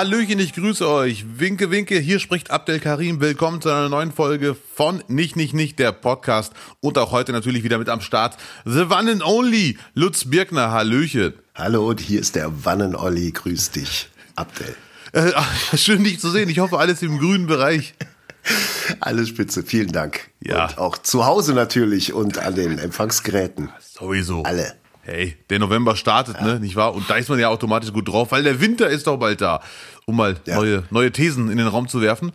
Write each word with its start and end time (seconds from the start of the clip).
Hallöchen, 0.00 0.38
ich 0.38 0.54
grüße 0.54 0.88
euch. 0.88 1.26
Winke, 1.36 1.70
winke, 1.70 1.98
hier 1.98 2.20
spricht 2.20 2.50
Abdel 2.50 2.80
Karim. 2.80 3.20
Willkommen 3.20 3.60
zu 3.60 3.68
einer 3.68 3.90
neuen 3.90 4.12
Folge 4.12 4.56
von 4.74 5.04
Nicht, 5.08 5.36
Nicht, 5.36 5.52
Nicht, 5.52 5.78
der 5.78 5.92
Podcast. 5.92 6.54
Und 6.80 6.96
auch 6.96 7.12
heute 7.12 7.32
natürlich 7.32 7.64
wieder 7.64 7.76
mit 7.76 7.90
am 7.90 8.00
Start 8.00 8.38
The 8.64 8.84
One 8.84 9.12
and 9.12 9.22
Only, 9.22 9.76
Lutz 9.92 10.24
Birkner. 10.24 10.70
Hallöchen. 10.70 11.34
Hallo, 11.54 11.86
und 11.86 12.00
hier 12.00 12.18
ist 12.18 12.34
der 12.34 12.48
One 12.48 12.84
and 12.84 12.96
Olli. 12.96 13.30
Grüß 13.30 13.72
dich, 13.72 14.08
Abdel. 14.36 14.74
Äh, 15.12 15.32
schön, 15.76 16.02
dich 16.02 16.18
zu 16.18 16.30
sehen. 16.30 16.48
Ich 16.48 16.60
hoffe, 16.60 16.78
alles 16.78 17.02
im 17.02 17.18
grünen 17.18 17.46
Bereich. 17.46 17.92
Alles 19.00 19.28
spitze, 19.28 19.62
vielen 19.62 19.92
Dank. 19.92 20.30
Ja. 20.40 20.64
Und 20.64 20.78
auch 20.78 20.96
zu 20.96 21.26
Hause 21.26 21.52
natürlich 21.52 22.14
und 22.14 22.38
an 22.38 22.54
den 22.54 22.78
Empfangsgeräten. 22.78 23.68
Sowieso. 23.78 24.44
Alle. 24.44 24.80
Hey, 25.02 25.36
der 25.48 25.58
November 25.58 25.96
startet, 25.96 26.40
ne, 26.42 26.60
nicht 26.60 26.76
wahr? 26.76 26.94
Und 26.94 27.08
da 27.08 27.16
ist 27.16 27.28
man 27.30 27.38
ja 27.38 27.48
automatisch 27.48 27.92
gut 27.92 28.06
drauf, 28.06 28.32
weil 28.32 28.42
der 28.42 28.60
Winter 28.60 28.88
ist 28.88 29.06
doch 29.06 29.16
bald 29.16 29.40
da, 29.40 29.62
um 30.10 30.16
mal 30.16 30.36
Ja. 30.46 30.56
neue, 30.56 30.84
neue 30.90 31.10
Thesen 31.10 31.50
in 31.50 31.56
den 31.58 31.66
Raum 31.66 31.88
zu 31.88 32.00
werfen. 32.00 32.32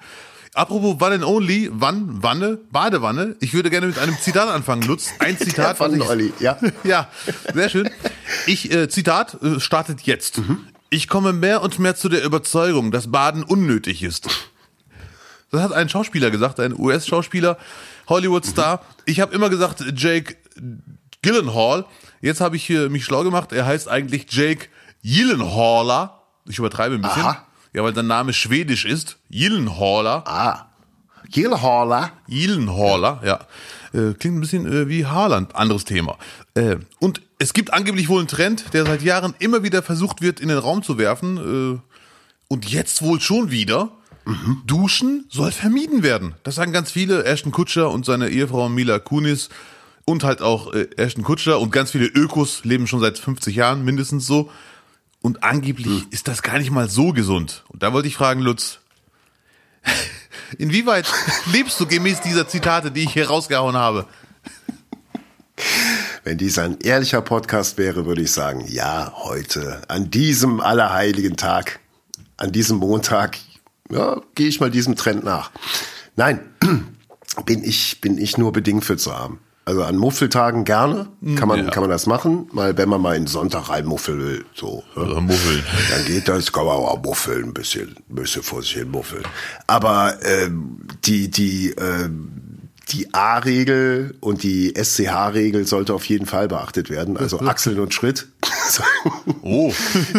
Apropos 0.53 0.95
One 1.01 1.15
and 1.15 1.23
Only, 1.25 1.69
Wann, 1.73 2.23
Wanne, 2.23 2.57
Badewanne. 2.71 3.35
Ich 3.41 3.53
würde 3.53 3.69
gerne 3.69 3.87
mit 3.87 3.99
einem 3.99 4.17
Zitat 4.19 4.47
anfangen, 4.49 4.83
Lutz. 4.83 5.09
Ein 5.19 5.37
Zitat 5.39 5.77
Von 5.77 6.01
Olli, 6.01 6.31
ja. 6.39 6.57
Ja, 6.85 7.09
sehr 7.53 7.69
schön. 7.69 7.89
Ich, 8.47 8.71
äh, 8.71 8.87
Zitat, 8.87 9.37
äh, 9.43 9.59
startet 9.59 10.01
jetzt. 10.03 10.39
Ich 10.89 11.09
komme 11.09 11.33
mehr 11.33 11.61
und 11.61 11.77
mehr 11.79 11.95
zu 11.97 12.07
der 12.07 12.23
Überzeugung, 12.23 12.91
dass 12.91 13.11
Baden 13.11 13.43
unnötig 13.43 14.01
ist. 14.01 14.27
Das 15.51 15.61
hat 15.61 15.73
ein 15.73 15.89
Schauspieler 15.89 16.31
gesagt, 16.31 16.59
ein 16.61 16.73
US-Schauspieler, 16.77 17.57
Hollywood-Star. 18.07 18.81
Ich 19.05 19.19
habe 19.19 19.35
immer 19.35 19.49
gesagt, 19.49 19.83
Jake 19.95 20.35
Gyllenhaal. 21.21 21.85
Jetzt 22.21 22.39
habe 22.39 22.55
ich 22.55 22.69
äh, 22.69 22.87
mich 22.87 23.03
schlau 23.03 23.23
gemacht. 23.23 23.51
Er 23.51 23.65
heißt 23.65 23.89
eigentlich 23.89 24.27
Jake 24.29 24.67
Gyllenhaaler. 25.03 26.21
Ich 26.47 26.59
übertreibe 26.59 26.95
ein 26.95 27.01
bisschen. 27.01 27.23
Aha. 27.23 27.45
Ja, 27.75 27.83
weil 27.83 27.93
sein 27.93 28.07
Name 28.07 28.31
schwedisch 28.31 28.85
ist. 28.85 29.17
Gyllenhaaler. 29.29 30.23
Ah. 30.25 30.67
Gilhaler. 31.29 32.13
Gyllenhaaler, 32.29 33.21
ja. 33.25 33.39
Äh, 33.93 34.13
klingt 34.13 34.37
ein 34.37 34.39
bisschen 34.39 34.65
äh, 34.65 34.87
wie 34.87 35.05
Haaland, 35.05 35.55
anderes 35.55 35.83
Thema. 35.83 36.17
Äh, 36.53 36.77
und 36.99 37.21
es 37.37 37.53
gibt 37.53 37.73
angeblich 37.73 38.07
wohl 38.07 38.19
einen 38.19 38.29
Trend, 38.29 38.73
der 38.73 38.85
seit 38.85 39.01
Jahren 39.01 39.33
immer 39.39 39.61
wieder 39.63 39.83
versucht 39.83 40.21
wird, 40.21 40.39
in 40.39 40.47
den 40.47 40.57
Raum 40.57 40.83
zu 40.83 40.97
werfen. 40.97 41.37
Äh, 41.75 41.79
und 42.47 42.71
jetzt 42.71 43.01
wohl 43.01 43.19
schon 43.19 43.51
wieder. 43.51 43.91
Duschen 44.65 45.25
soll 45.29 45.51
vermieden 45.51 46.01
werden. 46.01 46.33
Das 46.43 46.55
sagen 46.55 46.71
ganz 46.71 46.91
viele. 46.91 47.25
Ashton 47.25 47.51
Kutscher 47.51 47.91
und 47.91 48.05
seine 48.05 48.29
Ehefrau 48.29 48.69
Mila 48.69 48.99
Kunis 48.99 49.49
und 50.05 50.23
halt 50.23 50.41
auch 50.41 50.73
äh, 50.73 50.87
Ashton 50.95 51.25
Kutscher 51.25 51.59
und 51.59 51.71
ganz 51.71 51.91
viele 51.91 52.05
Ökos 52.05 52.63
leben 52.63 52.87
schon 52.87 53.01
seit 53.01 53.19
50 53.19 53.53
Jahren 53.53 53.83
mindestens 53.83 54.25
so. 54.25 54.49
Und 55.25 55.43
angeblich 55.43 56.03
ist 56.11 56.27
das 56.27 56.43
gar 56.43 56.59
nicht 56.59 56.69
mal 56.69 56.87
so 56.87 57.11
gesund. 57.11 57.63
Und 57.69 57.81
da 57.81 57.93
wollte 57.93 58.07
ich 58.07 58.15
fragen, 58.15 58.41
Lutz, 58.41 58.77
inwieweit 60.59 61.11
lebst 61.51 61.79
du 61.79 61.87
gemäß 61.87 62.21
dieser 62.21 62.47
Zitate, 62.47 62.91
die 62.91 63.05
ich 63.05 63.13
hier 63.13 63.25
rausgehauen 63.25 63.75
habe? 63.75 64.05
Wenn 66.23 66.37
dies 66.37 66.59
ein 66.59 66.77
ehrlicher 66.77 67.21
Podcast 67.21 67.79
wäre, 67.79 68.05
würde 68.05 68.21
ich 68.21 68.33
sagen, 68.33 68.65
ja, 68.67 69.13
heute, 69.15 69.81
an 69.87 70.11
diesem 70.11 70.59
allerheiligen 70.59 71.37
Tag, 71.37 71.79
an 72.37 72.51
diesem 72.51 72.77
Montag, 72.77 73.39
ja, 73.89 74.21
gehe 74.35 74.47
ich 74.47 74.59
mal 74.59 74.69
diesem 74.69 74.95
Trend 74.95 75.23
nach. 75.23 75.49
Nein, 76.15 76.39
bin 77.47 77.63
ich, 77.63 77.99
bin 77.99 78.19
ich 78.19 78.37
nur 78.37 78.53
bedingt 78.53 78.85
für 78.85 78.97
zu 78.97 79.17
haben. 79.17 79.39
Also 79.67 79.83
an 79.83 79.97
Muffeltagen 79.97 80.63
gerne, 80.63 81.07
kann 81.37 81.47
man, 81.47 81.65
ja. 81.65 81.71
kann 81.71 81.81
man 81.81 81.89
das 81.89 82.05
machen, 82.05 82.47
mal 82.51 82.77
wenn 82.77 82.87
man 82.87 83.01
mal 83.01 83.15
in 83.15 83.25
Sonntag 83.25 83.69
reinmuffeln 83.69 84.19
will, 84.19 84.45
so. 84.53 84.83
ne? 84.95 85.19
Muffeln. 85.21 85.63
Dann 85.89 86.05
geht 86.05 86.27
das, 86.27 86.51
kann 86.51 86.65
man 86.67 86.75
auch 86.75 87.01
muffeln, 87.01 87.45
ein 87.45 87.53
bisschen, 87.53 87.95
ein 88.07 88.15
bisschen 88.15 88.43
vor 88.43 88.61
sich 88.61 88.73
hin 88.73 88.91
muffeln. 88.91 89.23
Aber 89.65 90.19
ähm, 90.23 90.81
die, 91.03 91.31
die, 91.31 91.71
ähm, 91.71 92.44
die 92.89 93.13
A-Regel 93.13 94.15
und 94.19 94.43
die 94.43 94.73
SCH-Regel 94.75 95.65
sollte 95.65 95.93
auf 95.93 96.05
jeden 96.05 96.25
Fall 96.25 96.47
beachtet 96.47 96.89
werden. 96.89 97.17
Also 97.17 97.39
Achseln 97.41 97.79
und 97.79 97.93
Schritt. 97.93 98.27
Oh. 99.41 99.71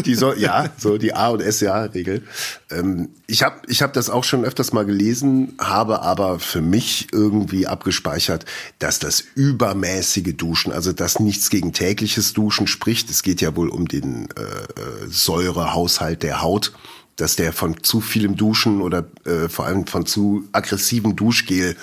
Die 0.04 0.14
soll, 0.14 0.38
ja, 0.38 0.70
so 0.78 0.98
die 0.98 1.12
A- 1.12 1.30
und 1.30 1.42
SCH-Regel. 1.42 2.22
Ähm, 2.70 3.08
ich 3.26 3.42
habe 3.42 3.56
ich 3.66 3.82
hab 3.82 3.92
das 3.92 4.08
auch 4.08 4.22
schon 4.22 4.44
öfters 4.44 4.72
mal 4.72 4.84
gelesen, 4.84 5.54
habe 5.58 6.02
aber 6.02 6.38
für 6.38 6.60
mich 6.60 7.08
irgendwie 7.12 7.66
abgespeichert, 7.66 8.44
dass 8.78 9.00
das 9.00 9.24
übermäßige 9.34 10.36
Duschen, 10.36 10.72
also 10.72 10.92
dass 10.92 11.18
nichts 11.18 11.50
gegen 11.50 11.72
tägliches 11.72 12.34
Duschen 12.34 12.68
spricht. 12.68 13.10
Es 13.10 13.22
geht 13.22 13.40
ja 13.40 13.56
wohl 13.56 13.68
um 13.68 13.88
den 13.88 14.28
äh, 14.36 14.42
äh, 14.42 15.08
Säurehaushalt 15.08 16.22
der 16.22 16.40
Haut, 16.40 16.72
dass 17.16 17.36
der 17.36 17.52
von 17.52 17.82
zu 17.82 18.00
vielem 18.00 18.36
Duschen 18.36 18.80
oder 18.82 19.06
äh, 19.24 19.48
vor 19.48 19.64
allem 19.66 19.86
von 19.86 20.06
zu 20.06 20.44
aggressivem 20.52 21.16
Duschgel 21.16 21.76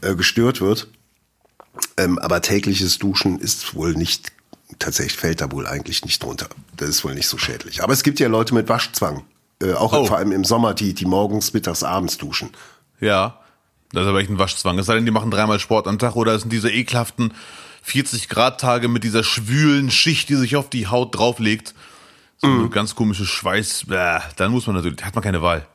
äh, 0.00 0.14
gestört 0.16 0.60
wird. 0.60 0.88
Ähm, 1.96 2.18
aber 2.18 2.40
tägliches 2.42 2.98
Duschen 2.98 3.38
ist 3.38 3.74
wohl 3.74 3.94
nicht, 3.94 4.32
tatsächlich 4.78 5.16
fällt 5.16 5.40
da 5.40 5.50
wohl 5.52 5.66
eigentlich 5.66 6.04
nicht 6.04 6.22
drunter. 6.22 6.48
Das 6.76 6.88
ist 6.88 7.04
wohl 7.04 7.14
nicht 7.14 7.28
so 7.28 7.38
schädlich. 7.38 7.82
Aber 7.82 7.92
es 7.92 8.02
gibt 8.02 8.20
ja 8.20 8.28
Leute 8.28 8.54
mit 8.54 8.68
Waschzwang. 8.68 9.24
Äh, 9.62 9.72
auch 9.74 9.92
Oh. 9.92 10.06
vor 10.06 10.16
allem 10.18 10.32
im 10.32 10.44
Sommer, 10.44 10.74
die, 10.74 10.94
die 10.94 11.04
morgens, 11.04 11.52
mittags, 11.52 11.82
abends 11.84 12.18
duschen. 12.18 12.50
Ja, 13.00 13.40
das 13.92 14.02
ist 14.02 14.08
aber 14.08 14.18
echt 14.20 14.30
ein 14.30 14.38
Waschzwang. 14.38 14.78
Es 14.78 14.86
sei 14.86 14.94
denn, 14.96 15.04
die 15.04 15.12
machen 15.12 15.30
dreimal 15.30 15.60
Sport 15.60 15.86
am 15.86 15.98
Tag 16.00 16.16
oder 16.16 16.34
es 16.34 16.42
sind 16.42 16.52
diese 16.52 16.70
ekelhaften 16.70 17.32
40-Grad-Tage 17.86 18.88
mit 18.88 19.04
dieser 19.04 19.22
schwülen 19.22 19.90
Schicht, 19.90 20.28
die 20.28 20.34
sich 20.36 20.56
auf 20.56 20.68
die 20.70 20.88
Haut 20.88 21.16
drauflegt. 21.16 21.74
Eine 22.44 22.68
ganz 22.70 22.94
komische 22.94 23.24
Schweiß. 23.26 23.86
Dann 24.36 24.52
muss 24.52 24.66
man 24.66 24.76
natürlich, 24.76 25.02
hat 25.04 25.14
man 25.14 25.24
keine 25.24 25.42
Wahl. 25.42 25.66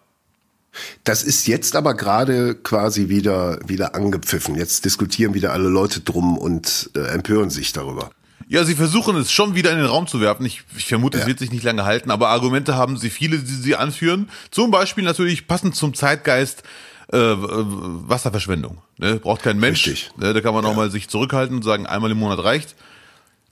Das 1.03 1.23
ist 1.23 1.47
jetzt 1.47 1.75
aber 1.75 1.95
gerade 1.95 2.53
quasi 2.55 3.09
wieder, 3.09 3.59
wieder 3.67 3.95
angepfiffen. 3.95 4.55
Jetzt 4.55 4.85
diskutieren 4.85 5.33
wieder 5.33 5.51
alle 5.51 5.67
Leute 5.67 6.01
drum 6.01 6.37
und 6.37 6.91
äh, 6.95 6.99
empören 7.07 7.49
sich 7.49 7.73
darüber. 7.73 8.11
Ja, 8.47 8.63
sie 8.63 8.75
versuchen 8.75 9.15
es 9.17 9.31
schon 9.31 9.55
wieder 9.55 9.71
in 9.71 9.77
den 9.77 9.87
Raum 9.87 10.07
zu 10.07 10.21
werfen. 10.21 10.45
Ich, 10.45 10.63
ich 10.77 10.85
vermute, 10.87 11.17
es 11.17 11.23
Ja. 11.23 11.27
wird 11.27 11.39
sich 11.39 11.51
nicht 11.51 11.63
lange 11.63 11.85
halten, 11.85 12.11
aber 12.11 12.29
Argumente 12.29 12.75
haben 12.75 12.97
sie 12.97 13.09
viele, 13.09 13.39
die 13.39 13.51
sie 13.51 13.75
anführen. 13.75 14.29
Zum 14.51 14.71
Beispiel 14.71 15.03
natürlich 15.03 15.47
passend 15.47 15.75
zum 15.75 15.93
Zeitgeist 15.93 16.63
äh, 17.11 17.17
Wasserverschwendung. 17.17 18.77
Ne? 18.97 19.15
Braucht 19.15 19.43
kein 19.43 19.59
Mensch. 19.59 19.85
Richtig. 19.87 20.11
Ne? 20.17 20.33
Da 20.33 20.41
kann 20.41 20.53
man 20.53 20.65
auch 20.65 20.75
mal 20.75 20.91
sich 20.91 21.09
zurückhalten 21.09 21.55
und 21.57 21.63
sagen, 21.63 21.85
einmal 21.87 22.11
im 22.11 22.17
Monat 22.19 22.43
reicht. 22.43 22.75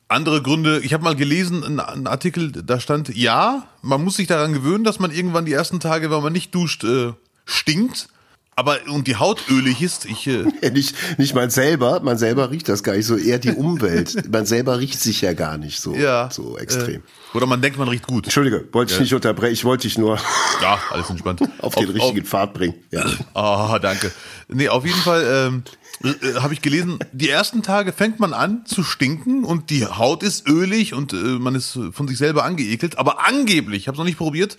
Andere 0.09 0.41
Gründe, 0.41 0.79
ich 0.79 0.93
habe 0.93 1.03
mal 1.03 1.15
gelesen, 1.15 1.79
einen, 1.79 2.07
Artikel, 2.07 2.51
da 2.51 2.79
stand, 2.79 3.13
ja, 3.15 3.67
man 3.81 4.03
muss 4.03 4.15
sich 4.15 4.27
daran 4.27 4.53
gewöhnen, 4.53 4.85
dass 4.85 4.99
man 4.99 5.11
irgendwann 5.11 5.45
die 5.45 5.51
ersten 5.51 5.81
Tage, 5.81 6.09
wenn 6.09 6.23
man 6.23 6.31
nicht 6.31 6.55
duscht, 6.55 6.85
äh, 6.85 7.11
stinkt. 7.45 8.07
Aber 8.55 8.79
und 8.87 9.05
die 9.05 9.17
Haut 9.17 9.43
ölig 9.51 9.83
ist, 9.83 10.05
ich 10.05 10.25
äh, 10.25 10.45
Ja, 10.63 10.69
nicht, 10.71 10.95
nicht 11.19 11.35
man 11.35 11.51
selber, 11.51 11.99
man 11.99 12.17
selber 12.17 12.49
riecht 12.49 12.67
das 12.69 12.81
gar 12.81 12.95
nicht 12.95 13.05
so, 13.05 13.15
eher 13.15 13.37
die 13.37 13.51
Umwelt. 13.51 14.27
man 14.31 14.47
selber 14.47 14.79
riecht 14.79 14.99
sich 14.99 15.21
ja 15.21 15.33
gar 15.33 15.59
nicht 15.59 15.79
so, 15.79 15.93
ja 15.93 16.29
so 16.31 16.57
extrem. 16.57 17.01
Äh, 17.01 17.35
oder 17.35 17.45
man 17.45 17.61
denkt, 17.61 17.77
man 17.77 17.87
riecht 17.87 18.07
gut. 18.07 18.23
Entschuldige, 18.23 18.67
wollte 18.71 18.93
ich 18.93 18.99
nicht 18.99 19.13
unterbrechen, 19.13 19.53
ich 19.53 19.65
wollte 19.65 19.83
dich 19.83 19.97
nur 19.99 20.17
Ja, 20.61 20.79
alles 20.89 21.09
entspannt. 21.09 21.41
auf 21.59 21.75
den 21.75 21.89
richtigen 21.89 22.25
Pfad 22.25 22.53
bringen. 22.55 22.73
Ja. 22.89 23.05
Ah, 23.35 23.77
danke. 23.77 24.11
Nee, 24.49 24.69
auf 24.69 24.85
jeden 24.85 24.99
Fall 24.99 25.23
ähm, 25.25 25.63
äh, 26.03 26.35
habe 26.39 26.53
ich 26.53 26.61
gelesen, 26.61 26.99
die 27.11 27.29
ersten 27.29 27.63
Tage 27.63 27.91
fängt 27.91 28.19
man 28.19 28.33
an 28.33 28.65
zu 28.65 28.83
stinken 28.83 29.43
und 29.43 29.69
die 29.69 29.85
Haut 29.85 30.23
ist 30.23 30.47
ölig 30.47 30.93
und 30.93 31.11
äh, 31.13 31.15
man 31.15 31.55
ist 31.55 31.77
von 31.91 32.07
sich 32.07 32.17
selber 32.17 32.45
angeekelt. 32.45 32.97
Aber 32.97 33.25
angeblich, 33.25 33.81
ich 33.83 33.87
habe 33.87 33.95
es 33.95 33.99
noch 33.99 34.05
nicht 34.05 34.17
probiert, 34.17 34.57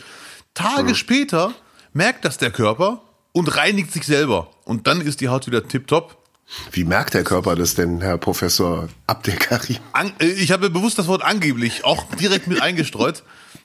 Tage 0.52 0.94
später 0.94 1.54
merkt 1.92 2.24
das 2.24 2.36
der 2.36 2.50
Körper 2.50 3.02
und 3.32 3.56
reinigt 3.56 3.92
sich 3.92 4.04
selber. 4.04 4.50
Und 4.64 4.86
dann 4.86 5.00
ist 5.00 5.20
die 5.20 5.28
Haut 5.28 5.46
wieder 5.46 5.66
tipptopp. 5.66 6.18
Wie 6.72 6.84
merkt 6.84 7.14
der 7.14 7.24
Körper 7.24 7.56
das 7.56 7.74
denn, 7.74 8.00
Herr 8.00 8.18
Professor 8.18 8.88
Abdelkarim? 9.06 9.78
Äh, 10.18 10.26
ich 10.26 10.52
habe 10.52 10.68
bewusst 10.68 10.98
das 10.98 11.06
Wort 11.06 11.22
angeblich 11.22 11.84
auch 11.84 12.04
direkt 12.16 12.46
mit 12.46 12.60
eingestreut. 12.60 13.22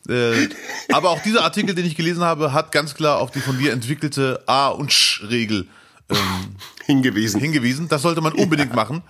Äh, 0.08 0.50
aber 0.92 1.10
auch 1.10 1.22
dieser 1.22 1.44
Artikel, 1.44 1.76
den 1.76 1.86
ich 1.86 1.96
gelesen 1.96 2.24
habe, 2.24 2.54
hat 2.54 2.72
ganz 2.72 2.94
klar 2.94 3.20
auf 3.20 3.32
die 3.32 3.40
von 3.40 3.58
dir 3.58 3.74
entwickelte 3.74 4.44
A- 4.48 4.70
und 4.70 4.94
Sch-Regel 4.94 5.68
ähm, 6.10 6.56
Hingewiesen. 6.86 7.40
hingewiesen. 7.40 7.88
Das 7.88 8.02
sollte 8.02 8.22
man 8.22 8.34
unbedingt 8.34 8.74
machen. 8.76 9.04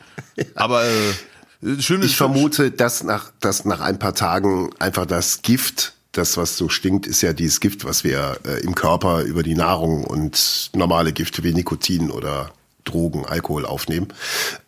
Aber 0.55 0.85
äh, 0.85 1.81
schön 1.81 2.01
ist 2.01 2.11
Ich 2.11 2.17
vermute, 2.17 2.71
dass 2.71 3.03
nach, 3.03 3.31
dass 3.39 3.65
nach 3.65 3.81
ein 3.81 3.99
paar 3.99 4.13
Tagen 4.13 4.69
einfach 4.79 5.05
das 5.05 5.41
Gift, 5.41 5.93
das 6.11 6.37
was 6.37 6.57
so 6.57 6.69
stinkt, 6.69 7.07
ist 7.07 7.21
ja 7.21 7.33
dieses 7.33 7.59
Gift, 7.59 7.85
was 7.85 8.03
wir 8.03 8.37
äh, 8.45 8.61
im 8.63 8.75
Körper 8.75 9.21
über 9.21 9.43
die 9.43 9.55
Nahrung 9.55 10.03
und 10.03 10.69
normale 10.75 11.13
Gifte 11.13 11.43
wie 11.43 11.53
Nikotin 11.53 12.11
oder 12.11 12.51
Drogen, 12.83 13.25
Alkohol 13.25 13.65
aufnehmen. 13.65 14.09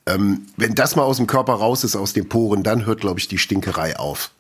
Ähm, 0.06 0.48
wenn 0.58 0.74
das 0.74 0.96
mal 0.96 1.04
aus 1.04 1.18
dem 1.18 1.28
Körper 1.28 1.54
raus 1.54 1.84
ist, 1.84 1.96
aus 1.96 2.14
den 2.14 2.30
Poren, 2.30 2.64
dann 2.64 2.86
hört, 2.86 3.02
glaube 3.02 3.20
ich, 3.20 3.28
die 3.28 3.38
Stinkerei 3.38 4.00
auf. 4.00 4.32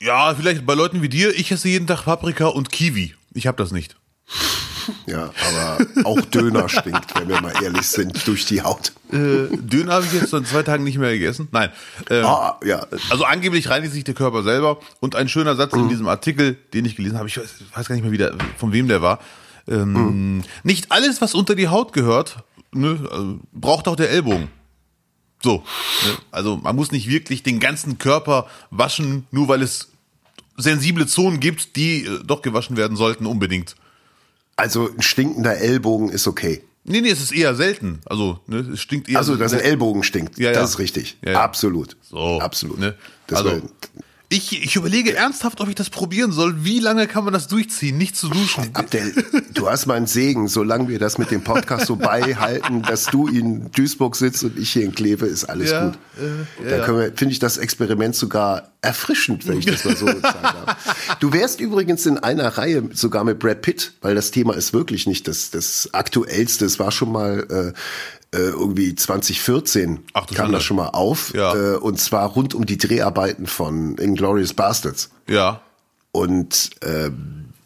Ja, 0.00 0.34
vielleicht 0.34 0.66
bei 0.66 0.74
Leuten 0.74 1.02
wie 1.02 1.08
dir. 1.08 1.34
Ich 1.34 1.50
esse 1.50 1.68
jeden 1.68 1.86
Tag 1.86 2.04
Paprika 2.04 2.46
und 2.46 2.70
Kiwi. 2.70 3.14
Ich 3.32 3.46
habe 3.46 3.56
das 3.56 3.72
nicht. 3.72 3.96
Ja, 5.06 5.30
aber 5.50 5.86
auch 6.04 6.20
Döner 6.22 6.68
stinkt, 6.68 7.18
wenn 7.18 7.28
wir 7.28 7.40
mal 7.40 7.52
ehrlich 7.62 7.86
sind, 7.86 8.26
durch 8.26 8.44
die 8.46 8.62
Haut. 8.62 8.92
Äh, 9.12 9.46
Döner 9.56 9.94
habe 9.94 10.06
ich 10.06 10.12
jetzt 10.12 10.30
seit 10.30 10.46
zwei 10.46 10.62
Tagen 10.62 10.84
nicht 10.84 10.98
mehr 10.98 11.12
gegessen. 11.12 11.48
Nein. 11.52 11.70
Ähm, 12.10 12.24
Ah, 12.24 12.58
ja. 12.64 12.86
Also 13.10 13.24
angeblich 13.24 13.68
reinigt 13.68 13.92
sich 13.92 14.04
der 14.04 14.14
Körper 14.14 14.42
selber. 14.42 14.78
Und 15.00 15.16
ein 15.16 15.28
schöner 15.28 15.56
Satz 15.56 15.72
Mhm. 15.74 15.80
in 15.84 15.88
diesem 15.88 16.08
Artikel, 16.08 16.54
den 16.74 16.84
ich 16.84 16.96
gelesen 16.96 17.18
habe, 17.18 17.28
ich 17.28 17.36
weiß, 17.38 17.54
weiß 17.74 17.88
gar 17.88 17.94
nicht 17.94 18.04
mehr 18.04 18.12
wieder, 18.12 18.34
von 18.58 18.72
wem 18.72 18.88
der 18.88 19.02
war. 19.02 19.18
Ähm, 19.68 19.92
Mhm. 19.92 20.42
Nicht 20.62 20.92
alles, 20.92 21.20
was 21.20 21.34
unter 21.34 21.54
die 21.54 21.68
Haut 21.68 21.92
gehört, 21.92 22.36
ne, 22.72 22.98
also, 23.10 23.40
braucht 23.52 23.88
auch 23.88 23.96
der 23.96 24.10
Ellbogen. 24.10 24.48
So. 25.42 25.56
Ne? 25.56 25.62
Also 26.30 26.56
man 26.56 26.74
muss 26.76 26.92
nicht 26.92 27.08
wirklich 27.08 27.42
den 27.42 27.60
ganzen 27.60 27.98
Körper 27.98 28.46
waschen, 28.70 29.26
nur 29.30 29.48
weil 29.48 29.62
es 29.62 29.88
sensible 30.56 31.06
Zonen 31.06 31.40
gibt, 31.40 31.76
die 31.76 32.04
äh, 32.06 32.20
doch 32.24 32.40
gewaschen 32.42 32.76
werden 32.76 32.96
sollten, 32.96 33.26
unbedingt. 33.26 33.76
Also 34.56 34.88
ein 34.90 35.02
stinkender 35.02 35.58
Ellbogen 35.58 36.08
ist 36.08 36.26
okay. 36.26 36.62
Nee, 36.84 37.00
nee, 37.00 37.10
es 37.10 37.20
ist 37.20 37.32
eher 37.32 37.54
selten. 37.54 38.00
Also, 38.06 38.38
ne, 38.46 38.58
es 38.58 38.80
stinkt 38.80 39.08
eher. 39.08 39.18
Also, 39.18 39.36
dass 39.36 39.52
ein 39.52 39.60
Ellbogen 39.60 40.02
stinkt, 40.04 40.38
Ja, 40.38 40.52
ja. 40.52 40.60
das 40.60 40.70
ist 40.70 40.78
richtig. 40.78 41.18
Ja, 41.22 41.32
ja. 41.32 41.42
Absolut. 41.42 41.96
So, 42.02 42.38
Absolut. 42.40 42.78
ne? 42.78 42.94
Das 43.26 43.40
Also- 43.44 43.60
Ich, 44.28 44.60
ich 44.64 44.74
überlege 44.74 45.14
ernsthaft, 45.14 45.60
ob 45.60 45.68
ich 45.68 45.76
das 45.76 45.88
probieren 45.88 46.32
soll. 46.32 46.64
Wie 46.64 46.80
lange 46.80 47.06
kann 47.06 47.22
man 47.22 47.32
das 47.32 47.46
durchziehen, 47.46 47.96
nicht 47.96 48.16
zu 48.16 48.28
duschen? 48.28 48.70
Abdel, 48.74 49.12
du 49.54 49.70
hast 49.70 49.86
meinen 49.86 50.08
Segen, 50.08 50.48
solange 50.48 50.88
wir 50.88 50.98
das 50.98 51.16
mit 51.16 51.30
dem 51.30 51.44
Podcast 51.44 51.86
so 51.86 51.94
beihalten, 51.94 52.82
dass 52.82 53.04
du 53.06 53.28
in 53.28 53.70
Duisburg 53.70 54.16
sitzt 54.16 54.42
und 54.42 54.58
ich 54.58 54.72
hier 54.72 54.82
in 54.84 54.92
Kleve, 54.92 55.26
ist 55.26 55.44
alles 55.44 55.70
Ja, 55.70 55.84
gut. 55.86 55.94
äh, 56.18 56.68
da 56.70 56.76
ja. 56.78 56.84
können 56.84 56.98
wir, 56.98 57.12
finde 57.14 57.32
ich 57.32 57.38
das 57.38 57.56
Experiment 57.56 58.16
sogar 58.16 58.72
erfrischend, 58.82 59.46
wenn 59.46 59.58
ich 59.60 59.66
das 59.66 59.84
mal 59.84 59.96
so 59.96 60.06
sagen 60.20 60.22
darf. 60.42 61.16
Du 61.20 61.32
wärst 61.32 61.60
übrigens 61.60 62.04
in 62.04 62.18
einer 62.18 62.48
Reihe 62.58 62.82
sogar 62.94 63.22
mit 63.22 63.38
Brad 63.38 63.62
Pitt, 63.62 63.92
weil 64.00 64.16
das 64.16 64.32
Thema 64.32 64.54
ist 64.54 64.72
wirklich 64.72 65.06
nicht 65.06 65.28
das, 65.28 65.50
das 65.52 65.90
aktuellste. 65.94 66.64
Es 66.64 66.80
war 66.80 66.90
schon 66.90 67.12
mal 67.12 67.72
äh, 67.74 67.78
irgendwie 68.38 68.94
2014 68.94 70.00
Ach 70.14 70.26
kam 70.26 70.52
das 70.52 70.62
schon 70.62 70.76
mal 70.76 70.88
auf. 70.88 71.32
Ja. 71.34 71.54
Äh, 71.54 71.76
und 71.76 71.98
zwar 72.00 72.28
rund 72.30 72.54
um 72.54 72.66
die 72.66 72.78
Dreharbeiten 72.78 73.46
von 73.46 73.96
Inglourious 73.98 74.54
Bastards. 74.54 75.10
Ja. 75.28 75.60
Und 76.12 76.70
äh, 76.82 77.10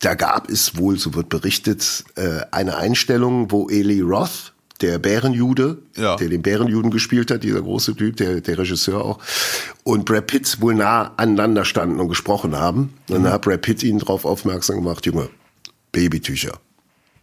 da 0.01 0.15
gab 0.15 0.49
es 0.51 0.77
wohl, 0.77 0.99
so 0.99 1.15
wird 1.15 1.29
berichtet, 1.29 2.05
äh, 2.17 2.41
eine 2.51 2.77
Einstellung, 2.77 3.51
wo 3.53 3.69
Eli 3.69 4.01
Roth, 4.01 4.53
der 4.81 4.99
Bärenjude, 4.99 5.77
Ja. 5.97 6.17
der 6.17 6.29
den 6.31 6.41
Bärenjuden 6.41 6.91
gespielt 6.91 7.31
hat, 7.31 7.43
dieser 7.45 7.61
große 7.61 7.95
Typ, 7.97 8.17
der, 8.17 8.41
der 8.41 8.57
Regisseur 8.59 9.05
auch, 9.05 9.19
und 9.85 10.07
Brad 10.07 10.27
Pitt 10.27 10.61
wohl 10.63 10.75
nah 10.75 11.13
aneinander 11.19 11.67
standen 11.67 12.01
und 12.01 12.09
gesprochen 12.09 12.57
haben. 12.57 12.95
Und 13.09 13.19
Mhm. 13.19 13.25
dann 13.25 13.33
hat 13.35 13.43
Brad 13.43 13.61
Pitt 13.61 13.83
ihn 13.83 13.99
darauf 13.99 14.25
aufmerksam 14.25 14.77
gemacht, 14.77 15.05
Junge, 15.05 15.29
Babytücher. 15.93 16.59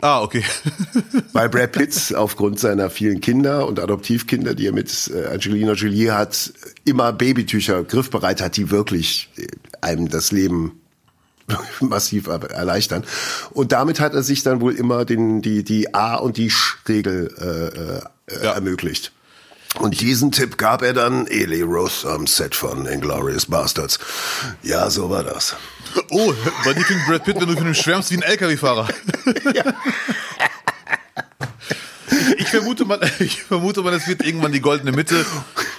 Ah, 0.02 0.22
okay. 0.22 0.44
Weil 1.34 1.50
Brad 1.50 1.72
Pitt 1.72 2.14
aufgrund 2.16 2.60
seiner 2.60 2.90
vielen 2.90 3.20
Kinder 3.20 3.66
und 3.68 3.80
Adoptivkinder, 3.80 4.54
die 4.54 4.68
er 4.68 4.74
mit 4.74 5.12
äh, 5.14 5.26
Angelina 5.28 5.74
Jolie 5.74 6.12
hat, 6.12 6.54
immer 6.86 7.12
Babytücher 7.14 7.84
griffbereit 7.84 8.40
hat, 8.42 8.58
die 8.58 8.70
wirklich 8.70 9.30
äh, 9.38 9.48
einem 9.82 10.08
das 10.10 10.32
Leben 10.32 10.80
massiv 11.80 12.28
er- 12.28 12.52
erleichtern. 12.52 13.04
Und 13.52 13.72
damit 13.72 14.00
hat 14.00 14.14
er 14.14 14.22
sich 14.22 14.44
dann 14.44 14.62
wohl 14.62 14.74
immer 14.76 15.04
den, 15.04 15.42
die, 15.42 15.64
die 15.64 15.94
A- 15.96 16.16
und 16.18 16.38
die 16.38 16.52
Sch-Regel 16.52 17.34
äh, 18.30 18.36
äh, 18.36 18.44
Ja. 18.46 18.54
ermöglicht. 18.54 19.12
Und 19.80 20.00
diesen 20.02 20.32
Tipp 20.32 20.58
gab 20.58 20.82
er 20.82 20.94
dann 20.94 21.28
Eli 21.28 21.62
Roth 21.62 22.06
am 22.06 22.26
Set 22.28 22.56
von 22.56 22.86
Inglourious 22.86 23.46
Bastards. 23.48 24.00
Ja, 24.64 24.90
so 24.90 25.10
war 25.10 25.24
das. 25.24 25.56
Oh, 26.10 26.34
bei 26.64 26.74
dir 26.74 26.84
klingt 26.84 27.06
Brad 27.06 27.24
Pitt, 27.24 27.40
wenn 27.40 27.48
du 27.48 27.56
von 27.56 27.68
ihm 27.68 27.74
schwärmst 27.74 28.12
wie 28.12 28.16
ein 28.16 28.22
LKW-Fahrer. 28.22 28.88
Ich, 32.10 32.40
ich 32.40 32.48
vermute 32.48 32.86
mal, 32.86 33.00
ich 33.20 33.44
vermute 33.44 33.82
mal, 33.82 33.94
es 33.94 34.08
wird 34.08 34.26
irgendwann 34.26 34.52
die 34.52 34.62
goldene 34.62 34.92
Mitte. 34.92 35.26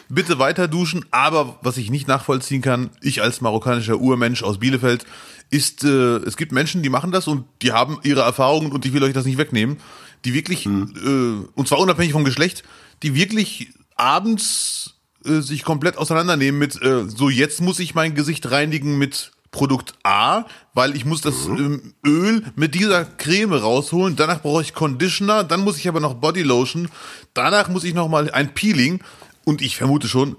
Bitte 0.08 0.38
weiter 0.38 0.68
duschen. 0.68 1.04
Aber 1.10 1.58
was 1.62 1.76
ich 1.76 1.90
nicht 1.90 2.08
nachvollziehen 2.08 2.62
kann, 2.62 2.90
ich 3.00 3.22
als 3.22 3.40
marokkanischer 3.40 3.98
Urmensch 3.98 4.42
aus 4.42 4.58
Bielefeld, 4.58 5.04
ist, 5.50 5.84
äh, 5.84 6.16
es 6.18 6.36
gibt 6.36 6.52
Menschen, 6.52 6.82
die 6.82 6.90
machen 6.90 7.12
das 7.12 7.26
und 7.26 7.44
die 7.62 7.72
haben 7.72 7.98
ihre 8.02 8.20
Erfahrungen 8.20 8.72
und 8.72 8.84
ich 8.84 8.92
will 8.92 9.02
euch 9.02 9.14
das 9.14 9.24
nicht 9.24 9.38
wegnehmen, 9.38 9.78
die 10.24 10.34
wirklich, 10.34 10.66
äh, 10.66 10.68
und 10.68 11.68
zwar 11.68 11.78
unabhängig 11.78 12.12
vom 12.12 12.24
Geschlecht, 12.24 12.64
die 13.02 13.14
wirklich 13.14 13.72
abends 13.96 14.94
äh, 15.24 15.40
sich 15.40 15.64
komplett 15.64 15.96
auseinandernehmen 15.96 16.58
mit, 16.58 16.80
äh, 16.82 17.08
so 17.08 17.30
jetzt 17.30 17.60
muss 17.60 17.78
ich 17.78 17.94
mein 17.94 18.14
Gesicht 18.14 18.50
reinigen 18.50 18.98
mit 18.98 19.32
Produkt 19.50 19.94
A, 20.02 20.44
weil 20.74 20.94
ich 20.94 21.04
muss 21.04 21.22
das 21.22 21.46
ähm, 21.46 21.94
Öl 22.04 22.42
mit 22.54 22.74
dieser 22.74 23.04
Creme 23.04 23.54
rausholen, 23.54 24.16
danach 24.16 24.42
brauche 24.42 24.62
ich 24.62 24.74
Conditioner, 24.74 25.44
dann 25.44 25.60
muss 25.60 25.78
ich 25.78 25.88
aber 25.88 26.00
noch 26.00 26.14
Bodylotion, 26.14 26.88
danach 27.34 27.68
muss 27.68 27.84
ich 27.84 27.94
noch 27.94 28.08
mal 28.08 28.30
ein 28.30 28.54
Peeling 28.54 29.02
und 29.44 29.62
ich 29.62 29.76
vermute 29.76 30.08
schon, 30.08 30.36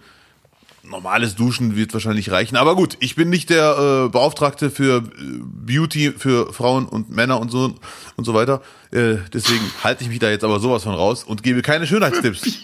normales 0.84 1.36
Duschen 1.36 1.76
wird 1.76 1.94
wahrscheinlich 1.94 2.32
reichen. 2.32 2.56
Aber 2.56 2.76
gut, 2.76 2.98
ich 3.00 3.16
bin 3.16 3.30
nicht 3.30 3.50
der 3.50 4.06
äh, 4.06 4.10
Beauftragte 4.10 4.70
für 4.70 4.98
äh, 4.98 5.02
Beauty 5.42 6.12
für 6.12 6.52
Frauen 6.54 6.88
und 6.88 7.10
Männer 7.10 7.40
und 7.40 7.52
so 7.52 7.76
und 8.16 8.26
so 8.26 8.34
weiter. 8.34 8.62
Äh, 8.92 9.18
deswegen 9.34 9.64
halte 9.84 10.04
ich 10.04 10.10
mich 10.10 10.20
da 10.20 10.30
jetzt 10.30 10.44
aber 10.44 10.60
sowas 10.60 10.84
von 10.84 10.94
raus 10.94 11.24
und 11.24 11.44
gebe 11.44 11.62
keine 11.62 11.88
Schönheitstipps. 11.88 12.60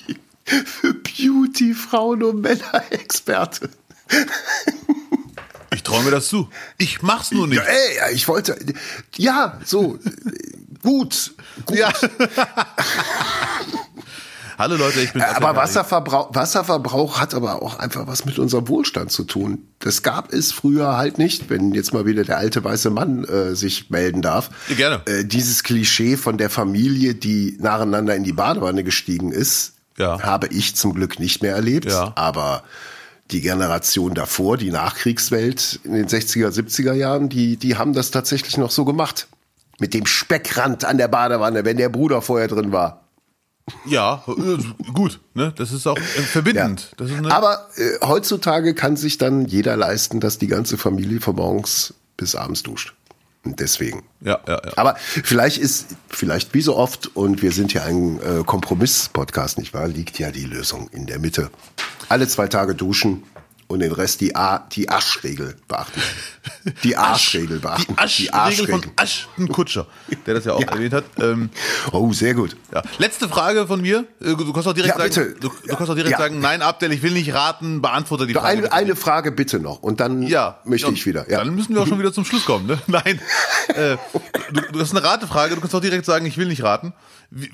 Für 0.45 0.93
Beauty, 0.93 1.73
Frauen 1.73 2.21
und 2.21 2.41
Männer 2.41 2.83
Experte. 2.91 3.69
Ich 5.75 5.83
traue 5.83 6.03
mir 6.03 6.11
das 6.11 6.27
zu. 6.29 6.47
Ich 6.77 7.01
mach's 7.01 7.31
nur 7.31 7.47
nicht. 7.47 7.57
Ja, 7.57 7.63
ey, 8.07 8.13
ich 8.15 8.29
wollte, 8.29 8.57
ja, 9.17 9.59
so, 9.65 9.99
gut, 10.81 11.33
gut. 11.65 11.77
Ja. 11.77 11.91
Hallo 14.57 14.77
Leute, 14.77 15.01
ich 15.01 15.11
bin 15.11 15.21
aber 15.21 15.47
Sascha 15.47 15.55
Wasserverbrauch, 15.57 16.33
Wasserverbrauch 16.33 17.19
hat 17.19 17.33
aber 17.33 17.61
auch 17.61 17.77
einfach 17.77 18.07
was 18.07 18.23
mit 18.23 18.39
unserem 18.39 18.69
Wohlstand 18.69 19.11
zu 19.11 19.25
tun. 19.25 19.67
Das 19.79 20.01
gab 20.01 20.31
es 20.31 20.53
früher 20.53 20.95
halt 20.95 21.17
nicht, 21.17 21.49
wenn 21.49 21.73
jetzt 21.73 21.93
mal 21.93 22.05
wieder 22.05 22.23
der 22.23 22.37
alte 22.37 22.63
weiße 22.63 22.89
Mann 22.89 23.25
äh, 23.25 23.53
sich 23.53 23.89
melden 23.89 24.21
darf. 24.21 24.49
Ja, 24.69 24.75
gerne. 24.75 25.01
Äh, 25.07 25.25
dieses 25.25 25.63
Klischee 25.63 26.15
von 26.15 26.37
der 26.37 26.49
Familie, 26.49 27.15
die 27.15 27.57
nacheinander 27.59 28.15
in 28.15 28.23
die 28.23 28.31
Badewanne 28.31 28.85
gestiegen 28.85 29.33
ist, 29.33 29.73
Ja. 29.97 30.21
habe 30.21 30.47
ich 30.47 30.77
zum 30.77 30.93
Glück 30.93 31.19
nicht 31.19 31.41
mehr 31.41 31.53
erlebt. 31.53 31.91
Ja. 31.91 32.13
Aber 32.15 32.63
die 33.31 33.41
Generation 33.41 34.13
davor, 34.13 34.57
die 34.57 34.71
Nachkriegswelt 34.71 35.79
in 35.83 35.93
den 35.93 36.07
60er, 36.07 36.49
70er 36.49 36.93
Jahren, 36.93 37.29
die, 37.29 37.57
die 37.57 37.75
haben 37.75 37.93
das 37.93 38.11
tatsächlich 38.11 38.57
noch 38.57 38.71
so 38.71 38.85
gemacht. 38.85 39.27
Mit 39.79 39.93
dem 39.93 40.05
Speckrand 40.05 40.85
an 40.85 40.97
der 40.97 41.09
Badewanne, 41.09 41.65
wenn 41.65 41.77
der 41.77 41.89
Bruder 41.89 42.21
vorher 42.21 42.47
drin 42.47 42.71
war. 42.71 43.01
Ja, 43.85 44.23
äh, 44.27 44.91
gut, 44.93 45.19
ne? 45.33 45.53
Das 45.57 45.71
ist 45.71 45.87
auch 45.87 45.97
äh, 45.97 46.01
verbindend. 46.01 46.93
Das 46.97 47.09
ist 47.09 47.25
Aber 47.25 47.67
äh, 47.75 48.05
heutzutage 48.05 48.75
kann 48.75 48.95
sich 48.95 49.17
dann 49.17 49.45
jeder 49.45 49.75
leisten, 49.75 50.19
dass 50.19 50.37
die 50.37 50.47
ganze 50.47 50.77
Familie 50.77 51.19
von 51.19 51.35
morgens 51.35 51.95
bis 52.15 52.35
abends 52.35 52.63
duscht. 52.63 52.93
Deswegen. 53.45 54.03
ja, 54.21 54.39
ja, 54.47 54.61
ja. 54.65 54.71
Aber 54.75 54.95
vielleicht 54.97 55.57
ist, 55.57 55.95
vielleicht 56.09 56.53
wie 56.53 56.61
so 56.61 56.75
oft, 56.75 57.15
und 57.15 57.41
wir 57.41 57.51
sind 57.51 57.73
ja 57.73 57.83
ein 57.83 58.19
äh, 58.19 58.43
Kompromiss-Podcast, 58.43 59.59
nicht 59.59 59.73
wahr, 59.73 59.87
liegt 59.87 60.17
ja 60.17 60.31
die 60.31 60.45
Lösung 60.45 60.89
in 60.91 61.05
der 61.05 61.19
Mitte. 61.19 61.51
Alle 62.09 62.27
zwei 62.27 62.47
Tage 62.47 62.75
duschen 62.75 63.23
und 63.67 63.79
den 63.79 63.91
Rest 63.91 64.21
die, 64.21 64.35
A, 64.35 64.59
die 64.71 64.89
Aschregel 64.89 65.55
beachten. 65.67 65.99
Die 66.83 66.95
Arschregel 66.97 67.59
beachten. 67.59 67.95
Die 68.17 68.33
Aschregel 68.33 68.67
von 68.67 68.91
Ashton 68.99 69.47
Kutscher, 69.49 69.85
der 70.25 70.33
das 70.35 70.45
ja 70.45 70.53
auch 70.53 70.61
erwähnt 70.61 70.93
hat. 70.93 71.03
Ähm, 71.19 71.49
Oh, 71.91 72.11
sehr 72.11 72.33
gut. 72.33 72.55
ja. 72.73 72.81
Letzte 72.97 73.29
Frage 73.29 73.67
von 73.67 73.81
mir. 73.81 74.05
Äh, 74.19 74.35
Du 74.35 74.51
kannst 74.51 74.67
auch 74.67 74.73
direkt 74.73 74.97
Ja, 74.97 75.09
sagen, 75.11 75.35
du, 75.39 75.49
du 75.49 75.75
kannst 75.75 75.91
auch 75.91 75.95
direkt 75.95 76.11
Ja. 76.13 76.17
sagen, 76.17 76.39
nein, 76.39 76.61
Abdel, 76.63 76.91
ich 76.91 77.01
will 77.03 77.11
nicht 77.11 77.33
raten, 77.33 77.81
beantworte 77.81 78.25
die 78.25 78.33
Frage. 78.33 78.47
Eine, 78.47 78.71
eine 78.71 78.95
Frage 78.95 79.31
bitte 79.31 79.59
noch 79.59 79.81
und 79.83 79.99
dann 79.99 80.23
ja, 80.23 80.59
möchte 80.65 80.87
ja, 80.87 80.93
ich 80.93 81.05
wieder. 81.05 81.29
Ja. 81.29 81.39
Dann 81.39 81.53
müssen 81.55 81.73
wir 81.75 81.81
auch 81.81 81.87
schon 81.87 81.99
wieder 81.99 82.13
zum 82.13 82.25
Schluss 82.25 82.45
kommen, 82.45 82.65
ne? 82.67 82.79
Nein. 82.87 83.19
äh, 83.75 83.97
du, 84.51 84.61
du 84.71 84.79
hast 84.79 84.91
eine 84.91 85.03
Ratefrage, 85.03 85.55
du 85.55 85.61
kannst 85.61 85.75
auch 85.75 85.81
direkt 85.81 86.05
sagen, 86.05 86.25
ich 86.25 86.37
will 86.37 86.47
nicht 86.47 86.63
raten. 86.63 86.93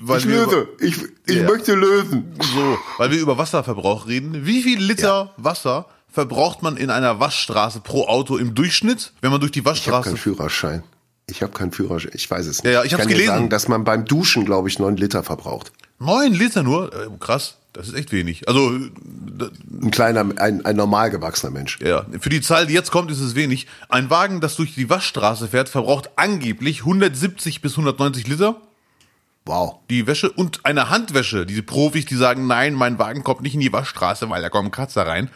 Weil 0.00 0.18
Ich 0.20 0.24
löse. 0.26 0.68
Ich, 0.78 0.96
ich 1.26 1.36
Ja. 1.36 1.42
möchte 1.48 1.74
lösen. 1.74 2.32
So, 2.54 2.78
weil 2.98 3.10
wir 3.10 3.18
über 3.20 3.36
Wasserverbrauch 3.36 4.06
reden. 4.06 4.46
Wie 4.46 4.62
viel 4.62 4.80
Liter 4.80 5.34
Wasser 5.36 5.86
verbraucht 6.10 6.62
man 6.62 6.76
in 6.76 6.88
einer 6.90 7.18
Waschstraße 7.18 7.80
pro 7.80 8.06
Auto 8.06 8.36
im 8.36 8.54
Durchschnitt, 8.54 9.12
wenn 9.22 9.32
man 9.32 9.40
durch 9.40 9.50
die 9.52 9.58
Ich 9.60 9.64
habe 9.64 9.70
Waschstraße 9.76 10.10
keinen 10.10 10.16
Führerschein. 10.18 10.82
Ich 11.26 11.42
habe 11.42 11.52
keinen 11.52 11.72
Führerschein. 11.72 12.12
Ich 12.14 12.30
weiß 12.30 12.46
es 12.46 12.62
nicht. 12.62 12.72
Ja, 12.72 12.82
ja, 12.82 12.84
ich 12.84 12.94
dir 12.94 13.06
gelesen. 13.06 13.26
sagen, 13.26 13.48
dass 13.48 13.66
man 13.66 13.82
beim 13.84 14.04
Duschen, 14.04 14.44
glaube 14.44 14.68
ich, 14.68 14.78
neun 14.78 14.96
Liter 14.96 15.22
verbraucht. 15.24 15.72
Neun 15.98 16.32
Liter 16.32 16.62
nur? 16.62 16.92
Äh, 16.92 17.08
krass, 17.18 17.56
das 17.72 17.88
ist 17.88 17.94
echt 17.94 18.12
wenig. 18.12 18.46
Also, 18.48 18.68
Ein 18.70 19.90
kleiner, 19.90 20.26
ein, 20.36 20.64
ein 20.64 20.76
normal 20.76 21.10
gewachsener 21.10 21.50
Mensch. 21.52 21.78
ja, 21.80 22.04
für 22.20 22.28
die 22.28 22.40
Zahl, 22.40 22.66
die 22.66 22.74
jetzt 22.74 22.90
kommt, 22.90 23.10
ist 23.10 23.20
es 23.20 23.34
wenig. 23.34 23.66
Ein 23.88 24.10
Wagen, 24.10 24.40
das 24.40 24.56
durch 24.56 24.74
die 24.74 24.88
Waschstraße 24.90 25.48
fährt, 25.48 25.68
verbraucht 25.68 26.10
angeblich 26.16 26.80
170 26.80 27.62
bis 27.62 27.72
190 27.72 28.26
Liter. 28.28 28.60
Wow. 29.44 29.80
Die 29.90 30.06
Wäsche 30.06 30.30
und 30.30 30.64
eine 30.64 30.88
Handwäsche, 30.88 31.46
diese 31.46 31.62
Profis, 31.64 32.04
die 32.06 32.14
sagen, 32.14 32.46
nein, 32.46 32.74
mein 32.74 32.98
Wagen 32.98 33.24
kommt 33.24 33.40
nicht 33.42 33.54
in 33.54 33.60
die 33.60 33.72
Waschstraße, 33.72 34.30
weil 34.30 34.40
da 34.42 34.48
kommen 34.50 34.70
Kratzer 34.70 35.06
rein, 35.06 35.30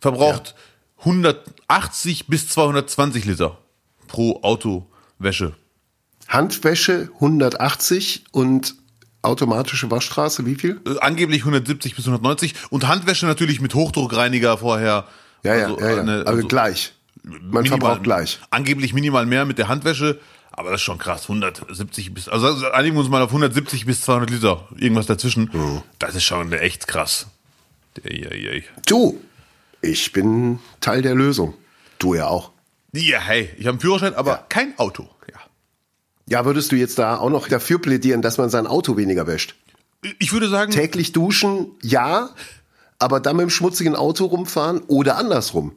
verbraucht 0.00 0.54
180 0.98 2.26
bis 2.26 2.48
220 2.48 3.24
Liter 3.24 3.58
pro 4.08 4.40
Autowäsche. 4.42 5.54
Handwäsche 6.28 7.10
180 7.14 8.24
und 8.32 8.74
automatische 9.22 9.90
Waschstraße 9.90 10.44
wie 10.46 10.54
viel? 10.54 10.80
Äh, 10.86 10.98
angeblich 11.00 11.40
170 11.42 11.96
bis 11.96 12.06
190 12.06 12.54
und 12.70 12.86
Handwäsche 12.88 13.26
natürlich 13.26 13.60
mit 13.60 13.74
Hochdruckreiniger 13.74 14.58
vorher. 14.58 15.06
Ja, 15.42 15.54
ja, 15.54 15.64
Also, 15.66 15.80
ja, 15.80 15.90
ja. 15.92 16.00
eine- 16.02 16.12
also, 16.20 16.26
also 16.26 16.48
gleich. 16.48 16.92
Man 17.22 17.62
minimal- 17.62 17.68
verbraucht 17.80 18.02
gleich. 18.02 18.38
Angeblich 18.50 18.92
minimal 18.92 19.24
mehr 19.26 19.44
mit 19.46 19.56
der 19.58 19.68
Handwäsche, 19.68 20.20
aber 20.56 20.70
das 20.70 20.80
ist 20.80 20.84
schon 20.84 20.98
krass. 20.98 21.22
170 21.22 22.14
bis, 22.14 22.28
also 22.28 22.46
also 22.46 22.70
einigen 22.70 22.96
wir 22.96 23.00
uns 23.00 23.08
mal 23.10 23.22
auf 23.22 23.30
170 23.30 23.86
bis 23.86 24.00
200 24.02 24.30
Liter, 24.30 24.68
irgendwas 24.76 25.06
dazwischen. 25.06 25.50
Das 25.98 26.14
ist 26.14 26.24
schon 26.24 26.52
echt 26.52 26.86
krass. 26.86 27.26
Eieiei. 28.04 28.64
Du, 28.86 29.20
ich 29.80 30.12
bin 30.12 30.58
Teil 30.80 31.02
der 31.02 31.14
Lösung. 31.14 31.54
Du 31.98 32.14
ja 32.14 32.26
auch. 32.26 32.50
Ja, 32.92 33.18
hey, 33.20 33.50
ich 33.56 33.66
habe 33.66 33.70
einen 33.70 33.80
Führerschein, 33.80 34.14
aber 34.14 34.30
Ja. 34.32 34.46
kein 34.48 34.78
Auto. 34.78 35.08
Ja. 35.30 35.38
Ja, 36.26 36.44
würdest 36.44 36.72
du 36.72 36.76
jetzt 36.76 36.98
da 36.98 37.18
auch 37.18 37.30
noch 37.30 37.48
dafür 37.48 37.80
plädieren, 37.80 38.22
dass 38.22 38.38
man 38.38 38.50
sein 38.50 38.66
Auto 38.66 38.96
weniger 38.96 39.26
wäscht? 39.26 39.54
Ich 40.18 40.32
würde 40.32 40.48
sagen, 40.48 40.70
Täglich 40.72 41.12
duschen, 41.12 41.68
ja, 41.82 42.30
aber 42.98 43.20
dann 43.20 43.36
mit 43.36 43.44
dem 43.44 43.50
schmutzigen 43.50 43.96
Auto 43.96 44.26
rumfahren 44.26 44.80
oder 44.86 45.16
andersrum. 45.16 45.72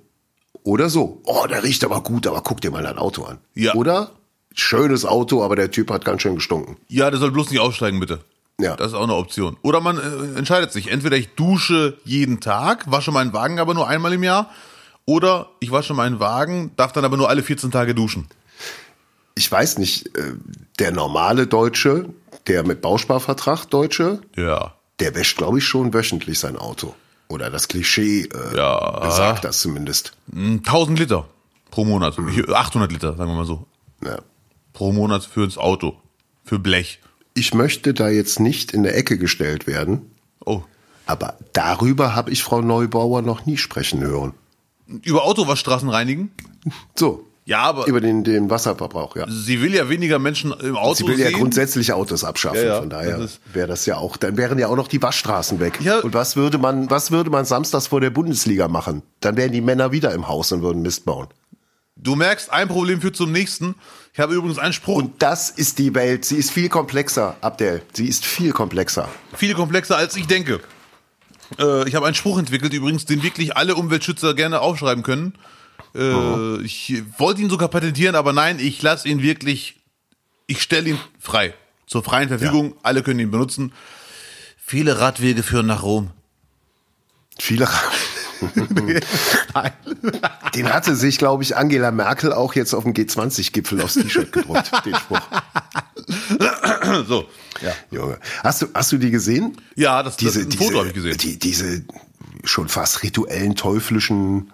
Oder 0.64 0.90
so. 0.90 1.22
Oh, 1.24 1.46
der 1.48 1.64
riecht 1.64 1.84
aber 1.86 2.02
gut, 2.04 2.28
aber 2.28 2.42
guck 2.42 2.60
dir 2.62 2.72
mal 2.72 2.84
dein 2.84 2.98
Auto 2.98 3.24
an. 3.24 3.38
Ja. 3.54 3.74
Oder? 3.76 4.12
Schönes 4.60 5.06
Auto, 5.06 5.44
aber 5.44 5.56
der 5.56 5.70
Typ 5.72 5.92
hat 5.92 6.04
ganz 6.04 6.24
schön 6.24 6.36
gestunken. 6.36 6.78
ja, 6.88 7.10
der 7.12 7.20
soll 7.20 7.32
bloß 7.32 7.52
nicht 7.52 7.60
aussteigen, 7.60 8.00
bitte. 8.00 8.20
Ja. 8.60 8.76
Das 8.76 8.88
ist 8.88 8.94
auch 8.96 9.04
eine 9.04 9.14
Option. 9.14 9.56
Oder 9.62 9.82
man 9.82 9.98
äh, 10.00 10.38
entscheidet 10.40 10.72
sich. 10.72 10.90
Entweder 10.90 11.16
ich 11.16 11.30
dusche 11.36 11.98
jeden 12.06 12.40
Tag, 12.40 12.90
wasche 12.90 13.12
meinen 13.12 13.32
Wagen 13.34 13.60
aber 13.60 13.76
nur 13.76 13.88
einmal 13.88 14.14
im 14.14 14.24
Jahr. 14.24 14.50
Oder 15.06 15.50
ich 15.60 15.70
wasche 15.72 15.94
meinen 15.94 16.20
Wagen, 16.20 16.72
darf 16.76 16.92
dann 16.92 17.06
aber 17.06 17.18
nur 17.18 17.30
alle 17.30 17.44
14 17.44 17.70
Tage 17.70 17.94
duschen. 17.94 18.28
Ich 19.36 19.52
weiß 19.52 19.78
nicht, 19.78 20.18
äh, 20.18 20.34
der 20.80 20.92
normale 20.92 21.46
Deutsche, 21.46 22.10
der 22.48 22.66
mit 22.66 22.82
Bausparvertrag 22.82 23.70
Deutsche, 23.70 24.22
Ja. 24.36 24.74
der 25.00 25.14
wäscht, 25.14 25.38
glaube 25.38 25.60
ich, 25.60 25.66
schon 25.66 25.94
wöchentlich 25.94 26.40
sein 26.40 26.58
Auto. 26.58 26.96
Oder 27.28 27.52
das 27.52 27.68
Klischee 27.68 28.22
äh, 28.24 28.58
Ja. 28.58 29.00
besagt 29.02 29.44
das 29.46 29.60
zumindest. 29.60 30.14
1000 30.34 30.98
Liter 30.98 31.28
pro 31.70 31.86
Monat. 31.86 32.18
Mhm. 32.18 32.30
Ich- 32.30 32.50
800 32.50 32.92
Liter, 32.92 33.16
sagen 33.16 33.30
wir 33.30 33.36
mal 33.38 33.46
so. 33.46 33.68
Ja. 34.04 34.18
Pro 34.78 34.92
Monat 34.92 35.24
fürs 35.26 35.58
Auto. 35.58 35.96
Für 36.44 36.60
Blech. 36.60 37.00
Ich 37.34 37.56
möchte 37.56 37.96
da 37.96 38.10
jetzt 38.10 38.40
nicht 38.40 38.72
in 38.74 38.84
der 38.84 38.96
Ecke 38.96 39.18
gestellt 39.18 39.66
werden, 39.66 40.12
Oh. 40.46 40.62
aber 41.08 41.34
darüber 41.54 42.14
habe 42.16 42.30
ich 42.30 42.44
Frau 42.44 42.62
Neubauer 42.62 43.24
noch 43.24 43.48
nie 43.48 43.58
sprechen 43.58 44.02
hören. 44.02 44.34
Über 45.02 45.24
Autowaschstraßen 45.26 45.90
reinigen? 45.90 46.30
So, 46.96 47.26
Ja, 47.46 47.62
aber 47.64 47.88
über 47.88 48.02
den, 48.02 48.24
den 48.24 48.52
Wasserverbrauch, 48.52 49.16
ja. 49.16 49.26
sie 49.28 49.64
will 49.64 49.74
ja 49.74 49.90
weniger 49.90 50.20
Menschen 50.20 50.52
im 50.52 50.78
Auto 50.78 50.94
Sie 50.94 51.08
will 51.08 51.20
ja 51.20 51.30
sehen. 51.30 51.38
grundsätzlich 51.40 51.92
Autos 51.94 52.24
abschaffen, 52.24 52.60
Ja, 52.60 52.66
ja, 52.76 52.80
von 52.80 52.90
daher 52.92 53.28
wäre 53.54 53.68
das 53.68 53.88
ja 53.88 53.98
auch, 53.98 54.16
dann 54.16 54.38
wären 54.38 54.60
ja 54.60 54.68
auch 54.68 54.76
noch 54.76 54.88
die 54.90 55.02
Waschstraßen 55.02 55.60
weg. 55.60 55.80
Ja. 55.82 56.02
Und 56.02 56.14
was 56.14 56.36
würde 56.36 56.60
man, 56.60 56.88
was 56.92 57.10
würde 57.10 57.32
man 57.32 57.46
samstags 57.46 57.88
vor 57.88 58.00
der 58.00 58.12
Bundesliga 58.12 58.68
machen? 58.68 59.02
Dann 59.22 59.38
wären 59.38 59.52
die 59.54 59.62
Männer 59.62 59.92
wieder 59.92 60.14
im 60.14 60.28
Haus 60.28 60.52
und 60.52 60.62
würden 60.62 60.84
Mist 60.84 61.04
bauen. 61.06 61.30
Du 62.00 62.16
merkst, 62.16 62.52
ein 62.52 62.68
Problem 62.68 63.02
führt 63.02 63.16
zum 63.16 63.32
nächsten. 63.32 63.76
Ich 64.14 64.20
habe 64.20 64.34
übrigens 64.36 64.60
einen 64.60 64.74
Spruch, 64.74 64.98
Und 64.98 65.22
das 65.22 65.50
ist 65.50 65.78
die 65.80 65.94
Welt. 65.96 66.26
Sie 66.26 66.38
ist 66.38 66.52
viel 66.52 66.70
komplexer, 66.70 67.36
Abdel. 67.42 67.82
Sie 67.94 68.08
ist 68.08 68.26
viel 68.26 68.52
komplexer. 68.52 69.10
viel 69.36 69.54
komplexer 69.54 69.98
als 69.98 70.16
ich 70.16 70.28
denke. 70.28 70.60
Äh, 71.60 71.88
ich 71.88 71.96
habe 71.96 72.06
einen 72.06 72.16
Spruch 72.16 72.38
entwickelt, 72.40 72.74
übrigens, 72.74 73.06
den 73.06 73.24
wirklich 73.24 73.58
alle 73.58 73.76
Umweltschützer 73.76 74.34
gerne 74.34 74.60
aufschreiben 74.62 75.04
können. 75.04 75.34
Äh, 75.96 76.62
Ich 76.62 77.04
wollte 77.18 77.42
ihn 77.42 77.50
sogar 77.50 77.68
patentieren, 77.70 78.16
aber 78.16 78.34
nein, 78.34 78.60
ich 78.60 78.82
lasse 78.82 79.08
ihn 79.08 79.22
wirklich, 79.22 79.76
ich 80.46 80.62
stelle 80.62 80.90
ihn 80.90 81.00
frei. 81.20 81.54
Zur 81.88 82.04
freien 82.04 82.28
Verfügung, 82.28 82.76
alle 82.84 83.02
können 83.02 83.20
ihn 83.20 83.32
benutzen. 83.32 83.72
Viele 84.58 85.00
Radwege 85.00 85.42
führen 85.44 85.68
nach 85.68 85.84
Rom. 85.84 86.12
Viele. 87.40 87.64
Nein. 87.66 87.74
Den 90.56 90.74
hatte 90.74 90.96
sich, 90.96 91.18
glaube 91.18 91.44
ich, 91.44 91.58
Angela 91.58 91.92
Merkel 91.92 92.34
auch 92.34 92.56
jetzt 92.56 92.74
auf 92.74 92.84
dem 92.84 92.94
G20-Gipfel 92.94 93.82
aufs 93.82 93.96
T-Shirt 93.96 94.32
gedruckt, 94.32 94.72
den 94.86 94.96
Spruch. 94.96 95.20
So. 97.08 97.26
Ja. 97.62 97.74
Junge. 97.92 98.18
Hast 98.44 98.62
du, 98.62 98.68
hast 98.74 98.92
du 98.94 98.98
die 98.98 99.12
gesehen? 99.12 99.58
Ja, 99.76 100.04
das, 100.04 100.16
Diese, 100.16 100.46
das 100.46 100.56
Foto 100.56 100.78
habe 100.78 100.88
ich 100.88 100.94
gesehen. 100.94 101.18
Die, 101.18 101.38
diese 101.38 101.84
schon 102.46 102.70
fast 102.70 103.04
rituellen, 103.04 103.56
teuflischen 103.56 104.54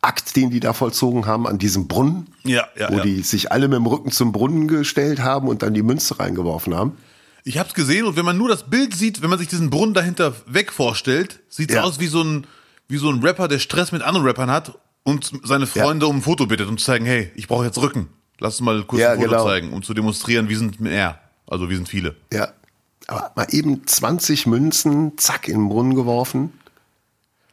Akt, 0.00 0.36
den 0.36 0.50
die 0.50 0.60
da 0.60 0.72
vollzogen 0.72 1.26
haben 1.26 1.46
an 1.48 1.58
diesem 1.58 1.88
Brunnen. 1.88 2.28
Ja, 2.44 2.68
ja, 2.78 2.90
Wo 2.90 2.98
ja. 2.98 3.02
die 3.02 3.22
sich 3.22 3.50
alle 3.50 3.66
mit 3.68 3.76
dem 3.76 3.86
Rücken 3.86 4.12
zum 4.12 4.30
Brunnen 4.32 4.68
gestellt 4.68 5.20
haben 5.20 5.48
und 5.48 5.62
dann 5.62 5.74
die 5.74 5.82
Münze 5.82 6.20
reingeworfen 6.20 6.74
haben. 6.74 6.92
Ich 7.42 7.58
habe 7.58 7.68
es 7.68 7.74
gesehen 7.74 8.04
und 8.06 8.16
wenn 8.16 8.24
man 8.24 8.38
nur 8.38 8.48
das 8.48 8.70
Bild 8.70 8.94
sieht, 8.94 9.22
wenn 9.22 9.30
man 9.30 9.38
sich 9.38 9.48
diesen 9.48 9.70
Brunnen 9.70 9.94
dahinter 9.94 10.34
weg 10.46 10.72
vorstellt, 10.72 11.40
sieht 11.48 11.70
es 11.70 11.76
Ja. 11.76 11.82
aus 11.82 11.98
wie 11.98 12.06
so 12.06 12.22
ein 12.22 12.46
wie 12.90 12.98
so 12.98 13.10
ein 13.10 13.22
Rapper, 13.22 13.48
der 13.48 13.58
Stress 13.58 13.92
mit 13.92 14.02
anderen 14.02 14.26
Rappern 14.26 14.50
hat 14.50 14.78
und 15.02 15.32
seine 15.44 15.66
Freunde 15.66 16.06
um 16.06 16.16
ein 16.16 16.22
Foto 16.22 16.46
bittet, 16.46 16.68
um 16.68 16.78
zu 16.78 16.84
zeigen, 16.84 17.04
hey, 17.06 17.30
ich 17.34 17.48
brauche 17.48 17.64
jetzt 17.64 17.78
Rücken. 17.78 18.08
Lass 18.38 18.54
uns 18.54 18.64
mal 18.64 18.82
kurz 18.84 19.00
Ja, 19.00 19.12
ein 19.12 19.18
Foto 19.18 19.30
genau. 19.30 19.44
zeigen, 19.44 19.72
um 19.72 19.82
zu 19.82 19.94
demonstrieren, 19.94 20.48
wir 20.48 20.58
sind 20.58 20.80
mehr. 20.80 21.20
Also 21.46 21.68
wir 21.68 21.76
sind 21.76 21.88
viele. 21.88 22.16
Ja. 22.32 22.48
Aber 23.06 23.32
mal 23.34 23.46
eben 23.50 23.86
20 23.86 24.46
Münzen, 24.46 25.18
zack, 25.18 25.48
in 25.48 25.54
den 25.54 25.68
Brunnen 25.68 25.94
geworfen. 25.94 26.52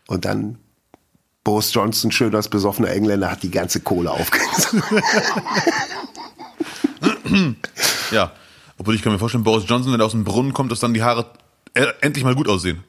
Und 0.07 0.25
dann 0.25 0.59
Boris 1.43 1.73
Johnson, 1.73 2.11
schön 2.11 2.35
als 2.35 2.49
besoffener 2.49 2.89
Engländer, 2.89 3.31
hat 3.31 3.43
die 3.43 3.51
ganze 3.51 3.79
Kohle 3.79 4.11
aufgegessen. 4.11 4.83
Ja. 8.11 8.31
Obwohl 8.77 8.95
ich 8.95 9.01
kann 9.01 9.11
mir 9.11 9.19
vorstellen, 9.19 9.43
Boris 9.43 9.65
Johnson, 9.67 9.91
wenn 9.91 9.99
er 9.99 10.05
aus 10.05 10.11
dem 10.11 10.23
Brunnen 10.23 10.53
kommt, 10.53 10.71
dass 10.71 10.79
dann 10.79 10.93
die 10.93 11.03
Haare 11.03 11.25
äh, 11.73 11.87
endlich 12.01 12.23
mal 12.23 12.35
gut 12.35 12.47
aussehen. 12.47 12.83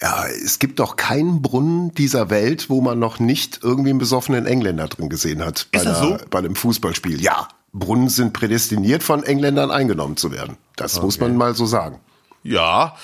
Ja, 0.00 0.26
es 0.26 0.58
gibt 0.58 0.78
doch 0.78 0.96
keinen 0.96 1.42
Brunnen 1.42 1.92
dieser 1.94 2.30
Welt, 2.30 2.70
wo 2.70 2.80
man 2.80 2.98
noch 2.98 3.18
nicht 3.18 3.60
irgendwie 3.62 3.90
einen 3.90 3.98
besoffenen 3.98 4.46
Engländer 4.46 4.86
drin 4.86 5.08
gesehen 5.08 5.44
hat. 5.44 5.66
Bei, 5.72 5.78
Ist 5.78 5.86
das 5.86 5.98
einer- 5.98 6.18
so? 6.20 6.24
bei 6.30 6.38
einem 6.38 6.54
Fußballspiel. 6.54 7.20
Ja, 7.20 7.48
Brunnen 7.72 8.08
sind 8.08 8.32
prädestiniert 8.32 9.02
von 9.02 9.22
Engländern 9.24 9.70
eingenommen 9.70 10.16
zu 10.16 10.30
werden. 10.30 10.56
Das 10.76 11.00
muss 11.02 11.18
man 11.18 11.36
mal 11.36 11.54
so 11.54 11.66
sagen. 11.66 11.98
Ja, 12.44 12.94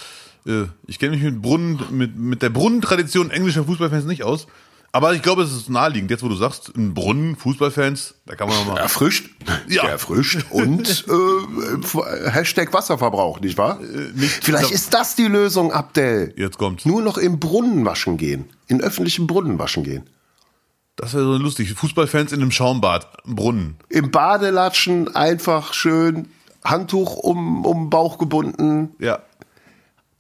äh, 0.47 0.65
ich 0.87 0.99
kenne 0.99 1.13
mich 1.17 1.23
mit 1.25 1.43
Brunnen, 1.43 1.81
mit, 1.91 2.17
mit 2.17 2.43
der 2.43 2.51
Brunnentradition 2.51 3.31
englischer 3.31 3.65
Fußballfans 3.65 4.05
nicht 4.05 4.23
aus. 4.23 4.47
Aber 4.95 5.13
ich 5.13 5.23
glaube, 5.23 5.43
es 5.43 5.53
ist 5.53 5.69
naheliegend. 5.69 6.11
Jetzt, 6.13 6.23
wo 6.23 6.29
du 6.29 6.37
sagst, 6.37 6.71
ein 6.77 6.95
Brunnen, 6.95 7.35
Fußballfans, 7.35 8.15
da 8.27 8.37
kann 8.37 8.49
man 8.49 8.65
mal. 8.69 8.79
Erfrischt. 8.79 9.29
Ja. 9.69 9.83
Erfrischt 9.89 10.45
und 10.51 11.05
äh, 11.09 12.31
Hashtag 12.31 12.73
Wasserverbrauch, 12.73 13.41
nicht 13.41 13.59
wahr? 13.59 13.81
Äh, 13.81 14.13
nicht- 14.15 14.45
Vielleicht 14.45 14.71
ist 14.71 14.95
das 14.95 15.17
die 15.17 15.27
Lösung, 15.27 15.73
Abdel. 15.73 16.33
Jetzt 16.37 16.59
kommt's. 16.59 16.87
Nur 16.87 17.03
noch 17.03 17.19
im 17.19 17.41
Brunnen 17.41 17.85
waschen 17.85 18.19
gehen. 18.19 18.49
In 18.69 18.81
öffentlichen 18.81 19.27
Brunnen 19.27 19.59
waschen 19.59 19.83
gehen. 19.83 20.09
Das 20.95 21.13
wäre 21.13 21.25
so 21.25 21.37
lustig. 21.39 21.75
Fußballfans 21.75 22.31
in 22.31 22.41
einem 22.41 22.53
Schaumbad, 22.53 23.09
im 23.27 23.35
Brunnen. 23.35 23.77
Im 23.89 24.13
Badelatschen 24.13 25.15
einfach 25.17 25.75
schön 25.75 26.29
Handtuch 26.65 27.17
um, 27.17 27.65
um 27.67 27.85
den 27.87 27.91
Bauch 27.91 28.17
gebunden, 28.19 28.95
Ja. 29.01 29.19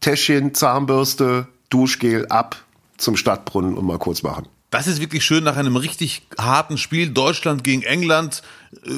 Täschchen, 0.00 0.52
Zahnbürste, 0.52 1.46
Duschgel 1.70 2.26
ab 2.26 2.56
zum 2.98 3.16
Stadtbrunnen 3.16 3.78
und 3.78 3.86
mal 3.86 3.98
kurz 3.98 4.22
machen. 4.24 4.46
Das 4.74 4.86
ist 4.86 5.00
wirklich 5.00 5.24
schön 5.24 5.44
nach 5.44 5.56
einem 5.56 5.76
richtig 5.76 6.22
harten 6.38 6.76
Spiel. 6.78 7.08
Deutschland 7.10 7.64
gegen 7.64 7.82
England. 7.82 8.42
Äh, 8.84 8.90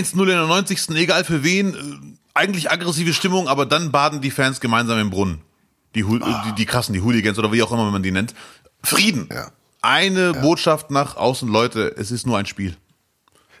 1-0 0.00 0.20
in 0.20 0.26
der 0.26 0.46
90. 0.46 0.90
Egal 0.90 1.24
für 1.24 1.44
wen. 1.44 1.74
Äh, 1.74 1.78
eigentlich 2.34 2.70
aggressive 2.70 3.12
Stimmung, 3.12 3.46
aber 3.48 3.66
dann 3.66 3.92
baden 3.92 4.20
die 4.22 4.30
Fans 4.30 4.60
gemeinsam 4.60 4.98
im 4.98 5.10
Brunnen. 5.10 5.42
Die, 5.94 6.04
Hu- 6.04 6.16
äh, 6.16 6.20
die, 6.46 6.54
die 6.54 6.64
krassen, 6.66 6.94
die 6.94 7.02
Hooligans 7.02 7.38
oder 7.38 7.52
wie 7.52 7.62
auch 7.62 7.70
immer 7.72 7.90
man 7.90 8.02
die 8.02 8.10
nennt. 8.12 8.34
Frieden. 8.82 9.28
Ja. 9.30 9.48
Eine 9.82 10.32
Botschaft 10.32 10.90
nach 10.90 11.16
außen, 11.16 11.48
Leute, 11.48 11.94
es 11.98 12.10
ist 12.10 12.26
nur 12.26 12.38
ein 12.38 12.46
Spiel. 12.46 12.76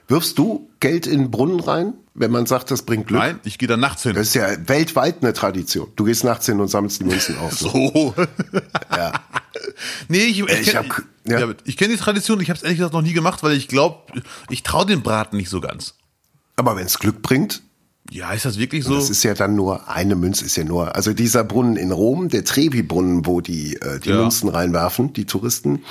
Wirfst 0.08 0.38
du 0.38 0.70
Geld 0.80 1.06
in 1.06 1.18
den 1.20 1.30
Brunnen 1.30 1.60
rein, 1.60 1.94
wenn 2.14 2.30
man 2.30 2.46
sagt, 2.46 2.70
das 2.70 2.82
bringt 2.82 3.06
Glück? 3.08 3.20
Nein, 3.20 3.40
ich 3.44 3.58
gehe 3.58 3.68
da 3.68 3.76
nachts 3.76 4.02
hin. 4.02 4.14
Das 4.14 4.28
ist 4.28 4.34
ja 4.34 4.46
weltweit 4.68 5.22
eine 5.22 5.32
Tradition. 5.32 5.88
Du 5.96 6.04
gehst 6.04 6.22
nachts 6.24 6.46
hin 6.46 6.60
und 6.60 6.68
sammelst 6.68 7.00
die 7.00 7.04
Münzen 7.04 7.38
auf. 7.38 7.52
So. 7.58 8.14
Ja. 8.96 9.12
Nee, 10.08 10.24
ich, 10.24 10.40
ich, 10.40 10.60
Ich 10.60 10.72
ja. 10.72 10.82
ja. 11.26 11.54
ich 11.64 11.76
kenne 11.76 11.94
die 11.94 11.98
Tradition, 12.00 12.40
ich 12.40 12.48
habe 12.50 12.56
es 12.56 12.62
ehrlich 12.62 12.78
gesagt 12.78 12.94
noch 12.94 13.02
nie 13.02 13.12
gemacht, 13.12 13.42
weil 13.42 13.56
ich 13.56 13.68
glaube, 13.68 13.98
ich 14.50 14.62
traue 14.62 14.86
dem 14.86 15.02
Braten 15.02 15.36
nicht 15.36 15.48
so 15.50 15.60
ganz. 15.60 15.94
Aber 16.56 16.76
wenn 16.76 16.86
es 16.86 16.98
Glück 16.98 17.22
bringt, 17.22 17.62
Ja, 18.10 18.32
ist 18.32 18.44
das 18.44 18.58
wirklich 18.58 18.84
so? 18.84 18.94
das 18.94 19.08
ist 19.10 19.22
ja 19.22 19.34
dann 19.34 19.54
nur 19.54 19.88
eine 19.88 20.16
Münze, 20.16 20.44
ist 20.44 20.56
ja 20.56 20.64
nur. 20.64 20.94
Also 20.96 21.12
dieser 21.14 21.44
Brunnen 21.44 21.76
in 21.76 21.92
Rom, 21.92 22.28
der 22.28 22.44
Trevi-Brunnen, 22.44 23.24
wo 23.26 23.40
die 23.40 23.76
äh, 23.76 24.00
die 24.00 24.10
Ja. 24.10 24.16
Münzen 24.20 24.48
reinwerfen, 24.48 25.12
die 25.12 25.24
Touristen, 25.24 25.84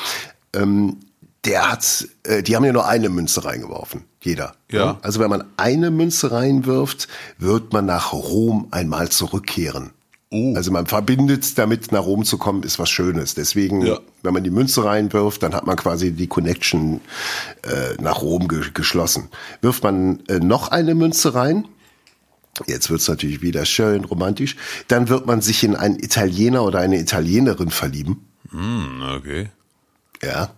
ähm, 0.53 0.97
der 1.45 1.71
hat, 1.71 2.07
äh, 2.23 2.43
die 2.43 2.55
haben 2.55 2.63
ja 2.65 2.73
nur 2.73 2.85
eine 2.87 3.09
Münze 3.09 3.43
reingeworfen, 3.43 4.03
jeder. 4.21 4.53
Ja. 4.71 4.99
Also 5.01 5.19
wenn 5.19 5.29
man 5.31 5.43
eine 5.57 5.89
Münze 5.89 6.31
reinwirft, 6.31 7.07
wird 7.39 7.73
man 7.73 7.85
nach 7.87 8.13
Rom 8.13 8.67
einmal 8.69 9.09
zurückkehren. 9.09 9.89
Oh. 10.33 10.53
Also 10.55 10.71
man 10.71 10.85
verbindet 10.87 11.57
damit, 11.57 11.91
nach 11.91 12.05
Rom 12.05 12.23
zu 12.23 12.37
kommen, 12.37 12.63
ist 12.63 12.79
was 12.79 12.89
Schönes. 12.89 13.35
Deswegen 13.35 13.85
Ja. 13.85 13.99
Wenn 14.23 14.33
man 14.33 14.43
die 14.43 14.49
Münze 14.49 14.85
reinwirft, 14.85 15.43
dann 15.43 15.53
hat 15.53 15.65
man 15.65 15.75
quasi 15.75 16.11
die 16.11 16.27
Connection 16.27 17.01
äh, 17.63 18.01
nach 18.01 18.21
Rom 18.21 18.47
ge 18.47 18.61
geschlossen. 18.73 19.29
Wirft 19.61 19.83
man 19.83 20.23
äh, 20.27 20.39
noch 20.39 20.69
eine 20.69 20.95
Münze 20.95 21.33
rein, 21.33 21.67
jetzt 22.67 22.89
wird's 22.89 23.07
natürlich 23.07 23.41
wieder 23.41 23.65
schön 23.65 24.05
romantisch, 24.05 24.55
dann 24.87 25.09
wird 25.09 25.25
man 25.25 25.41
sich 25.41 25.63
in 25.63 25.75
einen 25.75 25.99
Italiener 25.99 26.63
oder 26.63 26.79
eine 26.79 26.99
Italienerin 26.99 27.71
verlieben. 27.71 28.27
Hm, 28.51 29.01
okay. 29.17 29.49
Ja. 30.23 30.51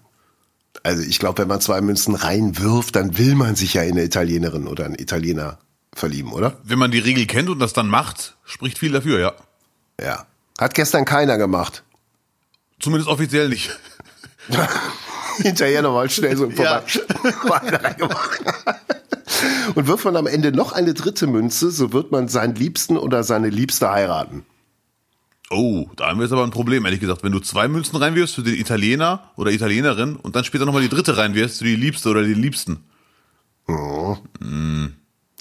Also 0.84 1.01
ich 1.01 1.20
glaube, 1.20 1.42
wenn 1.42 1.48
man 1.48 1.62
zwei 1.62 1.80
Münzen 1.82 2.15
reinwirft, 2.15 2.96
dann 2.96 3.18
will 3.18 3.36
man 3.36 3.56
sich 3.56 3.75
ja 3.75 3.84
in 3.84 3.94
eine 3.94 4.03
Italienerin 4.03 4.68
oder 4.68 4.86
einen 4.86 5.00
Italiener 5.00 5.60
verlieben, 5.96 6.34
oder? 6.34 6.60
Wenn 6.63 6.80
man 6.80 6.92
die 6.92 7.00
Regel 7.00 7.25
kennt 7.25 7.50
und 7.50 7.60
das 7.60 7.74
dann 7.74 7.88
macht, 7.88 8.36
spricht 8.44 8.77
viel 8.77 8.92
dafür, 8.92 9.20
ja. 9.20 9.34
Ja. 10.00 10.26
Hat 10.60 10.74
gestern 10.74 11.06
keiner 11.06 11.38
gemacht. 11.38 11.84
Zumindest 12.80 13.10
offiziell 13.10 13.50
nicht. 13.50 13.72
Hinterher 15.38 15.82
nochmal 15.82 16.10
schnell 16.10 16.38
so 16.38 16.50
vorbei. 16.50 16.84
Und 19.76 19.88
wirft 19.88 20.06
man 20.06 20.16
am 20.16 20.28
Ende 20.28 20.52
noch 20.52 20.74
eine 20.74 20.94
dritte 20.94 21.28
Münze, 21.28 21.72
so 21.72 21.92
wird 21.92 22.12
man 22.12 22.28
seinen 22.28 22.56
Liebsten 22.56 22.98
oder 22.98 23.24
seine 23.24 23.50
Liebste 23.50 23.90
heiraten. 23.90 24.46
Oh, 25.50 25.88
da 25.96 26.08
haben 26.08 26.20
wir 26.20 26.24
jetzt 26.24 26.34
aber 26.34 26.44
ein 26.44 26.52
Problem, 26.52 26.86
ehrlich 26.86 27.00
gesagt. 27.00 27.24
Wenn 27.24 27.32
du 27.32 27.40
zwei 27.40 27.68
Münzen 27.68 27.96
reinwirfst 27.98 28.36
für 28.36 28.44
den 28.44 28.56
Italiener 28.56 29.32
oder 29.36 29.52
Italienerin 29.52 30.16
und 30.16 30.36
dann 30.36 30.44
später 30.44 30.66
nochmal 30.66 30.82
die 30.82 30.90
dritte 30.90 31.18
reinwirfst 31.18 31.60
für 31.60 31.66
die 31.66 31.76
Liebste 31.76 32.10
oder 32.10 32.24
den 32.24 32.42
Liebsten. 32.42 32.84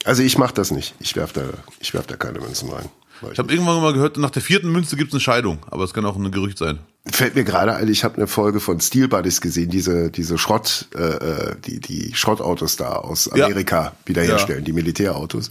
Also 0.04 0.22
ich 0.22 0.38
mache 0.38 0.54
das 0.54 0.70
nicht. 0.70 0.94
Ich 1.00 1.16
werf 1.16 1.32
da, 1.32 1.42
ich 1.80 1.94
werf 1.94 2.06
da 2.06 2.16
keine 2.16 2.40
Münzen 2.40 2.68
rein. 2.70 2.88
Ich 3.30 3.38
habe 3.38 3.52
irgendwann 3.52 3.80
mal 3.80 3.92
gehört, 3.92 4.16
nach 4.16 4.30
der 4.30 4.42
vierten 4.42 4.72
Münze 4.72 4.96
gibt's 4.96 5.14
eine 5.14 5.20
Scheidung, 5.20 5.58
aber 5.70 5.84
es 5.84 5.94
kann 5.94 6.04
auch 6.04 6.16
ein 6.16 6.30
Gerücht 6.32 6.58
sein. 6.58 6.78
Fällt 7.06 7.34
mir 7.34 7.44
gerade 7.44 7.74
ein, 7.74 7.88
ich 7.88 8.04
habe 8.04 8.16
eine 8.16 8.26
Folge 8.26 8.60
von 8.60 8.80
Steel 8.80 9.08
Buddies 9.08 9.40
gesehen, 9.40 9.70
diese 9.70 10.10
diese 10.10 10.38
Schrott, 10.38 10.86
äh, 10.94 11.02
äh, 11.02 11.56
die 11.64 11.80
die 11.80 12.14
Schrottautos 12.14 12.76
da 12.76 12.90
aus 12.96 13.30
Ja. 13.34 13.44
Amerika 13.46 13.92
wiederherstellen, 14.06 14.64
die 14.64 14.72
Militärautos. 14.72 15.50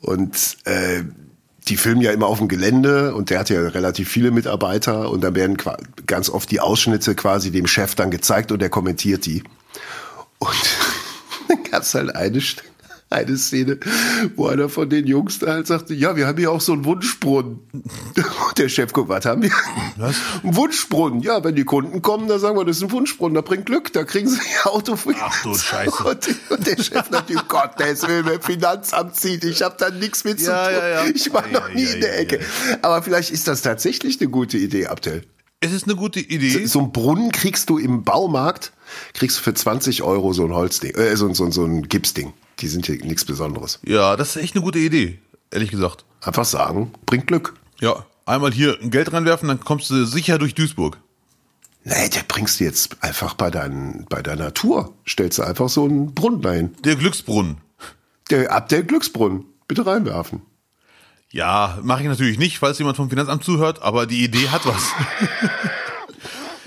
Und 0.00 0.56
äh, 0.64 1.02
die 1.68 1.76
filmen 1.76 2.00
ja 2.00 2.12
immer 2.12 2.26
auf 2.26 2.38
dem 2.38 2.46
Gelände 2.48 3.14
und 3.14 3.30
der 3.30 3.40
hat 3.40 3.50
ja 3.50 3.60
relativ 3.60 4.08
viele 4.08 4.30
Mitarbeiter 4.30 5.10
und 5.10 5.22
dann 5.22 5.34
werden 5.34 5.56
ganz 6.06 6.30
oft 6.30 6.48
die 6.50 6.60
Ausschnitte 6.60 7.14
quasi 7.16 7.50
dem 7.50 7.66
Chef 7.66 7.94
dann 7.96 8.10
gezeigt 8.12 8.52
und 8.52 8.60
der 8.60 8.68
kommentiert 8.70 9.26
die. 9.26 9.42
Und 10.38 10.50
dann 11.48 11.62
gab's 11.70 11.94
halt 11.94 12.14
eine, 12.14 12.38
St- 12.38 12.62
eine 13.08 13.36
Szene, 13.36 13.78
wo 14.34 14.48
einer 14.48 14.68
von 14.68 14.90
den 14.90 15.06
Jungs 15.06 15.38
da 15.38 15.48
halt 15.52 15.66
sagte, 15.68 15.94
ja, 15.94 16.16
wir 16.16 16.26
haben 16.26 16.38
hier 16.38 16.50
auch 16.50 16.60
so 16.60 16.72
einen 16.72 16.84
Wunschbrunnen. 16.84 17.60
Und 17.72 17.84
der 18.58 18.68
Chef 18.68 18.92
guckt, 18.92 19.08
was 19.08 19.24
haben 19.24 19.42
wir? 19.42 19.52
Was? 19.96 20.16
Ein 20.42 20.56
Wunschbrunnen. 20.56 21.20
Ja, 21.20 21.44
wenn 21.44 21.54
die 21.54 21.64
Kunden 21.64 22.02
kommen, 22.02 22.26
dann 22.26 22.40
sagen 22.40 22.56
wir, 22.58 22.64
das 22.64 22.78
ist 22.78 22.82
ein 22.82 22.90
Wunschbrunnen, 22.90 23.34
da 23.34 23.42
bringt 23.42 23.66
Glück, 23.66 23.92
da 23.92 24.02
kriegen 24.02 24.28
sie 24.28 24.38
ihr 24.38 24.72
Auto 24.72 24.96
für. 24.96 25.14
Ach 25.20 25.42
du 25.44 25.54
Scheiße. 25.54 26.02
Und, 26.02 26.28
und 26.50 26.66
der 26.66 26.82
Chef 26.82 27.10
natürlich, 27.10 27.46
Gott, 27.48 27.78
der 27.78 28.00
will 28.02 28.24
mir 28.24 28.40
Finanzamt 28.40 29.14
zieht, 29.14 29.44
ich 29.44 29.62
habe 29.62 29.76
da 29.78 29.90
nichts 29.90 30.24
mit 30.24 30.40
zu 30.40 30.50
Ja, 30.50 30.64
tun. 30.66 30.74
ja, 30.78 30.88
ja. 30.88 31.04
Ich 31.06 31.32
war 31.32 31.46
noch 31.46 31.72
nie 31.72 31.84
in 31.84 32.00
der 32.00 32.18
Ecke. 32.18 32.40
Aber 32.82 33.02
vielleicht 33.02 33.30
ist 33.30 33.46
das 33.46 33.62
tatsächlich 33.62 34.20
eine 34.20 34.30
gute 34.30 34.58
Idee, 34.58 34.86
Abdel. 34.88 35.22
Es 35.60 35.72
ist 35.72 35.84
eine 35.84 35.96
gute 35.96 36.20
Idee. 36.20 36.66
So 36.66 36.80
einen 36.80 36.92
Brunnen 36.92 37.32
kriegst 37.32 37.70
du 37.70 37.78
im 37.78 38.02
Baumarkt, 38.04 38.72
kriegst 39.14 39.38
du 39.38 39.42
für 39.42 39.54
20 39.54 40.02
Euro 40.02 40.32
so 40.32 40.44
ein 40.44 40.52
Holzding, 40.52 40.94
äh, 40.96 41.16
so, 41.16 41.32
so, 41.32 41.50
so 41.50 41.64
ein 41.64 41.88
Gipsding. 41.88 42.32
Die 42.60 42.68
sind 42.68 42.86
hier 42.86 43.04
nichts 43.04 43.24
Besonderes. 43.24 43.80
Ja, 43.84 44.16
das 44.16 44.36
ist 44.36 44.42
echt 44.42 44.54
eine 44.54 44.64
gute 44.64 44.78
Idee, 44.78 45.18
ehrlich 45.50 45.70
gesagt. 45.70 46.04
Einfach 46.22 46.44
sagen, 46.44 46.92
bringt 47.04 47.26
Glück. 47.26 47.54
Ja, 47.80 48.06
einmal 48.24 48.52
hier 48.52 48.78
ein 48.80 48.90
Geld 48.90 49.12
reinwerfen, 49.12 49.48
dann 49.48 49.60
kommst 49.60 49.90
du 49.90 50.04
sicher 50.04 50.38
durch 50.38 50.54
Duisburg. 50.54 50.98
Nee, 51.84 52.08
der 52.08 52.24
bringst 52.26 52.58
du 52.58 52.64
jetzt 52.64 52.96
einfach 53.00 53.34
bei, 53.34 53.48
dein, 53.48 54.06
bei 54.08 54.20
deiner 54.20 54.52
Tour. 54.52 54.92
Stellst 55.06 55.38
du 55.38 55.44
einfach 55.44 55.68
so 55.68 55.84
einen 55.84 56.14
Brunnen 56.14 56.42
dahin. 56.42 56.74
Der 56.82 56.96
Glücksbrunnen. 56.96 57.58
Der, 58.28 58.50
ab 58.50 58.68
der 58.68 58.82
Glücksbrunnen. 58.82 59.44
Bitte 59.68 59.86
reinwerfen. 59.86 60.42
Ja, 61.30 61.78
mache 61.82 62.02
ich 62.02 62.08
natürlich 62.08 62.38
nicht, 62.38 62.58
falls 62.58 62.78
jemand 62.78 62.96
vom 62.96 63.08
Finanzamt 63.08 63.44
zuhört, 63.44 63.82
aber 63.82 64.06
die 64.06 64.24
Idee 64.24 64.48
hat 64.48 64.66
was. 64.66 64.82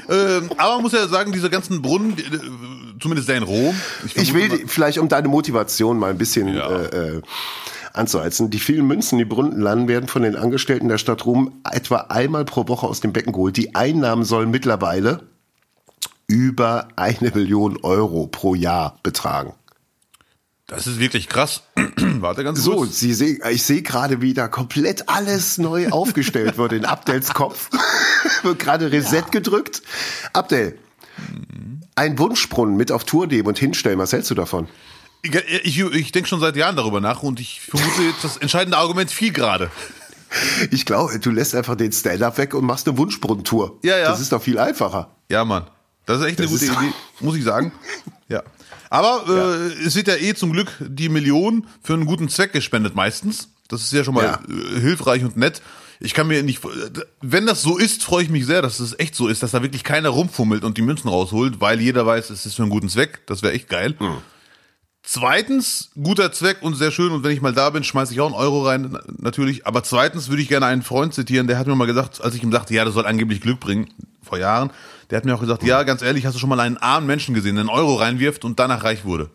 ähm, 0.09 0.49
aber 0.57 0.73
man 0.75 0.81
muss 0.83 0.91
ja 0.93 1.07
sagen, 1.07 1.31
diese 1.31 1.49
ganzen 1.49 1.81
Brunnen, 1.81 2.17
äh, 2.17 2.99
zumindest 3.01 3.29
der 3.29 3.37
in 3.37 3.43
Rom. 3.43 3.75
Ich 4.05 4.33
will 4.33 4.41
vermute 4.47 4.63
die- 4.63 4.67
vielleicht, 4.67 4.97
um 4.97 5.07
deine 5.09 5.27
Motivation 5.27 5.97
mal 5.99 6.09
ein 6.09 6.17
bisschen 6.17 6.53
Ja. 6.55 6.69
äh, 6.69 7.17
äh, 7.17 7.21
anzuheizen. 7.93 8.49
Die 8.49 8.59
vielen 8.59 8.85
Münzen, 8.87 9.17
die 9.17 9.25
Brunnen 9.25 9.59
landen, 9.59 9.87
werden 9.87 10.07
von 10.07 10.21
den 10.21 10.35
Angestellten 10.35 10.87
der 10.89 10.97
Stadt 10.97 11.25
Rom 11.25 11.61
etwa 11.69 11.97
einmal 12.09 12.45
pro 12.45 12.67
Woche 12.67 12.87
aus 12.87 12.99
dem 13.01 13.13
Becken 13.13 13.33
geholt. 13.33 13.57
Die 13.57 13.75
Einnahmen 13.75 14.23
sollen 14.25 14.51
mittlerweile 14.51 15.21
über 16.27 16.87
eine 16.95 17.31
Million 17.33 17.77
Euro 17.81 18.27
pro 18.27 18.53
Jahr 18.55 18.99
betragen. 19.01 19.53
Das 20.69 20.87
ist 20.87 20.99
wirklich 20.99 21.27
krass. 21.27 21.63
Warte 21.97 22.43
ganz 22.43 22.61
So, 22.63 22.75
kurz. 22.77 22.99
Sie 22.99 23.13
sehen, 23.13 23.39
ich 23.49 23.63
sehe 23.63 23.81
gerade, 23.81 24.21
wie 24.21 24.33
da 24.33 24.47
komplett 24.47 25.09
alles 25.09 25.57
neu 25.57 25.89
aufgestellt 25.91 26.57
wird 26.57 26.73
in 26.73 26.85
Abdels 26.85 27.33
Kopf. 27.33 27.69
wird 28.43 28.59
gerade 28.59 28.91
Reset 28.91 29.23
gedrückt. 29.31 29.81
Abdel, 30.33 30.77
ein 31.95 32.17
Wunschbrunnen 32.19 32.77
mit 32.77 32.91
auf 32.91 33.03
Tour 33.03 33.27
nehmen 33.27 33.47
und 33.47 33.59
hinstellen. 33.59 33.99
Was 33.99 34.13
hältst 34.13 34.29
du 34.31 34.35
davon? 34.35 34.67
Ich, 35.21 35.35
ich, 35.35 35.79
ich 35.79 36.11
denke 36.13 36.29
schon 36.29 36.39
seit 36.39 36.55
Jahren 36.55 36.75
darüber 36.77 37.01
nach 37.01 37.23
und 37.23 37.39
ich 37.41 37.59
vermute 37.61 38.03
jetzt, 38.03 38.23
das 38.23 38.37
entscheidende 38.37 38.77
Argument 38.77 39.11
fiel 39.11 39.33
gerade. 39.33 39.69
Ich 40.69 40.85
glaube, 40.85 41.17
du 41.17 41.31
lässt 41.31 41.55
einfach 41.55 41.75
den 41.75 41.91
Stand-up 41.91 42.37
weg 42.37 42.53
und 42.53 42.63
machst 42.63 42.87
eine 42.87 42.99
Wunschbrunnentour. 42.99 43.79
Ja, 43.83 43.97
ja. 43.97 44.09
Das 44.09 44.19
ist 44.19 44.31
doch 44.31 44.43
viel 44.43 44.59
einfacher. 44.59 45.09
Ja, 45.27 45.43
Mann. 45.43 45.65
Das 46.05 46.19
ist 46.19 46.27
echt 46.27 46.37
eine 46.39 46.47
Das 46.47 46.59
gute 46.59 46.71
Idee, 46.71 46.93
muss 47.19 47.35
ich 47.35 47.43
sagen. 47.43 47.71
Ja. 48.27 48.43
Aber 48.89 49.23
äh, 49.27 49.85
es 49.85 49.95
wird 49.95 50.07
ja 50.07 50.15
eh 50.15 50.33
zum 50.33 50.51
Glück 50.51 50.71
die 50.79 51.09
Million 51.09 51.67
für 51.83 51.93
einen 51.93 52.05
guten 52.05 52.29
Zweck 52.29 52.53
gespendet 52.53 52.95
meistens. 52.95 53.49
Das 53.67 53.81
ist 53.83 53.93
ja 53.93 54.03
schon 54.03 54.15
mal 54.15 54.23
Ja. 54.23 54.39
äh, 54.49 54.79
hilfreich 54.79 55.23
und 55.23 55.37
nett. 55.37 55.61
Ich 56.01 56.13
kann 56.13 56.27
mir 56.27 56.41
nicht, 56.43 56.61
wenn 57.21 57.45
das 57.45 57.61
so 57.61 57.77
ist, 57.77 58.03
freue 58.05 58.23
ich 58.23 58.29
mich 58.29 58.45
sehr, 58.45 58.61
dass 58.61 58.79
es 58.79 58.97
echt 58.99 59.15
so 59.15 59.27
ist, 59.27 59.43
dass 59.43 59.51
da 59.51 59.61
wirklich 59.61 59.83
keiner 59.83 60.09
rumfummelt 60.09 60.63
und 60.63 60.77
die 60.77 60.81
Münzen 60.81 61.09
rausholt, 61.09 61.59
weil 61.59 61.81
jeder 61.81 62.05
weiß, 62.05 62.29
es 62.29 62.45
ist 62.45 62.55
für 62.55 62.61
einen 62.61 62.71
guten 62.71 62.87
Zweck. 62.87 63.19
Das 63.25 63.41
wäre 63.43 63.51
echt 63.53 63.67
geil. 63.67 63.95
Hm. 63.99 64.17
Zweitens, 65.01 65.89
guter 66.01 66.31
Zweck 66.31 66.57
und 66.61 66.75
sehr 66.75 66.91
schön. 66.91 67.11
Und 67.11 67.23
wenn 67.23 67.31
ich 67.31 67.41
mal 67.41 67.53
da 67.53 67.69
bin, 67.69 67.83
schmeiße 67.83 68.13
ich 68.13 68.19
auch 68.19 68.27
einen 68.27 68.35
Euro 68.35 68.65
rein, 68.65 68.89
na- 68.91 69.01
natürlich. 69.17 69.65
Aber 69.65 69.81
zweitens 69.83 70.29
würde 70.29 70.41
ich 70.41 70.47
gerne 70.49 70.65
einen 70.67 70.83
Freund 70.83 71.13
zitieren, 71.13 71.47
der 71.47 71.57
hat 71.57 71.67
mir 71.67 71.75
mal 71.75 71.85
gesagt, 71.85 72.21
als 72.21 72.35
ich 72.35 72.43
ihm 72.43 72.51
sagte, 72.51 72.73
ja, 72.73 72.85
das 72.85 72.93
soll 72.93 73.05
angeblich 73.05 73.41
Glück 73.41 73.59
bringen, 73.59 73.87
vor 74.21 74.37
Jahren, 74.37 74.71
der 75.09 75.17
hat 75.17 75.25
mir 75.25 75.35
auch 75.35 75.39
gesagt, 75.39 75.63
ja, 75.63 75.83
ganz 75.83 76.01
ehrlich, 76.01 76.25
hast 76.25 76.35
du 76.35 76.39
schon 76.39 76.49
mal 76.49 76.59
einen 76.59 76.77
armen 76.77 77.07
Menschen 77.07 77.33
gesehen, 77.33 77.55
der 77.55 77.61
einen 77.61 77.69
Euro 77.69 77.95
reinwirft 77.95 78.45
und 78.45 78.59
danach 78.59 78.83
reich 78.83 79.05
wurde? 79.05 79.29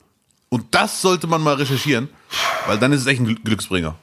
Und 0.48 0.74
das 0.74 1.00
sollte 1.02 1.26
man 1.26 1.42
mal 1.42 1.54
recherchieren, 1.54 2.08
weil 2.66 2.78
dann 2.78 2.92
ist 2.92 3.00
es 3.00 3.06
echt 3.06 3.20
ein 3.20 3.26
Gl- 3.26 3.42
Glücksbringer. 3.42 3.96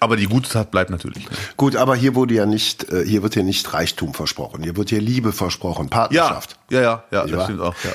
Aber 0.00 0.16
die 0.16 0.26
gute 0.26 0.50
Tat 0.50 0.70
bleibt 0.72 0.90
natürlich. 0.90 1.26
Gut, 1.56 1.76
aber 1.76 1.94
hier 1.94 2.16
wurde 2.16 2.34
ja 2.34 2.44
nicht, 2.46 2.90
äh, 2.92 3.04
hier 3.06 3.22
wird 3.22 3.34
hier 3.34 3.44
nicht 3.44 3.72
Reichtum 3.72 4.14
versprochen. 4.14 4.62
Hier 4.64 4.76
wird 4.76 4.88
hier 4.90 5.00
Liebe 5.00 5.32
versprochen, 5.32 5.84
Ja, 5.84 5.90
Partnerschaft. 5.90 6.58
ja, 6.70 6.80
ja, 6.80 7.04
ja, 7.12 7.22
Nicht 7.24 7.34
das 7.36 7.44
stimmt 7.44 7.60
auch. 7.60 7.74
Ja. 7.84 7.90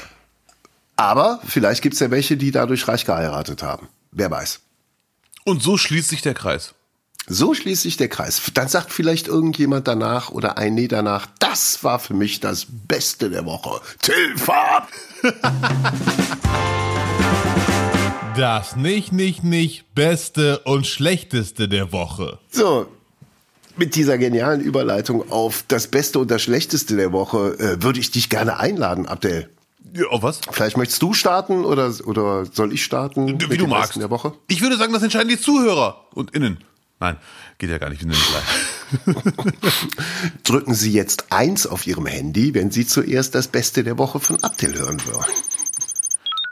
Aber 0.95 1.39
vielleicht 1.45 1.81
gibt's 1.81 1.99
ja 1.99 2.09
welche, 2.09 2.37
die 2.37 2.51
dadurch 2.51 2.87
reich 2.87 3.05
geheiratet 3.05 3.61
haben. 3.61 3.89
Wer 4.11 4.31
weiß. 4.31 4.61
Und 5.43 5.61
so 5.61 5.77
schließt 5.77 6.07
sich 6.09 6.21
der 6.21 6.33
Kreis. 6.33 6.73
So 7.29 7.53
schließt 7.53 7.81
sich 7.81 7.97
der 7.97 8.07
Kreis. 8.07 8.41
Dann 8.53 8.69
sagt 8.69 8.93
vielleicht 8.93 9.27
irgendjemand 9.27 9.85
danach 9.85 10.29
oder 10.29 10.57
ein 10.57 10.75
Nee 10.75 10.87
danach, 10.87 11.27
das 11.39 11.83
war 11.83 11.99
für 11.99 12.13
mich 12.13 12.39
das 12.39 12.65
Beste 12.69 13.29
der 13.29 13.45
Woche. 13.45 13.81
Till! 14.01 14.35
Das 18.37 18.75
nicht, 18.75 19.13
nicht, 19.13 19.43
nicht 19.43 19.95
Beste 19.95 20.59
und 20.59 20.85
Schlechteste 20.85 21.67
der 21.67 21.91
Woche. 21.91 22.37
So, 22.51 22.85
mit 23.77 23.95
dieser 23.95 24.19
genialen 24.19 24.61
Überleitung 24.61 25.31
auf 25.31 25.63
das 25.67 25.87
Beste 25.87 26.19
und 26.19 26.29
das 26.29 26.43
Schlechteste 26.43 26.95
der 26.95 27.11
Woche 27.11 27.57
äh, 27.57 27.81
würde 27.81 27.99
ich 27.99 28.11
dich 28.11 28.29
gerne 28.29 28.59
einladen, 28.59 29.07
Abdel. 29.07 29.49
Ja, 29.91 30.05
auf 30.09 30.21
was? 30.21 30.41
Vielleicht 30.51 30.77
möchtest 30.77 31.01
du 31.01 31.15
starten 31.15 31.65
oder, 31.65 31.91
oder 32.05 32.45
soll 32.45 32.73
ich 32.73 32.83
starten? 32.83 33.41
Wie 33.49 33.57
du 33.57 33.65
magst. 33.65 33.95
Der 33.95 34.11
Woche? 34.11 34.33
Ich 34.49 34.61
würde 34.61 34.77
sagen, 34.77 34.93
das 34.93 35.01
entscheiden 35.01 35.29
die 35.29 35.39
Zuhörer 35.39 36.05
und 36.13 36.35
innen. 36.35 36.59
Nein, 36.99 37.17
geht 37.59 37.69
ja 37.69 37.77
gar 37.77 37.89
nicht. 37.89 38.03
Drücken 40.43 40.73
Sie 40.73 40.91
jetzt 40.93 41.31
eins 41.31 41.67
auf 41.67 41.85
Ihrem 41.85 42.05
Handy, 42.07 42.53
wenn 42.53 42.71
Sie 42.71 42.87
zuerst 42.87 43.35
das 43.35 43.47
Beste 43.47 43.83
der 43.83 43.97
Woche 43.97 44.19
von 44.19 44.41
Abdel 44.43 44.75
hören 44.77 45.01
wollen. 45.05 45.25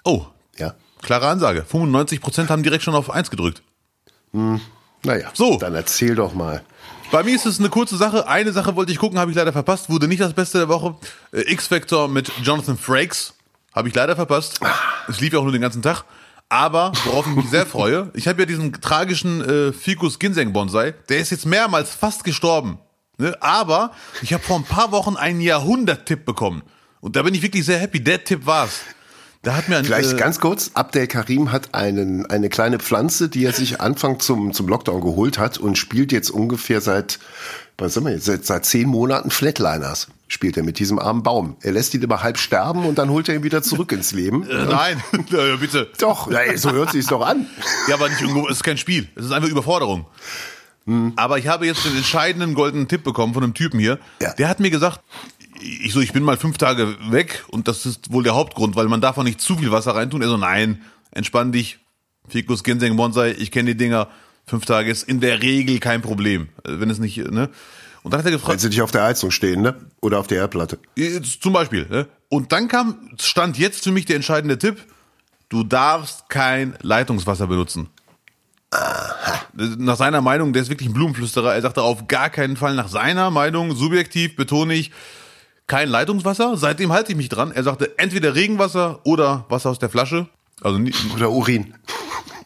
Oh, 0.03 0.25
Ja? 0.57 0.75
klare 1.01 1.27
Ansage. 1.27 1.65
95% 1.71 2.49
haben 2.49 2.63
direkt 2.63 2.83
schon 2.83 2.95
auf 2.95 3.09
1 3.09 3.29
gedrückt. 3.31 3.61
Naja, 5.03 5.29
So. 5.33 5.57
dann 5.57 5.75
erzähl 5.75 6.15
doch 6.15 6.33
mal. 6.33 6.63
Bei 7.11 7.23
mir 7.23 7.35
ist 7.35 7.45
es 7.45 7.59
eine 7.59 7.69
kurze 7.69 7.95
Sache. 7.97 8.27
Eine 8.27 8.51
Sache 8.51 8.75
wollte 8.75 8.91
ich 8.91 8.97
gucken, 8.97 9.19
habe 9.19 9.31
ich 9.31 9.37
leider 9.37 9.53
verpasst. 9.53 9.89
Wurde 9.89 10.07
nicht 10.07 10.21
das 10.21 10.33
Beste 10.33 10.57
der 10.57 10.69
Woche. 10.69 10.95
Äh, 11.31 11.51
X-Factor 11.53 12.07
mit 12.07 12.31
Jonathan 12.43 12.77
Frakes. 12.77 13.33
Habe 13.73 13.89
ich 13.89 13.95
leider 13.95 14.15
verpasst. 14.15 14.59
Es 15.07 15.19
lief 15.21 15.33
ja 15.33 15.39
auch 15.39 15.43
nur 15.43 15.51
den 15.51 15.61
ganzen 15.61 15.81
Tag. 15.81 16.03
Aber 16.49 16.91
worauf 17.05 17.27
ich 17.27 17.35
mich 17.35 17.49
sehr 17.49 17.65
freue, 17.65 18.11
ich 18.13 18.27
habe 18.27 18.41
ja 18.41 18.45
diesen 18.45 18.71
tragischen 18.73 19.41
äh, 19.41 19.73
Ficus 19.73 20.19
Ginseng 20.19 20.53
Bonsai. 20.53 20.93
Der 21.09 21.17
ist 21.17 21.31
jetzt 21.31 21.45
mehrmals 21.45 21.93
fast 21.93 22.23
gestorben. 22.23 22.77
Ne? 23.17 23.35
Aber 23.41 23.91
ich 24.21 24.33
habe 24.33 24.43
vor 24.43 24.57
ein 24.57 24.63
paar 24.63 24.91
Wochen 24.91 25.15
einen 25.15 25.41
Jahrhundert-Tipp 25.41 26.25
bekommen. 26.25 26.63
Und 27.01 27.15
da 27.15 27.23
bin 27.23 27.33
ich 27.33 27.41
wirklich 27.41 27.65
sehr 27.65 27.79
happy. 27.79 28.03
Der 28.03 28.23
Tipp 28.23 28.45
war's. 28.45 28.81
Da 29.45 29.55
hat 29.55 29.69
mir 29.69 29.77
ein, 29.77 29.85
Vielleicht 29.85 30.13
äh, 30.13 30.17
ganz 30.17 30.39
kurz, 30.39 30.71
Abdel 30.73 31.05
Karim 31.05 31.51
hat 31.51 31.75
einen, 31.75 32.25
eine 32.25 32.49
kleine 32.49 32.79
Pflanze, 32.79 33.29
die 33.29 33.45
er 33.45 33.53
sich 33.53 33.79
Anfang 33.79 34.19
zum, 34.19 34.53
zum 34.53 34.67
Lockdown 34.67 35.01
geholt 35.01 35.37
hat 35.37 35.59
und 35.59 35.77
spielt 35.77 36.11
jetzt 36.11 36.31
ungefähr 36.31 36.81
seit, 36.81 37.19
was 37.77 37.93
sind 37.93 38.05
wir 38.05 38.11
jetzt, 38.13 38.25
seit, 38.25 38.45
seit 38.45 38.65
zehn 38.65 38.87
Monaten 38.87 39.31
Flatliners 39.31 40.07
spielt 40.27 40.57
er 40.57 40.63
mit 40.63 40.79
diesem 40.79 40.97
armen 40.97 41.23
Baum. 41.23 41.57
Er 41.61 41.71
lässt 41.71 41.93
ihn 41.93 42.01
immer 42.01 42.23
halb 42.23 42.37
sterben 42.37 42.85
und 42.85 42.97
dann 42.97 43.09
holt 43.09 43.29
er 43.29 43.35
ihn 43.35 43.43
wieder 43.43 43.61
zurück 43.61 43.91
ins 43.91 44.11
Leben. 44.11 44.49
äh, 44.49 44.65
nein, 44.65 45.03
bitte. 45.59 45.89
Doch, 45.99 46.29
so 46.55 46.71
hört 46.71 46.91
sich's 46.91 47.07
doch 47.07 47.25
an. 47.25 47.47
Ja, 47.87 47.95
aber 47.95 48.09
nicht 48.09 48.21
irgendwo, 48.21 48.47
es 48.47 48.57
ist 48.57 48.63
kein 48.63 48.77
Spiel. 48.77 49.07
Es 49.15 49.25
ist 49.25 49.31
einfach 49.31 49.49
Überforderung. 49.49 50.05
Aber 51.15 51.39
ich 51.39 51.47
habe 51.47 51.65
jetzt 51.65 51.83
den 51.83 51.97
entscheidenden 51.97 52.53
goldenen 52.53 52.87
Tipp 52.87 53.03
bekommen 53.03 53.33
von 53.33 53.43
einem 53.43 53.55
Typen 53.55 53.79
hier. 53.79 53.99
Ja. 54.21 54.33
Der 54.33 54.47
hat 54.47 54.59
mir 54.59 54.69
gesagt, 54.69 55.01
ich 55.59 55.93
so, 55.93 55.99
ich 55.99 56.13
bin 56.13 56.21
mal 56.21 56.37
fünf 56.37 56.59
Tage 56.59 56.95
weg 57.09 57.43
und 57.47 57.67
das 57.67 57.87
ist 57.87 58.11
wohl 58.11 58.23
der 58.23 58.35
Hauptgrund, 58.35 58.75
weil 58.75 58.87
man 58.87 59.01
darf 59.01 59.17
auch 59.17 59.23
nicht 59.23 59.41
zu 59.41 59.57
viel 59.57 59.71
Wasser 59.71 59.95
reintun. 59.95 60.21
Er 60.21 60.27
so, 60.27 60.37
nein, 60.37 60.83
entspann 61.11 61.51
dich. 61.51 61.79
Ficus, 62.27 62.63
Ginseng, 62.63 62.95
Bonsai, 62.97 63.31
ich 63.31 63.51
kenne 63.51 63.71
die 63.73 63.77
Dinger. 63.77 64.09
Fünf 64.47 64.65
Tage 64.65 64.91
ist 64.91 65.03
in 65.03 65.19
der 65.19 65.41
Regel 65.41 65.79
kein 65.79 66.01
Problem. 66.01 66.49
äh, 66.63 66.79
Wenn 66.79 66.89
es 66.89 66.99
nicht, 66.99 67.17
ne? 67.17 67.49
Und 68.03 68.11
dann 68.13 68.19
hat 68.19 68.25
er 68.27 68.31
Wenn 68.31 68.39
gefragt, 68.39 68.59
sie 68.59 68.69
nicht 68.69 68.81
auf 68.83 68.91
der 68.91 69.03
Heizung 69.03 69.31
stehen, 69.31 69.61
ne? 69.61 69.75
Oder 70.01 70.19
auf 70.19 70.27
der 70.27 70.37
Erdplatte. 70.37 70.77
Jetzt 70.95 71.41
Zum 71.41 71.53
Beispiel. 71.53 71.87
Ne? 71.89 72.07
Und 72.29 72.51
dann 72.51 72.67
kam, 72.67 73.09
stand 73.19 73.57
jetzt 73.57 73.83
für 73.83 73.91
mich 73.91 74.05
der 74.05 74.15
entscheidende 74.17 74.57
Tipp. 74.59 74.77
Du 75.49 75.63
darfst 75.63 76.29
kein 76.29 76.75
Leitungswasser 76.81 77.47
benutzen. 77.47 77.89
Nach 79.77 79.95
seiner 79.95 80.21
Meinung, 80.21 80.51
der 80.53 80.61
ist 80.63 80.69
wirklich 80.69 80.89
ein 80.89 80.93
Blumenflüsterer. 80.93 81.53
Er 81.55 81.61
sagte 81.61 81.81
auf 81.81 82.07
gar 82.07 82.29
keinen 82.29 82.57
Fall 82.57 82.75
nach 82.75 82.89
seiner 82.89 83.31
Meinung, 83.31 83.73
subjektiv 83.75 84.35
betone 84.35 84.73
ich, 84.73 84.91
kein 85.67 85.87
Leitungswasser. 85.89 86.57
Seitdem 86.57 86.91
halte 86.91 87.11
ich 87.13 87.17
mich 87.17 87.29
dran. 87.29 87.51
Er 87.51 87.63
sagte 87.63 87.97
entweder 87.97 88.35
Regenwasser 88.35 88.99
oder 89.05 89.45
Wasser 89.49 89.69
aus 89.69 89.79
der 89.79 89.89
Flasche. 89.89 90.27
Also 90.61 90.77
nie- 90.77 90.93
Oder 91.15 91.31
Urin. 91.31 91.73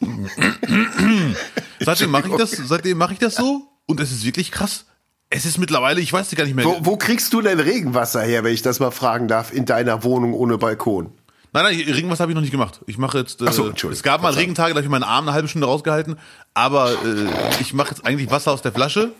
seitdem 1.80 2.10
mache 2.10 2.28
ich 2.28 2.36
das, 2.36 2.50
seitdem 2.50 2.98
mache 2.98 3.14
ich 3.14 3.18
das 3.18 3.34
so 3.34 3.68
und 3.86 4.00
es 4.00 4.12
ist 4.12 4.24
wirklich 4.24 4.52
krass. 4.52 4.86
Es 5.32 5.44
ist 5.46 5.58
mittlerweile, 5.58 6.00
ich 6.00 6.12
weiß 6.12 6.34
gar 6.34 6.44
nicht 6.44 6.56
mehr. 6.56 6.64
Wo, 6.64 6.78
wo 6.80 6.96
kriegst 6.96 7.32
du 7.32 7.40
denn 7.40 7.60
Regenwasser 7.60 8.22
her, 8.22 8.42
wenn 8.42 8.52
ich 8.52 8.62
das 8.62 8.80
mal 8.80 8.90
fragen 8.90 9.28
darf, 9.28 9.52
in 9.52 9.64
deiner 9.64 10.02
Wohnung 10.02 10.34
ohne 10.34 10.58
Balkon? 10.58 11.12
Nein, 11.52 11.64
nein, 11.64 11.74
Regenwasser 11.74 12.22
habe 12.22 12.32
ich 12.32 12.34
noch 12.34 12.42
nicht 12.42 12.50
gemacht. 12.52 12.80
Ich 12.86 12.98
mache 12.98 13.18
jetzt. 13.18 13.40
Äh, 13.40 13.52
so, 13.52 13.68
Entschuldigung. 13.68 13.92
es 13.92 14.02
gab 14.02 14.22
mal 14.22 14.32
Regentage, 14.32 14.70
da 14.70 14.76
habe 14.76 14.84
ich 14.84 14.90
meinen 14.90 15.02
Arm 15.02 15.26
eine 15.26 15.34
halbe 15.34 15.48
Stunde 15.48 15.66
rausgehalten. 15.66 16.16
Aber 16.54 16.92
äh, 16.92 17.28
ich 17.60 17.74
mache 17.74 17.90
jetzt 17.90 18.04
eigentlich 18.04 18.30
Wasser 18.30 18.52
aus 18.52 18.62
der 18.62 18.72
Flasche. 18.72 19.12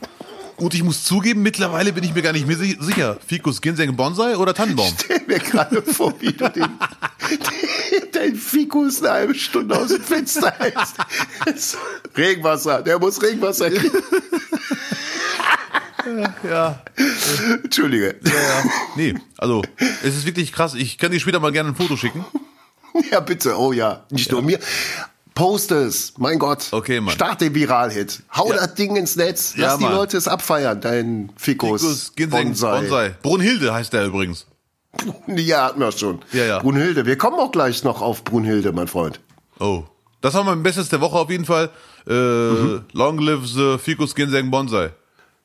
Und 0.61 0.75
ich 0.75 0.83
muss 0.83 1.03
zugeben, 1.05 1.43
mittlerweile 1.43 1.93
bin 1.93 2.05
ich 2.05 2.15
mir 2.15 2.23
gar 2.23 2.33
nicht 2.33 2.47
mehr 2.47 2.57
si- 2.57 2.77
sicher. 2.81 3.19
Ficus, 3.27 3.61
Ginseng, 3.61 3.97
Bonsai 3.97 4.37
oder 4.37 4.53
Tannenbaum? 4.55 4.93
Stell 5.03 5.21
mir 5.27 5.39
gerade 5.39 5.83
vor, 5.83 6.15
wie 6.21 6.33
du 6.33 6.49
den, 6.51 6.69
dein 8.13 8.35
Fikus 8.37 9.01
eine 9.03 9.11
halbe 9.13 9.35
Stunde 9.35 9.77
aus 9.77 9.89
dem 9.89 10.03
Fenster 10.03 10.53
hältst. 10.59 10.97
Regenwasser, 12.17 12.83
der 12.83 12.99
muss 12.99 13.23
Regenwasser 13.23 13.71
kriegen. 13.71 13.91
Ja. 16.49 16.83
Entschuldige. 17.63 18.17
ja. 18.25 18.65
Nee, 18.97 19.15
also 19.37 19.63
es 20.03 20.17
ist 20.17 20.27
wirklich 20.27 20.53
krass. 20.53 20.75
Ich 20.75 20.99
kann 20.99 21.13
dir 21.13 21.21
später 21.21 21.41
mal 21.41 21.53
gerne 21.53 21.71
ein 21.71 21.77
Foto 21.77 21.97
schicken. 21.97 22.25
Ja, 23.11 23.21
bitte. 23.21 23.57
Oh 23.59 23.73
ja. 23.73 24.05
Nicht 24.11 24.33
nur 24.33 24.43
mir. 24.43 24.59
Post 25.35 25.71
es. 25.73 26.15
Mein 26.19 26.39
Gott. 26.39 26.69
Okay, 26.73 27.01
Mann. 27.01 27.15
Start 27.15 27.41
den 27.41 27.55
Viral-Hit. 27.55 28.23
Hau 28.37 28.51
Ja. 28.51 28.57
das 28.57 28.75
Ding 28.75 28.97
ins 28.97 29.17
Netz. 29.17 29.55
Ja, 29.57 29.69
Lass 29.69 29.79
die 29.79 29.85
Mann. 29.85 29.95
Leute 29.95 30.17
es 30.17 30.29
abfeiern. 30.29 30.81
Dein 30.81 31.31
Fikus. 31.37 31.81
Ficus, 31.83 32.13
Ginseng, 32.17 32.49
Bonsai. 32.49 32.81
Bonsai. 32.81 33.15
Brunhilde 33.23 33.73
heißt 33.73 33.93
der 33.93 34.07
übrigens. 34.07 34.47
Ja, 35.29 35.67
hatten 35.67 35.81
wir 35.81 35.93
schon. 35.93 36.19
Ja, 36.33 36.45
ja. 36.45 36.59
Brunhilde. 36.59 37.07
Wir 37.07 37.17
kommen 37.17 37.39
auch 37.39 37.53
gleich 37.53 37.85
noch 37.85 38.03
auf 38.03 38.25
Brunhilde, 38.25 38.73
mein 38.73 38.89
Freund. 38.89 39.21
Oh. 39.61 39.85
Das 40.21 40.35
war 40.35 40.45
mein 40.45 40.63
Bestes 40.63 40.89
der 40.89 41.01
Woche 41.01 41.17
auf 41.17 41.31
jeden 41.31 41.45
Fall. 41.47 41.71
Äh, 42.07 42.13
Long 42.93 43.19
live 43.19 43.47
the 43.47 43.77
Ficus, 43.79 44.15
Ginseng, 44.15 44.51
Bonsai. 44.51 44.91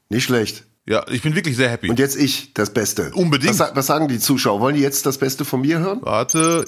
Nicht 0.10 0.24
schlecht. 0.26 0.64
Ja, 0.88 1.04
ich 1.10 1.22
bin 1.22 1.34
wirklich 1.36 1.56
sehr 1.56 1.70
happy. 1.70 1.90
Und 1.90 1.98
jetzt 2.00 2.16
ich, 2.16 2.54
das 2.54 2.72
Beste. 2.72 3.12
Unbedingt. 3.14 3.58
Was, 3.58 3.76
was 3.76 3.86
sagen 3.88 4.08
die 4.08 4.20
Zuschauer? 4.20 4.60
Wollen 4.60 4.76
die 4.76 4.82
jetzt 4.82 5.06
das 5.06 5.18
Beste 5.18 5.46
von 5.46 5.62
mir 5.62 5.80
hören? 5.80 6.00
Warte. 6.02 6.66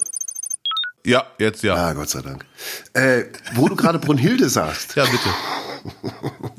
Ja, 1.06 1.26
jetzt 1.40 1.64
ja. 1.64 1.76
Ah, 1.76 1.94
Gott 1.94 2.10
sei 2.10 2.22
Dank. 2.22 2.46
Äh, 2.94 3.26
wo 3.56 3.68
du 3.70 3.76
gerade 3.76 4.00
Brunhilde 4.00 4.50
sagst. 4.50 4.96
Ja, 4.96 5.06
bitte. 5.06 5.30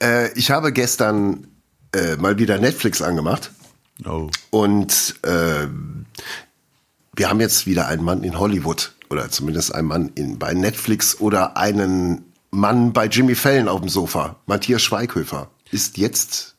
Äh, 0.00 0.32
ich 0.38 0.52
habe 0.52 0.72
gestern 0.72 1.48
äh, 1.92 2.14
mal 2.14 2.38
wieder 2.38 2.58
Netflix 2.58 3.02
angemacht. 3.02 3.50
Oh. 4.06 4.30
Und 4.50 5.16
äh, 5.22 5.66
wir 7.16 7.28
haben 7.28 7.40
jetzt 7.40 7.66
wieder 7.66 7.88
einen 7.88 8.04
Mann 8.04 8.22
in 8.22 8.38
Hollywood. 8.38 8.92
Oder 9.10 9.28
zumindest 9.30 9.74
einen 9.74 9.88
Mann 9.88 10.12
in, 10.14 10.38
bei 10.38 10.54
Netflix 10.54 11.18
oder 11.20 11.56
einen 11.56 12.32
Mann 12.50 12.92
bei 12.92 13.06
Jimmy 13.06 13.34
Fallon 13.34 13.68
auf 13.68 13.80
dem 13.80 13.88
Sofa. 13.88 14.36
Matthias 14.46 14.82
Schweighöfer 14.82 15.50
ist 15.70 15.96
jetzt 15.96 16.54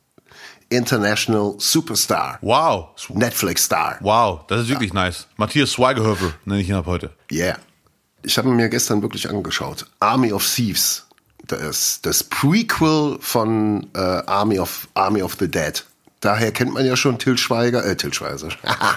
International 0.70 1.56
Superstar. 1.58 2.38
Wow. 2.42 2.90
Netflix-Star. 3.10 3.98
Wow, 4.02 4.42
das 4.48 4.62
ist 4.62 4.70
wirklich 4.70 4.94
nice. 4.94 5.28
Matthias 5.38 5.74
Schweighöfer 5.74 6.34
nenne 6.46 6.62
ich 6.62 6.70
ihn 6.70 6.76
ab 6.76 6.86
heute. 6.86 7.12
Yeah. 7.32 7.58
Ich 8.22 8.38
habe 8.38 8.50
mir 8.50 8.70
gestern 8.70 9.02
wirklich 9.02 9.30
angeschaut. 9.30 9.86
Army 10.00 10.32
of 10.32 10.46
Thieves. 10.46 11.06
Das, 11.48 12.02
das 12.02 12.24
Prequel 12.24 13.18
von 13.22 13.88
äh, 13.96 14.00
Army 14.00 14.60
of 14.60 14.88
Army 14.94 15.22
of 15.22 15.38
the 15.40 15.50
Dead. 15.50 15.84
Daher 16.20 16.52
kennt 16.52 16.74
man 16.74 16.86
ja 16.86 16.96
schon 16.96 17.18
Till 17.18 17.38
Schweiger, 17.38 17.84
äh, 17.86 17.96
Till 17.96 18.14
Schweiger. 18.14 18.50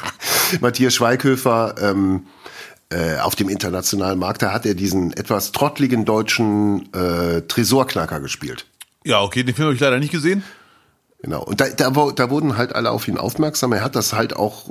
Matthias 0.60 0.94
Schweighöfer 0.94 1.76
ähm, 1.80 2.26
äh, 2.90 3.18
auf 3.20 3.36
dem 3.36 3.48
internationalen 3.48 4.18
Markt. 4.18 4.42
Da 4.42 4.52
hat 4.52 4.66
er 4.66 4.74
diesen 4.74 5.12
etwas 5.12 5.52
trottligen 5.52 6.04
deutschen 6.04 6.92
äh, 6.92 7.42
Tresorknacker 7.42 8.20
gespielt. 8.20 8.66
Ja, 9.04 9.22
okay, 9.22 9.44
den 9.44 9.54
Film 9.54 9.66
habe 9.66 9.74
ich 9.74 9.80
leider 9.80 9.98
nicht 9.98 10.12
gesehen. 10.12 10.42
Genau. 11.22 11.42
Und 11.44 11.60
da, 11.60 11.68
da, 11.68 11.90
da 11.90 12.30
wurden 12.30 12.56
halt 12.56 12.74
alle 12.74 12.90
auf 12.90 13.06
ihn 13.08 13.16
aufmerksam. 13.16 13.72
Er 13.72 13.82
hat 13.82 13.94
das 13.96 14.12
halt 14.12 14.34
auch 14.34 14.68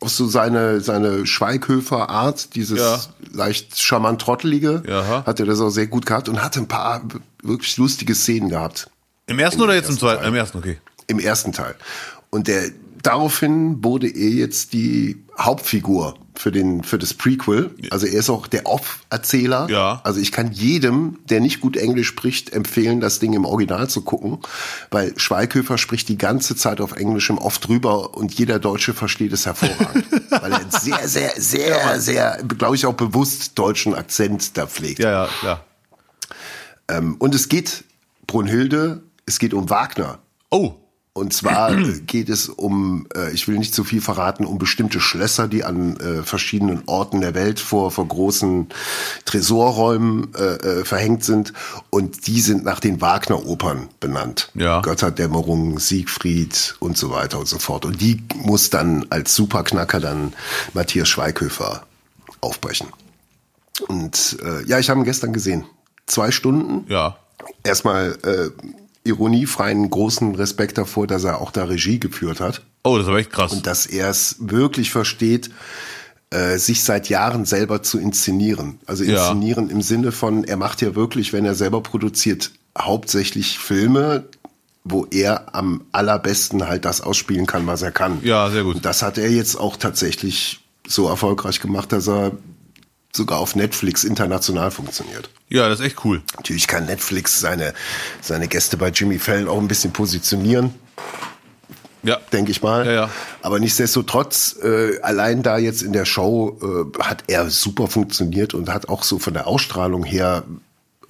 auf 0.00 0.10
so 0.10 0.26
seine, 0.28 0.80
seine 0.80 1.26
Schweighöfer-Art, 1.26 2.54
dieses 2.54 2.78
Ja. 2.78 3.00
leicht 3.32 3.80
charmant 3.80 4.20
trottelige, 4.20 4.82
Jaha. 4.86 5.24
hat 5.26 5.40
er 5.40 5.46
das 5.46 5.60
auch 5.60 5.70
sehr 5.70 5.86
gut 5.86 6.06
gehabt 6.06 6.28
und 6.28 6.42
hatte 6.42 6.60
ein 6.60 6.68
paar 6.68 7.02
wirklich 7.42 7.76
lustige 7.78 8.14
Szenen 8.14 8.48
gehabt 8.48 8.90
Im 9.26 9.38
ersten 9.38 9.60
oder 9.62 9.74
jetzt 9.74 9.86
im 9.86 9.90
ersten 9.94 10.00
zweiten? 10.00 10.20
Teil. 10.20 10.28
Im 10.28 10.34
ersten, 10.34 10.58
okay. 10.58 10.78
im 11.08 11.18
ersten 11.18 11.52
Teil. 11.52 11.74
Und 12.30 12.46
der, 12.48 12.70
daraufhin 13.02 13.82
wurde 13.82 14.08
er 14.08 14.30
jetzt 14.30 14.72
die 14.72 15.24
Hauptfigur 15.38 16.14
für 16.38 16.52
den, 16.52 16.84
für 16.84 16.98
das 16.98 17.14
Prequel. 17.14 17.70
Also 17.90 18.06
er 18.06 18.20
ist 18.20 18.30
auch 18.30 18.46
der 18.46 18.66
Off-Erzähler. 18.66 19.68
Ja. 19.68 20.00
Also 20.04 20.20
ich 20.20 20.30
kann 20.30 20.52
jedem, 20.52 21.18
der 21.28 21.40
nicht 21.40 21.60
gut 21.60 21.76
Englisch 21.76 22.06
spricht, 22.08 22.52
empfehlen, 22.52 23.00
das 23.00 23.18
Ding 23.18 23.32
im 23.32 23.44
Original 23.44 23.90
zu 23.90 24.02
gucken, 24.02 24.38
weil 24.90 25.18
Schweighöfer 25.18 25.78
spricht 25.78 26.08
die 26.08 26.16
ganze 26.16 26.54
Zeit 26.54 26.80
auf 26.80 26.92
Englisch 26.92 27.28
im 27.30 27.38
Off 27.38 27.58
drüber 27.58 28.14
und 28.14 28.32
jeder 28.34 28.58
Deutsche 28.58 28.94
versteht 28.94 29.32
es 29.32 29.46
hervorragend. 29.46 30.06
weil 30.30 30.52
er 30.52 30.60
einen 30.60 30.70
sehr, 30.70 31.08
sehr, 31.08 31.32
sehr, 31.36 32.00
sehr, 32.00 32.38
glaube 32.46 32.76
ich 32.76 32.86
auch 32.86 32.94
bewusst 32.94 33.58
deutschen 33.58 33.94
Akzent 33.94 34.56
da 34.56 34.66
pflegt. 34.66 35.00
Ja, 35.00 35.24
ja, 35.24 35.28
klar. 35.40 35.64
Ähm, 36.88 37.16
und 37.18 37.34
es 37.34 37.48
geht, 37.48 37.84
Brunhilde, 38.26 39.02
es 39.26 39.38
geht 39.38 39.54
um 39.54 39.70
Wagner. 39.70 40.18
Oh, 40.50 40.74
Und 41.18 41.32
zwar 41.32 41.74
geht 42.06 42.28
es 42.28 42.48
um, 42.48 43.06
äh, 43.14 43.32
ich 43.32 43.48
will 43.48 43.58
nicht 43.58 43.74
zu 43.74 43.84
viel 43.84 44.00
verraten, 44.00 44.44
um 44.44 44.58
bestimmte 44.58 45.00
Schlösser, 45.00 45.48
die 45.48 45.64
an 45.64 45.96
äh, 45.98 46.22
verschiedenen 46.22 46.82
Orten 46.86 47.20
der 47.20 47.34
Welt 47.34 47.60
vor, 47.60 47.90
vor 47.90 48.06
großen 48.06 48.68
Tresorräumen 49.24 50.34
äh, 50.34 50.44
äh, 50.44 50.84
verhängt 50.84 51.24
sind. 51.24 51.52
Und 51.90 52.26
die 52.26 52.40
sind 52.40 52.64
nach 52.64 52.80
den 52.80 53.00
Wagner-Opern 53.00 53.88
benannt. 54.00 54.50
Ja. 54.54 54.80
Götterdämmerung, 54.80 55.78
Siegfried 55.78 56.76
und 56.78 56.96
so 56.96 57.10
weiter 57.10 57.38
und 57.38 57.48
so 57.48 57.58
fort. 57.58 57.84
Und 57.84 58.00
die 58.00 58.22
muss 58.36 58.70
dann 58.70 59.06
als 59.10 59.34
Superknacker 59.34 60.00
dann 60.00 60.32
Matthias 60.72 61.08
Schweighöfer 61.08 61.82
aufbrechen. 62.40 62.88
Und 63.88 64.38
äh, 64.42 64.64
ja, 64.66 64.78
ich 64.78 64.90
habe 64.90 65.00
ihn 65.00 65.04
gestern 65.04 65.32
gesehen. 65.32 65.64
Zwei 66.06 66.30
Stunden 66.30 66.90
ja. 66.90 67.16
erstmal 67.64 68.18
äh, 68.22 68.50
ironiefreien 69.08 69.88
großen 69.90 70.34
Respekt 70.36 70.78
davor, 70.78 71.06
dass 71.06 71.24
er 71.24 71.40
auch 71.40 71.50
da 71.50 71.64
Regie 71.64 71.98
geführt 71.98 72.40
hat 72.40 72.62
Oh, 72.84 72.96
das 72.96 73.04
ist 73.06 73.08
aber 73.08 73.18
echt 73.18 73.32
krass. 73.32 73.52
und 73.52 73.66
dass 73.66 73.86
er 73.86 74.08
es 74.08 74.36
wirklich 74.38 74.90
versteht, 74.90 75.50
äh, 76.30 76.58
sich 76.58 76.84
seit 76.84 77.08
Jahren 77.08 77.44
selber 77.44 77.82
zu 77.82 77.98
inszenieren. 77.98 78.78
Also 78.86 79.02
Ja. 79.04 79.14
inszenieren 79.30 79.70
im 79.70 79.82
Sinne 79.82 80.12
von, 80.12 80.44
er 80.44 80.56
macht 80.56 80.80
ja 80.82 80.94
wirklich, 80.94 81.32
wenn 81.32 81.44
er 81.44 81.54
selber 81.54 81.82
produziert, 81.82 82.50
hauptsächlich 82.78 83.58
Filme, 83.58 84.24
wo 84.84 85.06
er 85.10 85.54
am 85.54 85.82
allerbesten 85.92 86.66
halt 86.68 86.84
das 86.84 87.00
ausspielen 87.00 87.46
kann, 87.46 87.66
was 87.66 87.82
er 87.82 87.90
kann. 87.92 88.20
Ja, 88.22 88.48
sehr 88.50 88.62
gut. 88.64 88.76
Und 88.76 88.84
das 88.84 89.02
hat 89.02 89.18
er 89.18 89.30
jetzt 89.30 89.56
auch 89.56 89.76
tatsächlich 89.76 90.60
so 90.86 91.08
erfolgreich 91.08 91.60
gemacht, 91.60 91.92
dass 91.92 92.08
er 92.08 92.32
sogar 93.18 93.38
auf 93.38 93.54
Netflix 93.54 94.04
international 94.04 94.70
funktioniert. 94.70 95.28
ja, 95.50 95.68
das 95.68 95.80
ist 95.80 95.86
echt 95.86 96.04
cool. 96.04 96.22
Natürlich 96.36 96.66
kann 96.66 96.86
Netflix 96.86 97.38
seine, 97.38 97.74
seine 98.22 98.48
Gäste 98.48 98.78
bei 98.78 98.88
Jimmy 98.88 99.18
Fallon 99.18 99.48
auch 99.48 99.58
ein 99.58 99.68
bisschen 99.68 99.92
positionieren. 99.92 100.72
Ja. 102.04 102.18
denke 102.32 102.52
ich 102.52 102.62
mal. 102.62 102.86
Ja, 102.86 102.92
ja. 102.92 103.10
Aber 103.42 103.58
nichtsdestotrotz, 103.58 104.56
äh, 104.62 105.00
allein 105.02 105.42
da 105.42 105.58
jetzt 105.58 105.82
in 105.82 105.92
der 105.92 106.04
Show 106.04 106.56
äh, 106.62 107.02
hat 107.02 107.24
er 107.26 107.50
super 107.50 107.88
funktioniert 107.88 108.54
und 108.54 108.72
hat 108.72 108.88
auch 108.88 109.02
so 109.02 109.18
von 109.18 109.34
der 109.34 109.48
Ausstrahlung 109.48 110.04
her, 110.04 110.44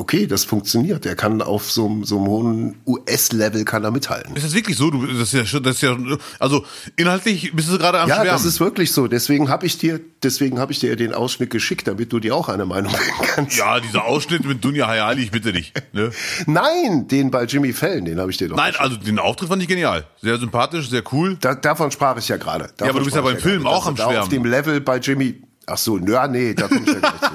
okay, 0.00 0.26
das 0.28 0.44
funktioniert. 0.44 1.04
Er 1.06 1.16
kann 1.16 1.42
auf 1.42 1.70
so, 1.70 1.86
einem- 1.86 2.04
so 2.04 2.16
einem 2.18 2.26
hohen 2.28 2.74
US-Level 2.86 3.64
kann 3.64 3.82
er 3.84 3.90
mithalten. 3.90 4.36
Ist 4.36 4.46
das 4.46 4.54
wirklich 4.54 4.76
so? 4.76 4.90
Du, 4.90 5.04
das 5.06 5.18
ist 5.18 5.32
ja, 5.34 5.44
schon- 5.44 5.62
das 5.64 5.74
ist 5.76 5.82
ja, 5.82 5.96
also 6.38 6.64
inhaltlich 6.96 7.52
bist 7.54 7.68
du 7.70 7.76
gerade 7.78 7.98
am 8.00 8.08
Ja, 8.08 8.14
Schwärmen. 8.16 8.30
das 8.30 8.44
ist 8.44 8.60
wirklich 8.60 8.92
so. 8.92 9.08
Deswegen 9.08 9.48
habe 9.48 9.66
ich 9.66 9.76
dir, 9.76 10.00
deswegen 10.22 10.60
habe 10.60 10.70
ich 10.72 10.78
dir 10.78 10.94
den 10.96 11.12
Ausschnitt 11.12 11.50
geschickt, 11.50 11.88
damit 11.88 12.12
du 12.12 12.20
dir 12.20 12.34
auch 12.36 12.48
eine 12.48 12.64
Meinung 12.64 12.92
bilden 12.96 13.28
kannst. 13.34 13.58
ja, 13.58 13.80
dieser 13.80 14.04
Ausschnitt 14.04 14.44
mit 14.46 14.64
Dunja 14.64 14.86
Hayali, 14.86 15.22
ich 15.24 15.30
bitte 15.32 15.52
dich. 15.52 15.72
Ne? 15.92 16.10
Nein, 16.46 17.08
den 17.08 17.30
bei 17.30 17.44
Jimmy 17.44 17.72
Fallon, 17.72 18.04
den 18.04 18.20
habe 18.20 18.30
ich 18.30 18.36
dir 18.36 18.48
doch. 18.48 18.56
Nein, 18.56 18.74
also 18.78 18.96
den 18.96 19.18
Auftritt 19.18 19.48
fand 19.48 19.62
ich 19.62 19.68
genial. 19.68 20.06
Sehr 20.22 20.38
sympathisch, 20.38 20.88
sehr 20.90 21.02
cool. 21.12 21.36
Da, 21.40 21.54
davon 21.56 21.90
sprach 21.90 22.16
ich 22.18 22.28
ja 22.28 22.36
gerade. 22.36 22.68
Davon 22.76 22.90
aber 22.90 22.98
du 23.00 23.04
bist 23.04 23.16
ja 23.16 23.22
beim 23.22 23.36
Film 23.38 23.62
gerade. 23.64 23.74
auch 23.76 23.86
am 23.86 23.96
Schwärmen. 23.96 24.16
Auf 24.18 24.28
dem 24.28 24.44
Level 24.44 24.80
bei 24.80 24.98
Jimmy. 24.98 25.42
Ach 25.70 25.76
so, 25.76 25.98
ja, 25.98 26.26
nee, 26.28 26.54
da 26.54 26.66
komme 26.66 26.80
ich 26.80 26.86
ja 26.86 26.98
gleich 27.00 27.12
zu. 27.20 27.28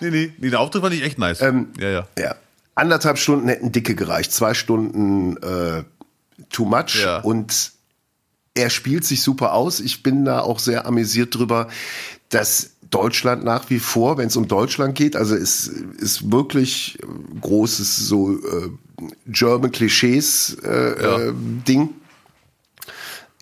Nee, 0.00 0.10
nee, 0.10 0.32
nee, 0.38 0.50
der 0.50 0.60
Auftritt 0.60 0.82
fand 0.82 0.94
ich 0.94 1.02
echt 1.02 1.18
nice. 1.18 1.40
Ähm, 1.40 1.68
ja, 1.78 1.88
ja. 1.88 2.08
Ja. 2.18 2.34
Anderthalb 2.74 3.18
Stunden 3.18 3.48
hätten 3.48 3.72
dicke 3.72 3.94
gereicht. 3.94 4.32
Zwei 4.32 4.54
Stunden 4.54 5.36
äh, 5.38 5.82
too 6.50 6.64
much. 6.64 7.02
Ja. 7.02 7.18
Und 7.20 7.72
er 8.54 8.70
spielt 8.70 9.04
sich 9.04 9.22
super 9.22 9.52
aus. 9.54 9.80
Ich 9.80 10.02
bin 10.02 10.24
da 10.24 10.40
auch 10.40 10.58
sehr 10.60 10.86
amüsiert 10.86 11.34
drüber, 11.34 11.68
dass 12.28 12.70
Deutschland 12.90 13.44
nach 13.44 13.68
wie 13.70 13.78
vor, 13.80 14.16
wenn 14.18 14.28
es 14.28 14.36
um 14.36 14.48
Deutschland 14.48 14.94
geht, 14.94 15.14
also 15.16 15.34
es 15.34 15.66
ist 15.66 16.30
wirklich 16.32 16.98
äh, 17.02 17.40
großes 17.40 17.96
so 17.96 18.32
äh, 18.32 18.70
German 19.26 19.72
Klischees 19.72 20.56
äh, 20.64 21.02
Ja. 21.02 21.18
äh, 21.18 21.32
Ding. 21.66 21.90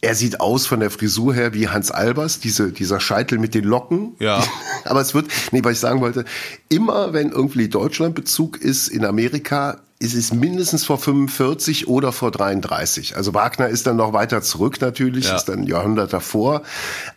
Er 0.03 0.15
sieht 0.15 0.41
aus 0.41 0.67
von 0.67 0.81
der 0.81 0.91
Frisur 0.91 1.35
her 1.35 1.55
wie 1.55 1.69
Hans 1.69 1.91
Albers, 1.91 2.39
diese, 2.39 2.71
dieser 2.71 3.01
Scheitel 3.01 3.39
mit 3.39 3.55
den 3.55 3.65
Locken. 3.65 4.15
Ja. 4.19 4.43
Aber 4.85 5.01
es 5.01 5.15
wird, 5.15 5.27
nee, 5.53 5.65
was 5.65 5.73
ich 5.73 5.81
sagen 5.81 6.01
wollte, 6.01 6.25
immer 6.69 7.13
wenn 7.13 7.31
irgendwie 7.33 7.69
Deutschlandbezug 7.69 8.61
ist 8.61 8.89
in 8.89 9.05
Amerika, 9.05 9.79
ist 9.99 10.15
es 10.15 10.35
mindestens 10.35 10.85
vor 10.85 10.99
45 10.99 11.89
oder 11.89 12.13
vor 12.13 12.31
33. 12.31 13.17
Also 13.17 13.33
Wagner 13.33 13.69
ist 13.69 13.87
dann 13.87 13.97
noch 13.97 14.13
weiter 14.13 14.43
zurück 14.43 14.79
natürlich, 14.83 15.25
Ja. 15.25 15.37
ist 15.37 15.47
dann 15.47 15.61
ein 15.61 15.67
Jahrhundert 15.67 16.13
davor. 16.13 16.63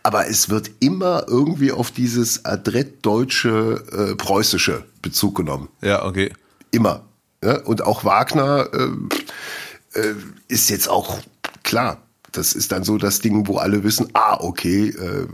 Aber 0.02 0.28
es 0.28 0.48
wird 0.48 0.70
immer 0.80 1.24
irgendwie 1.28 1.72
auf 1.72 1.90
dieses 1.90 2.46
adrett 2.46 3.04
deutsche, 3.04 3.84
äh, 3.92 4.14
preußische 4.16 4.84
Bezug 5.02 5.36
genommen. 5.36 5.68
Ja, 5.82 6.06
okay. 6.06 6.32
Immer. 6.70 7.02
Ja? 7.44 7.58
Und 7.60 7.82
auch 7.84 8.04
Wagner 8.04 8.68
äh, 8.72 9.98
äh, 10.00 10.14
ist 10.48 10.70
jetzt 10.70 10.88
auch 10.88 11.18
klar. 11.62 11.98
Das 12.32 12.52
ist 12.52 12.72
dann 12.72 12.84
so 12.84 12.98
das 12.98 13.20
Ding, 13.20 13.46
wo 13.46 13.58
alle 13.58 13.84
wissen, 13.84 14.08
ah, 14.14 14.38
okay, 14.40 14.88
äh, 14.88 15.26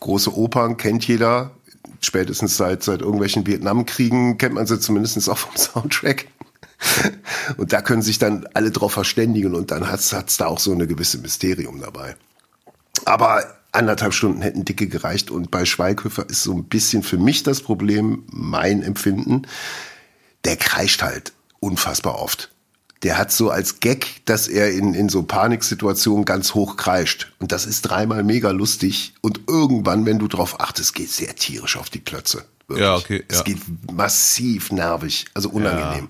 große 0.00 0.36
Opern 0.36 0.76
kennt 0.76 1.06
jeder. 1.06 1.52
Spätestens 2.00 2.56
seit, 2.56 2.82
seit 2.82 3.02
irgendwelchen 3.02 3.46
Vietnamkriegen 3.46 4.38
kennt 4.38 4.54
man 4.54 4.66
sie 4.66 4.80
zumindest 4.80 5.28
auch 5.28 5.38
vom 5.38 5.56
Soundtrack. 5.56 6.26
Und 7.58 7.72
da 7.72 7.82
können 7.82 8.02
sich 8.02 8.18
dann 8.18 8.46
alle 8.54 8.70
drauf 8.70 8.92
verständigen 8.92 9.54
und 9.54 9.70
dann 9.70 9.90
hat's 9.90 10.12
hat's 10.14 10.38
da 10.38 10.46
auch 10.46 10.58
so 10.58 10.72
eine 10.72 10.86
gewisse 10.86 11.18
Mysterium 11.18 11.80
dabei. 11.80 12.16
Aber 13.04 13.44
anderthalb 13.72 14.14
Stunden 14.14 14.42
hätten 14.42 14.64
dicke 14.64 14.88
gereicht 14.88 15.30
und 15.30 15.50
bei 15.50 15.64
Schweighöfer 15.64 16.28
ist 16.28 16.42
so 16.42 16.52
ein 16.54 16.64
bisschen 16.64 17.02
für 17.02 17.18
mich 17.18 17.42
das 17.42 17.60
Problem, 17.60 18.24
mein 18.30 18.82
Empfinden, 18.82 19.42
der 20.44 20.56
kreischt 20.56 21.02
halt 21.02 21.32
unfassbar 21.60 22.18
oft. 22.18 22.50
Der 23.02 23.16
hat 23.16 23.32
so 23.32 23.50
als 23.50 23.80
Gag, 23.80 24.22
dass 24.26 24.46
er 24.46 24.72
in, 24.72 24.92
in 24.94 25.08
so 25.08 25.22
Paniksituationen 25.22 26.24
ganz 26.26 26.54
hoch 26.54 26.76
kreischt. 26.76 27.32
Und 27.38 27.50
das 27.50 27.64
ist 27.64 27.82
dreimal 27.82 28.22
mega 28.24 28.50
lustig. 28.50 29.14
Und 29.22 29.40
irgendwann, 29.48 30.04
wenn 30.04 30.18
du 30.18 30.28
drauf 30.28 30.60
achtest, 30.60 30.94
geht 30.94 31.10
sehr 31.10 31.34
tierisch 31.34 31.76
auf 31.76 31.88
die 31.88 32.00
Plötze. 32.00 32.44
Wirklich. 32.68 32.86
Ja, 32.86 32.96
okay, 32.96 33.24
Es 33.28 33.38
ja. 33.38 33.42
geht 33.44 33.58
massiv 33.90 34.70
nervig, 34.70 35.26
also 35.34 35.48
unangenehm. 35.48 36.08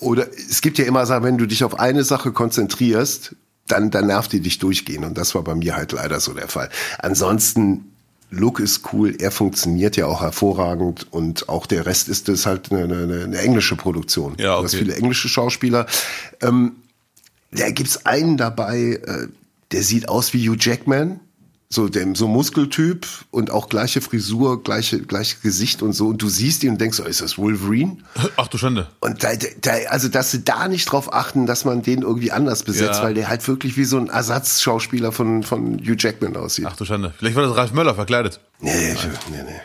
Oder 0.00 0.26
es 0.32 0.60
gibt 0.60 0.78
ja 0.78 0.84
immer 0.84 1.06
Sachen, 1.06 1.24
wenn 1.24 1.38
du 1.38 1.46
dich 1.46 1.64
auf 1.64 1.78
eine 1.78 2.04
Sache 2.04 2.32
konzentrierst, 2.32 3.34
dann, 3.66 3.90
dann 3.90 4.06
nervt 4.06 4.32
die 4.32 4.40
dich 4.40 4.58
durchgehen. 4.58 5.04
Und 5.04 5.18
das 5.18 5.34
war 5.34 5.42
bei 5.42 5.54
mir 5.54 5.76
halt 5.76 5.92
leider 5.92 6.20
so 6.20 6.34
der 6.34 6.48
Fall. 6.48 6.70
Ansonsten, 6.98 7.93
Look 8.38 8.60
ist 8.60 8.92
cool, 8.92 9.16
er 9.18 9.30
funktioniert 9.30 9.96
ja 9.96 10.06
auch 10.06 10.20
hervorragend 10.22 11.06
und 11.12 11.48
auch 11.48 11.66
der 11.66 11.86
Rest 11.86 12.08
ist 12.08 12.28
das 12.28 12.46
halt 12.46 12.72
eine, 12.72 12.82
eine, 12.82 13.24
eine 13.24 13.38
englische 13.38 13.76
Produktion. 13.76 14.34
Ja, 14.38 14.58
Du 14.58 14.64
hast 14.64 14.74
okay. 14.74 14.84
viele 14.84 14.96
englische 14.96 15.28
Schauspieler. 15.28 15.86
Ähm, 16.40 16.76
da 17.52 17.70
gibt's 17.70 18.04
einen 18.06 18.36
dabei, 18.36 19.00
äh, 19.04 19.28
der 19.72 19.82
sieht 19.82 20.08
aus 20.08 20.32
wie 20.32 20.48
Hugh 20.48 20.56
Jackman. 20.58 21.20
So, 21.74 21.88
dem, 21.88 22.14
so 22.14 22.28
Muskeltyp 22.28 23.04
und 23.32 23.50
auch 23.50 23.68
gleiche 23.68 24.00
Frisur, 24.00 24.62
gleiche, 24.62 25.00
gleiche 25.00 25.38
Gesicht 25.42 25.82
und 25.82 25.92
so. 25.92 26.06
Und 26.06 26.22
du 26.22 26.28
siehst 26.28 26.62
ihn 26.62 26.70
und 26.70 26.80
denkst, 26.80 27.00
oh, 27.00 27.08
ist 27.08 27.20
das 27.20 27.36
Wolverine? 27.36 27.96
Ach 28.36 28.46
du 28.46 28.58
Schande. 28.58 28.86
Und 29.00 29.24
da, 29.24 29.30
da, 29.60 29.72
also, 29.88 30.06
dass 30.06 30.30
sie 30.30 30.44
da 30.44 30.68
nicht 30.68 30.84
drauf 30.84 31.12
achten, 31.12 31.46
dass 31.46 31.64
man 31.64 31.82
den 31.82 32.02
irgendwie 32.02 32.30
anders 32.30 32.62
besetzt, 32.62 33.00
Ja. 33.00 33.02
weil 33.02 33.14
der 33.14 33.28
halt 33.28 33.46
wirklich 33.48 33.76
wie 33.76 33.82
so 33.82 33.96
ein 33.98 34.06
Ersatzschauspieler 34.08 35.10
von, 35.10 35.42
von 35.42 35.80
Hugh 35.80 35.96
Jackman 35.98 36.36
aussieht. 36.36 36.66
Ach 36.68 36.76
du 36.76 36.84
Schande. 36.84 37.12
Vielleicht 37.18 37.34
war 37.34 37.42
das 37.42 37.56
Ralf 37.56 37.72
Möller 37.72 37.96
verkleidet. 37.96 38.38
Nee, 38.60 38.92
ich, 38.92 39.02
nee, 39.32 39.42
nee. 39.44 39.60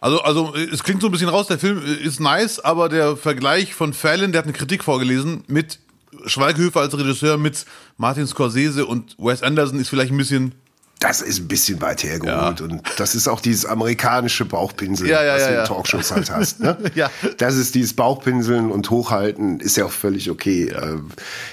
Also, 0.00 0.22
also 0.22 0.54
es 0.56 0.82
klingt 0.82 1.00
so 1.02 1.06
ein 1.06 1.12
bisschen 1.12 1.28
raus, 1.28 1.46
der 1.46 1.60
Film 1.60 1.80
ist 2.02 2.18
nice, 2.18 2.58
aber 2.58 2.88
der 2.88 3.16
Vergleich 3.16 3.74
von 3.74 3.92
Fallon, 3.92 4.32
der 4.32 4.40
hat 4.40 4.46
eine 4.46 4.52
Kritik 4.54 4.82
vorgelesen 4.82 5.44
mit 5.46 5.78
Schweighöfer 6.26 6.80
als 6.80 6.98
Regisseur, 6.98 7.38
mit 7.38 7.64
Martin 7.96 8.26
Scorsese 8.26 8.86
und 8.86 9.14
Wes 9.18 9.42
Anderson 9.44 9.78
ist 9.78 9.88
vielleicht 9.88 10.10
ein 10.10 10.18
bisschen. 10.18 10.54
Das 11.02 11.20
ist 11.20 11.40
ein 11.40 11.48
bisschen 11.48 11.80
weit 11.80 12.04
hergeholt. 12.04 12.60
Und 12.60 12.80
das 12.96 13.16
ist 13.16 13.26
auch 13.26 13.40
dieses 13.40 13.66
amerikanische 13.66 14.44
Bauchpinseln, 14.44 15.10
Ja, 15.10 15.24
ja, 15.24 15.34
was 15.34 15.40
ja, 15.40 15.46
du 15.48 15.52
in 15.54 15.58
ja. 15.58 15.64
Talkshows 15.66 16.12
halt 16.12 16.30
hast. 16.30 16.60
Ne? 16.60 16.78
Ja. 16.94 17.10
Das 17.38 17.56
ist 17.56 17.74
dieses 17.74 17.94
Bauchpinseln 17.94 18.70
und 18.70 18.88
Hochhalten, 18.88 19.58
ist 19.58 19.76
ja 19.76 19.84
auch 19.86 19.90
völlig 19.90 20.30
okay. 20.30 20.68
Ähm, 20.68 21.10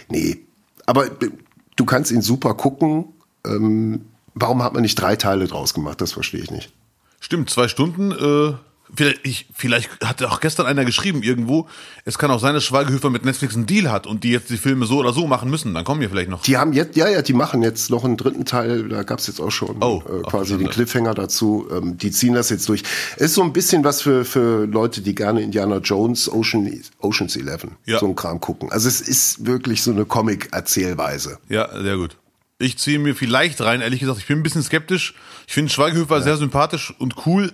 nee. 0.08 0.38
Aber 0.86 1.08
äh, 1.08 1.32
du 1.76 1.86
kannst 1.86 2.12
ihn 2.12 2.22
super 2.22 2.54
gucken. 2.54 3.06
Ähm, 3.44 4.06
warum 4.36 4.62
hat 4.62 4.74
man 4.74 4.84
nicht 4.84 4.96
drei 4.96 5.16
Teile 5.16 5.48
draus 5.48 5.74
gemacht? 5.74 6.00
Das 6.00 6.12
verstehe 6.12 6.42
ich 6.42 6.52
nicht. 6.52 6.72
Stimmt, 7.20 7.50
zwei 7.50 7.68
Stunden. 7.68 8.12
Äh, 8.12 8.54
vielleicht, 8.96 9.20
ich, 9.26 9.46
vielleicht 9.54 9.90
hat 10.04 10.22
auch 10.24 10.40
gestern 10.40 10.66
einer 10.66 10.86
geschrieben 10.86 11.24
irgendwo, 11.24 11.68
es 12.06 12.18
kann 12.18 12.32
auch 12.32 12.40
sein, 12.40 12.54
dass 12.54 12.64
Schweighöfer 12.64 13.10
mit 13.10 13.26
Netflix 13.26 13.56
einen 13.56 13.66
Deal 13.66 13.92
hat 13.92 14.08
und 14.08 14.24
die 14.24 14.32
jetzt 14.32 14.50
die 14.50 14.58
Filme 14.58 14.86
so 14.86 14.98
oder 15.00 15.14
so 15.14 15.28
machen 15.28 15.50
müssen. 15.50 15.74
Dann 15.74 15.84
kommen 15.84 16.02
wir 16.02 16.10
vielleicht 16.10 16.30
noch. 16.30 16.42
Die 16.44 16.58
haben 16.58 16.74
jetzt, 16.74 16.96
ja, 16.96 17.08
ja, 17.08 17.22
die 17.22 17.34
machen 17.34 17.62
jetzt 17.64 17.90
noch 17.90 18.04
einen 18.06 18.18
dritten 18.18 18.46
Teil, 18.46 18.90
da 18.90 19.04
gab's 19.04 19.28
jetzt 19.28 19.40
auch 19.40 19.52
schon 19.52 19.78
Oh, 19.82 20.02
äh, 20.08 20.22
quasi 20.24 20.58
den 20.58 20.70
Cliffhanger 20.70 21.14
dazu. 21.14 21.68
Ähm, 21.72 21.98
die 21.98 22.12
ziehen 22.12 22.34
das 22.34 22.50
jetzt 22.50 22.68
durch. 22.70 22.84
Ist 23.18 23.34
so 23.36 23.44
ein 23.44 23.54
bisschen 23.54 23.84
was 23.84 24.02
für, 24.02 24.26
für 24.26 24.66
Leute, 24.66 25.02
die 25.02 25.16
gerne 25.16 25.42
Indiana 25.42 25.78
Jones, 25.78 26.32
Ocean, 26.32 26.70
Ocean's 27.00 27.36
Eleven, 27.36 27.72
Ja. 27.86 28.00
so 28.00 28.08
ein 28.08 28.16
Kram 28.16 28.40
gucken. 28.40 28.72
Also 28.72 28.88
es 28.88 29.02
ist 29.02 29.46
wirklich 29.46 29.82
so 29.84 29.92
eine 29.92 30.06
Comic-Erzählweise. 30.06 31.38
Ja, 31.50 31.70
sehr 31.82 31.98
gut. 31.98 32.18
Ich 32.62 32.78
ziehe 32.78 33.00
mir 33.00 33.16
vielleicht 33.16 33.62
rein, 33.62 33.80
ehrlich 33.80 34.02
gesagt. 34.02 34.20
Ich 34.20 34.28
bin 34.28 34.40
ein 34.40 34.44
bisschen 34.44 34.64
skeptisch. 34.64 35.14
Ich 35.48 35.54
finde 35.54 35.72
Schweighöfer 35.72 36.22
sehr 36.22 36.36
sympathisch 36.36 36.94
und 37.00 37.26
cool. 37.26 37.54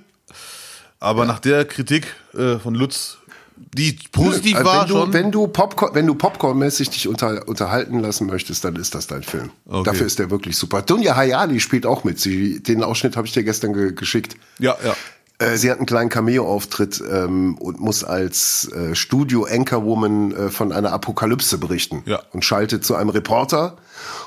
Aber 1.00 1.26
nach 1.26 1.40
der 1.40 1.66
Kritik 1.66 2.08
äh, 2.34 2.58
von 2.58 2.76
Lutz, 2.76 3.18
die 3.58 3.98
positiv 4.12 4.56
Also 4.58 4.70
war 4.70 4.82
wenn 4.82 4.88
du, 4.88 4.94
schon. 4.96 5.14
Wenn 5.14 5.32
du 5.32 5.48
Popcorn, 5.48 5.96
wenn 5.96 6.08
du 6.08 6.16
Popcorn-mäßig 6.16 6.90
dich 6.90 7.08
unter, 7.08 7.48
unterhalten 7.48 8.00
lassen 8.00 8.28
möchtest, 8.28 8.64
dann 8.64 8.76
ist 8.76 8.96
das 8.96 9.08
dein 9.08 9.24
Film. 9.24 9.52
Okay. 9.66 9.84
Dafür 9.84 10.06
ist 10.06 10.20
der 10.20 10.30
wirklich 10.30 10.58
super. 10.58 10.82
Dunja 10.82 11.16
Hayali 11.16 11.60
spielt 11.60 11.86
auch 11.86 12.04
mit. 12.04 12.20
Sie, 12.20 12.62
den 12.62 12.84
Ausschnitt 12.84 13.16
habe 13.16 13.28
ich 13.28 13.34
dir 13.34 13.44
gestern 13.44 13.74
ge 13.74 13.94
geschickt. 13.94 14.36
ja, 14.60 14.76
ja. 14.84 14.96
Äh, 15.38 15.58
Sie 15.58 15.70
hat 15.70 15.78
einen 15.78 15.86
kleinen 15.86 16.10
Cameo-Auftritt 16.10 17.04
ähm, 17.12 17.58
und 17.58 17.80
muss 17.80 18.04
als 18.04 18.72
äh, 18.72 18.96
Studio-Anchorwoman 18.96 20.32
äh, 20.32 20.50
von 20.50 20.72
einer 20.72 20.94
Apokalypse 20.94 21.58
berichten. 21.58 22.04
Ja. 22.06 22.22
Und 22.32 22.46
schaltet 22.46 22.86
zu 22.86 22.96
einem 22.96 23.10
Reporter. 23.10 23.78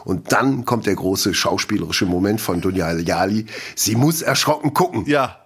Und 0.05 0.33
dann 0.33 0.65
kommt 0.65 0.87
der 0.87 0.95
große 0.95 1.35
schauspielerische 1.35 2.07
Moment 2.07 2.41
von 2.41 2.61
Dunja 2.61 2.87
Hayali. 2.87 3.47
Sie 3.75 3.97
muss 3.97 4.23
erschrocken 4.23 4.75
gucken. 4.75 5.07
Ja. 5.07 5.39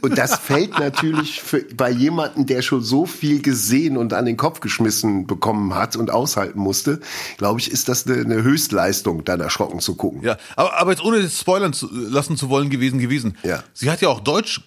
Und 0.00 0.18
das 0.18 0.36
fällt 0.38 0.78
natürlich 0.78 1.40
für, 1.42 1.64
bei 1.76 1.90
jemanden, 1.90 2.46
der 2.46 2.62
schon 2.62 2.82
so 2.82 3.06
viel 3.06 3.40
gesehen 3.40 3.96
und 3.96 4.12
an 4.12 4.24
den 4.24 4.36
Kopf 4.36 4.60
geschmissen 4.60 5.26
bekommen 5.26 5.74
hat 5.74 5.94
und 5.96 6.10
aushalten 6.10 6.58
musste, 6.58 7.00
glaube 7.38 7.60
ich, 7.60 7.70
ist 7.70 7.88
das 7.88 8.06
eine, 8.06 8.16
eine 8.20 8.42
Höchstleistung, 8.42 9.24
dann 9.24 9.40
erschrocken 9.40 9.78
zu 9.80 9.94
gucken. 9.94 10.22
Ja, 10.22 10.38
aber, 10.56 10.78
aber 10.78 10.90
jetzt 10.90 11.04
ohne 11.04 11.22
das 11.22 11.38
spoilern 11.38 11.72
zu, 11.72 11.88
lassen 11.92 12.36
zu 12.36 12.48
wollen 12.48 12.68
gewesen 12.70 12.98
gewesen. 12.98 13.36
Ja. 13.44 13.62
Sie 13.74 13.90
hat 13.90 14.00
ja 14.00 14.08
auch 14.08 14.20
Deutsch 14.20 14.60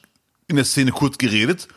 in 0.48 0.56
der 0.56 0.66
Szene 0.66 0.92
kurz 0.92 1.18
geredet. 1.18 1.68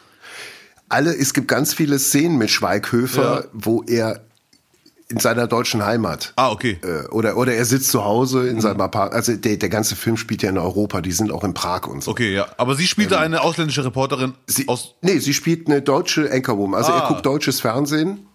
Alle, 0.89 1.15
es 1.15 1.35
gibt 1.35 1.49
ganz 1.49 1.75
viele 1.75 1.99
Szenen 1.99 2.39
mit 2.39 2.51
Schweighöfer, 2.51 3.41
Ja. 3.43 3.49
wo 3.53 3.83
er 3.87 4.21
in 5.11 5.19
seiner 5.19 5.47
deutschen 5.47 5.85
Heimat 5.87 6.35
Ah, 6.37 6.51
okay. 6.51 6.79
äh, 6.83 7.07
oder 7.09 7.37
oder 7.39 7.55
er 7.55 7.65
sitzt 7.65 7.91
zu 7.91 8.05
Hause 8.05 8.47
in 8.49 8.61
seinem 8.61 8.81
Apartment. 8.83 9.15
Also 9.15 9.35
der, 9.37 9.57
der 9.57 9.69
ganze 9.71 9.97
Film 9.97 10.17
spielt 10.19 10.43
ja 10.43 10.51
in 10.51 10.59
Europa. 10.59 11.01
Die 11.01 11.13
sind 11.13 11.33
auch 11.33 11.45
in 11.45 11.55
Prag 11.55 11.87
und 11.87 12.05
so. 12.05 12.11
Okay, 12.11 12.35
ja. 12.35 12.47
Aber 12.59 12.75
sie 12.75 12.87
spielte 12.87 13.19
eine 13.19 13.41
ausländische 13.41 13.85
Reporterin 13.85 14.35
Sie, 14.47 14.69
aus. 14.69 14.95
nee, 15.01 15.19
sie 15.19 15.33
spielt 15.33 15.67
eine 15.67 15.81
deutsche 15.81 16.31
Anchorwoman. 16.31 16.77
Also 16.79 16.93
er 16.93 17.05
Ah. 17.05 17.09
guckt 17.09 17.25
deutsches 17.25 17.61
Fernsehen 17.61 18.27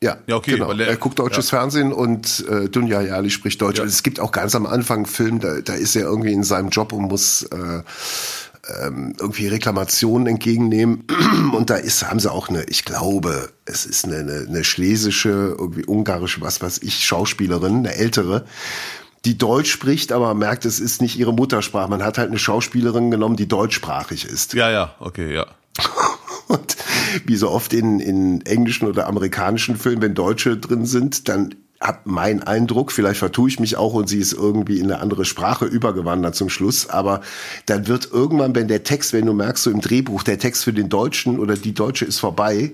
Ja, 0.00 0.18
Ja, 0.28 0.36
okay, 0.36 0.52
genau. 0.52 0.70
er- 0.70 0.86
er, 0.86 0.96
guckt 0.96 1.18
deutsches 1.18 1.50
Fernsehen 1.50 1.92
und 1.92 2.44
äh, 2.48 2.68
Dunja 2.68 3.00
Jali 3.00 3.30
spricht 3.30 3.60
Deutsch. 3.60 3.78
Ja. 3.78 3.84
Es 3.84 4.04
gibt 4.04 4.20
auch 4.20 4.30
ganz 4.30 4.54
am 4.54 4.64
Anfang 4.66 4.98
einen 4.98 5.06
Film, 5.06 5.40
da, 5.40 5.60
da 5.60 5.72
ist 5.72 5.96
er 5.96 6.02
irgendwie 6.02 6.32
in 6.32 6.44
seinem 6.44 6.68
Job 6.68 6.92
und 6.92 7.08
muss 7.08 7.42
äh, 7.44 7.82
ähm, 8.82 9.14
irgendwie 9.18 9.48
Reklamationen 9.48 10.26
entgegennehmen. 10.26 11.04
Und 11.54 11.70
da 11.70 11.76
ist, 11.76 12.08
haben 12.08 12.20
sie 12.20 12.30
auch 12.30 12.48
eine, 12.48 12.64
ich 12.64 12.84
glaube, 12.84 13.50
es 13.64 13.86
ist 13.86 14.04
eine, 14.04 14.18
eine, 14.18 14.46
eine 14.48 14.64
schlesische, 14.64 15.56
irgendwie 15.58 15.84
ungarische, 15.86 16.40
was 16.40 16.60
weiß 16.60 16.78
ich, 16.82 17.04
Schauspielerin, 17.04 17.78
eine 17.78 17.94
ältere, 17.94 18.44
die 19.24 19.36
Deutsch 19.36 19.70
spricht, 19.70 20.12
aber 20.12 20.32
merkt, 20.34 20.64
es 20.64 20.80
ist 20.80 21.02
nicht 21.02 21.18
ihre 21.18 21.32
Muttersprache. 21.32 21.90
Man 21.90 22.02
hat 22.02 22.18
halt 22.18 22.28
eine 22.28 22.38
Schauspielerin 22.38 23.10
genommen, 23.10 23.36
die 23.36 23.48
deutschsprachig 23.48 24.24
ist. 24.24 24.54
Ja, 24.54 24.70
ja, 24.70 24.94
okay, 25.00 25.34
ja. 25.34 25.46
Und 26.48 26.76
wie 27.26 27.36
so 27.36 27.50
oft 27.50 27.74
in, 27.74 28.00
in 28.00 28.40
englischen 28.42 28.86
oder 28.86 29.06
amerikanischen 29.06 29.76
Filmen, 29.76 30.02
wenn 30.02 30.14
Deutsche 30.14 30.56
drin 30.56 30.86
sind, 30.86 31.28
dann 31.28 31.54
hab 31.80 32.06
mein 32.06 32.42
Eindruck, 32.42 32.90
vielleicht 32.90 33.20
vertue 33.20 33.48
ich 33.48 33.60
mich 33.60 33.76
auch 33.76 33.94
und 33.94 34.08
sie 34.08 34.18
ist 34.18 34.32
irgendwie 34.32 34.80
in 34.80 34.90
eine 34.90 35.00
andere 35.00 35.24
Sprache 35.24 35.64
übergewandert 35.64 36.34
zum 36.34 36.48
Schluss, 36.48 36.88
aber 36.88 37.20
dann 37.66 37.86
wird 37.86 38.10
irgendwann, 38.10 38.54
wenn 38.54 38.66
der 38.66 38.82
Text, 38.82 39.12
wenn 39.12 39.26
du 39.26 39.32
merkst, 39.32 39.64
so 39.64 39.70
im 39.70 39.80
Drehbuch, 39.80 40.24
der 40.24 40.38
Text 40.38 40.64
für 40.64 40.72
den 40.72 40.88
Deutschen 40.88 41.38
oder 41.38 41.56
die 41.56 41.74
Deutsche 41.74 42.04
ist 42.04 42.18
vorbei, 42.18 42.72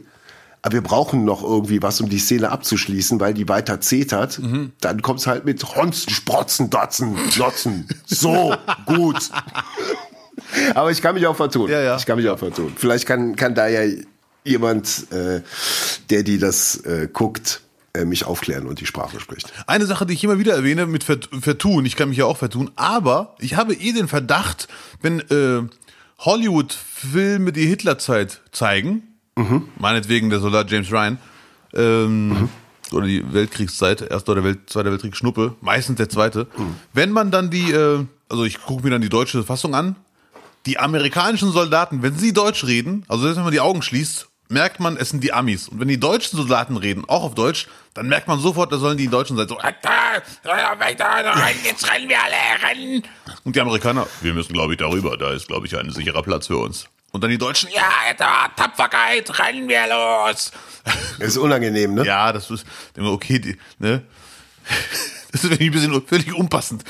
aber 0.62 0.74
wir 0.74 0.82
brauchen 0.82 1.26
noch 1.26 1.42
irgendwie 1.42 1.82
was, 1.82 2.00
um 2.00 2.08
die 2.08 2.18
Szene 2.18 2.50
abzuschließen, 2.50 3.20
weil 3.20 3.34
die 3.34 3.46
weiter 3.50 3.82
zetert, 3.82 4.40
dann 4.80 5.02
kommt's 5.02 5.26
halt 5.26 5.44
mit 5.44 5.76
Honzen, 5.76 6.10
Sprotzen, 6.10 6.70
Dotzen, 6.70 7.18
Lotzen. 7.36 7.86
So, 8.06 8.54
gut. 8.86 9.30
Aber 10.74 10.90
ich 10.90 11.02
kann 11.02 11.14
mich 11.14 11.26
auch 11.26 11.36
vertun. 11.36 11.70
Ja, 11.70 11.82
ja. 11.82 11.96
Ich 11.96 12.06
kann 12.06 12.16
mich 12.16 12.28
auch 12.30 12.38
vertun. 12.38 12.72
Vielleicht 12.76 13.04
kann, 13.04 13.36
kann 13.36 13.54
da 13.54 13.68
ja 13.68 13.82
jemand, 14.42 15.12
äh, 15.12 15.42
der 16.08 16.22
die 16.22 16.38
das 16.38 16.76
äh, 16.84 17.08
guckt, 17.12 17.60
mich 18.04 18.24
aufklären 18.24 18.66
und 18.66 18.80
die 18.80 18.86
Sprache 18.86 19.20
spricht. 19.20 19.52
Eine 19.68 19.86
Sache, 19.86 20.04
die 20.04 20.14
ich 20.14 20.24
immer 20.24 20.38
wieder 20.38 20.54
erwähne 20.54 20.86
mit 20.86 21.04
Vert 21.04 21.28
Vertun, 21.40 21.86
ich 21.86 21.94
kann 21.94 22.08
mich 22.08 22.18
ja 22.18 22.24
auch 22.24 22.36
vertun, 22.36 22.72
aber 22.74 23.36
ich 23.38 23.54
habe 23.54 23.74
eh 23.74 23.92
den 23.92 24.08
Verdacht, 24.08 24.66
wenn 25.00 25.20
äh, 25.20 25.62
Hollywood-Filme 26.18 27.52
die 27.52 27.66
Hitlerzeit 27.66 28.40
zeigen, 28.50 29.02
meinetwegen 29.78 30.30
der 30.30 30.40
Soldat 30.40 30.70
James 30.70 30.90
Ryan, 30.90 31.18
ähm, 31.74 32.48
oder 32.92 33.06
die 33.06 33.32
Weltkriegszeit, 33.32 34.02
Erster 34.02 34.32
oder 34.32 34.44
Welt, 34.44 34.70
Zweiter 34.70 34.90
Weltkrieg 34.90 35.16
Schnuppe, 35.16 35.54
meistens 35.60 35.96
der 35.96 36.08
Zweite, 36.08 36.46
wenn 36.92 37.10
man 37.10 37.30
dann 37.30 37.50
die, 37.50 37.70
äh, 37.70 38.04
also 38.28 38.44
ich 38.44 38.60
gucke 38.60 38.82
mir 38.82 38.90
dann 38.90 39.02
die 39.02 39.08
deutsche 39.08 39.42
Fassung 39.44 39.74
an, 39.74 39.96
die 40.66 40.78
amerikanischen 40.78 41.52
Soldaten, 41.52 42.02
wenn 42.02 42.16
sie 42.16 42.32
Deutsch 42.32 42.64
reden, 42.64 43.04
also 43.08 43.22
selbst 43.24 43.36
wenn 43.36 43.44
man 43.44 43.52
die 43.52 43.60
Augen 43.60 43.82
schließt, 43.82 44.28
merkt 44.54 44.80
man, 44.80 44.96
es 44.96 45.10
sind 45.10 45.22
die 45.22 45.34
Amis. 45.34 45.68
Und 45.68 45.80
wenn 45.80 45.88
die 45.88 46.00
deutschen 46.00 46.38
Soldaten 46.38 46.78
reden, 46.78 47.04
auch 47.06 47.24
auf 47.24 47.34
Deutsch, 47.34 47.68
dann 47.92 48.08
merkt 48.08 48.26
man 48.26 48.38
sofort, 48.38 48.72
da 48.72 48.78
sollen 48.78 48.96
die 48.96 49.08
Deutschen 49.08 49.36
sein. 49.36 49.46
So, 49.46 49.58
jetzt 51.64 51.90
rennen 51.90 52.08
wir 52.08 52.16
alle, 52.22 52.34
rennen. 52.66 53.02
Und 53.44 53.54
die 53.54 53.60
Amerikaner, 53.60 54.06
wir 54.22 54.32
müssen, 54.32 54.54
glaube 54.54 54.72
ich, 54.72 54.78
darüber. 54.78 55.18
Da 55.18 55.32
ist, 55.32 55.48
glaube 55.48 55.66
ich, 55.66 55.76
ein 55.76 55.90
sicherer 55.90 56.22
Platz 56.22 56.46
für 56.46 56.56
uns. 56.56 56.86
Und 57.12 57.22
dann 57.22 57.30
die 57.30 57.38
Deutschen, 57.38 57.68
ja, 57.70 57.82
Alter, 58.06 58.50
Tapferkeit, 58.56 59.38
rennen 59.38 59.68
wir 59.68 59.86
los. 59.86 60.50
Das 61.18 61.28
ist 61.28 61.36
unangenehm, 61.36 61.94
ne? 61.94 62.04
Ja, 62.04 62.32
das 62.32 62.50
ist, 62.50 62.64
okay, 62.98 63.38
die, 63.38 63.58
ne? 63.78 64.02
Das 65.32 65.42
ist 65.42 65.60
ein 65.60 65.70
bisschen 65.72 66.06
völlig 66.06 66.32
unpassend. 66.32 66.84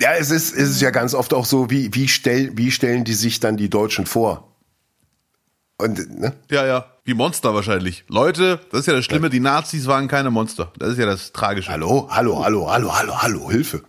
Ja, 0.00 0.14
es 0.14 0.30
ist, 0.30 0.52
es 0.52 0.70
ist 0.70 0.80
ja 0.80 0.90
ganz 0.90 1.12
oft 1.12 1.34
auch 1.34 1.44
so, 1.44 1.70
wie, 1.70 1.94
wie, 1.94 2.08
stell, 2.08 2.56
wie 2.56 2.70
stellen 2.70 3.04
die 3.04 3.12
sich 3.12 3.38
dann 3.38 3.58
die 3.58 3.68
Deutschen 3.68 4.06
vor? 4.06 4.49
Und, 5.80 6.20
ne? 6.20 6.34
Ja, 6.50 6.66
ja. 6.66 6.86
Wie 7.04 7.14
Monster 7.14 7.54
wahrscheinlich. 7.54 8.04
Leute, 8.08 8.60
das 8.70 8.80
ist 8.80 8.86
ja 8.86 8.92
das 8.92 9.04
Schlimme, 9.04 9.30
die 9.30 9.40
Nazis 9.40 9.86
waren 9.86 10.06
keine 10.06 10.30
Monster. 10.30 10.70
Das 10.78 10.90
ist 10.90 10.98
ja 10.98 11.06
das 11.06 11.32
Tragische. 11.32 11.70
Hallo, 11.70 12.08
hallo, 12.10 12.44
hallo, 12.44 12.70
hallo, 12.70 12.94
hallo, 12.96 13.22
hallo, 13.22 13.50
Hilfe. 13.50 13.82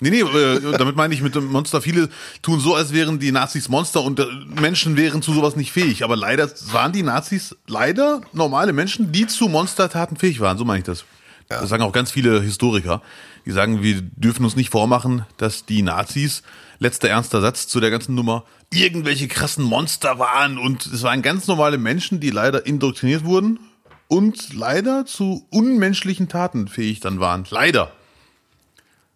Nee, 0.00 0.10
nee, 0.10 0.20
äh, 0.22 0.76
damit 0.76 0.96
meine 0.96 1.14
ich 1.14 1.22
mit 1.22 1.36
dem 1.36 1.46
Monster. 1.46 1.80
Viele 1.80 2.08
tun 2.42 2.58
so, 2.58 2.74
als 2.74 2.92
wären 2.92 3.20
die 3.20 3.30
Nazis 3.30 3.68
Monster 3.68 4.02
und 4.02 4.18
äh, 4.18 4.24
Menschen 4.60 4.96
wären 4.96 5.22
zu 5.22 5.32
sowas 5.32 5.54
nicht 5.54 5.70
fähig. 5.70 6.02
Aber 6.02 6.16
leider 6.16 6.50
waren 6.72 6.90
die 6.90 7.04
Nazis 7.04 7.54
leider 7.68 8.22
normale 8.32 8.72
Menschen, 8.72 9.12
die 9.12 9.28
zu 9.28 9.46
Monstertaten 9.48 10.16
fähig 10.16 10.40
waren. 10.40 10.58
So 10.58 10.64
meine 10.64 10.78
ich 10.78 10.84
das. 10.84 11.04
Das 11.48 11.68
sagen 11.68 11.82
auch 11.84 11.92
ganz 11.92 12.10
viele 12.10 12.40
Historiker. 12.40 13.02
Die 13.46 13.52
sagen, 13.52 13.82
wir 13.82 14.00
dürfen 14.00 14.44
uns 14.44 14.56
nicht 14.56 14.70
vormachen, 14.70 15.26
dass 15.36 15.66
die 15.66 15.82
Nazis, 15.82 16.42
letzter 16.78 17.08
ernster 17.08 17.40
Satz 17.40 17.68
zu 17.68 17.78
der 17.78 17.90
ganzen 17.90 18.14
Nummer, 18.14 18.44
irgendwelche 18.72 19.28
krassen 19.28 19.64
Monster 19.64 20.18
waren. 20.18 20.58
Und 20.58 20.86
es 20.86 21.02
waren 21.02 21.22
ganz 21.22 21.46
normale 21.46 21.78
Menschen, 21.78 22.20
die 22.20 22.30
leider 22.30 22.66
indoktriniert 22.66 23.24
wurden 23.24 23.60
und 24.08 24.52
leider 24.54 25.06
zu 25.06 25.46
unmenschlichen 25.50 26.28
Taten 26.28 26.68
fähig 26.68 27.00
dann 27.00 27.20
waren. 27.20 27.46
Leider. 27.50 27.92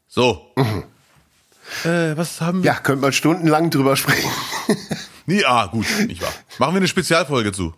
So. 0.08 0.52
Äh, 1.84 2.16
was 2.16 2.40
haben 2.40 2.62
wir? 2.62 2.72
Ja, 2.72 2.78
könnte 2.78 3.02
man 3.02 3.12
stundenlang 3.12 3.70
drüber 3.70 3.96
sprechen. 3.96 4.30
Nee, 5.28 5.44
ah, 5.44 5.66
gut, 5.66 5.86
nicht 6.06 6.22
wahr. 6.22 6.32
Machen 6.58 6.74
wir 6.74 6.78
eine 6.78 6.88
Spezialfolge 6.88 7.50
zu. 7.50 7.74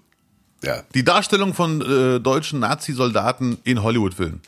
Ja. 0.63 0.83
Die 0.95 1.03
Darstellung 1.03 1.55
von 1.55 1.81
äh, 1.81 2.21
deutschen 2.21 2.61
Nazi-Soldaten 2.61 3.57
in 3.65 3.83
Hollywood-Filmen. 3.83 4.43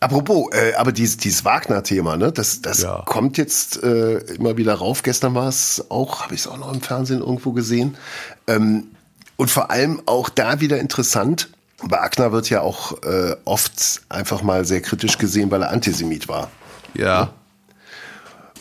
Apropos, 0.00 0.52
äh, 0.52 0.74
aber 0.74 0.92
dieses, 0.92 1.16
dieses 1.16 1.44
Wagner-Thema, 1.44 2.16
ne, 2.16 2.30
das, 2.30 2.60
das 2.62 2.82
Ja. 2.82 3.02
kommt 3.04 3.36
jetzt 3.36 3.82
äh, 3.82 4.18
immer 4.34 4.56
wieder 4.56 4.74
rauf. 4.74 5.02
Gestern 5.02 5.34
war 5.34 5.48
es 5.48 5.84
auch, 5.90 6.22
habe 6.22 6.34
ich 6.34 6.42
es 6.42 6.46
auch 6.46 6.56
noch 6.58 6.72
im 6.72 6.80
Fernsehen 6.80 7.20
irgendwo 7.20 7.52
gesehen. 7.52 7.96
Ähm, 8.46 8.88
und 9.36 9.50
vor 9.50 9.70
allem 9.70 10.02
auch 10.06 10.28
da 10.28 10.60
wieder 10.60 10.78
interessant. 10.78 11.50
Wagner 11.80 12.32
wird 12.32 12.50
ja 12.50 12.60
auch 12.60 13.02
äh, 13.02 13.36
oft 13.44 14.02
einfach 14.08 14.42
mal 14.42 14.64
sehr 14.64 14.80
kritisch 14.82 15.18
gesehen, 15.18 15.50
weil 15.50 15.62
er 15.62 15.70
Antisemit 15.70 16.28
war. 16.28 16.50
Ja. 16.94 17.32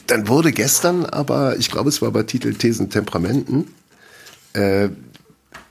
Dann 0.08 0.28
wurde 0.28 0.52
gestern 0.52 1.06
aber, 1.06 1.58
ich 1.58 1.70
glaube, 1.70 1.90
es 1.90 2.02
war 2.02 2.12
bei 2.12 2.24
Titel 2.24 2.54
Thesen 2.54 2.90
Temperamenten, 2.90 3.74
äh, 4.54 4.90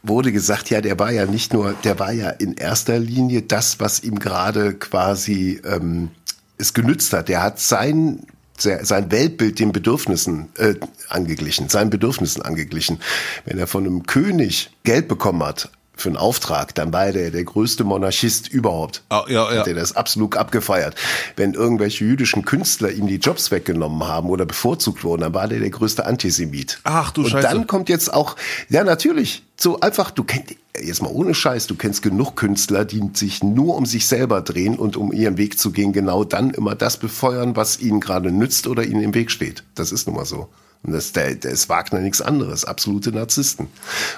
wurde 0.09 0.33
gesagt, 0.33 0.71
ja, 0.71 0.81
der 0.81 0.99
war 0.99 1.13
ja 1.13 1.27
nicht 1.27 1.53
nur, 1.53 1.75
der 1.85 1.99
war 1.99 2.13
ja 2.13 2.31
in 2.31 2.55
erster 2.55 2.99
Linie 2.99 3.43
das, 3.43 3.81
was 3.81 4.03
ihm 4.03 4.19
gerade 4.19 4.75
quasi 4.75 5.61
ähm, 5.65 6.11
es 6.59 6.75
genützt 6.75 7.13
hat. 7.13 7.29
Der 7.29 7.43
hat 7.43 7.61
sein 7.61 8.27
sein 8.59 9.11
Weltbild 9.11 9.59
den 9.59 9.71
Bedürfnissen 9.73 10.49
äh, 10.57 10.77
angeglichen, 11.11 11.69
seinen 11.69 11.91
Bedürfnissen 11.91 12.41
angeglichen. 12.41 13.01
Wenn 13.45 13.59
er 13.59 13.67
von 13.67 13.85
einem 13.85 14.07
König 14.07 14.71
Geld 14.83 15.09
bekommen 15.09 15.43
hat 15.45 15.71
für 15.97 16.11
einen 16.11 16.19
Auftrag, 16.19 16.75
dann 16.75 16.93
war 16.93 17.07
er 17.07 17.13
der, 17.13 17.31
der 17.31 17.45
größte 17.45 17.83
Monarchist 17.83 18.49
überhaupt. 18.49 19.03
Ah, 19.09 19.25
ja, 19.29 19.51
ja. 19.53 19.61
Hat 19.61 19.67
er 19.67 19.75
das 19.75 19.97
absolut 19.97 20.37
abgefeiert. 20.37 20.95
Wenn 21.37 21.55
irgendwelche 21.55 22.05
jüdischen 22.05 22.45
Künstler 22.45 22.91
ihm 22.91 23.07
die 23.07 23.17
Jobs 23.17 23.51
weggenommen 23.51 24.07
haben 24.07 24.29
oder 24.29 24.45
bevorzugt 24.45 25.03
wurden, 25.05 25.23
dann 25.23 25.35
war 25.35 25.49
der 25.49 25.59
der 25.59 25.71
größte 25.71 26.05
Antisemit. 26.05 26.81
Ach, 26.85 27.11
du 27.13 27.23
Und 27.23 27.31
Scheiße. 27.31 27.49
dann 27.49 27.67
kommt 27.67 27.89
jetzt 27.89 28.13
auch, 28.13 28.37
ja 28.69 28.85
natürlich, 28.85 29.43
so 29.57 29.81
einfach, 29.81 30.11
du 30.11 30.23
kennst, 30.23 30.55
jetzt 30.79 31.03
mal 31.03 31.11
ohne 31.11 31.35
Scheiß, 31.35 31.67
du 31.67 31.77
kennst 31.77 32.03
genug 32.03 32.37
Künstler, 32.37 32.85
die 32.85 33.03
sich 33.15 33.43
nur 33.43 33.75
um 33.77 33.87
sich 33.87 34.07
selber 34.07 34.43
drehen 34.43 34.77
und 34.77 34.99
um 34.99 35.13
ihren 35.13 35.39
Weg 35.39 35.59
zu 35.59 35.71
gehen, 35.73 35.95
genau 35.95 36.25
dann 36.25 36.51
immer 36.51 36.75
das 36.75 36.99
befeuern, 36.99 37.57
was 37.57 37.81
ihnen 37.81 38.01
gerade 38.01 38.31
nützt 38.31 38.67
oder 38.67 38.85
ihnen 38.85 39.03
im 39.03 39.15
Weg 39.15 39.31
steht. 39.31 39.65
Das 39.75 39.93
ist 39.93 40.07
nun 40.07 40.17
mal 40.17 40.27
so. 40.27 40.49
Und 40.87 40.93
das, 40.93 41.13
der, 41.13 41.35
der 41.35 41.51
ist 41.51 41.69
Wagner 41.69 42.01
nichts 42.01 42.23
anderes, 42.23 42.65
absolute 42.65 43.11
Narzissten. 43.11 43.67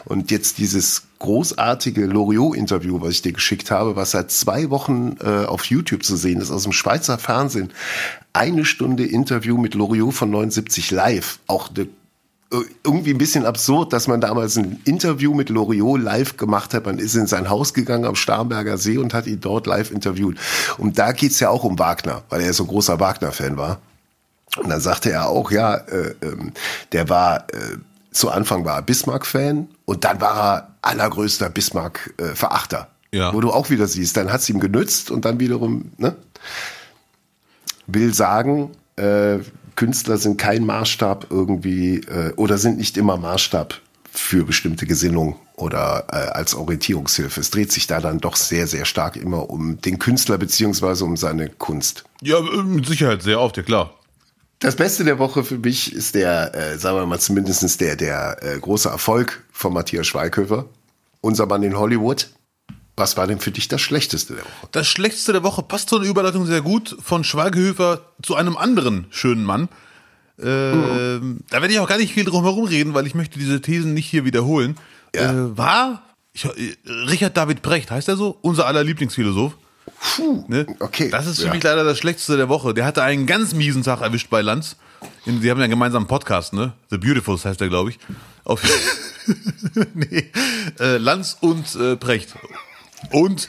Und 0.04 0.31
jetzt 0.31 0.59
dieses 0.59 1.04
großartige 1.18 2.04
Loriot-Interview, 2.04 3.00
was 3.00 3.11
ich 3.11 3.22
dir 3.22 3.33
geschickt 3.33 3.70
habe, 3.70 3.96
was 3.96 4.11
seit 4.11 4.31
zwei 4.31 4.68
Wochen 4.68 5.16
äh, 5.20 5.46
auf 5.46 5.64
YouTube 5.64 6.04
zu 6.04 6.16
sehen 6.16 6.40
ist, 6.40 6.50
aus 6.50 6.64
dem 6.64 6.72
Schweizer 6.72 7.16
Fernsehen. 7.18 7.72
Eine 8.35 8.66
Stunde 8.66 9.07
Interview 9.07 9.57
mit 9.57 9.74
Loriot 9.74 10.12
von 10.14 10.31
79 10.31 10.90
live. 10.90 11.38
Auch 11.46 11.70
eine 11.70 11.88
irgendwie 12.83 13.11
ein 13.11 13.18
bisschen 13.18 13.44
absurd, 13.44 13.92
dass 13.92 14.09
man 14.09 14.22
damals 14.22 14.57
ein 14.57 14.81
Interview 14.85 15.35
mit 15.35 15.50
Loriot 15.50 16.00
live 16.00 16.37
gemacht 16.38 16.72
hat. 16.72 16.87
Man 16.87 16.98
ist 16.98 17.14
in 17.14 17.26
sein 17.26 17.50
Haus 17.50 17.74
gegangen 17.74 18.07
am 18.07 18.14
Starnberger 18.14 18.78
See 18.78 18.96
und 18.96 19.12
hat 19.12 19.26
ihn 19.26 19.40
dort 19.40 19.66
live 19.66 19.90
interviewt. 19.90 20.38
Und 20.78 20.98
da 20.98 21.12
geht's 21.12 21.40
ja 21.40 21.50
auch 21.50 21.64
um 21.64 21.78
Wagner, 21.78 22.22
weil 22.31 22.40
er 22.40 22.54
so 22.54 22.64
großer 22.64 22.98
Wagner-Fan 23.00 23.59
war. 23.59 23.81
Und 24.59 24.71
dann 24.71 24.81
sagte 24.81 25.11
er 25.11 25.29
auch, 25.29 25.51
ja, 25.51 25.75
äh, 25.75 26.14
ähm, 26.22 26.53
der 26.93 27.09
war, 27.09 27.47
äh, 27.53 27.78
zu 28.11 28.30
Anfang 28.30 28.64
war 28.64 28.76
er 28.76 28.82
Bismarck-Fan 28.82 29.68
und 29.85 30.05
dann 30.05 30.20
war 30.20 30.37
er 30.37 30.74
allergrößter 30.82 31.51
Bismarck-Verachter. 31.51 32.89
Ja. 33.12 33.32
Wo 33.32 33.41
du 33.41 33.51
auch 33.51 33.70
wieder 33.70 33.87
siehst, 33.87 34.16
dann 34.16 34.32
hat's 34.32 34.49
ihm 34.49 34.61
genützt 34.61 35.11
und 35.11 35.24
dann 35.24 35.41
wiederum, 35.41 35.93
ne? 35.97 36.16
Will 37.87 38.12
sagen, 38.12 38.72
äh, 38.97 39.39
Künstler 39.76 40.18
sind 40.18 40.39
kein 40.39 40.66
Maßstab 40.66 41.28
irgendwie 41.30 41.99
äh, 42.01 42.32
oder 42.35 42.59
sind 42.59 42.78
nicht 42.78 42.97
immer 42.97 43.16
Maßstab 43.16 43.80
für 44.11 44.45
bestimmte 44.45 44.87
Gesinnung 44.87 45.37
oder 45.55 46.07
äh, 46.11 46.16
als 46.16 46.55
Orientierungshilfe. 46.55 47.41
Es 47.41 47.51
dreht 47.51 47.72
sich 47.72 47.87
da 47.87 48.01
dann 48.01 48.18
doch 48.18 48.37
sehr, 48.37 48.66
sehr 48.66 48.85
stark 48.85 49.16
immer 49.16 49.49
um 49.49 49.80
den 49.80 49.99
Künstler 49.99 50.37
beziehungsweise 50.37 51.05
um 51.05 51.16
seine 51.16 51.49
Kunst. 51.49 52.05
Ja, 52.20 52.41
mit 52.41 52.87
Sicherheit 52.87 53.22
sehr 53.22 53.41
oft, 53.41 53.57
ja 53.57 53.62
klar. 53.62 53.95
Das 54.61 54.74
Beste 54.76 55.04
der 55.04 55.18
Woche 55.18 55.44
für 55.44 55.59
mich 55.59 55.92
ist 55.92 56.14
der, 56.14 56.54
äh, 56.54 56.78
sagen 56.78 56.96
wir 56.96 57.06
mal 57.06 57.20
zumindestens 57.20 57.76
der, 57.76 57.94
der 57.96 58.38
äh, 58.42 58.59
große 58.59 58.88
Erfolg 58.88 59.44
von 59.52 59.72
Matthias 59.72 60.06
Schweighöfer. 60.06 60.66
unser 61.20 61.46
Mann 61.46 61.62
in 61.62 61.76
Hollywood. 61.78 62.28
Was 62.96 63.16
war 63.16 63.28
denn 63.28 63.38
für 63.38 63.52
dich 63.52 63.68
das 63.68 63.80
Schlechteste 63.80 64.34
der 64.34 64.44
Woche? 64.44 64.68
Das 64.72 64.88
Schlechteste 64.88 65.32
der 65.32 65.44
Woche 65.44 65.62
passt 65.62 65.88
so 65.90 65.98
eine 65.98 66.06
Überleitung 66.06 66.46
sehr 66.46 66.62
gut 66.62 66.96
von 67.00 67.22
Schweigehöfer 67.22 68.00
zu 68.22 68.34
einem 68.34 68.56
anderen 68.56 69.06
schönen 69.11 69.44
Mann. 69.44 69.68
Ähm, 70.40 71.40
Da 71.50 71.61
werde 71.61 71.72
ich 71.72 71.78
auch 71.78 71.88
gar 71.88 71.98
nicht 71.98 72.12
viel 72.14 72.24
drum 72.24 72.42
herum 72.44 72.64
reden, 72.64 72.94
weil 72.94 73.06
ich 73.06 73.14
möchte 73.14 73.38
diese 73.38 73.61
Thesen 73.61 73.94
nicht 73.94 74.06
hier 74.06 74.24
wiederholen. 74.24 74.76
Ja. 75.14 75.32
Äh, 75.32 75.56
war 75.56 76.02
ich, 76.32 76.44
äh, 76.44 76.50
Richard 77.09 77.36
David 77.36 77.62
Brecht, 77.62 77.90
heißt 77.92 78.09
er 78.09 78.16
so? 78.16 78.36
Unser 78.42 78.66
aller 78.66 78.82
Lieblingsphilosoph. 78.84 79.56
Puh, 80.01 80.44
Ne? 80.49 80.66
okay. 80.80 81.09
Das 81.11 81.26
ist 81.26 81.40
für 81.40 81.46
ja. 81.46 81.55
mich 81.55 81.62
leider 81.62 81.84
das 81.84 81.99
Schlechteste 81.99 82.36
der 82.36 82.49
Woche. 82.49 82.72
Der 82.74 82.84
hatte 82.84 83.03
einen 83.03 83.26
ganz 83.26 83.53
miesen 83.55 83.82
Tag 83.82 84.01
erwischt 84.01 84.30
bei 84.30 84.40
Lanz. 84.42 84.76
In- 85.26 85.40
Sie 85.42 85.51
haben 85.51 85.59
ja 85.59 85.64
einen 85.64 85.70
gemeinsamen 85.70 86.07
Podcast, 86.07 86.53
ne? 86.53 86.72
The 86.90 86.99
Beautifuls 86.99 87.44
heißt 87.44 87.61
der, 87.61 87.68
glaube 87.68 87.90
ich. 87.90 87.99
Auf 88.44 88.62
nee. 89.94 90.30
Äh, 90.80 90.96
Lanz 90.99 91.36
und 91.40 91.74
äh, 91.76 91.96
Precht. 91.96 92.34
Und 93.12 93.49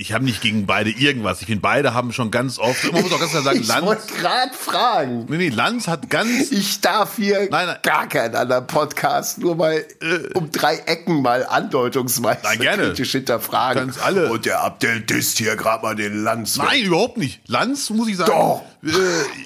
ich 0.00 0.12
habe 0.12 0.24
nicht 0.24 0.40
gegen 0.40 0.64
beide 0.64 0.90
irgendwas. 0.90 1.40
Ich 1.40 1.46
finde, 1.46 1.60
beide 1.60 1.92
haben 1.92 2.12
schon 2.12 2.30
ganz 2.30 2.60
oft, 2.60 2.92
man 2.92 3.02
muss 3.02 3.12
auch 3.12 3.18
ganz 3.18 3.32
klar 3.32 3.42
sagen, 3.42 3.58
Ich 3.62 3.66
Lanz. 3.66 3.84
wollte 3.84 4.14
gerade 4.14 4.54
fragen. 4.54 5.26
Nee, 5.28 5.36
nee, 5.38 5.48
Lanz 5.48 5.88
hat 5.88 6.08
ganz. 6.08 6.52
Ich 6.52 6.80
darf 6.80 7.16
hier 7.16 7.48
Nein, 7.50 7.66
nein. 7.66 7.78
gar 7.82 8.06
keinen 8.08 8.36
anderen 8.36 8.68
Podcast, 8.68 9.38
nur 9.38 9.56
mal 9.56 9.84
äh, 10.00 10.32
um 10.34 10.52
drei 10.52 10.76
Ecken 10.86 11.20
mal 11.20 11.44
andeutungsweise 11.44 12.38
Nein, 12.44 12.60
gerne. 12.60 12.82
kritisch 12.84 13.10
hinterfragen. 13.10 13.86
Kannst 13.86 14.00
alle. 14.00 14.30
Und 14.30 14.44
der 14.46 14.62
Abdel 14.62 15.00
disst 15.00 15.38
hier 15.38 15.56
gerade 15.56 15.82
mal 15.82 15.96
den 15.96 16.22
Lanz. 16.22 16.58
weg. 16.58 16.66
Nein, 16.68 16.84
überhaupt 16.84 17.16
nicht. 17.18 17.40
Lanz, 17.48 17.90
muss 17.90 18.06
ich 18.06 18.16
sagen. 18.16 18.30
Doch. 18.30 18.62
Äh, 18.84 18.90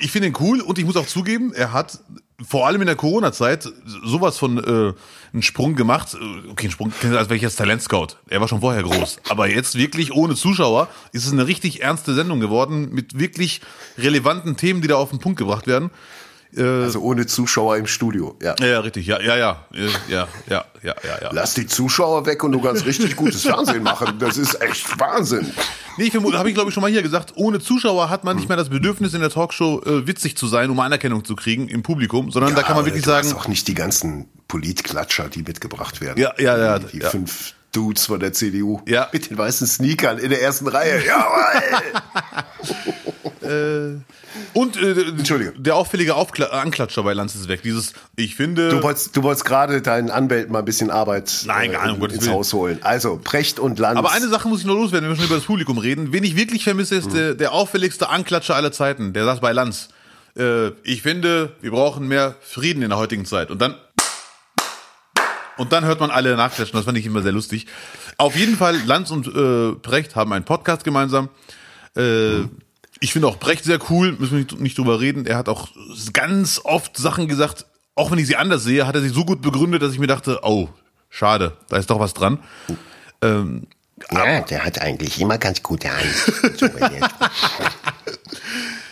ich 0.03 0.11
finde 0.13 0.29
ihn 0.29 0.37
cool 0.39 0.61
und 0.61 0.79
ich 0.79 0.85
muss 0.85 0.97
auch 0.97 1.07
zugeben, 1.07 1.55
er 1.55 1.73
hat 1.73 1.99
vor 2.47 2.67
allem 2.67 2.81
in 2.83 2.87
der 2.87 2.97
Corona-Zeit 2.97 3.69
sowas 4.05 4.39
von 4.39 4.59
äh, 4.59 4.93
einen 5.33 5.43
Sprung 5.43 5.75
gemacht. 5.75 6.17
Okay, 6.51 6.65
einen 6.65 6.71
Sprung, 6.71 6.93
als 7.03 7.29
wäre 7.29 7.37
ich 7.37 7.43
jetzt 7.43 7.57
Talentscout. 7.57 8.09
Er 8.29 8.41
war 8.41 8.49
schon 8.49 8.61
vorher 8.61 8.83
groß. 8.83 9.19
Aber 9.29 9.49
jetzt 9.49 9.77
wirklich 9.77 10.13
ohne 10.13 10.35
Zuschauer 10.35 10.89
ist 11.13 11.27
es 11.27 11.33
eine 11.33 11.47
richtig 11.47 11.83
ernste 11.83 12.15
Sendung 12.15 12.41
geworden 12.41 12.91
mit 12.93 13.19
wirklich 13.19 13.61
relevanten 13.99 14.57
Themen, 14.57 14.83
die 14.83 14.89
da 14.89 14.97
auf 14.97 15.11
den 15.11 15.19
Punkt 15.19 15.39
gebracht 15.39 15.67
werden. 15.67 15.91
Also 16.57 17.01
ohne 17.01 17.27
Zuschauer 17.27 17.79
im 17.79 17.87
Studio. 17.87 18.37
Ja. 18.43 18.55
Ja, 18.61 18.67
ja, 18.67 18.81
richtig. 18.81 19.07
Ja, 19.07 19.21
ja, 19.23 19.37
ja. 19.37 19.65
Äh, 19.73 19.87
Ja, 20.09 20.29
ja, 20.49 20.65
ja, 20.83 20.95
ja, 21.03 21.19
ja. 21.23 21.31
Lass 21.33 21.55
die 21.55 21.67
Zuschauer 21.67 22.27
weg 22.27 22.45
und 22.45 22.53
du 22.53 22.61
kannst 22.61 22.85
richtig 22.85 23.17
gutes 23.17 23.43
Fernsehen 23.43 23.83
machen. 23.83 24.19
Das 24.19 24.37
ist 24.37 24.61
echt 24.61 24.99
Wahnsinn. 25.01 25.51
Nee, 25.97 26.05
ich 26.05 26.15
habe 26.15 26.49
ich 26.49 26.55
glaube 26.55 26.69
ich 26.69 26.75
schon 26.75 26.83
mal 26.83 26.91
hier 26.91 27.03
gesagt, 27.03 27.33
ohne 27.37 27.61
Zuschauer 27.61 28.11
hat 28.11 28.25
man 28.25 28.37
nicht 28.37 28.49
mehr 28.49 28.57
das 28.57 28.69
Bedürfnis 28.69 29.15
in 29.15 29.21
der 29.21 29.31
Talkshow 29.31 29.83
äh, 29.85 30.07
witzig 30.07 30.37
zu 30.37 30.47
sein, 30.47 30.69
um 30.71 30.79
Anerkennung 30.81 31.25
zu 31.25 31.37
kriegen 31.37 31.69
im 31.69 31.83
Publikum, 31.83 32.31
sondern 32.31 32.55
da 32.55 32.63
kann 32.63 32.77
man 32.77 32.85
wirklich 32.85 33.05
du 33.05 33.11
sagen, 33.11 33.33
auch 33.33 33.49
nicht 33.49 33.67
die 33.69 33.75
ganzen 33.75 34.29
Politklatscher, 34.49 35.29
die 35.29 35.43
mitgebracht 35.43 36.01
werden. 36.03 36.21
Ja, 36.21 36.33
ja, 36.39 36.59
ja, 36.59 36.79
Die, 36.79 36.99
die 36.99 37.03
ja. 37.03 37.09
fünf 37.11 37.55
Dudes 37.73 38.05
von 38.07 38.21
der 38.21 38.35
CDU 38.35 38.83
Ja. 38.87 39.09
mit 39.13 39.31
den 39.31 39.39
weißen 39.39 39.67
Sneakern 39.67 40.19
in 40.19 40.29
der 40.29 40.43
ersten 40.43 40.69
Reihe. 40.69 41.03
Jawohl! 41.07 42.03
und 44.55 44.77
äh, 44.77 45.09
Entschuldige. 45.09 45.53
der 45.57 45.77
auffällige 45.77 46.15
Aufkla 46.15 46.47
Anklatscher 46.47 47.03
bei 47.03 47.13
Lanz 47.13 47.35
ist 47.35 47.49
weg. 47.49 47.63
Dieses, 47.63 47.93
ich 48.17 48.35
finde, 48.35 48.69
Du 48.71 48.83
wolltest, 48.83 49.17
du 49.17 49.23
wolltest 49.23 49.45
gerade 49.45 49.83
deinen 49.83 50.11
Anwälten 50.11 50.53
mal 50.53 50.61
ein 50.61 50.65
bisschen 50.65 50.91
Arbeit 50.91 51.43
Nein, 51.47 51.73
gar 51.73 51.87
nicht, 51.87 52.01
um 52.01 52.09
ins. 52.09 52.29
Haus 52.29 52.53
holen. 52.53 52.79
Also, 52.83 53.21
Precht 53.23 53.59
und 53.59 53.79
Lanz. 53.79 53.99
aber 53.99 54.13
eine 54.13 54.29
Sache 54.29 54.49
muss 54.49 54.61
ich 54.61 54.67
noch 54.67 54.75
loswerden, 54.75 55.09
wenn 55.09 55.17
wir 55.17 55.21
schon 55.21 55.27
über 55.27 55.37
das 55.37 55.45
Publikum 55.45 55.79
reden. 55.79 56.13
Wen 56.13 56.25
ich 56.25 56.37
wirklich 56.37 56.65
vermisse, 56.65 56.95
ist 56.97 57.13
der, 57.13 57.35
der 57.35 57.53
auffälligste 57.53 58.09
Anklatscher 58.09 58.55
aller 58.57 58.73
Zeiten. 58.73 59.13
Der 59.13 59.25
saß 59.25 59.41
bei 59.41 59.53
Lanz. 59.53 59.89
Äh, 60.37 60.69
ich 60.83 61.03
finde, 61.03 61.53
wir 61.61 61.71
brauchen 61.71 62.09
mehr 62.09 62.35
Frieden 62.41 62.83
in 62.83 62.91
der 62.91 62.99
heutigen 62.99 63.25
Zeit. 63.25 63.51
Und 63.51 63.61
dann 63.61 63.75
und 65.59 65.73
dann 65.73 65.85
hört 65.85 66.01
man 66.01 66.11
alle 66.11 66.35
nachklatschen. 66.37 66.77
Das 66.77 66.87
fand 66.87 66.97
ich 66.97 67.05
immer 67.07 67.23
sehr 67.23 67.33
lustig. 67.33 67.67
Auf 68.17 68.37
jeden 68.37 68.57
Fall, 68.57 68.77
Lanz 68.87 69.11
und 69.11 69.27
äh, 69.29 69.73
Brecht 69.81 70.17
haben 70.17 70.33
einen 70.33 70.45
Podcast 70.45 70.83
gemeinsam. 70.83 71.29
Äh, 71.95 72.45
Ich 73.03 73.13
finde 73.13 73.27
auch 73.27 73.37
Brecht 73.37 73.65
sehr 73.65 73.81
cool, 73.91 74.13
müssen 74.13 74.31
wir 74.31 74.39
nicht, 74.39 74.61
nicht 74.61 74.79
drüber 74.79 75.01
reden. 75.01 75.27
Er 75.27 75.37
hat 75.37 75.49
auch 75.49 75.69
ganz 76.13 76.61
oft 76.63 76.97
Sachen 76.97 77.27
gesagt, 77.27 77.67
auch 77.97 78.13
wenn 78.13 78.19
ich 78.19 78.29
sie 78.29 78.37
anders 78.37 78.63
sehe, 78.63 78.87
hat 78.87 78.95
er 78.95 79.01
sie 79.01 79.09
so 79.09 79.25
gut 79.25 79.43
begründet, 79.43 79.83
dass 79.83 79.93
ich 79.93 79.99
mir 79.99 80.07
dachte, 80.07 80.39
oh, 80.45 80.69
schade, 81.11 81.57
da 81.69 81.79
ist 81.79 81.91
doch 81.91 81.99
was 81.99 82.15
dran. 82.15 82.39
Ähm, 83.21 83.67
ja, 84.13 84.43
der 84.43 84.65
hat 84.65 84.81
eigentlich 84.81 85.21
immer 85.21 85.37
ganz 85.39 85.63
gute 85.63 85.89
Hand. 85.91 86.63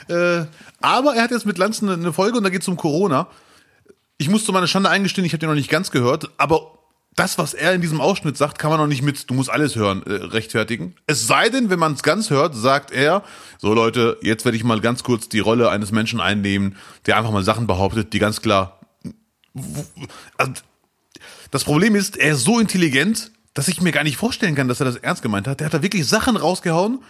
Äh, 0.09 0.45
aber 0.81 1.15
er 1.15 1.23
hat 1.23 1.31
jetzt 1.31 1.47
mit 1.47 1.57
Lanz 1.57 1.81
eine, 1.85 2.13
Folge 2.13 2.37
und 2.37 2.43
da 2.43 2.51
geht 2.51 2.63
es 2.63 2.67
um 2.67 2.77
Corona. 2.77 3.29
Ich 4.19 4.29
muss 4.29 4.45
zu 4.45 4.53
meiner 4.53 4.67
Schande 4.67 4.91
eingestehen, 4.91 5.25
ich 5.25 5.33
habe 5.33 5.39
den 5.39 5.49
noch 5.49 5.55
nicht 5.55 5.71
ganz 5.71 5.93
gehört, 5.93 6.31
aber 6.37 6.80
das, 7.17 7.39
was 7.39 7.55
er 7.55 7.75
in 7.75 7.81
diesem 7.81 8.01
Ausschnitt 8.01 8.37
sagt, 8.37 8.59
kann 8.59 8.71
man 8.71 8.79
noch 8.79 8.87
nicht 8.87 9.03
mit, 9.03 9.29
du 9.29 9.35
musst 9.35 9.51
alles 9.51 9.77
hören, 9.77 10.03
äh, 10.07 10.13
rechtfertigen. 10.13 10.95
Es 11.07 11.27
sei 11.27 11.49
denn, 11.49 11.69
wenn 11.69 11.79
man 11.79 11.95
es 11.95 12.03
ganz 12.03 12.31
hört, 12.31 12.55
sagt 12.55 12.93
er, 12.93 13.23
so 13.59 13.75
Leute, 13.75 14.17
jetzt 14.23 14.45
werde 14.45 14.57
ich 14.57 14.65
mal 14.65 14.81
ganz 14.81 15.03
kurz 15.03 15.29
die 15.29 15.41
Rolle 15.41 15.71
eines 15.71 15.93
Menschen 15.93 16.21
einnehmen, 16.21 16.77
der 17.07 17.17
einfach 17.17 17.33
mal 17.33 17.43
Sachen 17.43 17.67
behauptet, 17.67 18.13
die 18.13 18.19
ganz 18.19 18.41
klar. 18.41 18.81
Also, 20.39 20.53
das 21.51 21.65
Problem 21.65 21.97
ist, 21.97 22.17
er 22.17 22.33
ist 22.33 22.45
so 22.45 22.61
intelligent, 22.61 23.33
dass 23.55 23.67
ich 23.69 23.81
mir 23.81 23.93
gar 23.93 24.05
nicht 24.05 24.17
vorstellen 24.17 24.55
kann, 24.55 24.69
dass 24.69 24.81
er 24.81 24.87
das 24.87 24.97
ernst 24.97 25.23
gemeint 25.23 25.49
hat. 25.49 25.61
Der 25.61 25.67
hat 25.67 25.75
da 25.75 25.83
wirklich 25.83 26.07
Sachen 26.07 26.37
rausgehauen, 26.37 27.01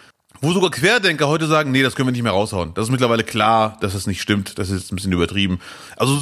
wo 0.41 0.51
sogar 0.51 0.71
Querdenker 0.71 1.27
heute 1.27 1.45
sagen, 1.45 1.71
nee, 1.71 1.83
das 1.83 1.95
können 1.95 2.07
wir 2.07 2.13
nicht 2.13 2.23
mehr 2.23 2.31
raushauen. 2.31 2.73
Das 2.73 2.85
ist 2.85 2.91
mittlerweile 2.91 3.23
klar, 3.23 3.77
dass 3.81 3.93
das 3.93 4.07
nicht 4.07 4.21
stimmt. 4.21 4.57
Das 4.57 4.69
ist 4.69 4.81
jetzt 4.81 4.91
ein 4.91 4.95
bisschen 4.95 5.11
übertrieben. 5.11 5.59
Also 5.97 6.19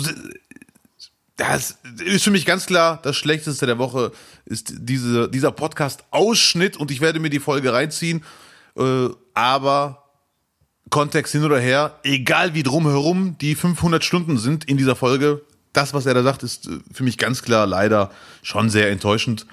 das 1.39 1.77
ist 2.03 2.25
für 2.25 2.31
mich 2.31 2.45
ganz 2.45 2.65
klar, 2.65 2.99
das 3.01 3.15
Schlechteste 3.15 3.65
der 3.65 3.77
Woche 3.77 4.11
ist 4.45 4.73
diese, 4.77 5.29
dieser 5.29 5.51
Podcast-Ausschnitt 5.51 6.75
und 6.75 6.91
ich 6.91 6.99
werde 6.99 7.21
mir 7.21 7.29
die 7.29 7.39
Folge 7.39 7.71
reinziehen. 7.71 8.25
Äh, 8.77 9.07
aber 9.33 10.03
Kontext 10.89 11.31
hin 11.31 11.45
oder 11.45 11.57
her, 11.59 11.97
egal 12.03 12.55
wie 12.55 12.63
drumherum 12.63 13.37
die 13.39 13.55
500 13.55 14.03
Stunden 14.03 14.37
sind 14.37 14.65
in 14.65 14.75
dieser 14.75 14.97
Folge, 14.97 15.41
das, 15.71 15.93
was 15.93 16.05
er 16.05 16.13
da 16.13 16.23
sagt, 16.23 16.43
ist 16.43 16.67
äh, 16.67 16.79
für 16.91 17.03
mich 17.03 17.17
ganz 17.17 17.41
klar 17.41 17.65
leider 17.65 18.11
schon 18.43 18.69
sehr 18.69 18.91
enttäuschend. 18.91 19.45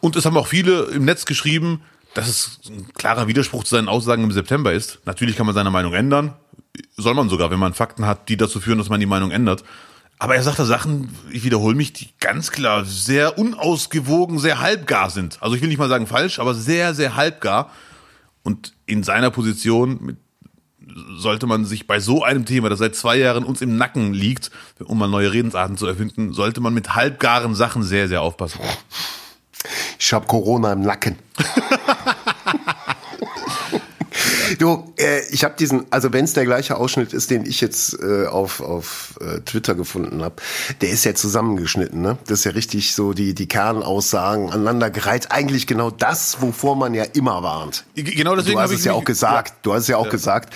Und 0.00 0.16
es 0.16 0.24
haben 0.24 0.38
auch 0.38 0.46
viele 0.46 0.84
im 0.84 1.04
Netz 1.04 1.26
geschrieben, 1.26 1.82
dass 2.14 2.28
es 2.28 2.60
ein 2.66 2.88
klarer 2.94 3.28
Widerspruch 3.28 3.64
zu 3.64 3.74
seinen 3.74 3.88
Aussagen 3.88 4.24
im 4.24 4.32
September 4.32 4.72
ist. 4.72 5.00
Natürlich 5.04 5.36
kann 5.36 5.44
man 5.44 5.54
seine 5.54 5.70
Meinung 5.70 5.92
ändern. 5.92 6.34
Soll 6.96 7.12
man 7.12 7.28
sogar, 7.28 7.50
wenn 7.50 7.58
man 7.58 7.74
Fakten 7.74 8.06
hat, 8.06 8.30
die 8.30 8.38
dazu 8.38 8.58
führen, 8.58 8.78
dass 8.78 8.88
man 8.88 9.00
die 9.00 9.06
Meinung 9.06 9.32
ändert. 9.32 9.64
Aber 10.18 10.34
er 10.34 10.42
sagt 10.42 10.58
da 10.58 10.64
Sachen, 10.64 11.14
ich 11.30 11.44
wiederhole 11.44 11.76
mich, 11.76 11.92
die 11.92 12.08
ganz 12.18 12.50
klar 12.50 12.84
sehr 12.84 13.38
unausgewogen, 13.38 14.38
sehr 14.38 14.60
halbgar 14.60 15.10
sind. 15.10 15.40
Also 15.40 15.54
ich 15.54 15.62
will 15.62 15.68
nicht 15.68 15.78
mal 15.78 15.88
sagen 15.88 16.06
falsch, 16.06 16.40
aber 16.40 16.54
sehr, 16.54 16.92
sehr 16.94 17.14
halbgar. 17.14 17.70
Und 18.42 18.74
in 18.86 19.04
seiner 19.04 19.30
Position 19.30 20.16
sollte 21.16 21.46
man 21.46 21.64
sich 21.64 21.86
bei 21.86 22.00
so 22.00 22.24
einem 22.24 22.46
Thema, 22.46 22.68
das 22.68 22.80
seit 22.80 22.96
zwei 22.96 23.16
Jahren 23.16 23.44
uns 23.44 23.60
im 23.60 23.76
Nacken 23.76 24.12
liegt, 24.12 24.50
um 24.84 24.98
mal 24.98 25.08
neue 25.08 25.32
Redensarten 25.32 25.76
zu 25.76 25.86
erfinden, 25.86 26.32
sollte 26.32 26.60
man 26.60 26.74
mit 26.74 26.94
halbgaren 26.94 27.54
Sachen 27.54 27.82
sehr, 27.82 28.08
sehr 28.08 28.22
aufpassen. 28.22 28.60
Ich 29.98 30.12
hab 30.12 30.26
Corona 30.26 30.72
im 30.72 30.82
Nacken. 30.82 31.16
Du, 34.58 34.92
äh, 34.98 35.20
ich 35.30 35.44
habe 35.44 35.54
diesen, 35.58 35.86
also 35.90 36.12
wenn 36.12 36.24
es 36.24 36.32
der 36.32 36.44
gleiche 36.44 36.76
Ausschnitt 36.76 37.12
ist, 37.12 37.30
den 37.30 37.44
ich 37.44 37.60
jetzt 37.60 37.98
äh, 38.02 38.26
auf, 38.26 38.60
auf 38.60 39.18
äh, 39.20 39.40
Twitter 39.40 39.74
gefunden 39.74 40.22
habe, 40.22 40.36
der 40.80 40.90
ist 40.90 41.04
ja 41.04 41.14
zusammengeschnitten, 41.14 42.00
ne? 42.00 42.18
Das 42.26 42.40
ist 42.40 42.44
ja 42.44 42.52
richtig 42.52 42.94
so 42.94 43.12
die, 43.12 43.34
die 43.34 43.46
Kernaussagen 43.48 44.50
aneinandergereiht. 44.50 45.30
Eigentlich 45.30 45.66
genau 45.66 45.90
das, 45.90 46.40
wovor 46.40 46.76
man 46.76 46.94
ja 46.94 47.04
immer 47.04 47.42
warnt. 47.42 47.84
Genau 47.94 48.36
deswegen 48.36 48.56
du 48.56 48.60
hast 48.62 48.72
es 48.72 48.84
ja 48.84 48.92
auch 48.92 49.04
gesagt. 49.04 49.54
Du 49.62 49.74
hast 49.74 49.82
es 49.82 49.88
ja 49.88 49.96
auch 49.96 50.06
Ja. 50.06 50.10
gesagt. 50.10 50.54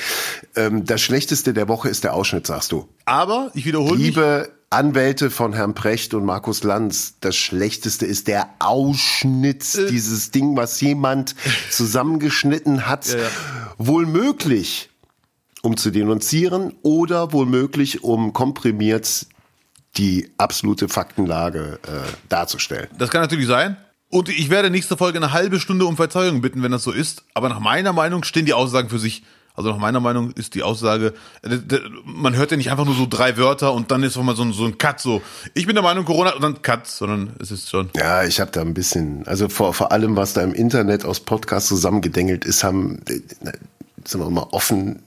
Ähm, 0.56 0.84
das 0.84 1.00
Schlechteste 1.00 1.52
der 1.52 1.68
Woche 1.68 1.88
ist 1.88 2.04
der 2.04 2.14
Ausschnitt, 2.14 2.46
sagst 2.46 2.72
du. 2.72 2.88
Aber 3.04 3.50
ich 3.54 3.64
wiederhole 3.66 3.98
mich. 3.98 4.16
Anwälte 4.72 5.30
von 5.30 5.52
Herrn 5.52 5.74
Precht 5.74 6.14
und 6.14 6.24
Markus 6.24 6.64
Lanz, 6.64 7.14
das 7.20 7.36
Schlechteste 7.36 8.06
ist 8.06 8.26
der 8.28 8.48
Ausschnitt, 8.58 9.74
Äh. 9.74 9.86
dieses 9.86 10.30
Ding, 10.30 10.56
was 10.56 10.80
jemand 10.80 11.34
zusammengeschnitten 11.70 12.86
hat, 12.86 13.06
Ja, 13.08 13.18
ja. 13.18 13.28
wohl 13.78 14.06
möglich, 14.06 14.90
um 15.62 15.76
zu 15.76 15.90
denunzieren 15.90 16.74
oder 16.82 17.32
wohl 17.32 17.46
möglich, 17.46 18.02
um 18.02 18.32
komprimiert 18.32 19.26
die 19.96 20.30
absolute 20.38 20.88
Faktenlage 20.88 21.78
äh, 21.86 21.90
darzustellen. 22.28 22.88
Das 22.98 23.10
kann 23.10 23.20
natürlich 23.20 23.46
sein. 23.46 23.76
Und 24.08 24.28
ich 24.28 24.50
werde 24.50 24.70
nächste 24.70 24.96
Folge 24.96 25.18
eine 25.18 25.32
halbe 25.32 25.58
Stunde 25.60 25.86
um 25.86 25.96
Verzeihung 25.96 26.40
bitten, 26.40 26.62
wenn 26.62 26.72
das 26.72 26.82
so 26.82 26.92
ist. 26.92 27.24
Aber 27.34 27.48
nach 27.48 27.60
meiner 27.60 27.92
Meinung 27.92 28.24
stehen 28.24 28.44
die 28.46 28.52
Aussagen 28.52 28.88
für 28.90 28.98
sich. 28.98 29.22
Also 29.54 29.70
nach 29.70 29.78
meiner 29.78 30.00
Meinung 30.00 30.32
ist 30.32 30.54
die 30.54 30.62
Aussage, 30.62 31.12
äh, 31.42 31.58
man 32.04 32.34
hört 32.36 32.50
ja 32.50 32.56
nicht 32.56 32.70
einfach 32.70 32.86
nur 32.86 32.94
so 32.94 33.06
drei 33.08 33.36
Wörter 33.36 33.74
und 33.74 33.90
dann 33.90 34.02
ist 34.02 34.16
auch 34.16 34.22
mal 34.22 34.34
so 34.34 34.42
ein, 34.42 34.52
so 34.52 34.64
ein 34.64 34.78
Cut, 34.78 35.00
so, 35.00 35.20
ich 35.54 35.66
bin 35.66 35.74
der 35.74 35.82
Meinung 35.82 36.04
Corona 36.04 36.34
und 36.34 36.42
dann 36.42 36.62
Cut, 36.62 36.86
sondern 36.86 37.34
es 37.38 37.50
ist 37.50 37.68
schon. 37.68 37.90
Ja, 37.94 38.24
ich 38.24 38.40
habe 38.40 38.50
da 38.50 38.62
ein 38.62 38.72
bisschen, 38.72 39.26
also 39.26 39.48
vor, 39.48 39.74
vor 39.74 39.92
allem, 39.92 40.16
was 40.16 40.32
da 40.32 40.42
im 40.42 40.54
Internet 40.54 41.04
aus 41.04 41.20
Podcasts 41.20 41.68
zusammengedengelt 41.68 42.44
ist, 42.44 42.64
haben, 42.64 43.02
äh, 43.08 43.20
sind 44.04 44.20
wir 44.20 44.30
mal 44.30 44.48
offen, 44.52 45.02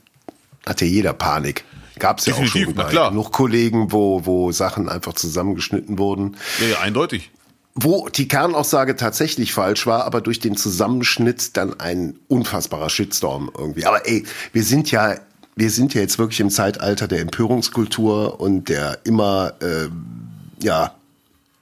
hatte 0.66 0.86
jeder 0.86 1.14
Panik. 1.14 1.66
Gab 1.98 2.20
es 2.20 2.26
ja 2.26 2.36
auch 2.36 2.46
schon 2.46 2.74
na 2.76 2.84
klar. 2.84 3.10
genug 3.10 3.32
Kollegen, 3.32 3.91
wo, 3.91 4.26
wo 4.26 4.52
Sachen 4.52 4.89
einfach 4.89 5.14
zusammengeschnitten 5.14 5.98
wurden. 5.98 6.36
Ja, 6.60 6.68
ja, 6.68 6.80
eindeutig. 6.82 7.32
Wo 7.76 8.08
die 8.08 8.28
Kernaussage 8.30 8.96
tatsächlich 8.96 9.54
falsch 9.54 9.86
war, 9.86 10.06
aber 10.06 10.22
durch 10.22 10.40
den 10.40 10.56
Zusammenschnitt 10.56 11.58
dann 11.58 11.78
ein 11.80 12.16
unfassbarer 12.30 12.90
Shitstorm 12.90 13.52
irgendwie. 13.56 13.86
Aber 13.86 14.08
ey, 14.08 14.24
wir 14.54 14.64
sind 14.64 14.92
ja, 14.92 15.16
wir 15.58 15.70
sind 15.70 15.94
ja 15.94 16.02
jetzt 16.02 16.18
wirklich 16.18 16.40
im 16.40 16.50
Zeitalter 16.50 17.10
der 17.10 17.20
Empörungskultur 17.20 18.40
und 18.40 18.70
der 18.70 19.00
immer, 19.04 19.54
äh, 19.62 19.90
ja, 20.64 20.96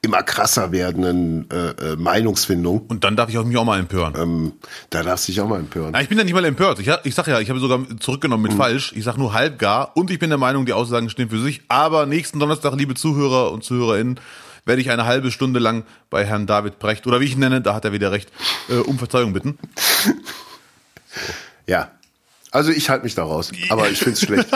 immer 0.04 0.22
krasser 0.22 0.72
werdenden 0.72 1.50
äh, 1.50 1.94
äh, 1.94 1.96
Meinungsfindung. 1.96 2.82
Und 2.90 3.06
dann 3.06 3.16
darf 3.16 3.30
ich 3.30 3.38
auch 3.38 3.46
mich 3.46 3.58
auch 3.58 3.64
mal 3.64 3.80
empören. 3.80 4.14
Ähm, 4.18 4.52
da 4.90 5.02
darfst 5.02 5.28
du 5.28 5.32
dich 5.32 5.42
auch 5.42 5.48
mal 5.48 5.62
empören. 5.62 5.92
Na, 5.94 6.02
ich 6.02 6.10
bin 6.10 6.18
ja 6.18 6.26
nicht 6.26 6.34
mal 6.34 6.44
empört. 6.44 6.80
Ich, 6.80 6.90
ich 7.06 7.16
sag 7.16 7.26
ja, 7.28 7.40
ich 7.40 7.50
habe 7.50 7.60
sogar 7.60 7.80
zurückgenommen 8.00 8.44
mit 8.44 8.54
falsch. 8.54 8.92
Ich 8.96 9.06
sag 9.06 9.18
nur 9.18 9.34
halb 9.34 9.58
gar. 9.60 9.96
Und 9.96 10.12
ich 10.12 10.20
bin 10.20 10.30
der 10.30 10.38
Meinung, 10.38 10.66
die 10.66 10.74
Aussagen 10.74 11.10
stehen 11.10 11.30
für 11.30 11.40
sich. 11.40 11.62
Aber 11.70 12.06
nächsten 12.06 12.38
Donnerstag, 12.38 12.76
liebe 12.76 12.96
Zuhörer 12.96 13.54
und 13.54 13.64
Zuhörerinnen, 13.64 14.20
werde 14.66 14.82
ich 14.82 14.90
eine 14.92 15.06
halbe 15.06 15.32
Stunde 15.32 15.60
lang 15.60 15.84
bei 16.10 16.26
Herrn 16.26 16.48
David 16.48 16.80
Brecht, 16.80 17.08
oder 17.08 17.20
wie 17.20 17.26
ich 17.26 17.34
ihn 17.34 17.40
nenne, 17.40 17.62
da 17.62 17.74
hat 17.74 17.86
er 17.86 17.92
wieder 17.92 18.12
recht, 18.12 18.30
äh, 18.70 18.76
um 18.76 18.98
Verzeihung 18.98 19.34
bitten. 19.34 19.58
Ja. 21.66 21.92
Also 22.52 22.72
ich 22.72 22.90
halte 22.90 23.06
mich 23.06 23.16
da 23.16 23.24
raus, 23.24 23.52
aber 23.70 23.90
ich 23.90 24.00
find's 24.00 24.20
schlecht. 24.22 24.50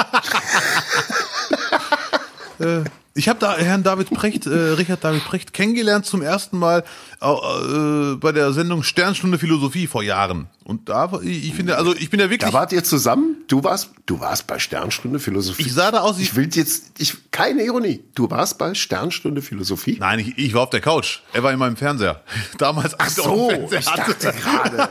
Ich 3.17 3.27
habe 3.27 3.39
da 3.39 3.57
Herrn 3.57 3.81
David 3.81 4.11
Precht, 4.11 4.45
äh, 4.45 4.49
Richard 4.49 5.03
David 5.03 5.25
Precht 5.25 5.51
kennengelernt 5.51 6.05
zum 6.05 6.21
ersten 6.21 6.59
Mal 6.59 6.83
äh, 7.19 8.15
bei 8.15 8.31
der 8.31 8.53
Sendung 8.53 8.83
Sternstunde 8.83 9.39
Philosophie 9.39 9.87
vor 9.87 10.03
Jahren. 10.03 10.47
Und 10.63 10.89
da, 10.89 11.09
ich 11.23 11.53
finde, 11.53 11.77
also 11.77 11.95
ich 11.95 12.09
bin 12.09 12.19
ja 12.19 12.29
wirklich. 12.29 12.51
Da 12.51 12.53
wart 12.55 12.73
ihr 12.73 12.83
zusammen? 12.83 13.37
Du 13.47 13.63
warst, 13.63 13.91
du 14.05 14.19
warst 14.19 14.47
bei 14.47 14.59
Sternstunde 14.59 15.17
Philosophie. 15.17 15.63
Ich 15.63 15.73
sah 15.73 15.91
da 15.91 16.01
aus. 16.01 16.19
Ich 16.19 16.35
will 16.35 16.49
jetzt, 16.53 16.91
ich, 16.99 17.31
keine 17.31 17.63
Ironie. 17.63 18.03
Du 18.15 18.29
warst 18.29 18.57
bei 18.57 18.73
Sternstunde 18.73 19.41
Philosophie? 19.41 19.95
Nein, 19.97 20.19
ich, 20.19 20.37
ich 20.37 20.53
war 20.53 20.63
auf 20.63 20.69
der 20.69 20.81
Couch. 20.81 21.21
Er 21.31 21.41
war 21.41 21.53
in 21.53 21.59
meinem 21.59 21.77
Fernseher. 21.77 22.21
Damals. 22.57 22.99
Ach 22.99 23.09
so, 23.09 23.49
ich 23.71 23.85
dachte 23.85 24.33
gerade. 24.33 24.89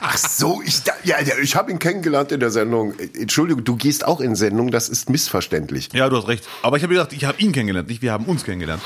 Ach 0.00 0.16
so, 0.16 0.62
ich, 0.64 0.82
ja, 1.02 1.20
ja, 1.20 1.36
ich 1.42 1.56
habe 1.56 1.72
ihn 1.72 1.80
kennengelernt 1.80 2.30
in 2.30 2.38
der 2.38 2.52
Sendung. 2.52 2.94
Entschuldigung, 2.96 3.64
du 3.64 3.74
gehst 3.74 4.06
auch 4.06 4.20
in 4.20 4.36
Sendung, 4.36 4.70
das 4.70 4.88
ist 4.88 5.10
missverständlich. 5.10 5.88
Ja, 5.92 6.08
du 6.08 6.18
hast 6.18 6.28
recht. 6.28 6.46
Aber 6.62 6.76
ich 6.76 6.84
habe 6.84 6.94
gedacht, 6.94 7.12
ich 7.12 7.24
habe 7.24 7.40
ihn 7.40 7.50
kennengelernt, 7.50 7.65
nicht 7.72 8.02
wir 8.02 8.12
haben 8.12 8.26
uns 8.26 8.44
kennengelernt. 8.44 8.82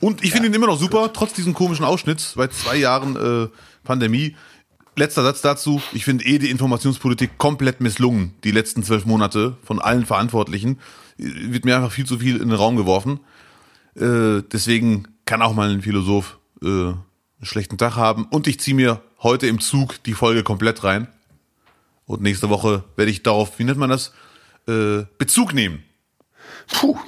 Und 0.00 0.22
ich 0.22 0.32
finde 0.32 0.48
ihn 0.48 0.54
immer 0.54 0.66
noch 0.66 0.78
super, 0.78 1.12
trotz 1.12 1.32
diesem 1.32 1.54
komischen 1.54 1.84
Ausschnitts, 1.84 2.34
bei 2.34 2.48
zwei 2.48 2.76
Jahren 2.76 3.16
äh, 3.16 3.48
Pandemie. 3.84 4.36
Letzter 4.96 5.22
Satz 5.22 5.40
dazu. 5.40 5.82
Ich 5.92 6.04
finde 6.04 6.24
eh 6.24 6.38
die 6.38 6.50
Informationspolitik 6.50 7.38
komplett 7.38 7.80
misslungen, 7.80 8.34
die 8.44 8.50
letzten 8.50 8.82
zwölf 8.82 9.06
Monate 9.06 9.56
von 9.64 9.80
allen 9.80 10.06
Verantwortlichen. 10.06 10.78
Wird 11.16 11.64
mir 11.64 11.76
einfach 11.76 11.92
viel 11.92 12.06
zu 12.06 12.18
viel 12.18 12.36
in 12.36 12.48
den 12.48 12.58
Raum 12.58 12.76
geworfen. 12.76 13.20
Äh, 13.96 14.42
deswegen 14.52 15.08
kann 15.24 15.42
auch 15.42 15.54
mal 15.54 15.70
ein 15.70 15.82
Philosoph 15.82 16.38
äh, 16.62 16.66
einen 16.66 17.04
schlechten 17.42 17.78
Tag 17.78 17.96
haben. 17.96 18.26
Und 18.26 18.46
ich 18.46 18.60
ziehe 18.60 18.76
mir 18.76 19.00
heute 19.22 19.46
im 19.46 19.60
Zug 19.60 20.02
die 20.04 20.14
Folge 20.14 20.42
komplett 20.42 20.84
rein. 20.84 21.08
Und 22.06 22.22
nächste 22.22 22.50
Woche 22.50 22.84
werde 22.96 23.10
ich 23.10 23.22
darauf, 23.22 23.58
wie 23.58 23.64
nennt 23.64 23.78
man 23.78 23.90
das, 23.90 24.12
äh, 24.68 25.04
Bezug 25.18 25.54
nehmen. 25.54 25.82
Puh. 26.68 26.98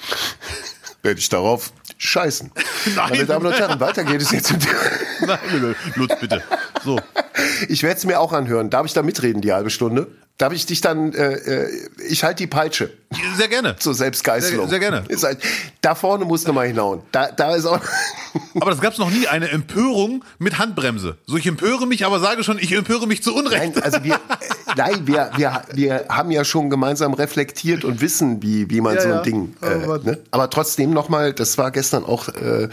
Werde 1.07 1.21
ich 1.21 1.29
darauf 1.29 1.73
scheißen. 1.99 2.51
Nein. 2.97 3.11
Meine 3.11 3.27
Damen 3.27 3.47
und 3.47 3.53
Herren, 3.53 3.79
weiter 3.79 4.03
geht 4.03 4.21
es 4.23 4.33
jetzt. 4.33 4.53
Nein, 5.21 5.77
Lutz, 5.95 6.19
bitte. 6.19 6.43
So. 6.85 6.99
Ich 7.69 7.83
werde 7.83 7.99
es 7.99 8.05
mir 8.05 8.21
auch 8.21 8.33
anhören. 8.33 8.71
Darf 8.71 8.87
ich 8.87 8.93
da 8.93 9.03
mitreden, 9.03 9.43
die 9.43 9.53
halbe 9.53 9.71
Stunde? 9.71 10.07
Darf 10.39 10.53
ich 10.53 10.67
dich 10.67 10.83
dann, 10.83 11.15
äh, 11.15 11.33
äh, 11.33 11.71
ich 12.11 12.23
halte 12.23 12.43
die 12.43 12.47
Peitsche. 12.47 12.91
Sehr 13.39 13.49
gerne. 13.49 13.77
Zur 13.79 13.95
Selbstgeißelung. 13.95 14.69
Sehr- 14.69 14.81
sehr 14.81 14.91
gerne. 14.91 15.05
Halt, 15.23 15.39
da 15.81 15.95
vorne 15.95 16.27
muss 16.27 16.47
noch 16.47 16.53
mal 16.53 16.67
hinhauen. 16.67 17.01
Da, 17.11 17.31
da 17.31 17.55
ist 17.57 17.65
auch. 17.65 17.81
Aber 18.61 18.71
das 18.71 18.81
gab's 18.83 18.99
noch 18.99 19.11
nie, 19.11 19.27
eine 19.29 19.49
Empörung 19.51 20.25
mit 20.39 20.59
Handbremse. 20.59 21.17
So, 21.27 21.39
ich 21.39 21.47
empöre 21.47 21.87
mich, 21.87 22.05
aber 22.05 22.21
sage 22.21 22.45
schon, 22.45 22.59
ich 22.59 22.73
empöre 22.73 23.07
mich 23.07 23.23
zu 23.23 23.35
Unrecht. 23.35 23.77
Nein, 23.77 23.83
also 23.83 24.05
wir, 24.05 24.15
äh, 24.15 24.19
nein, 24.77 25.07
wir, 25.07 25.31
wir, 25.37 25.63
wir 25.73 26.05
haben 26.11 26.31
ja 26.31 26.45
schon 26.45 26.69
gemeinsam 26.69 27.15
reflektiert 27.15 27.85
und 27.85 28.03
wissen, 28.03 28.43
wie, 28.43 28.69
wie 28.69 28.83
man 28.83 28.97
Ja, 28.97 29.01
so 29.01 29.09
ein 29.09 29.15
ja. 29.15 29.23
Ding. 29.23 29.57
Äh, 29.63 29.87
Mann. 29.87 30.03
ne? 30.05 30.19
Aber 30.33 30.51
trotzdem 30.51 30.91
nochmal, 30.91 31.33
das 31.33 31.57
war 31.57 31.71
gestern 31.71 32.05
auch, 32.05 32.29
äh, 32.29 32.69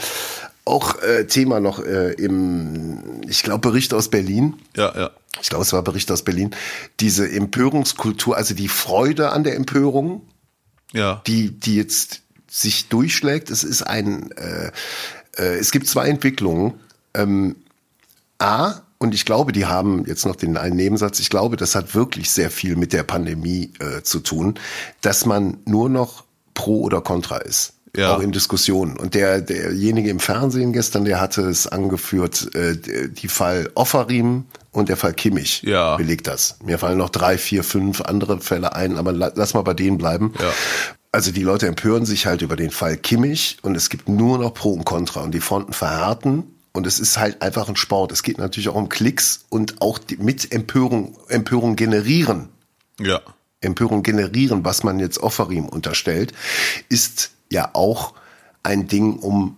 auch 0.65 1.01
äh, 1.01 1.26
Thema 1.28 1.59
noch 1.61 1.80
äh, 1.84 2.11
im, 2.13 2.99
ich 3.28 3.43
glaube, 3.43 3.59
Bericht 3.59 3.93
aus 3.93 4.09
Berlin. 4.09 4.55
Ja, 4.76 4.93
ja. 4.95 5.11
Ich 5.41 5.49
glaube, 5.49 5.63
es 5.63 5.74
war 5.74 5.82
Bericht 5.82 6.11
aus 6.11 6.24
Berlin. 6.24 6.51
Diese 6.99 7.30
Empörungskultur, 7.30 8.38
also 8.38 8.53
die 8.53 8.67
Freude 8.67 9.32
an 9.32 9.43
der 9.43 9.55
Empörung, 9.55 10.21
Ja. 10.91 11.21
die, 11.28 11.51
die 11.51 11.76
jetzt 11.76 12.21
sich 12.49 12.88
durchschlägt. 12.89 13.49
Es 13.49 13.63
ist 13.63 13.82
ein, 13.82 14.32
äh, 14.34 14.71
äh, 15.38 15.55
es 15.57 15.71
gibt 15.71 15.88
zwei 15.88 16.07
Entwicklungen. 16.07 16.74
Ähm, 17.15 17.55
A, 18.38 18.82
und 18.99 19.13
ich 19.13 19.26
glaube, 19.26 19.51
die 19.51 19.65
haben 19.65 20.05
jetzt 20.05 20.26
noch 20.26 20.36
den 20.36 20.55
einen 20.55 20.76
Nebensatz, 20.78 21.19
ich 21.19 21.30
glaube, 21.30 21.57
das 21.57 21.76
hat 21.76 21.93
wirklich 21.95 22.30
sehr 22.30 22.49
viel 22.49 22.76
mit 22.76 22.93
der 22.93 23.03
Pandemie 23.03 23.74
äh, 23.80 24.01
zu 24.03 24.19
tun, 24.19 24.59
dass 25.01 25.26
man 25.26 25.57
nur 25.65 25.89
noch 25.89 26.24
pro 26.53 26.82
oder 26.84 27.01
contra 27.01 27.38
ist. 27.38 27.74
Ja. 27.96 28.16
Auch 28.16 28.22
in 28.22 28.32
Diskussionen. 28.32 28.98
Und 28.98 29.14
der, 29.14 29.39
derjenige 29.41 30.10
im 30.10 30.20
Fernsehen 30.20 30.74
gestern, 30.74 31.06
der 31.06 31.22
hatte 31.22 31.41
es 31.44 31.68
angeführt, 31.68 32.54
äh, 32.56 32.76
die 33.10 33.28
Fall 33.28 33.70
Offerim 33.76 34.46
und 34.72 34.89
der 34.89 34.98
Fall 34.98 35.14
Kimmich 35.14 35.62
Ja. 35.62 35.96
belegt 35.96 36.26
das. 36.26 36.58
Mir 36.64 36.80
fallen 36.80 36.98
noch 36.98 37.12
drei, 37.12 37.38
vier, 37.38 37.64
fünf 37.64 38.02
andere 38.02 38.39
Fälle 38.41 38.74
ein, 38.74 38.98
aber 38.98 39.12
la- 39.12 39.32
lass 39.36 39.54
mal 39.54 39.62
bei 39.62 39.76
denen 39.76 40.00
bleiben. 40.00 40.34
Ja. 40.39 40.52
Also 41.12 41.32
die 41.32 41.44
Leute 41.44 41.68
empören 41.68 42.08
sich 42.08 42.26
halt 42.26 42.41
über 42.41 42.56
den 42.56 42.72
Fall 42.72 42.98
Kimmich 42.98 43.58
und 43.62 43.76
es 43.78 43.91
gibt 43.91 44.10
nur 44.10 44.39
noch 44.39 44.56
Pro 44.56 44.74
und 44.74 44.86
Contra 44.86 45.22
und 45.22 45.32
die 45.32 45.39
Fronten 45.41 45.74
verhärten 45.74 46.46
und 46.72 46.88
es 46.88 46.98
ist 47.00 47.20
halt 47.20 47.44
einfach 47.44 47.70
ein 47.70 47.76
Sport. 47.76 48.12
Es 48.12 48.24
geht 48.24 48.39
natürlich 48.39 48.70
auch 48.70 48.74
um 48.76 48.89
Klicks 48.89 49.46
und 49.50 49.80
auch 49.84 50.00
mit 50.18 50.52
Empörung, 50.52 51.16
Empörung 51.28 51.76
generieren. 51.76 52.50
Ja. 53.00 53.22
Empörung 53.62 54.02
generieren, 54.02 54.66
was 54.66 54.84
man 54.84 54.98
jetzt 55.00 55.20
Offerim 55.20 55.68
unterstellt, 55.70 56.34
ist 56.89 57.33
ja 57.52 57.70
auch 57.74 58.14
ein 58.64 58.88
Ding, 58.88 59.18
um 59.18 59.58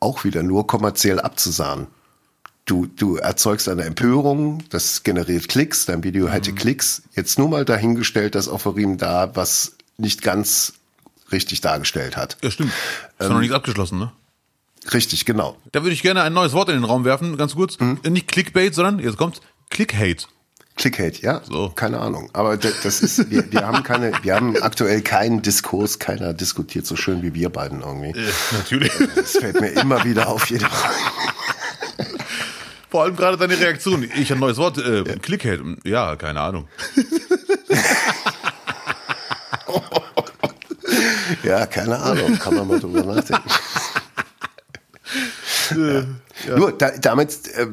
auch 0.00 0.24
wieder 0.24 0.42
nur 0.42 0.66
kommerziell 0.66 1.20
abzusahnen. 1.20 1.86
Du, 2.66 2.86
du 2.86 3.16
erzeugst 3.16 3.68
eine 3.68 3.82
Empörung, 3.84 4.62
das 4.70 5.02
generiert 5.02 5.48
Klicks, 5.48 5.84
dein 5.86 6.02
Video 6.02 6.28
hätte 6.28 6.52
Mhm. 6.52 6.56
Klicks. 6.56 7.02
Jetzt 7.14 7.38
nur 7.38 7.48
mal 7.48 7.64
dahingestellt, 7.64 8.34
dass 8.34 8.48
Offerim 8.48 8.96
da 8.96 9.34
was 9.36 9.76
nicht 9.98 10.22
ganz 10.22 10.74
richtig 11.30 11.60
dargestellt 11.60 12.16
hat. 12.16 12.38
Ja, 12.42 12.50
stimmt. 12.50 12.72
Ist 13.18 13.28
noch 13.28 13.40
nichts 13.40 13.54
abgeschlossen, 13.54 13.98
ne? 13.98 14.12
Richtig, 14.92 15.24
genau. 15.24 15.56
Da 15.72 15.82
würde 15.82 15.94
ich 15.94 16.02
gerne 16.02 16.22
ein 16.22 16.32
neues 16.34 16.52
Wort 16.52 16.68
in 16.68 16.74
den 16.74 16.84
Raum 16.84 17.04
werfen, 17.04 17.36
ganz 17.36 17.54
kurz. 17.54 17.76
Äh, 17.80 18.10
Nicht 18.10 18.28
Clickbait, 18.28 18.74
sondern, 18.74 18.98
jetzt 18.98 19.16
kommt 19.16 19.40
Clickhate. 19.70 20.26
Clickbait, 20.76 21.22
ja, 21.22 21.40
So. 21.48 21.70
keine 21.70 22.00
Ahnung. 22.00 22.30
Aber 22.32 22.56
das 22.56 23.00
ist, 23.00 23.30
wir, 23.30 23.50
wir 23.52 23.64
haben 23.66 23.84
keine, 23.84 24.12
wir 24.22 24.34
haben 24.34 24.60
aktuell 24.60 25.02
keinen 25.02 25.40
Diskurs, 25.40 25.98
keiner 26.00 26.34
diskutiert 26.34 26.84
so 26.84 26.96
schön 26.96 27.22
wie 27.22 27.32
wir 27.32 27.48
beiden 27.48 27.80
irgendwie. 27.82 28.18
Äh, 28.18 28.32
natürlich. 28.52 28.92
Das 29.14 29.32
fällt 29.32 29.60
mir 29.60 29.68
immer 29.68 30.02
wieder 30.04 30.28
auf 30.28 30.46
jede 30.50 30.66
Vor 32.90 33.02
allem 33.04 33.14
gerade 33.16 33.36
deine 33.36 33.58
Reaktion. 33.58 34.08
Ich 34.16 34.32
ein 34.32 34.38
neues 34.40 34.56
Wort, 34.56 34.78
äh, 34.78 35.04
Clickhate. 35.20 35.76
Ja, 35.84 36.16
keine 36.16 36.40
Ahnung. 36.40 36.68
Ja, 41.42 41.66
keine 41.66 41.98
Ahnung, 41.98 42.38
kann 42.38 42.54
man 42.54 42.66
mal 42.68 42.80
drüber 42.80 43.02
nachdenken. 43.04 43.48
Nur 46.56 46.72
da, 46.72 46.90
damit, 46.98 47.48
äh, 47.54 47.66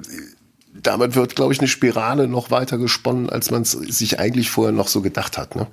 damit 0.83 1.15
wird, 1.15 1.35
glaube 1.35 1.53
ich, 1.53 1.59
eine 1.59 1.67
Spirale 1.67 2.27
noch 2.27 2.51
weiter 2.51 2.77
gesponnen, 2.77 3.29
als 3.29 3.51
man 3.51 3.63
es 3.63 3.71
sich 3.71 4.19
eigentlich 4.19 4.49
vorher 4.49 4.71
noch 4.71 4.87
so 4.87 5.01
gedacht 5.01 5.37
hat. 5.37 5.55
Ne? 5.55 5.67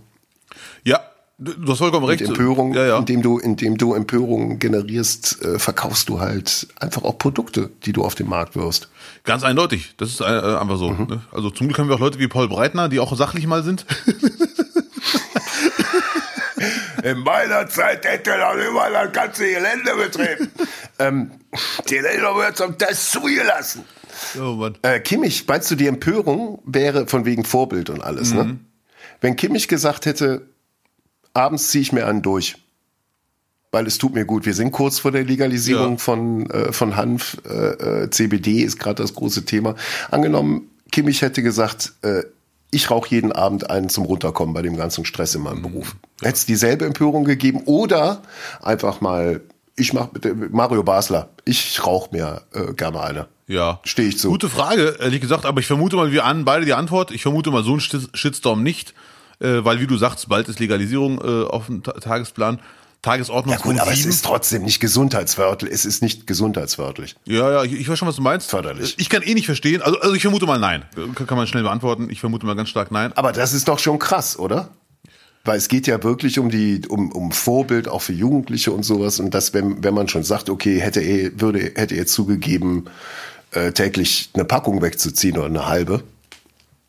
Ja, 0.84 1.00
du 1.38 1.52
du 1.52 1.72
hast 1.72 1.78
vollkommen 1.78 2.06
recht. 2.06 2.22
Empörung, 2.22 2.74
Ja, 2.74 2.86
ja. 2.86 2.98
indem 2.98 3.22
du, 3.22 3.38
indem 3.38 3.78
du 3.78 3.94
Empörung 3.94 4.58
generierst, 4.58 5.42
äh, 5.42 5.58
verkaufst 5.58 6.08
du 6.08 6.20
halt 6.20 6.68
einfach 6.80 7.04
auch 7.04 7.18
Produkte, 7.18 7.70
die 7.84 7.92
du 7.92 8.04
auf 8.04 8.14
den 8.14 8.28
Markt 8.28 8.56
wirst. 8.56 8.88
Ganz 9.24 9.44
eindeutig. 9.44 9.94
Das 9.96 10.10
ist 10.10 10.20
äh, 10.20 10.24
einfach 10.24 10.78
so. 10.78 10.92
Ne? 10.92 11.22
Also 11.32 11.50
zum 11.50 11.68
Glück 11.68 11.78
haben 11.78 11.88
wir 11.88 11.96
auch 11.96 12.00
Leute 12.00 12.18
wie 12.18 12.28
Paul 12.28 12.48
Breitner, 12.48 12.88
die 12.88 13.00
auch 13.00 13.16
sachlich 13.16 13.46
mal 13.46 13.62
sind. 13.62 13.86
In 17.02 17.18
meiner 17.20 17.68
Zeit 17.68 18.04
hätte 18.04 18.32
er 18.32 18.54
noch 18.54 18.60
immer 18.60 18.90
das 18.90 19.12
ganze 19.12 19.46
Gelände 19.46 19.94
betrieben. 19.94 20.50
ähm, 20.98 21.30
den 21.88 22.04
hätte 22.04 22.24
er 22.24 22.34
mir 22.34 22.52
zum 22.54 22.76
Test 22.76 23.12
zugelassen. 23.12 23.84
Oh 24.40 24.54
Mann. 24.54 24.76
Äh, 24.82 25.00
Kimmich, 25.00 25.46
meinst 25.46 25.70
du, 25.70 25.74
die 25.74 25.86
Empörung 25.86 26.60
wäre 26.64 27.06
von 27.06 27.24
wegen 27.24 27.44
Vorbild 27.44 27.90
und 27.90 28.02
alles, 28.02 28.32
ne? 28.32 28.58
Wenn 29.20 29.36
Kimmich 29.36 29.68
gesagt 29.68 30.06
hätte, 30.06 30.42
abends 31.34 31.68
ziehe 31.68 31.82
ich 31.82 31.92
mir 31.92 32.06
einen 32.06 32.22
durch, 32.22 32.56
weil 33.72 33.86
es 33.86 33.98
tut 33.98 34.14
mir 34.14 34.24
gut. 34.24 34.46
Wir 34.46 34.54
sind 34.54 34.70
kurz 34.72 34.98
vor 35.00 35.10
der 35.12 35.24
Legalisierung 35.24 35.92
Ja. 35.92 35.98
von, 35.98 36.50
äh, 36.50 36.72
von 36.72 36.96
Hanf. 36.96 37.36
Äh, 37.48 38.04
äh, 38.04 38.10
CBD 38.10 38.62
ist 38.62 38.78
gerade 38.78 39.02
das 39.02 39.14
große 39.14 39.44
Thema. 39.44 39.74
Angenommen, 40.10 40.70
Kimmich 40.92 41.22
hätte 41.22 41.42
gesagt, 41.42 41.92
äh, 42.02 42.22
ich 42.70 42.90
rauche 42.90 43.08
jeden 43.10 43.32
Abend 43.32 43.70
einen 43.70 43.88
zum 43.88 44.04
Runterkommen 44.04 44.54
bei 44.54 44.62
dem 44.62 44.76
ganzen 44.76 45.04
Stress 45.04 45.34
in 45.34 45.42
meinem 45.42 45.62
Beruf. 45.62 45.96
Hätte 46.20 46.34
es 46.34 46.46
dieselbe 46.46 46.84
Empörung 46.84 47.24
gegeben 47.24 47.62
oder 47.66 48.22
einfach 48.62 49.00
mal 49.00 49.40
ich 49.80 49.92
mach 49.92 50.08
Mario 50.50 50.82
Basler. 50.82 51.28
Ich 51.44 51.86
rauche 51.86 52.10
mir 52.12 52.42
äh, 52.52 52.72
gerne 52.74 53.00
eine. 53.00 53.28
Ja. 53.48 53.80
Stehe 53.84 54.08
ich 54.08 54.18
zu. 54.18 54.28
Gute 54.28 54.48
Frage, 54.48 54.96
ehrlich 55.00 55.20
gesagt, 55.20 55.44
aber 55.44 55.60
ich 55.60 55.66
vermute 55.66 55.96
mal, 55.96 56.12
wir 56.12 56.24
an 56.24 56.44
beide 56.44 56.64
die 56.64 56.74
Antwort. 56.74 57.10
Ich 57.10 57.22
vermute 57.22 57.50
mal 57.50 57.64
so 57.64 57.74
ein 57.74 57.80
Shitstorm 57.80 58.62
nicht, 58.62 58.94
äh, 59.40 59.64
weil 59.64 59.80
wie 59.80 59.86
du 59.86 59.96
sagst, 59.96 60.28
bald 60.28 60.48
ist 60.48 60.60
Legalisierung 60.60 61.18
äh, 61.18 61.46
auf 61.46 61.66
dem 61.66 61.82
Ta 61.82 61.92
Tagesplan. 61.92 62.60
Tagesordnung. 63.00 63.54
Ja 63.54 63.60
gut, 63.60 63.78
aber 63.78 63.92
es 63.92 64.04
ist 64.04 64.24
trotzdem 64.24 64.64
nicht 64.64 64.80
gesundheitswörtlich. 64.80 65.72
Es 65.72 65.84
ist 65.84 66.02
nicht 66.02 66.26
gesundheitswörtlich. 66.26 67.14
Ja, 67.26 67.50
ja, 67.52 67.64
ich, 67.64 67.74
ich 67.74 67.88
weiß 67.88 67.96
schon, 67.96 68.08
was 68.08 68.16
du 68.16 68.22
meinst. 68.22 68.50
Förderlich. 68.50 68.96
Ich 68.98 69.08
kann 69.08 69.22
eh 69.22 69.34
nicht 69.34 69.46
verstehen. 69.46 69.82
Also, 69.82 70.00
also 70.00 70.14
ich 70.14 70.22
vermute 70.22 70.46
mal 70.46 70.58
nein. 70.58 70.84
Kann, 71.14 71.26
kann 71.26 71.38
man 71.38 71.46
schnell 71.46 71.62
beantworten. 71.62 72.08
Ich 72.10 72.20
vermute 72.20 72.44
mal 72.44 72.56
ganz 72.56 72.70
stark 72.70 72.90
nein. 72.90 73.12
Aber 73.12 73.30
das 73.30 73.52
ist 73.52 73.68
doch 73.68 73.78
schon 73.78 74.00
krass, 74.00 74.36
oder? 74.36 74.70
Weil 75.44 75.58
es 75.58 75.68
geht 75.68 75.86
ja 75.86 76.02
wirklich 76.02 76.40
um 76.40 76.50
die, 76.50 76.82
um, 76.88 77.12
um 77.12 77.30
Vorbild 77.30 77.86
auch 77.86 78.02
für 78.02 78.12
Jugendliche 78.12 78.72
und 78.72 78.82
sowas. 78.82 79.20
Und 79.20 79.32
das, 79.32 79.54
wenn, 79.54 79.84
wenn 79.84 79.94
man 79.94 80.08
schon 80.08 80.24
sagt, 80.24 80.50
okay, 80.50 80.80
hätte 80.80 81.00
er, 81.00 81.40
würde, 81.40 81.72
hätte 81.76 81.94
er 81.94 82.06
zugegeben, 82.06 82.86
äh, 83.52 83.72
täglich 83.72 84.30
eine 84.34 84.44
Packung 84.44 84.82
wegzuziehen 84.82 85.36
oder 85.36 85.46
eine 85.46 85.66
halbe, 85.66 86.02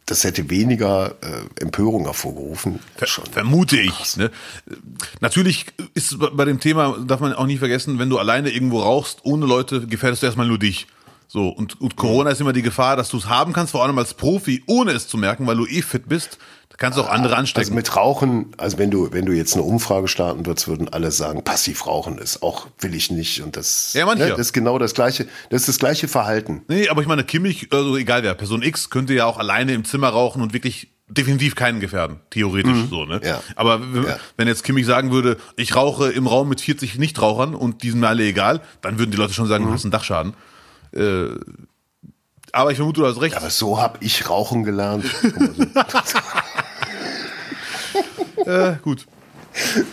das 0.09 0.23
hätte 0.23 0.49
weniger 0.49 1.15
äh, 1.21 1.61
Empörung 1.61 2.05
hervorgerufen. 2.05 2.79
Schon 3.03 3.25
Vermute 3.25 3.79
ich. 3.79 4.17
Ne? 4.17 4.31
Natürlich 5.19 5.67
ist 5.93 6.17
bei 6.19 6.45
dem 6.45 6.59
Thema, 6.59 6.97
darf 7.05 7.19
man 7.19 7.33
auch 7.33 7.45
nie 7.45 7.57
vergessen, 7.57 7.99
wenn 7.99 8.09
du 8.09 8.17
alleine 8.17 8.49
irgendwo 8.49 8.81
rauchst, 8.81 9.19
ohne 9.23 9.45
Leute, 9.45 9.85
gefährdest 9.85 10.23
du 10.23 10.27
erstmal 10.27 10.47
nur 10.47 10.57
dich. 10.57 10.87
So, 11.27 11.49
und, 11.49 11.79
und 11.79 11.95
Corona 11.95 12.31
ist 12.31 12.41
immer 12.41 12.53
die 12.53 12.63
Gefahr, 12.63 12.95
dass 12.95 13.09
du 13.09 13.17
es 13.17 13.27
haben 13.27 13.53
kannst, 13.53 13.73
vor 13.73 13.83
allem 13.83 13.99
als 13.99 14.15
Profi, 14.15 14.63
ohne 14.65 14.93
es 14.93 15.07
zu 15.07 15.15
merken, 15.15 15.45
weil 15.45 15.57
du 15.57 15.67
eh 15.67 15.83
fit 15.83 16.09
bist. 16.09 16.39
Kannst 16.79 16.97
du 16.97 17.03
auch 17.03 17.09
andere 17.09 17.35
anstecken. 17.35 17.59
Also 17.67 17.73
mit 17.75 17.95
Rauchen, 17.95 18.53
also 18.57 18.77
wenn 18.77 18.89
du, 18.89 19.11
wenn 19.11 19.25
du 19.25 19.33
jetzt 19.33 19.53
eine 19.53 19.63
Umfrage 19.63 20.07
starten 20.07 20.45
würdest, 20.45 20.67
würden 20.69 20.87
alle 20.87 21.11
sagen, 21.11 21.43
passiv 21.43 21.85
rauchen 21.85 22.17
ist 22.17 22.41
auch, 22.41 22.67
will 22.79 22.95
ich 22.95 23.11
nicht. 23.11 23.41
Und 23.43 23.57
das, 23.57 23.93
Ja, 23.93 24.05
manche. 24.05 24.23
ne, 24.23 24.29
das 24.29 24.39
ist 24.39 24.53
genau 24.53 24.79
das 24.79 24.93
gleiche, 24.93 25.27
das 25.49 25.61
ist 25.63 25.67
das 25.67 25.77
gleiche 25.79 26.07
Verhalten. 26.07 26.63
Nee, 26.69 26.87
aber 26.89 27.01
ich 27.01 27.07
meine, 27.07 27.23
Kimmich, 27.25 27.67
also 27.71 27.97
egal 27.97 28.23
wer, 28.23 28.33
Person 28.33 28.61
X 28.63 28.89
könnte 28.89 29.13
ja 29.13 29.25
auch 29.25 29.37
alleine 29.37 29.73
im 29.73 29.83
Zimmer 29.83 30.07
rauchen 30.09 30.41
und 30.41 30.53
wirklich 30.53 30.87
definitiv 31.09 31.55
keinen 31.55 31.79
gefährden, 31.79 32.21
theoretisch 32.29 32.77
so, 32.89 33.03
ne? 33.03 33.19
Ja. 33.23 33.41
Aber 33.55 33.81
wenn, 33.93 34.03
Ja. 34.03 34.17
wenn 34.37 34.47
jetzt 34.47 34.63
Kimmich 34.63 34.85
sagen 34.85 35.11
würde, 35.11 35.37
ich 35.57 35.75
rauche 35.75 36.09
im 36.11 36.27
Raum 36.27 36.47
mit 36.47 36.61
40 36.61 36.97
Nichtrauchern 36.99 37.55
und 37.55 37.83
die 37.83 37.89
sind 37.89 37.99
mir 37.99 38.07
alle 38.07 38.23
egal, 38.23 38.61
dann 38.81 38.99
würden 38.99 39.11
die 39.11 39.17
Leute 39.17 39.33
schon 39.33 39.47
sagen, 39.47 39.65
du 39.65 39.71
hast 39.73 39.83
einen 39.83 39.91
Dachschaden. 39.91 40.33
Äh, 40.93 41.29
aber 42.51 42.71
ich 42.71 42.77
vermute, 42.77 43.01
du 43.01 43.07
hast 43.07 43.21
recht. 43.21 43.35
Aber 43.35 43.49
so 43.51 43.79
hab 43.81 44.01
ich 44.01 44.27
Rauchen 44.29 44.63
gelernt. 44.63 45.05
Äh, 48.49 48.77
gut. 48.81 49.05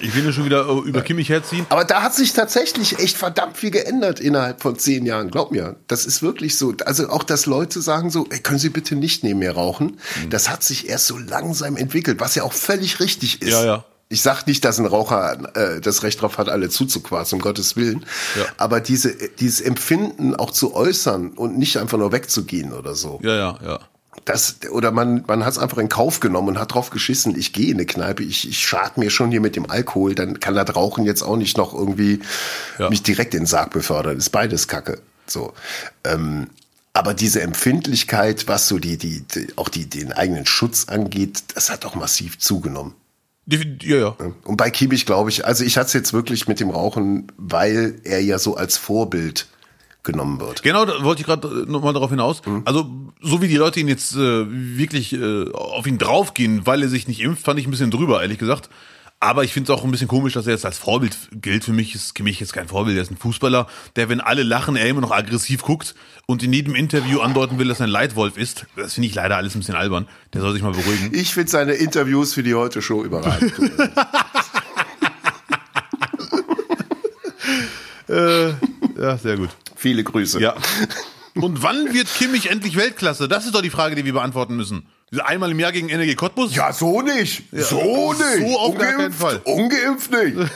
Ich 0.00 0.14
will 0.14 0.24
ja 0.24 0.32
schon 0.32 0.44
wieder 0.44 0.68
äh, 0.68 0.88
über 0.88 1.02
Kimmich 1.02 1.28
herziehen. 1.28 1.66
Aber 1.70 1.84
da 1.84 2.02
hat 2.02 2.14
sich 2.14 2.32
tatsächlich 2.32 2.98
echt 2.98 3.16
verdammt 3.16 3.56
viel 3.56 3.70
geändert 3.70 4.20
innerhalb 4.20 4.62
von 4.62 4.78
zehn 4.78 5.06
Jahren. 5.06 5.30
Glaub 5.30 5.50
mir, 5.50 5.76
das 5.88 6.06
ist 6.06 6.22
wirklich 6.22 6.56
so. 6.58 6.74
Also 6.84 7.08
auch, 7.08 7.22
dass 7.22 7.46
Leute 7.46 7.80
sagen 7.80 8.10
so, 8.10 8.26
ey, 8.30 8.38
können 8.38 8.58
Sie 8.58 8.68
bitte 8.68 8.96
nicht 8.96 9.24
neben 9.24 9.38
mir 9.38 9.52
rauchen? 9.52 9.98
Mhm. 10.22 10.30
Das 10.30 10.50
hat 10.50 10.62
sich 10.62 10.88
erst 10.88 11.06
so 11.06 11.18
langsam 11.18 11.76
entwickelt, 11.76 12.20
was 12.20 12.34
ja 12.34 12.42
auch 12.42 12.52
völlig 12.52 13.00
richtig 13.00 13.42
ist. 13.42 13.50
Ja, 13.50 13.64
ja. 13.64 13.84
Ich 14.08 14.22
sag 14.22 14.46
nicht, 14.46 14.64
dass 14.64 14.78
ein 14.78 14.86
Raucher 14.86 15.56
äh, 15.56 15.80
das 15.80 16.04
Recht 16.04 16.22
drauf 16.22 16.38
hat, 16.38 16.48
alle 16.48 16.68
zuzuquarzen, 16.68 17.36
um 17.36 17.42
Gottes 17.42 17.74
Willen. 17.74 18.06
Ja. 18.38 18.44
Aber 18.56 18.80
diese, 18.80 19.16
dieses 19.40 19.60
Empfinden 19.60 20.36
auch 20.36 20.52
zu 20.52 20.74
äußern 20.74 21.30
und 21.30 21.58
nicht 21.58 21.78
einfach 21.78 21.98
nur 21.98 22.12
wegzugehen 22.12 22.72
oder 22.72 22.94
so. 22.94 23.18
Ja, 23.22 23.34
ja, 23.34 23.58
ja. 23.64 23.80
Das, 24.24 24.56
oder 24.70 24.90
man, 24.90 25.22
man 25.28 25.44
hat 25.44 25.52
es 25.52 25.58
einfach 25.58 25.78
in 25.78 25.88
Kauf 25.88 26.18
genommen 26.20 26.48
und 26.48 26.58
hat 26.58 26.74
drauf 26.74 26.90
geschissen, 26.90 27.38
ich 27.38 27.52
gehe 27.52 27.66
in 27.68 27.74
eine 27.74 27.86
Kneipe, 27.86 28.22
ich, 28.24 28.48
ich 28.48 28.58
schad 28.66 28.98
mir 28.98 29.10
schon 29.10 29.30
hier 29.30 29.40
mit 29.40 29.54
dem 29.54 29.70
Alkohol, 29.70 30.14
dann 30.16 30.40
kann 30.40 30.54
das 30.54 30.74
Rauchen 30.74 31.04
jetzt 31.04 31.22
auch 31.22 31.36
nicht 31.36 31.56
noch 31.56 31.72
irgendwie 31.74 32.20
Ja. 32.78 32.90
mich 32.90 33.02
direkt 33.02 33.34
in 33.34 33.40
den 33.42 33.46
Sarg 33.46 33.70
befördern. 33.70 34.16
Ist 34.16 34.30
beides 34.30 34.66
Kacke. 34.66 35.00
So. 35.26 35.52
Ähm, 36.04 36.48
aber 36.92 37.14
diese 37.14 37.42
Empfindlichkeit, 37.42 38.48
was 38.48 38.68
so 38.68 38.78
die, 38.78 38.96
die, 38.96 39.20
die 39.20 39.48
auch 39.56 39.68
die, 39.68 39.86
den 39.86 40.12
eigenen 40.12 40.46
Schutz 40.46 40.86
angeht, 40.88 41.42
das 41.54 41.70
hat 41.70 41.84
doch 41.84 41.94
massiv 41.94 42.38
zugenommen. 42.38 42.94
Die- 43.44 43.78
Ja, 43.82 43.96
ja. 43.96 44.16
Und 44.44 44.56
bei 44.56 44.70
Kimmich 44.70 45.06
glaube 45.06 45.30
ich, 45.30 45.44
also 45.46 45.62
ich 45.62 45.76
hatte 45.76 45.86
es 45.88 45.92
jetzt 45.92 46.12
wirklich 46.12 46.48
mit 46.48 46.58
dem 46.58 46.70
Rauchen, 46.70 47.30
weil 47.36 48.00
er 48.02 48.20
ja 48.22 48.38
so 48.40 48.56
als 48.56 48.76
Vorbild 48.76 49.46
genommen 50.06 50.40
wird. 50.40 50.62
Genau, 50.62 50.86
da 50.86 51.04
wollte 51.04 51.20
ich 51.20 51.26
gerade 51.26 51.70
nochmal 51.70 51.92
darauf 51.92 52.10
hinaus. 52.10 52.40
Mhm. 52.46 52.62
Also, 52.64 52.90
so 53.20 53.42
wie 53.42 53.48
die 53.48 53.56
Leute 53.56 53.80
ihn 53.80 53.88
jetzt 53.88 54.16
äh, 54.16 54.46
wirklich 54.48 55.12
äh, 55.12 55.50
auf 55.52 55.86
ihn 55.86 55.98
draufgehen, 55.98 56.66
weil 56.66 56.82
er 56.82 56.88
sich 56.88 57.06
nicht 57.06 57.20
impft, 57.20 57.44
fand 57.44 57.60
ich 57.60 57.66
ein 57.66 57.70
bisschen 57.70 57.90
drüber, 57.90 58.22
ehrlich 58.22 58.38
gesagt. 58.38 58.70
Aber 59.18 59.44
ich 59.44 59.52
finde 59.52 59.72
es 59.72 59.78
auch 59.78 59.82
ein 59.82 59.90
bisschen 59.90 60.08
komisch, 60.08 60.34
dass 60.34 60.46
er 60.46 60.52
jetzt 60.52 60.66
als 60.66 60.76
Vorbild 60.76 61.16
gilt. 61.32 61.64
Für 61.64 61.72
mich 61.72 61.94
ist 61.94 62.14
Kimmich 62.14 62.38
jetzt 62.38 62.52
kein 62.52 62.68
Vorbild. 62.68 62.96
Er 62.98 63.02
ist 63.02 63.10
ein 63.10 63.16
Fußballer, 63.16 63.66
der, 63.96 64.10
wenn 64.10 64.20
alle 64.20 64.42
lachen, 64.42 64.76
er 64.76 64.86
immer 64.86 65.00
noch 65.00 65.10
aggressiv 65.10 65.62
guckt 65.62 65.94
und 66.26 66.42
in 66.42 66.52
jedem 66.52 66.74
Interview 66.74 67.20
andeuten 67.20 67.58
will, 67.58 67.68
dass 67.68 67.80
er 67.80 67.86
ein 67.86 67.90
Leitwolf 67.90 68.36
ist. 68.36 68.66
Das 68.76 68.92
finde 68.92 69.08
ich 69.08 69.14
leider 69.14 69.36
alles 69.36 69.54
ein 69.54 69.60
bisschen 69.60 69.74
albern. 69.74 70.06
Der 70.34 70.42
soll 70.42 70.52
sich 70.52 70.62
mal 70.62 70.72
beruhigen. 70.72 71.12
Ich 71.12 71.32
finde 71.32 71.50
seine 71.50 71.72
Interviews 71.72 72.34
für 72.34 72.42
die 72.42 72.54
Heute 72.54 72.82
Show 72.82 73.04
überragend. 73.04 73.54
Ja, 78.98 79.16
sehr 79.18 79.36
gut. 79.36 79.50
Viele 79.74 80.02
Grüße. 80.04 80.40
Ja. 80.40 80.54
Und 81.34 81.62
wann 81.62 81.92
wird 81.92 82.08
Kimmich 82.14 82.50
endlich 82.50 82.76
Weltklasse? 82.76 83.28
Das 83.28 83.44
ist 83.44 83.54
doch 83.54 83.60
die 83.62 83.70
Frage, 83.70 83.94
die 83.94 84.04
wir 84.04 84.14
beantworten 84.14 84.56
müssen. 84.56 84.86
Einmal 85.24 85.50
im 85.50 85.60
Jahr 85.60 85.70
gegen 85.72 85.88
NRG 85.88 86.14
Cottbus? 86.16 86.54
Ja, 86.54 86.72
so 86.72 87.02
nicht. 87.02 87.44
So 87.52 88.12
nicht. 88.14 88.48
so 88.48 88.58
auf 88.58 88.76
gar 88.78 88.92
keinen 88.92 89.12
Ungeimpft- 89.12 89.18
Fall. 89.18 89.40
Ungeimpft 89.44 90.10
nicht. 90.10 90.36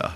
Ja. 0.00 0.12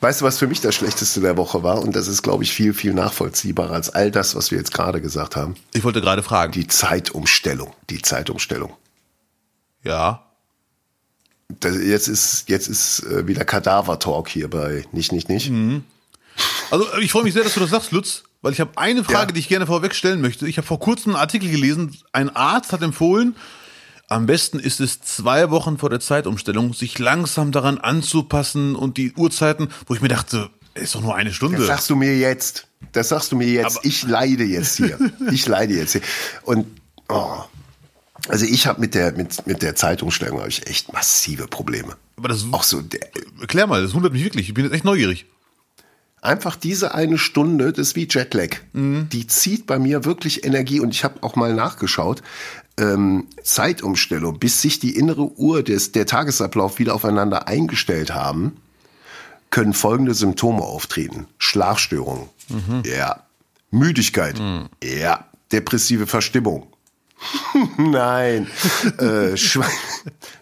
Weißt 0.00 0.20
du, 0.20 0.24
was 0.24 0.38
für 0.38 0.46
mich 0.46 0.60
das 0.60 0.74
Schlechteste 0.74 1.20
der 1.20 1.36
Woche 1.36 1.62
war? 1.62 1.80
Und 1.80 1.94
das 1.96 2.08
ist, 2.08 2.22
glaube 2.22 2.44
ich, 2.44 2.52
viel, 2.52 2.74
viel 2.74 2.92
nachvollziehbarer 2.94 3.72
als 3.72 3.90
all 3.90 4.10
das, 4.10 4.34
was 4.34 4.50
wir 4.50 4.58
jetzt 4.58 4.72
gerade 4.72 5.00
gesagt 5.00 5.36
haben. 5.36 5.54
Ich 5.74 5.84
wollte 5.84 6.00
gerade 6.00 6.22
fragen. 6.22 6.52
Die 6.52 6.66
Zeitumstellung. 6.66 7.74
Die 7.90 8.02
Zeitumstellung. 8.02 8.74
ja. 9.82 10.22
Das, 11.60 11.76
jetzt 11.76 12.08
ist, 12.08 12.48
jetzt 12.48 12.68
ist 12.68 13.00
äh, 13.04 13.26
wieder 13.26 13.44
Kadaver-Talk 13.44 14.28
hier 14.28 14.50
bei 14.50 14.84
Nicht, 14.92 15.12
Nicht, 15.12 15.28
Nicht. 15.28 15.50
Also 16.70 16.86
ich 17.00 17.12
freue 17.12 17.22
mich 17.22 17.32
sehr, 17.34 17.44
dass 17.44 17.54
du 17.54 17.60
das 17.60 17.70
sagst, 17.70 17.92
Lutz, 17.92 18.24
weil 18.42 18.52
ich 18.52 18.60
habe 18.60 18.72
eine 18.76 19.04
Frage, 19.04 19.28
Ja. 19.28 19.32
die 19.32 19.40
ich 19.40 19.48
gerne 19.48 19.66
vorweg 19.66 19.94
stellen 19.94 20.20
möchte. 20.20 20.46
Ich 20.46 20.58
habe 20.58 20.66
vor 20.66 20.80
kurzem 20.80 21.12
einen 21.12 21.20
Artikel 21.20 21.48
gelesen, 21.50 21.96
ein 22.12 22.34
Arzt 22.34 22.72
hat 22.72 22.82
empfohlen, 22.82 23.36
am 24.08 24.26
besten 24.26 24.58
ist 24.60 24.80
es 24.80 25.00
zwei 25.00 25.50
Wochen 25.50 25.78
vor 25.78 25.90
der 25.90 26.00
Zeitumstellung, 26.00 26.74
sich 26.74 26.98
langsam 26.98 27.50
daran 27.52 27.78
anzupassen 27.78 28.76
und 28.76 28.98
die 28.98 29.12
Uhrzeiten, 29.14 29.68
wo 29.86 29.94
ich 29.94 30.00
mir 30.00 30.08
dachte, 30.08 30.50
ist 30.74 30.94
doch 30.94 31.00
nur 31.00 31.14
eine 31.16 31.32
Stunde. 31.32 31.58
Das 31.58 31.66
sagst 31.68 31.90
du 31.90 31.96
mir 31.96 32.16
jetzt. 32.18 32.66
Das 32.92 33.08
sagst 33.08 33.32
du 33.32 33.36
mir 33.36 33.48
jetzt. 33.48 33.78
Aber- 33.78 33.86
ich 33.86 34.02
leide 34.02 34.44
jetzt 34.44 34.76
hier. 34.76 34.98
Ich 35.32 35.46
leide 35.48 35.74
jetzt 35.74 35.92
hier. 35.92 36.02
Und 36.42 36.66
oh, 37.08 37.38
also 38.28 38.44
ich 38.44 38.66
habe 38.66 38.80
mit 38.80 38.94
der 38.94 39.12
mit 39.12 39.46
mit 39.46 39.62
der 39.62 39.74
Zeitumstellung 39.74 40.38
habe 40.38 40.48
ich 40.48 40.66
echt 40.66 40.92
massive 40.92 41.46
Probleme. 41.46 41.96
Aber 42.16 42.28
das 42.28 42.46
Auch 42.52 42.62
so 42.62 42.80
der, 42.82 43.00
erklär 43.40 43.66
mal, 43.66 43.82
das 43.82 43.94
wundert 43.94 44.12
mich 44.12 44.24
wirklich. 44.24 44.48
Ich 44.48 44.54
bin 44.54 44.64
jetzt 44.64 44.74
echt 44.74 44.84
neugierig. 44.84 45.26
einfach 46.22 46.56
diese 46.56 46.94
eine 46.94 47.18
Stunde, 47.18 47.72
das 47.72 47.88
ist 47.88 47.96
wie 47.96 48.08
Jetlag. 48.10 48.56
Die 49.08 49.26
zieht 49.26 49.66
bei 49.66 49.78
mir 49.78 50.04
wirklich 50.04 50.44
Energie 50.44 50.80
und 50.80 50.90
ich 50.90 51.04
habe 51.04 51.22
auch 51.22 51.36
mal 51.36 51.54
nachgeschaut. 51.54 52.22
Ähm, 52.78 53.26
Zeitumstellung, 53.42 54.38
bis 54.38 54.60
sich 54.60 54.78
die 54.80 54.96
innere 54.96 55.32
Uhr 55.38 55.62
des 55.62 55.92
der 55.92 56.06
Tagesablauf 56.06 56.78
wieder 56.78 56.94
aufeinander 56.94 57.48
eingestellt 57.48 58.12
haben, 58.12 58.56
können 59.50 59.72
folgende 59.72 60.14
Symptome 60.14 60.62
auftreten: 60.62 61.26
Schlafstörungen, 61.38 62.28
ja, 62.84 63.22
Müdigkeit, 63.70 64.40
ja, 64.82 65.26
depressive 65.52 66.06
Verstimmung. 66.06 66.66
Nein, 67.78 68.46
äh, 68.98 69.36
Schw 69.36 69.64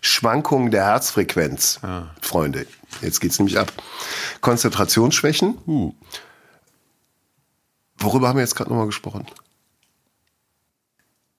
Schwankungen 0.00 0.70
der 0.70 0.84
Herzfrequenz, 0.84 1.80
Freunde. 2.20 2.66
Jetzt 3.00 3.20
geht's 3.20 3.38
nämlich 3.38 3.58
ab. 3.58 3.72
Konzentrationsschwächen. 4.40 5.94
Worüber 7.96 8.28
haben 8.28 8.36
wir 8.36 8.42
jetzt 8.42 8.54
gerade 8.54 8.70
nochmal 8.70 8.86
gesprochen? 8.86 9.26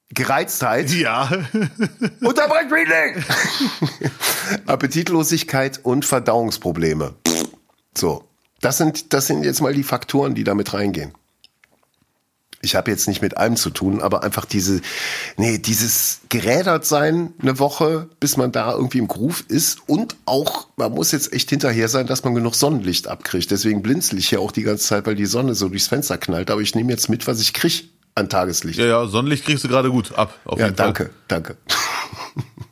Gereiztheit. 0.09 0.89
Ja. 0.91 1.29
Unterbrecht 2.21 2.71
mich! 2.71 4.11
Appetitlosigkeit 4.65 5.79
und 5.83 6.05
Verdauungsprobleme. 6.05 7.15
So. 7.95 8.23
Das 8.61 8.77
sind, 8.77 9.13
das 9.13 9.27
sind 9.27 9.43
jetzt 9.43 9.61
mal 9.61 9.73
die 9.73 9.83
Faktoren, 9.83 10.33
die 10.33 10.43
da 10.43 10.55
mit 10.55 10.73
reingehen. 10.73 11.11
Ich 12.65 12.75
habe 12.75 12.91
jetzt 12.91 13.07
nicht 13.07 13.21
mit 13.21 13.37
allem 13.37 13.55
zu 13.55 13.69
tun, 13.69 14.01
aber 14.01 14.23
einfach 14.23 14.45
diese, 14.45 14.81
nee, 15.37 15.57
dieses 15.57 16.21
gerädert 16.29 16.85
sein 16.85 17.33
eine 17.41 17.59
Woche, 17.59 18.09
bis 18.19 18.35
man 18.35 18.51
da 18.51 18.73
irgendwie 18.73 18.97
im 18.97 19.07
Groove 19.07 19.45
ist 19.47 19.87
und 19.87 20.15
auch, 20.25 20.67
man 20.75 20.91
muss 20.91 21.11
jetzt 21.11 21.31
echt 21.31 21.49
hinterher 21.49 21.87
sein, 21.87 22.07
dass 22.07 22.23
man 22.23 22.35
genug 22.35 22.55
Sonnenlicht 22.55 23.07
abkriegt. 23.07 23.51
Deswegen 23.51 23.81
blinzel 23.81 24.19
ich 24.19 24.31
ja 24.31 24.39
auch 24.39 24.51
die 24.51 24.63
ganze 24.63 24.85
Zeit, 24.85 25.05
weil 25.05 25.15
die 25.15 25.25
Sonne 25.25 25.55
so 25.55 25.69
durchs 25.69 25.87
Fenster 25.87 26.17
knallt. 26.17 26.51
Aber 26.51 26.61
ich 26.61 26.75
nehme 26.75 26.91
jetzt 26.91 27.09
mit, 27.09 27.27
was 27.27 27.39
ich 27.39 27.53
krieg 27.53 27.89
an 28.15 28.29
Tageslicht. 28.29 28.79
Ja, 28.79 28.85
ja, 28.85 29.07
Sonnenlicht 29.07 29.45
kriegst 29.45 29.63
du 29.63 29.67
gerade 29.67 29.91
gut 29.91 30.17
ab. 30.17 30.37
Ja, 30.45 30.51
jeden 30.51 30.67
Fall. 30.67 30.73
danke, 30.75 31.09
danke. 31.27 31.57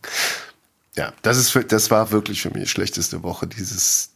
ja, 0.96 1.14
das 1.22 1.38
ist 1.38 1.50
für, 1.50 1.64
das 1.64 1.92
war 1.92 2.12
wirklich 2.12 2.42
für 2.42 2.50
mich 2.50 2.64
die 2.64 2.70
schlechteste 2.70 3.24
Woche, 3.24 3.48
dieses 3.48 4.14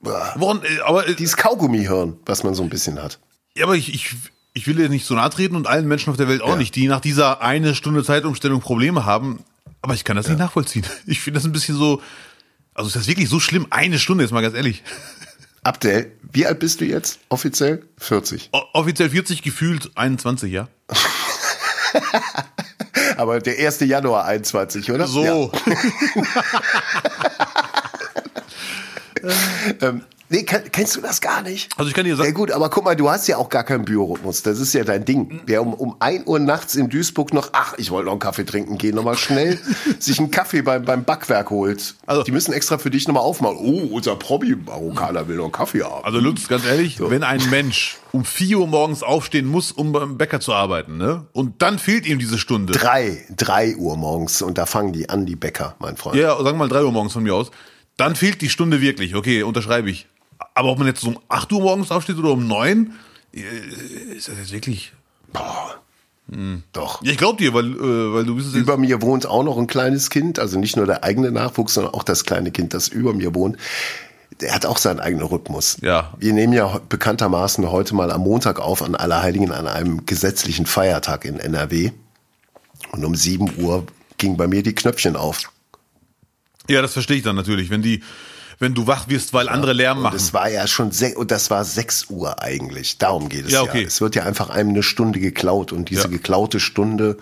Woran, 0.00 0.62
äh, 0.62 0.80
aber, 0.80 1.08
äh, 1.08 1.14
Dieses 1.14 1.36
Kaugummihirn, 1.36 2.18
was 2.26 2.44
man 2.44 2.54
so 2.54 2.62
ein 2.62 2.68
bisschen 2.68 3.02
hat. 3.02 3.18
ja, 3.56 3.64
aber 3.64 3.76
ich, 3.76 3.94
ich, 3.94 4.14
ich 4.56 4.66
will 4.66 4.74
dir 4.76 4.88
nicht 4.88 5.04
so 5.04 5.14
nahe 5.14 5.28
treten 5.28 5.54
und 5.54 5.66
allen 5.66 5.86
Menschen 5.86 6.08
auf 6.10 6.16
der 6.16 6.28
Welt 6.28 6.40
auch 6.40 6.48
Ja. 6.50 6.56
nicht, 6.56 6.74
die 6.74 6.88
nach 6.88 7.00
dieser 7.00 7.42
eine 7.42 7.74
Stunde 7.74 8.02
Zeitumstellung 8.02 8.60
Probleme 8.62 9.04
haben. 9.04 9.44
Aber 9.82 9.92
ich 9.92 10.02
kann 10.02 10.16
das 10.16 10.28
nicht 10.28 10.38
nachvollziehen. 10.38 10.86
Ich 11.06 11.20
finde 11.20 11.38
das 11.38 11.44
ein 11.44 11.52
bisschen 11.52 11.76
so, 11.76 12.00
also 12.72 12.88
ist 12.88 12.96
das 12.96 13.06
wirklich 13.06 13.28
so 13.28 13.38
schlimm? 13.38 13.66
Eine 13.68 13.98
Stunde, 13.98 14.24
jetzt 14.24 14.32
mal 14.32 14.40
ganz 14.40 14.54
ehrlich. 14.54 14.82
Abdel, 15.62 16.10
wie 16.32 16.46
alt 16.46 16.58
bist 16.58 16.80
du 16.80 16.86
jetzt 16.86 17.18
offiziell? 17.28 17.82
40. 17.98 18.48
O 18.52 18.62
offiziell 18.72 19.10
40, 19.10 19.42
gefühlt 19.42 19.90
21, 19.94 20.50
ja? 20.50 20.68
Aber 23.18 23.40
der 23.40 23.58
1. 23.58 23.80
Januar 23.80 24.24
21, 24.24 24.90
oder? 24.90 25.06
So. 25.06 25.22
Ja. 25.24 25.50
Ähm, 29.80 30.02
nee, 30.28 30.42
kenn, 30.42 30.62
kennst 30.72 30.96
du 30.96 31.00
das 31.00 31.20
gar 31.20 31.42
nicht? 31.42 31.70
Also 31.76 31.88
ich 31.88 31.94
kann 31.94 32.04
dir 32.04 32.10
Ja 32.10 32.16
sagen, 32.16 32.34
gut, 32.34 32.50
aber 32.50 32.68
guck 32.70 32.84
mal, 32.84 32.96
du 32.96 33.08
hast 33.10 33.26
ja 33.28 33.36
auch 33.36 33.48
gar 33.48 33.64
keinen 33.64 33.84
Biorhythmus. 33.84 34.42
Das 34.42 34.58
ist 34.60 34.72
ja 34.72 34.84
dein 34.84 35.04
Ding. 35.04 35.40
Wer 35.46 35.62
um, 35.62 35.74
um 35.74 35.96
1 36.00 36.26
Uhr 36.26 36.38
nachts 36.38 36.74
in 36.74 36.88
Duisburg 36.88 37.32
noch, 37.32 37.50
ach, 37.52 37.74
ich 37.78 37.90
wollte 37.90 38.06
noch 38.06 38.12
einen 38.12 38.20
Kaffee 38.20 38.44
trinken 38.44 38.78
gehen, 38.78 38.94
nochmal 38.94 39.16
schnell 39.16 39.58
sich 39.98 40.18
einen 40.18 40.30
Kaffee 40.30 40.62
beim, 40.62 40.84
beim 40.84 41.04
Backwerk 41.04 41.50
holt. 41.50 41.94
Also- 42.06 42.22
die 42.22 42.32
müssen 42.32 42.52
extra 42.52 42.78
für 42.78 42.90
dich 42.90 43.06
nochmal 43.06 43.22
aufmachen. 43.22 43.56
Oh, 43.60 43.94
unser 43.94 44.16
Probi-Marokkaner 44.16 45.28
will 45.28 45.36
noch 45.36 45.44
einen 45.44 45.52
Kaffee 45.52 45.82
haben. 45.82 46.04
also 46.04 46.18
Lutz, 46.18 46.48
ganz 46.48 46.64
ehrlich, 46.64 46.98
wenn 47.00 47.22
ein 47.22 47.48
Mensch 47.50 47.96
um 48.12 48.24
4 48.24 48.58
Uhr 48.58 48.66
morgens 48.66 49.02
aufstehen 49.02 49.46
muss, 49.46 49.72
um 49.72 49.92
beim 49.92 50.16
Bäcker 50.16 50.40
zu 50.40 50.52
arbeiten, 50.54 50.96
ne? 50.96 51.26
Und 51.32 51.60
dann 51.62 51.78
fehlt 51.78 52.06
ihm 52.06 52.18
diese 52.18 52.38
Stunde. 52.38 52.72
drei, 52.72 53.24
drei 53.36 53.76
Uhr 53.76 53.96
morgens 53.96 54.40
und 54.42 54.56
da 54.58 54.66
fangen 54.66 54.92
die 54.92 55.08
an, 55.10 55.26
die 55.26 55.36
Bäcker, 55.36 55.76
mein 55.78 55.96
Freund. 55.96 56.16
Ja, 56.16 56.30
sagen 56.36 56.44
wir 56.44 56.54
mal 56.54 56.68
3 56.68 56.84
Uhr 56.84 56.92
morgens 56.92 57.12
von 57.12 57.22
mir 57.22 57.34
aus. 57.34 57.50
Dann 57.98 58.14
fehlt 58.16 58.40
die 58.42 58.48
Stunde 58.50 58.80
wirklich. 58.80 59.14
Okay, 59.14 59.42
unterschreibe 59.42 59.90
ich. 59.90 60.06
Aber 60.54 60.70
ob 60.70 60.78
man 60.78 60.86
jetzt 60.86 61.04
um 61.04 61.18
8 61.28 61.52
Uhr 61.52 61.60
morgens 61.60 61.90
aufsteht 61.90 62.16
oder 62.16 62.30
um 62.30 62.46
9, 62.46 62.92
äh, 63.34 63.40
ist 64.16 64.28
das 64.28 64.38
jetzt 64.38 64.52
wirklich. 64.52 64.92
Boah. 65.32 65.80
Doch. 66.72 67.04
Ja, 67.04 67.12
ich 67.12 67.18
glaub 67.18 67.38
dir, 67.38 67.54
weil, 67.54 67.72
äh, 67.72 68.12
weil 68.12 68.24
du 68.24 68.34
bist 68.34 68.48
es 68.48 68.54
jetzt. 68.54 68.62
Über 68.62 68.76
mir 68.76 69.00
wohnt 69.00 69.26
auch 69.26 69.44
noch 69.44 69.58
ein 69.58 69.68
kleines 69.68 70.10
Kind, 70.10 70.40
also 70.40 70.58
nicht 70.58 70.76
nur 70.76 70.86
der 70.86 71.04
eigene 71.04 71.30
Nachwuchs, 71.30 71.74
sondern 71.74 71.94
auch 71.94 72.02
das 72.02 72.24
kleine 72.24 72.50
Kind, 72.50 72.74
das 72.74 72.88
über 72.88 73.14
mir 73.14 73.34
wohnt. 73.34 73.56
Der 74.40 74.52
hat 74.52 74.66
auch 74.66 74.78
seinen 74.78 74.98
eigenen 74.98 75.26
Rhythmus. 75.26 75.76
Ja. 75.80 76.12
Wir 76.18 76.32
nehmen 76.32 76.52
ja 76.52 76.80
bekanntermaßen 76.88 77.70
heute 77.70 77.94
mal 77.94 78.10
am 78.10 78.22
Montag 78.22 78.58
auf, 78.58 78.82
an 78.82 78.96
Allerheiligen, 78.96 79.52
an 79.52 79.68
einem 79.68 80.04
gesetzlichen 80.04 80.66
Feiertag 80.66 81.24
in 81.24 81.38
NRW. 81.38 81.92
Und 82.90 83.04
um 83.04 83.14
7 83.14 83.62
Uhr 83.62 83.86
ging 84.18 84.36
bei 84.36 84.48
mir 84.48 84.62
die 84.64 84.74
Knöpfchen 84.74 85.16
auf. 85.16 85.52
Ja, 86.68 86.82
das 86.82 86.92
verstehe 86.92 87.18
ich 87.18 87.22
dann 87.22 87.36
natürlich. 87.36 87.70
Wenn 87.70 87.82
die, 87.82 88.02
wenn 88.58 88.72
du 88.74 88.86
wach 88.86 89.08
wirst, 89.08 89.34
weil 89.34 89.48
andere 89.50 89.72
Lärm 89.74 90.00
machen. 90.02 90.16
es 90.16 90.32
war 90.32 90.48
ja 90.48 90.66
schon 90.66 90.90
se 90.90 91.14
und 91.16 91.30
das 91.30 91.50
war 91.50 91.64
6 91.64 92.06
Uhr 92.08 92.40
eigentlich. 92.42 92.96
Darum 92.98 93.28
geht 93.28 93.44
es 93.46 93.52
Ja, 93.52 93.62
ja. 93.62 93.68
okay. 93.70 93.82
Es 93.82 94.00
wird 94.00 94.14
ja 94.14 94.24
einfach 94.24 94.48
einem 94.48 94.70
eine 94.70 94.82
Stunde 94.82 95.20
geklaut 95.20 95.72
und 95.72 95.90
diese 95.90 96.02
Ja. 96.02 96.08
geklaute 96.08 96.58
Stunde 96.58 97.18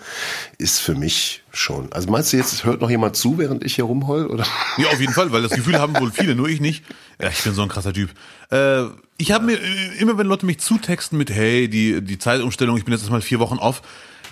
ist 0.57 0.79
für 0.79 0.95
mich 0.95 1.43
schon. 1.51 1.91
Also 1.91 2.09
meinst 2.09 2.31
du 2.31 2.37
jetzt, 2.37 2.63
hört 2.63 2.79
noch 2.81 2.89
jemand 2.89 3.15
zu, 3.17 3.37
während 3.37 3.65
ich 3.65 3.75
hier 3.75 3.83
rumheul? 3.83 4.27
Oder? 4.27 4.45
Ja, 4.77 4.87
auf 4.87 4.99
jeden 5.01 5.13
Fall, 5.13 5.31
weil 5.31 5.41
das 5.41 5.51
Gefühl 5.51 5.77
haben 5.77 5.99
wohl 5.99 6.11
viele, 6.11 6.35
nur 6.35 6.47
ich 6.47 6.61
nicht. 6.61 6.83
Ja, 7.21 7.29
ich 7.29 7.43
bin 7.43 7.53
so 7.53 7.61
ein 7.63 7.69
krasser 7.69 7.91
Typ. 7.93 8.11
Äh, 8.51 8.83
ich 9.17 9.31
habe 9.31 9.45
mir 9.45 9.59
äh, 9.61 9.97
immer, 9.99 10.17
wenn 10.17 10.27
Leute 10.27 10.45
mich 10.45 10.59
zutexten 10.59 11.17
mit, 11.17 11.29
hey, 11.29 11.69
die, 11.69 12.01
die 12.01 12.17
Zeitumstellung, 12.17 12.77
ich 12.77 12.85
bin 12.85 12.93
jetzt 12.93 13.01
erstmal 13.01 13.21
vier 13.21 13.39
Wochen 13.39 13.57
off, 13.57 13.81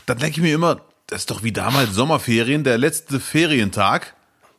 dann 0.05 0.17
denke 0.19 0.37
ich 0.37 0.41
mir 0.41 0.53
immer, 0.53 0.81
das 1.07 1.21
ist 1.21 1.31
doch 1.31 1.43
wie 1.43 1.51
damals 1.51 1.93
Sommerferien, 1.93 2.63
der 2.63 2.77
letzte 2.77 3.19
Ferientag. 3.19 4.13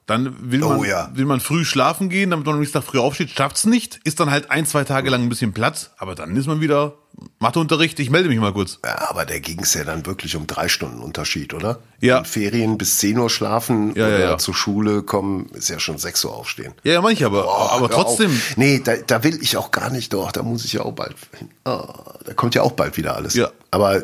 Dann 0.06 0.36
will 0.50 0.60
man, 0.60 0.78
Oh 0.80 0.84
ja. 0.84 1.10
will 1.14 1.24
man 1.24 1.40
früh 1.40 1.64
schlafen 1.64 2.10
gehen, 2.10 2.28
damit 2.30 2.44
man 2.44 2.56
am 2.56 2.60
nächsten 2.60 2.78
Tag 2.78 2.84
früh 2.86 2.98
aufsteht, 2.98 3.30
schafft's 3.30 3.64
nicht, 3.64 4.00
ist 4.04 4.20
dann 4.20 4.30
halt 4.30 4.50
ein, 4.50 4.66
zwei 4.66 4.84
Tage 4.84 5.08
lang 5.08 5.22
ein 5.22 5.28
bisschen 5.30 5.54
Platz, 5.54 5.92
aber 5.96 6.14
dann 6.14 6.36
ist 6.36 6.46
man 6.46 6.60
wieder 6.60 6.92
Matheunterricht, 7.38 7.98
ich 8.00 8.10
melde 8.10 8.28
mich 8.28 8.38
mal 8.38 8.52
kurz. 8.52 8.80
Ja, 8.84 9.08
aber 9.08 9.24
da 9.24 9.38
ging 9.38 9.60
es 9.60 9.72
ja 9.72 9.84
dann 9.84 10.04
wirklich 10.04 10.36
um 10.36 10.46
drei 10.46 10.68
Stunden 10.68 11.00
Unterschied, 11.00 11.54
oder? 11.54 11.78
Ja. 12.00 12.18
In 12.18 12.24
Ferien 12.26 12.76
bis 12.76 12.98
10 12.98 13.16
Uhr 13.18 13.30
schlafen 13.30 13.94
Ja, 13.94 14.08
ja, 14.08 14.14
oder 14.16 14.24
ja. 14.32 14.38
zur 14.38 14.54
Schule 14.54 15.02
kommen, 15.02 15.46
ist 15.54 15.70
ja 15.70 15.78
schon 15.80 15.96
6 15.96 16.22
Uhr 16.26 16.34
aufstehen. 16.34 16.74
Ja, 16.82 16.94
ja, 16.94 17.00
manche, 17.00 17.24
aber, 17.24 17.46
Oh, 17.46 17.50
aber 17.70 17.88
hör 17.88 17.96
auf. 17.98 18.04
trotzdem. 18.04 18.38
Nee, 18.56 18.82
da, 18.84 18.96
da 18.96 19.22
will 19.24 19.38
ich 19.40 19.56
auch 19.56 19.70
gar 19.70 19.88
nicht 19.90 20.12
doch. 20.12 20.32
Da 20.32 20.42
muss 20.42 20.64
ich 20.66 20.74
ja 20.74 20.82
auch 20.82 20.92
bald 20.92 21.14
hin. 21.38 21.48
Ah, 21.64 22.14
da 22.26 22.34
kommt 22.34 22.54
ja 22.54 22.60
auch 22.62 22.72
bald 22.72 22.96
wieder 22.98 23.16
alles. 23.16 23.32
Ja. 23.34 23.48
Aber 23.70 24.02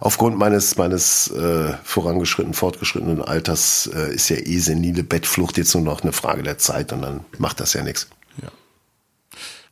aufgrund 0.00 0.38
meines, 0.38 0.76
meines 0.76 1.30
äh, 1.30 1.74
vorangeschrittenen, 1.84 2.54
fortgeschrittenen 2.54 3.22
Alters 3.22 3.90
äh, 3.92 4.14
ist 4.14 4.28
ja 4.28 4.36
eh 4.36 4.58
senile 4.58 5.02
Bettflucht 5.02 5.58
jetzt 5.58 5.74
nur 5.74 5.84
noch 5.84 6.02
eine 6.02 6.12
Frage 6.12 6.42
der 6.42 6.58
Zeit 6.58 6.92
und 6.92 7.02
dann 7.02 7.24
macht 7.38 7.60
das 7.60 7.72
ja 7.72 7.82
nichts. 7.82 8.08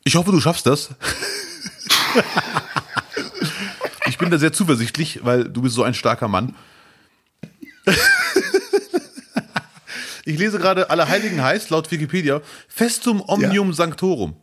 Ich 0.06 0.14
hoffe, 0.14 0.30
du 0.30 0.40
schaffst 0.40 0.66
das. 0.66 0.90
ich 4.06 4.18
bin 4.18 4.30
da 4.30 4.38
sehr 4.38 4.52
zuversichtlich, 4.52 5.24
weil 5.24 5.42
du 5.42 5.62
bist 5.62 5.74
so 5.74 5.82
ein 5.82 5.94
starker 5.94 6.28
Mann. 6.28 6.54
Ich 10.24 10.38
lese 10.38 10.60
gerade, 10.60 10.90
Allerheiligen 10.90 11.42
heißt 11.42 11.70
laut 11.70 11.90
Wikipedia 11.90 12.40
Festum 12.68 13.20
Omnium 13.20 13.72
Sanctorum. 13.72 14.36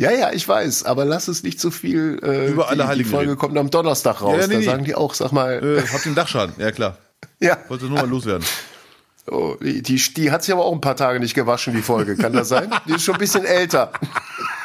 Ja, 0.00 0.10
ja, 0.12 0.32
ich 0.32 0.48
weiß, 0.48 0.84
aber 0.84 1.04
lass 1.04 1.28
es 1.28 1.42
nicht 1.42 1.60
zu 1.60 1.70
viel. 1.70 2.18
Äh, 2.22 2.48
Über 2.48 2.68
alle 2.68 2.76
die, 2.78 2.82
die 2.84 2.88
Heiligen 2.88 3.10
Folge 3.10 3.30
reden. 3.32 3.38
kommt 3.38 3.58
am 3.58 3.70
Donnerstag 3.70 4.22
raus. 4.22 4.36
Ja, 4.40 4.46
nee, 4.46 4.54
da 4.54 4.58
nee. 4.60 4.64
sagen 4.64 4.84
die 4.84 4.94
auch, 4.94 5.12
sag 5.12 5.30
mal, 5.30 5.62
Äh, 5.62 5.86
habt 5.92 6.06
den 6.06 6.14
Dachschaden, 6.14 6.54
ja 6.56 6.72
klar. 6.72 6.96
ja, 7.38 7.58
Wollte 7.68 7.84
nur 7.84 7.98
mal 7.98 8.08
loswerden. 8.08 8.46
oh, 9.30 9.56
die, 9.60 9.82
die, 9.82 9.96
die 9.96 10.30
hat 10.30 10.42
sich 10.42 10.54
aber 10.54 10.64
auch 10.64 10.72
ein 10.72 10.80
paar 10.80 10.96
Tage 10.96 11.20
nicht 11.20 11.34
gewaschen, 11.34 11.74
die 11.74 11.82
Folge. 11.82 12.16
Kann 12.16 12.32
das 12.32 12.48
sein? 12.48 12.72
Die 12.88 12.94
ist 12.94 13.04
schon 13.04 13.16
ein 13.16 13.20
bisschen 13.20 13.44
älter. 13.44 13.92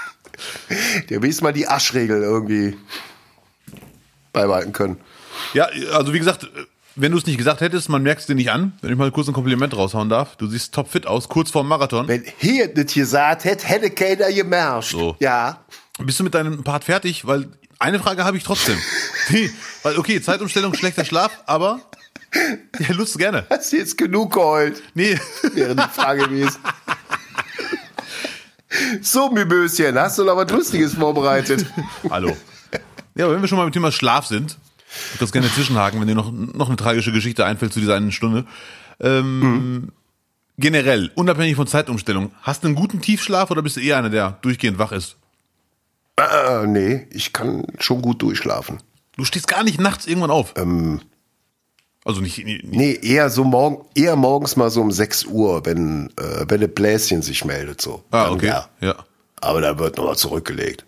Der 1.10 1.22
will 1.22 1.36
mal 1.42 1.52
die 1.52 1.68
Aschregel 1.68 2.22
irgendwie 2.24 2.78
beibehalten 4.32 4.72
können. 4.72 5.02
Ja, 5.54 5.68
also 5.92 6.14
wie 6.14 6.20
gesagt, 6.20 6.48
wenn 6.96 7.12
du 7.12 7.18
es 7.18 7.26
nicht 7.26 7.38
gesagt 7.38 7.62
hättest, 7.62 7.90
man 7.90 8.04
merkt 8.04 8.22
es 8.22 8.28
dir 8.28 8.36
nicht 8.36 8.52
an, 8.52 8.74
wenn 8.82 8.92
ich 8.92 8.98
mal 8.98 9.12
kurz 9.12 9.28
ein 9.28 9.34
Kompliment 9.34 9.76
raushauen 9.76 10.10
darf. 10.10 10.36
Du 10.38 10.48
siehst 10.48 10.74
topfit 10.74 11.08
aus, 11.08 11.28
kurz 11.28 11.52
vorm 11.52 11.68
Marathon. 11.68 12.08
Wenn 12.08 12.24
hier 12.38 12.68
nicht 12.74 12.94
gesagt 12.94 13.44
hätte, 13.44 13.68
hätte 13.68 13.90
keiner 13.92 14.32
gemerkt. 14.32 14.86
So. 14.86 15.16
Ja. 15.20 15.66
Bist 16.00 16.20
du 16.20 16.24
mit 16.24 16.34
deinem 16.34 16.64
Part 16.64 16.86
fertig? 16.86 17.28
Weil 17.28 17.48
eine 17.80 18.00
Frage 18.00 18.24
habe 18.24 18.38
ich 18.38 18.44
trotzdem. 18.44 18.78
Nee, 19.30 19.50
weil 19.82 19.98
okay, 19.98 20.22
Zeitumstellung, 20.22 20.76
schlechter 20.76 21.04
Schlaf, 21.04 21.32
aber 21.48 21.82
ja, 22.80 22.94
Lust 22.94 23.18
gerne. 23.18 23.48
Hast 23.50 23.74
du 23.74 23.78
jetzt 23.78 23.98
genug 23.98 24.34
geheult? 24.34 24.84
Nee, 24.94 25.18
Wäre 25.56 25.76
die 25.76 25.82
Frage 25.92 26.28
gewesen. 26.28 26.60
So, 29.02 29.30
Mimöschen, 29.32 29.98
hast 29.98 30.20
du 30.20 30.26
noch 30.26 30.36
was 30.36 30.52
Lustiges 30.52 30.94
vorbereitet? 30.94 31.66
hallo. 32.10 32.36
Ja, 33.16 33.26
aber 33.26 33.36
wenn 33.36 33.42
wir 33.42 33.48
schon 33.48 33.58
mal 33.58 33.66
dem 33.66 33.72
Thema 33.72 33.92
Schlaf 33.92 34.26
sind, 34.26 34.58
ich 35.14 35.22
würde 35.22 35.32
gerne 35.32 35.50
zwischenhaken, 35.50 36.00
wenn 36.00 36.08
dir 36.08 36.16
noch, 36.16 36.32
noch 36.32 36.68
eine 36.68 36.78
tragische 36.78 37.12
Geschichte 37.12 37.46
einfällt 37.46 37.74
zu 37.74 37.80
dieser 37.80 37.96
einen 37.96 38.12
Stunde. 38.12 38.46
Ähm, 39.00 39.92
Generell, 40.58 41.12
unabhängig 41.16 41.58
von 41.58 41.68
Zeitumstellung, 41.68 42.32
hast 42.42 42.64
du 42.64 42.68
einen 42.68 42.76
guten 42.76 43.02
Tiefschlaf 43.02 43.52
oder 43.52 43.62
bist 43.62 43.76
du 43.76 43.82
eher 43.82 43.98
einer, 43.98 44.10
der 44.10 44.38
durchgehend 44.42 44.80
wach 44.80 44.94
ist? 44.94 45.18
Äh, 46.18 46.66
nee, 46.66 47.08
ich 47.12 47.34
kann 47.34 47.66
schon 47.80 48.02
gut 48.02 48.22
durchschlafen. 48.22 48.78
Du 49.18 49.26
stehst 49.26 49.50
gar 49.50 49.64
nicht 49.64 49.82
nachts 49.82 50.06
irgendwann 50.06 50.32
auf. 50.32 50.54
also 52.06 52.22
nicht, 52.22 52.46
nicht 52.46 52.64
Nee, 52.64 52.98
eher 53.02 53.30
so 53.30 53.44
morgen, 53.44 53.86
eher 53.96 54.16
morgens 54.16 54.56
mal 54.56 54.70
so 54.70 54.82
um 54.82 54.92
6 54.92 55.26
Uhr, 55.26 55.66
wenn, 55.66 56.10
äh, 56.18 56.46
wenn 56.48 56.64
ein 56.64 56.74
Bläschen 56.74 57.22
sich 57.22 57.44
meldet, 57.44 57.82
so. 57.82 58.04
Ah, 58.12 58.26
Dann 58.26 58.34
okay. 58.34 58.48
ja. 58.48 58.70
Ja. 58.80 58.96
Aber 59.42 59.60
da 59.60 59.78
wird 59.78 59.98
nochmal 59.98 60.16
zurückgelegt. 60.16 60.86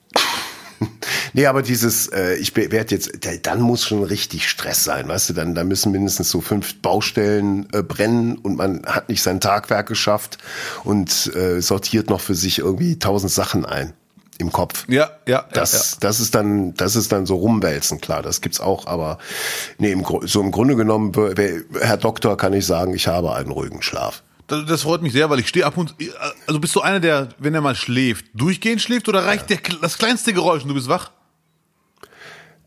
nee, 1.34 1.46
aber 1.46 1.62
dieses, 1.62 2.08
äh, 2.08 2.36
ich 2.36 2.56
werde 2.56 2.94
jetzt, 2.96 3.26
da- 3.26 3.36
dann 3.42 3.62
muss 3.62 3.86
schon 3.86 4.04
richtig 4.04 4.48
Stress 4.50 4.84
sein, 4.84 5.08
weißt 5.08 5.30
du, 5.30 5.34
dann, 5.34 5.56
da 5.56 5.64
müssen 5.64 5.92
mindestens 5.92 6.30
so 6.30 6.42
fünf 6.42 6.82
Baustellen 6.82 7.68
äh, 7.74 7.82
brennen 7.84 8.38
und 8.38 8.58
man 8.58 8.86
hat 8.86 9.10
nicht 9.10 9.22
sein 9.24 9.40
Tagwerk 9.40 9.88
geschafft 9.88 10.38
und 10.84 11.34
äh, 11.36 11.62
sortiert 11.62 12.10
noch 12.10 12.22
für 12.22 12.36
sich 12.36 12.60
irgendwie 12.60 13.00
tausend 13.00 13.32
Sachen 13.32 13.66
ein 13.66 13.94
im 14.40 14.52
Kopf. 14.52 14.86
Ja, 14.88 15.10
ja, 15.26 15.46
Das, 15.52 15.72
ja, 15.74 15.80
ja. 15.80 15.98
das 16.02 16.20
ist 16.20 16.36
dann, 16.36 16.74
das 16.76 16.96
ist 16.96 17.12
dann 17.12 17.26
so 17.26 17.36
rumwälzen, 17.38 18.00
klar, 18.00 18.22
das 18.22 18.42
gibt's 18.42 18.60
auch, 18.60 18.86
aber 18.86 19.18
nee, 19.80 19.92
im, 19.92 20.06
so 20.26 20.42
im 20.42 20.52
Grunde 20.52 20.76
genommen, 20.76 21.12
Herr 21.82 21.98
Doktor, 21.98 22.38
kann 22.38 22.54
ich 22.54 22.66
sagen, 22.68 22.94
ich 22.94 23.08
habe 23.08 23.34
einen 23.34 23.50
ruhigen 23.50 23.82
Schlaf. 23.82 24.22
Das, 24.48 24.66
das 24.66 24.82
freut 24.84 25.02
mich 25.02 25.14
sehr, 25.14 25.30
weil 25.30 25.40
ich 25.40 25.48
stehe 25.48 25.66
ab 25.66 25.78
und 25.78 25.96
also 26.48 26.60
bist 26.60 26.76
du 26.76 26.82
einer, 26.82 27.00
der, 27.00 27.30
wenn 27.38 27.54
er 27.54 27.62
mal 27.62 27.76
schläft, 27.76 28.26
durchgehend 28.34 28.82
schläft 28.82 29.10
oder 29.10 29.26
reicht 29.26 29.50
der, 29.50 29.60
das 29.82 29.98
kleinste 29.98 30.34
Geräusch 30.34 30.64
und 30.64 30.70
du 30.70 30.74
bist 30.74 30.88
wach? 30.88 31.12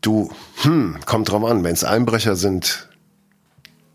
Du, 0.01 0.31
hm, 0.61 0.97
kommt 1.05 1.29
drauf 1.29 1.43
an, 1.43 1.63
wenn's 1.63 1.83
Einbrecher 1.83 2.35
sind, 2.35 2.89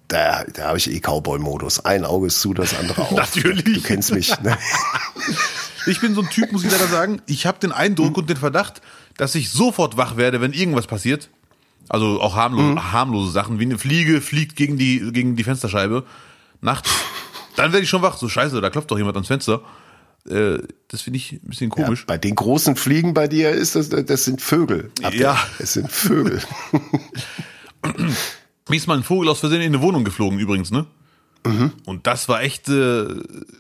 da, 0.09 0.45
da 0.45 0.69
habe 0.69 0.79
ich 0.79 0.91
eh 0.91 1.01
Cowboy-Modus. 1.01 1.85
Ein 1.85 2.05
Auge 2.05 2.29
ist 2.29 2.41
zu, 2.41 2.55
das 2.55 2.79
andere 2.79 3.03
auf. 3.03 3.11
Natürlich. 3.17 3.65
Du 3.65 3.81
kennst 3.81 4.13
mich. 4.13 4.39
Ne? 4.41 4.57
Ich 5.89 6.01
bin 6.01 6.17
so 6.17 6.23
ein 6.23 6.31
Typ, 6.31 6.51
muss 6.51 6.65
ich 6.65 6.73
leider 6.73 6.89
sagen. 6.89 7.23
Ich 7.27 7.47
habe 7.47 7.61
den 7.61 7.71
Eindruck 7.71 8.19
und 8.19 8.29
den 8.29 8.37
Verdacht, 8.37 8.83
dass 9.17 9.37
ich 9.37 9.51
sofort 9.51 9.97
wach 9.97 10.17
werde, 10.17 10.41
wenn 10.41 10.53
irgendwas 10.53 10.89
passiert. 10.89 11.31
Also 11.89 12.21
auch 12.21 12.35
harmlose, 12.35 12.93
harmlose 12.93 13.31
Sachen, 13.31 13.61
wie 13.61 13.67
eine 13.67 13.79
Fliege 13.79 14.21
fliegt 14.21 14.57
gegen 14.57 14.77
die, 14.79 15.13
gegen 15.13 15.37
die 15.37 15.45
Fensterscheibe 15.45 16.05
nachts. 16.61 16.91
Dann 17.57 17.73
werde 17.73 17.83
ich 17.85 17.89
schon 17.91 18.03
wach. 18.03 18.17
So 18.17 18.29
scheiße, 18.29 18.61
da 18.61 18.71
klopft 18.71 18.91
doch 18.91 18.99
jemand 18.99 19.17
ans 19.17 19.29
Fenster. 19.29 19.63
Äh, 20.29 20.59
das 20.89 21.03
finde 21.03 21.19
ich 21.19 21.33
ein 21.33 21.41
bisschen 21.45 21.71
Ja, 21.77 21.85
komisch. 21.85 22.05
bei 22.07 22.19
den 22.19 22.35
großen 22.35 22.77
Fliegen 22.77 23.15
bei 23.15 23.29
dir 23.29 23.51
ist 23.51 23.77
das, 23.77 23.89
das 23.91 24.25
sind 24.25 24.41
Vögel. 24.41 24.91
Ihr- 25.01 25.15
Ja. 25.15 25.39
Es 25.59 25.73
sind 25.75 25.91
Vögel. 25.91 26.41
Mir 28.69 28.77
ist 28.77 28.87
mal 28.89 28.97
ein 28.97 29.05
Vogel 29.05 29.29
aus 29.29 29.41
Versehen 29.41 29.61
in 29.61 29.69
eine 29.75 29.81
Wohnung 29.83 30.05
geflogen 30.05 30.39
übrigens, 30.39 30.71
ne? 30.71 30.87
Mhm. 31.47 31.73
Und 31.85 32.07
das 32.07 32.29
war 32.29 32.43
echt, 32.43 32.69
äh, 32.69 33.05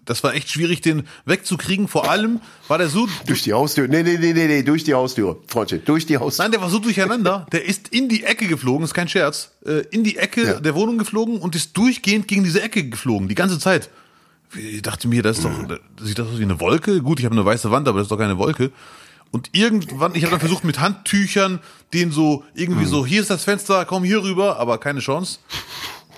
das 0.05 0.22
war 0.24 0.34
echt 0.34 0.51
schwierig, 0.51 0.80
den 0.80 1.05
wegzukriegen. 1.24 1.89
Vor 1.89 2.11
allem 2.11 2.41
war 2.68 2.78
der 2.78 2.89
so, 2.89 3.09
durch 3.26 3.43
die 3.43 3.53
Haustür. 3.53 3.89
Nee, 3.89 4.03
nee, 4.03 4.18
nee, 4.18 4.32
nee, 4.32 4.47
nee, 4.47 4.62
durch 4.62 4.84
die 4.84 4.95
Haustür. 4.95 5.39
Freundchen, 5.47 5.84
durch 5.84 6.07
die 6.07 6.18
Haustür. 6.18 6.45
nein, 6.45 6.53
der 6.53 6.61
war 6.61 6.70
so 6.70 6.78
durcheinander. 6.78 7.47
Der 7.53 7.64
ist 7.64 7.89
in 7.89 8.09
die 8.09 8.24
Ecke 8.24 8.47
geflogen, 8.47 8.84
ist 8.84 8.95
kein 8.95 9.09
Scherz, 9.09 9.51
äh, 9.64 9.82
in 9.91 10.05
die 10.05 10.16
Ecke 10.16 10.43
Ja. 10.45 10.61
der 10.61 10.74
Wohnung 10.74 10.99
geflogen 10.99 11.39
und 11.39 11.55
ist 11.55 11.76
durchgehend 11.76 12.28
gegen 12.28 12.45
diese 12.45 12.62
Ecke 12.62 12.84
geflogen, 12.89 13.28
die 13.28 13.34
ganze 13.34 13.59
Zeit. 13.59 13.91
Ich 14.55 14.82
dachte 14.82 15.09
mir, 15.09 15.22
das 15.22 15.39
ist 15.39 15.45
doch, 15.45 15.51
Mhm. 15.51 15.68
das 15.68 16.07
sieht 16.07 16.18
das 16.18 16.28
aus 16.28 16.39
wie 16.39 16.45
eine 16.45 16.61
Wolke? 16.61 17.03
Gut, 17.03 17.18
ich 17.18 17.24
habe 17.24 17.34
eine 17.34 17.45
weiße 17.45 17.70
Wand, 17.70 17.89
aber 17.89 17.99
das 17.99 18.07
ist 18.07 18.11
doch 18.11 18.18
keine 18.18 18.39
Wolke. 18.39 18.70
Und 19.32 19.51
irgendwann, 19.53 20.14
ich 20.14 20.22
habe 20.22 20.30
dann 20.30 20.41
versucht 20.41 20.62
mit 20.64 20.78
Handtüchern 20.78 21.59
den 21.93 22.12
so 22.12 22.45
irgendwie 22.55 22.84
Mhm. 22.84 22.89
so, 22.91 23.05
hier 23.05 23.20
ist 23.20 23.28
das 23.28 23.43
Fenster, 23.45 23.84
komm 23.84 24.05
hier 24.05 24.22
rüber, 24.22 24.59
aber 24.59 24.78
keine 24.78 25.01
Chance. 25.01 25.41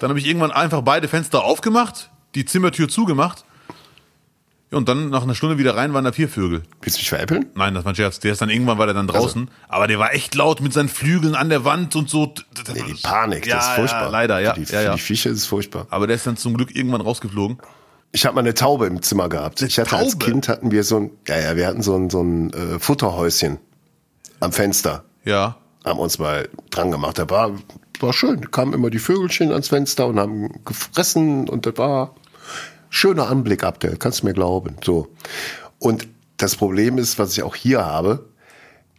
Dann 0.00 0.10
habe 0.10 0.18
ich 0.18 0.26
irgendwann 0.26 0.52
einfach 0.52 0.82
beide 0.82 1.08
Fenster 1.08 1.44
aufgemacht, 1.44 2.10
die 2.34 2.44
Zimmertür 2.44 2.88
zugemacht. 2.88 3.44
Ja, 4.70 4.76
und 4.76 4.88
dann 4.88 5.08
nach 5.08 5.22
einer 5.22 5.34
Stunde 5.34 5.56
wieder 5.56 5.76
rein 5.76 5.94
waren 5.94 6.04
da 6.04 6.12
vier 6.12 6.28
Vögel. 6.28 6.62
Willst 6.82 6.98
du 6.98 7.00
mich 7.00 7.08
veräppeln? 7.08 7.46
Nein, 7.54 7.72
das 7.72 7.84
war 7.84 7.92
ein 7.92 7.96
Scherz. 7.96 8.20
Der 8.20 8.32
ist 8.32 8.42
dann 8.42 8.50
irgendwann 8.50 8.76
war 8.76 8.84
der 8.84 8.94
dann 8.94 9.06
draußen, 9.06 9.50
aber 9.66 9.86
der 9.86 9.98
war 9.98 10.12
echt 10.12 10.34
laut 10.34 10.60
mit 10.60 10.74
seinen 10.74 10.90
Flügeln 10.90 11.34
an 11.34 11.48
der 11.48 11.64
Wand 11.64 11.96
und 11.96 12.10
so. 12.10 12.34
Nee, 12.74 12.82
die 12.86 12.94
Panik, 13.02 13.46
ja, 13.46 13.56
das 13.56 13.68
ist 13.68 13.74
furchtbar. 13.74 14.02
Ja, 14.02 14.08
leider, 14.10 14.40
ja. 14.40 14.54
Für 14.54 14.60
die, 14.60 14.72
ja, 14.72 14.82
ja. 14.82 14.90
Für 14.90 14.96
die 14.96 15.02
Viecher 15.02 15.30
ist 15.30 15.38
es 15.38 15.46
furchtbar. 15.46 15.86
Aber 15.88 16.06
der 16.06 16.16
ist 16.16 16.26
dann 16.26 16.36
zum 16.36 16.54
Glück 16.54 16.76
irgendwann 16.76 17.00
rausgeflogen. 17.00 17.58
Ich 18.12 18.26
habe 18.26 18.34
mal 18.34 18.40
eine 18.40 18.54
Taube 18.54 18.86
im 18.86 19.00
Zimmer 19.00 19.28
gehabt. 19.30 19.62
Ich 19.62 19.78
hatte 19.78 19.96
als 19.96 20.12
Taube? 20.12 20.24
Kind 20.26 20.48
hatten 20.48 20.70
wir 20.70 20.84
so 20.84 20.98
ein, 20.98 21.10
ja, 21.26 21.38
ja, 21.38 21.56
wir 21.56 21.66
hatten 21.66 21.82
so 21.82 21.96
ein, 21.96 22.10
so 22.10 22.22
ein 22.22 22.52
äh, 22.52 22.78
Futterhäuschen 22.78 23.58
am 24.40 24.52
Fenster. 24.52 25.04
Ja. 25.24 25.56
Haben 25.84 25.98
uns 25.98 26.18
mal 26.18 26.48
dran 26.70 26.90
gemacht. 26.90 27.18
Da 27.18 27.28
war, 27.30 27.52
war 28.02 28.12
schön. 28.12 28.40
Da 28.40 28.48
kamen 28.48 28.72
immer 28.72 28.90
die 28.90 28.98
Vögelchen 28.98 29.52
ans 29.52 29.68
Fenster 29.68 30.06
und 30.06 30.18
haben 30.18 30.64
gefressen 30.64 31.48
und 31.48 31.66
das 31.66 31.76
war 31.76 32.14
schöner 32.90 33.28
Anblick 33.28 33.64
ab 33.64 33.80
der, 33.80 33.96
kannst 33.96 34.22
du 34.22 34.26
mir 34.26 34.34
glauben. 34.34 34.76
So. 34.84 35.08
Und 35.78 36.08
das 36.36 36.56
Problem 36.56 36.98
ist, 36.98 37.18
was 37.18 37.32
ich 37.32 37.42
auch 37.42 37.54
hier 37.54 37.84
habe, 37.84 38.26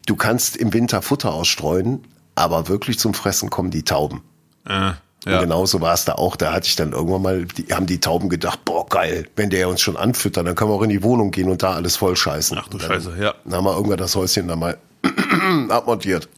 du 0.05 0.15
kannst 0.15 0.57
im 0.57 0.73
Winter 0.73 1.01
Futter 1.01 1.33
ausstreuen, 1.33 2.05
aber 2.35 2.67
wirklich 2.67 2.99
zum 2.99 3.13
Fressen 3.13 3.49
kommen 3.49 3.71
die 3.71 3.83
Tauben. 3.83 4.21
Äh, 4.65 4.91
Und 5.25 5.31
ja. 5.33 5.41
genauso 5.41 5.81
war 5.81 5.93
es 5.93 6.05
da 6.05 6.13
auch. 6.13 6.35
Da 6.35 6.53
hatte 6.53 6.67
ich 6.67 6.75
dann 6.75 6.93
irgendwann 6.93 7.21
mal, 7.21 7.45
die, 7.45 7.73
haben 7.73 7.85
die 7.85 7.99
Tauben 7.99 8.29
gedacht, 8.29 8.63
boah, 8.65 8.87
geil, 8.87 9.27
wenn 9.35 9.49
der 9.49 9.67
uns 9.67 9.81
schon 9.81 9.97
anfüttert, 9.97 10.47
dann 10.47 10.55
können 10.55 10.71
wir 10.71 10.75
auch 10.75 10.81
in 10.83 10.89
die 10.89 11.03
Wohnung 11.03 11.31
gehen 11.31 11.49
und 11.49 11.61
da 11.63 11.73
alles 11.73 11.97
voll 11.97 12.15
scheißen. 12.15 12.57
Ach 12.57 12.67
du 12.67 12.77
Und 12.77 12.83
dann, 12.83 12.91
Scheiße, 12.91 13.17
ja. 13.19 13.33
Dann 13.43 13.55
haben 13.55 13.65
wir 13.65 13.75
irgendwann 13.75 13.97
das 13.97 14.15
Häuschen 14.15 14.47
dann 14.47 14.59
mal 14.59 14.77
abmontiert. 15.69 16.29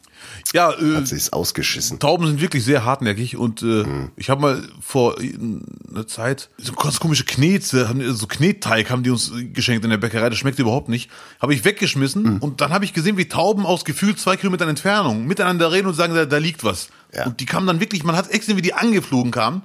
Ja, 0.52 0.70
äh, 0.72 0.96
Hat 0.96 1.08
sich's 1.08 1.32
ausgeschissen. 1.32 1.98
Tauben 1.98 2.26
sind 2.26 2.40
wirklich 2.40 2.64
sehr 2.64 2.84
hartnäckig 2.84 3.36
und 3.36 3.62
äh, 3.62 3.64
Mhm. 3.84 4.10
ich 4.16 4.28
habe 4.30 4.40
mal 4.40 4.62
vor 4.80 5.16
einer 5.18 6.06
Zeit 6.06 6.50
so 6.58 6.72
ganz 6.72 7.00
komische 7.00 7.24
Knete, 7.24 7.88
haben 7.88 8.00
die- 8.00 8.10
so 8.12 8.26
Knetteig 8.26 8.90
haben 8.90 9.02
die 9.02 9.10
uns 9.10 9.32
geschenkt 9.52 9.84
in 9.84 9.90
der 9.90 9.96
Bäckerei, 9.98 10.28
das 10.28 10.38
schmeckt 10.38 10.58
überhaupt 10.58 10.88
nicht. 10.88 11.10
Habe 11.40 11.54
ich 11.54 11.64
weggeschmissen 11.64 12.22
Mhm. 12.34 12.36
und 12.38 12.60
dann 12.60 12.72
habe 12.72 12.84
ich 12.84 12.92
gesehen, 12.92 13.16
wie 13.16 13.26
Tauben 13.28 13.64
aus 13.66 13.84
gefühlt 13.84 14.18
zwei 14.20 14.36
Kilometern 14.36 14.68
Entfernung 14.68 15.26
miteinander 15.26 15.72
reden 15.72 15.88
und 15.88 15.94
sagen, 15.94 16.14
da, 16.14 16.24
da 16.26 16.38
liegt 16.38 16.64
was. 16.64 16.88
Ja. 17.14 17.26
Und 17.26 17.40
die 17.40 17.46
kamen 17.46 17.66
dann 17.66 17.80
wirklich, 17.80 18.04
man 18.04 18.16
hat 18.16 18.30
extra 18.30 18.56
wie 18.56 18.62
die 18.62 18.74
angeflogen 18.74 19.30
kamen. 19.30 19.62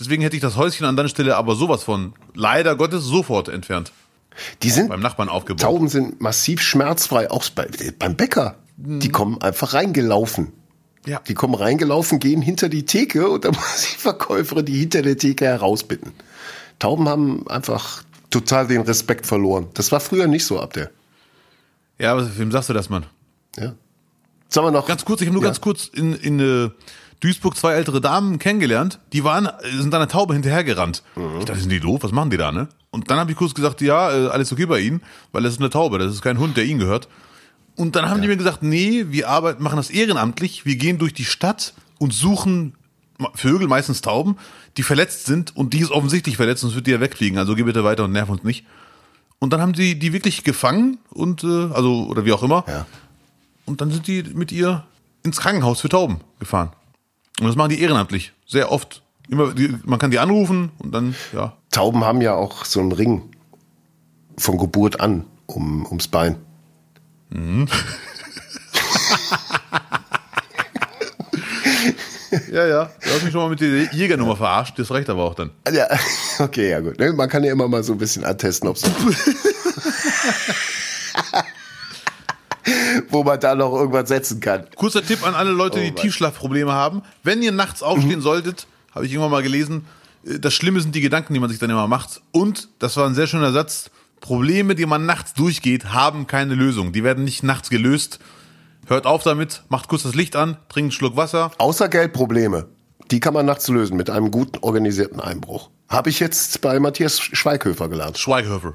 Deswegen 0.00 0.22
hätte 0.22 0.36
ich 0.36 0.42
das 0.42 0.56
Häuschen 0.56 0.86
an 0.86 0.96
deiner 0.96 1.08
Stelle 1.08 1.36
aber 1.36 1.56
sowas 1.56 1.82
von 1.82 2.12
leider 2.34 2.76
Gottes 2.76 3.02
sofort 3.04 3.48
entfernt. 3.48 3.90
Die 4.62 4.70
sind, 4.70 4.88
Beim 4.88 5.00
Nachbarn 5.00 5.28
aufgebaut. 5.28 5.60
Tauben 5.62 5.88
sind 5.88 6.20
massiv 6.20 6.60
schmerzfrei, 6.62 7.28
auch 7.30 7.44
bei, 7.50 7.66
beim 7.98 8.14
Bäcker. 8.14 8.54
Die 8.80 9.08
kommen 9.08 9.42
einfach 9.42 9.74
reingelaufen. 9.74 10.52
Ja. 11.04 11.20
Die 11.26 11.34
kommen 11.34 11.54
reingelaufen, 11.54 12.20
gehen 12.20 12.42
hinter 12.42 12.68
die 12.68 12.84
Theke 12.86 13.28
und 13.28 13.44
dann 13.44 13.52
muss 13.56 13.88
die 13.92 13.98
Verkäuferin 13.98 14.64
die 14.64 14.78
hinter 14.78 15.02
der 15.02 15.16
Theke 15.18 15.46
herausbitten. 15.46 16.12
Tauben 16.78 17.08
haben 17.08 17.48
einfach 17.48 18.04
total 18.30 18.68
den 18.68 18.82
Respekt 18.82 19.26
verloren. 19.26 19.66
Das 19.74 19.90
war 19.90 19.98
früher 20.00 20.28
nicht 20.28 20.44
so 20.46 20.60
ab 20.60 20.74
der. 20.74 20.90
Ja, 21.98 22.12
aber 22.12 22.38
wem 22.38 22.52
sagst 22.52 22.68
du 22.68 22.72
das, 22.72 22.88
Mann? 22.88 23.06
Ja. 23.56 23.74
Sollen 24.48 24.68
wir 24.68 24.70
noch? 24.70 24.86
Ganz 24.86 25.04
kurz, 25.04 25.20
ich 25.20 25.26
habe 25.26 25.34
nur 25.34 25.42
Ja. 25.42 25.48
ganz 25.48 25.60
kurz 25.60 25.86
in, 25.88 26.12
in 26.14 26.38
äh, 26.38 26.70
Duisburg 27.20 27.56
zwei 27.56 27.72
ältere 27.72 28.00
Damen 28.00 28.38
kennengelernt, 28.38 29.00
die 29.12 29.24
waren, 29.24 29.48
sind 29.76 29.92
an 29.92 30.02
einer 30.02 30.08
Taube 30.08 30.34
hinterhergerannt. 30.34 31.02
Ich 31.40 31.44
dachte, 31.46 31.60
sind 31.60 31.70
die 31.72 31.80
doof? 31.80 32.04
Was 32.04 32.12
machen 32.12 32.30
die 32.30 32.36
da, 32.36 32.52
ne? 32.52 32.68
Und 32.90 33.10
dann 33.10 33.18
habe 33.18 33.32
ich 33.32 33.36
kurz 33.36 33.54
gesagt, 33.54 33.80
ja, 33.80 34.12
äh, 34.12 34.28
alles 34.28 34.52
okay 34.52 34.66
bei 34.66 34.78
ihnen, 34.78 35.02
weil 35.32 35.42
das 35.42 35.54
ist 35.54 35.58
eine 35.60 35.68
Taube, 35.70 35.98
das 35.98 36.12
ist 36.12 36.22
kein 36.22 36.38
Hund, 36.38 36.56
der 36.56 36.64
ihnen 36.64 36.78
gehört. 36.78 37.08
Und 37.78 37.94
dann 37.94 38.10
haben 38.10 38.20
die 38.20 38.26
mir 38.26 38.36
gesagt, 38.36 38.64
nee, 38.64 39.06
wir 39.08 39.28
arbeiten, 39.28 39.62
machen 39.62 39.76
das 39.76 39.88
ehrenamtlich, 39.88 40.66
wir 40.66 40.74
gehen 40.74 40.98
durch 40.98 41.14
die 41.14 41.24
Stadt 41.24 41.74
und 41.98 42.12
suchen 42.12 42.74
Vögel, 43.34 43.68
meistens 43.68 44.00
Tauben, 44.00 44.36
die 44.76 44.82
verletzt 44.82 45.26
sind 45.26 45.56
und 45.56 45.74
die 45.74 45.78
ist 45.78 45.92
offensichtlich 45.92 46.36
verletzt, 46.36 46.62
sonst 46.62 46.74
wird 46.74 46.88
die 46.88 46.90
ja 46.90 47.00
wegfliegen. 47.00 47.38
Also 47.38 47.54
geh 47.54 47.62
bitte 47.62 47.84
weiter 47.84 48.04
und 48.04 48.12
nerv 48.12 48.28
uns 48.30 48.42
nicht. 48.42 48.66
Und 49.38 49.52
dann 49.52 49.60
haben 49.60 49.74
sie 49.74 49.96
die 49.96 50.12
wirklich 50.12 50.42
gefangen 50.42 50.98
und 51.10 51.44
äh, 51.44 51.72
also 51.72 52.06
oder 52.08 52.24
wie 52.24 52.32
auch 52.32 52.42
immer. 52.42 52.64
Ja. 52.66 52.84
Und 53.64 53.80
dann 53.80 53.92
sind 53.92 54.08
die 54.08 54.24
mit 54.24 54.50
ihr 54.50 54.84
ins 55.22 55.38
Krankenhaus 55.38 55.80
für 55.80 55.88
Tauben 55.88 56.20
gefahren. 56.40 56.72
Und 57.38 57.46
das 57.46 57.54
machen 57.54 57.70
die 57.70 57.80
ehrenamtlich. 57.80 58.32
Sehr 58.44 58.72
oft. 58.72 59.02
Immer, 59.28 59.54
die, 59.54 59.72
man 59.84 60.00
kann 60.00 60.10
die 60.10 60.18
anrufen 60.18 60.72
und 60.78 60.92
dann, 60.92 61.14
ja. 61.32 61.56
Tauben 61.70 62.02
haben 62.02 62.22
ja 62.22 62.34
auch 62.34 62.64
so 62.64 62.80
einen 62.80 62.90
Ring 62.90 63.22
von 64.36 64.58
Geburt 64.58 65.00
an 65.00 65.26
um, 65.46 65.86
ums 65.86 66.08
Bein. 66.08 66.38
Ja, 72.52 72.66
ja. 72.66 72.90
Du 73.02 73.10
hast 73.10 73.22
mich 73.22 73.32
schon 73.32 73.40
mal 73.42 73.48
mit 73.50 73.60
der 73.60 73.92
Jägernummer 73.92 74.36
verarscht. 74.36 74.78
Das 74.78 74.90
reicht 74.90 75.08
aber 75.08 75.24
auch 75.24 75.34
dann. 75.34 75.50
Ja, 75.72 75.86
okay, 76.38 76.70
ja 76.70 76.80
gut. 76.80 76.98
Ne, 76.98 77.12
Man 77.12 77.28
kann 77.28 77.44
ja 77.44 77.52
immer 77.52 77.68
mal 77.68 77.82
so 77.82 77.92
ein 77.92 77.98
bisschen 77.98 78.24
antesten, 78.24 78.68
ob 78.68 78.76
es 78.76 78.82
wo 83.10 83.24
man 83.24 83.40
da 83.40 83.54
noch 83.54 83.72
irgendwas 83.72 84.08
setzen 84.08 84.40
kann. 84.40 84.66
Kurzer 84.74 85.02
Tipp 85.04 85.26
an 85.26 85.34
alle 85.34 85.50
Leute, 85.50 85.80
die 85.80 85.86
Mann. 85.86 85.96
Tiefschlafprobleme 85.96 86.72
haben. 86.72 87.02
Wenn 87.22 87.42
ihr 87.42 87.52
nachts 87.52 87.82
aufstehen 87.82 88.20
solltet, 88.20 88.66
habe 88.94 89.06
ich 89.06 89.12
irgendwann 89.12 89.30
mal 89.30 89.42
gelesen, 89.42 89.86
äh, 90.26 90.38
das 90.38 90.52
Schlimme 90.54 90.80
sind 90.80 90.94
die 90.94 91.00
Gedanken, 91.00 91.32
die 91.34 91.40
man 91.40 91.48
sich 91.48 91.58
dann 91.58 91.70
immer 91.70 91.88
macht. 91.88 92.20
Und, 92.32 92.68
das 92.78 92.96
war 92.96 93.06
ein 93.06 93.14
sehr 93.14 93.26
schöner 93.26 93.52
Satz, 93.52 93.90
Probleme, 94.20 94.74
die 94.74 94.86
man 94.86 95.06
nachts 95.06 95.34
durchgeht, 95.34 95.92
haben 95.92 96.26
keine 96.26 96.54
Lösung. 96.54 96.92
Die 96.92 97.04
werden 97.04 97.24
nicht 97.24 97.42
nachts 97.42 97.70
gelöst. 97.70 98.18
Hört 98.86 99.06
auf 99.06 99.22
damit, 99.22 99.62
macht 99.68 99.88
kurz 99.88 100.02
das 100.02 100.14
Licht 100.14 100.34
an, 100.34 100.56
trinkt 100.68 100.76
einen 100.76 100.92
Schluck 100.92 101.16
Wasser. 101.16 101.50
Außer 101.58 101.88
Geldprobleme. 101.88 102.68
Die 103.10 103.20
kann 103.20 103.34
man 103.34 103.46
nachts 103.46 103.68
lösen 103.68 103.96
mit 103.96 104.10
einem 104.10 104.30
guten 104.30 104.58
organisierten 104.58 105.20
Einbruch. 105.20 105.70
Habe 105.88 106.10
ich 106.10 106.20
jetzt 106.20 106.60
bei 106.60 106.78
Matthias 106.78 107.20
Schweighöfer 107.20 107.88
gelernt. 107.88 108.18
Schweighöfer. 108.18 108.74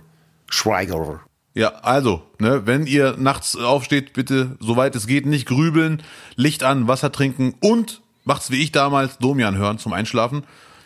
Schweighöfer. 0.50 1.22
Ja, 1.56 1.70
also, 1.84 2.24
ne, 2.39 2.66
wenn 2.66 2.88
ihr 2.88 3.16
nachts 3.18 3.56
aufsteht, 3.56 4.14
bitte, 4.14 4.58
soweit 4.60 4.96
es 4.96 5.06
geht, 5.06 5.28
nicht 5.28 5.48
grübeln, 5.48 6.02
Licht 6.36 6.64
an, 6.64 6.88
Wasser 6.88 7.12
trinken 7.12 7.54
und 7.60 8.02
macht's 8.24 8.50
wie 8.50 8.62
ich 8.62 8.72
damals, 8.72 9.20
Domian 9.20 9.56
hören 9.56 9.78
zum 9.78 9.94
Einschlafen. 9.94 10.46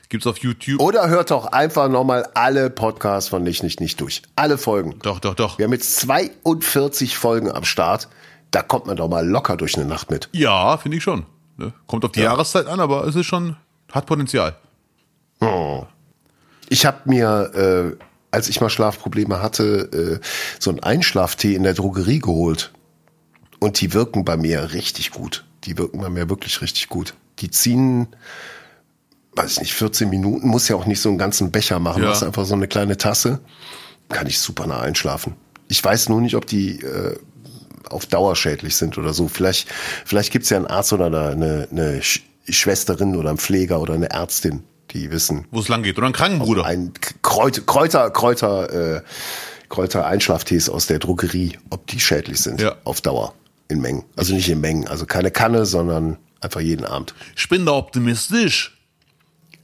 Gibt's 0.09 0.25
auf 0.25 0.37
YouTube. 0.37 0.79
Oder 0.81 1.09
hört 1.09 1.31
doch 1.31 1.47
einfach 1.47 1.89
nochmal 1.89 2.29
alle 2.33 2.69
Podcasts 2.69 3.29
von 3.29 3.43
Nicht, 3.43 3.63
Nicht, 3.63 3.81
Nicht 3.81 3.99
durch. 3.99 4.21
Alle 4.35 4.57
Folgen. 4.57 4.95
Doch, 5.03 5.19
doch, 5.19 5.35
doch. 5.35 5.57
Wir 5.57 5.65
haben 5.65 5.73
jetzt 5.73 5.97
42 5.97 7.17
Folgen 7.17 7.51
am 7.51 7.65
Start. 7.65 8.07
Da 8.51 8.61
kommt 8.61 8.85
man 8.85 8.95
doch 8.95 9.09
mal 9.09 9.27
locker 9.27 9.57
durch 9.57 9.75
eine 9.75 9.85
Nacht 9.85 10.09
mit. 10.09 10.29
Ja, 10.31 10.77
finde 10.77 10.97
ich 10.97 11.03
schon. 11.03 11.25
Ne? 11.57 11.73
Kommt 11.87 12.05
auf 12.05 12.13
die 12.13 12.21
Jahreszeit 12.21 12.67
an, 12.67 12.79
aber 12.79 13.05
es 13.05 13.15
ist 13.15 13.25
schon, 13.25 13.57
hat 13.91 14.05
Potenzial. 14.05 14.55
Ich 16.69 16.85
habe 16.85 16.97
mir, 17.05 17.51
äh, 17.99 18.03
als 18.31 18.47
ich 18.47 18.61
mal 18.61 18.69
Schlafprobleme 18.69 19.41
hatte, 19.41 20.21
äh, 20.21 20.25
so 20.59 20.69
einen 20.69 20.79
Einschlaftee 20.79 21.53
in 21.53 21.63
der 21.63 21.73
Drogerie 21.73 22.19
geholt. 22.19 22.71
Und 23.59 23.81
die 23.81 23.93
wirken 23.93 24.23
bei 24.23 24.37
mir 24.37 24.73
richtig 24.73 25.11
gut. 25.11 25.45
Die 25.65 25.77
wirken 25.77 25.99
bei 25.99 26.09
mir 26.09 26.29
wirklich 26.29 26.61
richtig 26.61 26.89
gut. 26.89 27.15
Die 27.39 27.49
ziehen, 27.49 28.07
weiß 29.37 29.53
ich 29.53 29.59
nicht, 29.59 29.73
14 29.73 30.09
Minuten, 30.09 30.47
muss 30.47 30.67
ja 30.67 30.75
auch 30.75 30.85
nicht 30.85 30.99
so 31.01 31.09
einen 31.09 31.17
ganzen 31.17 31.51
Becher 31.51 31.79
machen, 31.79 32.01
Ja. 32.03 32.09
machst 32.09 32.23
einfach 32.23 32.45
so 32.45 32.55
eine 32.55 32.67
kleine 32.67 32.97
Tasse. 32.97 33.39
Kann 34.09 34.27
ich 34.27 34.39
super 34.39 34.67
nah 34.67 34.79
einschlafen. 34.81 35.35
Ich 35.67 35.83
weiß 35.83 36.09
nur 36.09 36.21
nicht, 36.21 36.35
ob 36.35 36.45
die 36.47 36.81
äh, 36.81 37.17
auf 37.89 38.05
Dauer 38.05 38.35
schädlich 38.35 38.75
sind 38.75 38.97
oder 38.97 39.13
so. 39.13 39.27
Vielleicht, 39.27 39.67
vielleicht 40.05 40.31
gibt's 40.31 40.49
ja 40.49 40.57
einen 40.57 40.67
Arzt 40.67 40.93
oder 40.93 41.05
eine, 41.07 41.67
eine 41.71 42.01
Sch 42.01 42.21
Schwesterin 42.49 43.17
oder 43.17 43.27
einen 43.29 43.37
Pfleger 43.37 43.81
oder 43.81 43.93
eine 43.93 44.09
Ärztin, 44.09 44.63
die 44.91 45.11
wissen, 45.11 45.45
Wo 45.51 45.59
es 45.59 45.67
lang 45.67 45.83
geht. 45.83 45.97
Oder 45.97 46.07
ein 46.07 46.13
Krankenbruder. 46.13 46.63
ein 46.65 46.93
Kräuter, 47.21 47.59
Kräuter, 47.61 48.09
Kräuter, 48.09 48.95
äh, 48.97 49.01
Kräuter 49.67 50.05
Einschlaftees 50.07 50.69
aus 50.69 50.87
der 50.87 50.99
Drogerie, 50.99 51.57
ob 51.69 51.87
die 51.87 51.99
schädlich 51.99 52.39
sind 52.39 52.61
Ja. 52.61 52.75
auf 52.85 53.01
Dauer 53.01 53.33
in 53.67 53.81
Mengen. 53.81 54.05
Also 54.15 54.33
nicht 54.33 54.47
in 54.47 54.61
Mengen, 54.61 54.87
also 54.87 55.05
keine 55.05 55.29
Kanne, 55.29 55.65
sondern 55.65 56.15
einfach 56.39 56.61
jeden 56.61 56.85
Abend. 56.85 57.13
Ich 57.35 57.49
bin 57.49 57.65
da 57.65 57.73
optimistisch. 57.73 58.76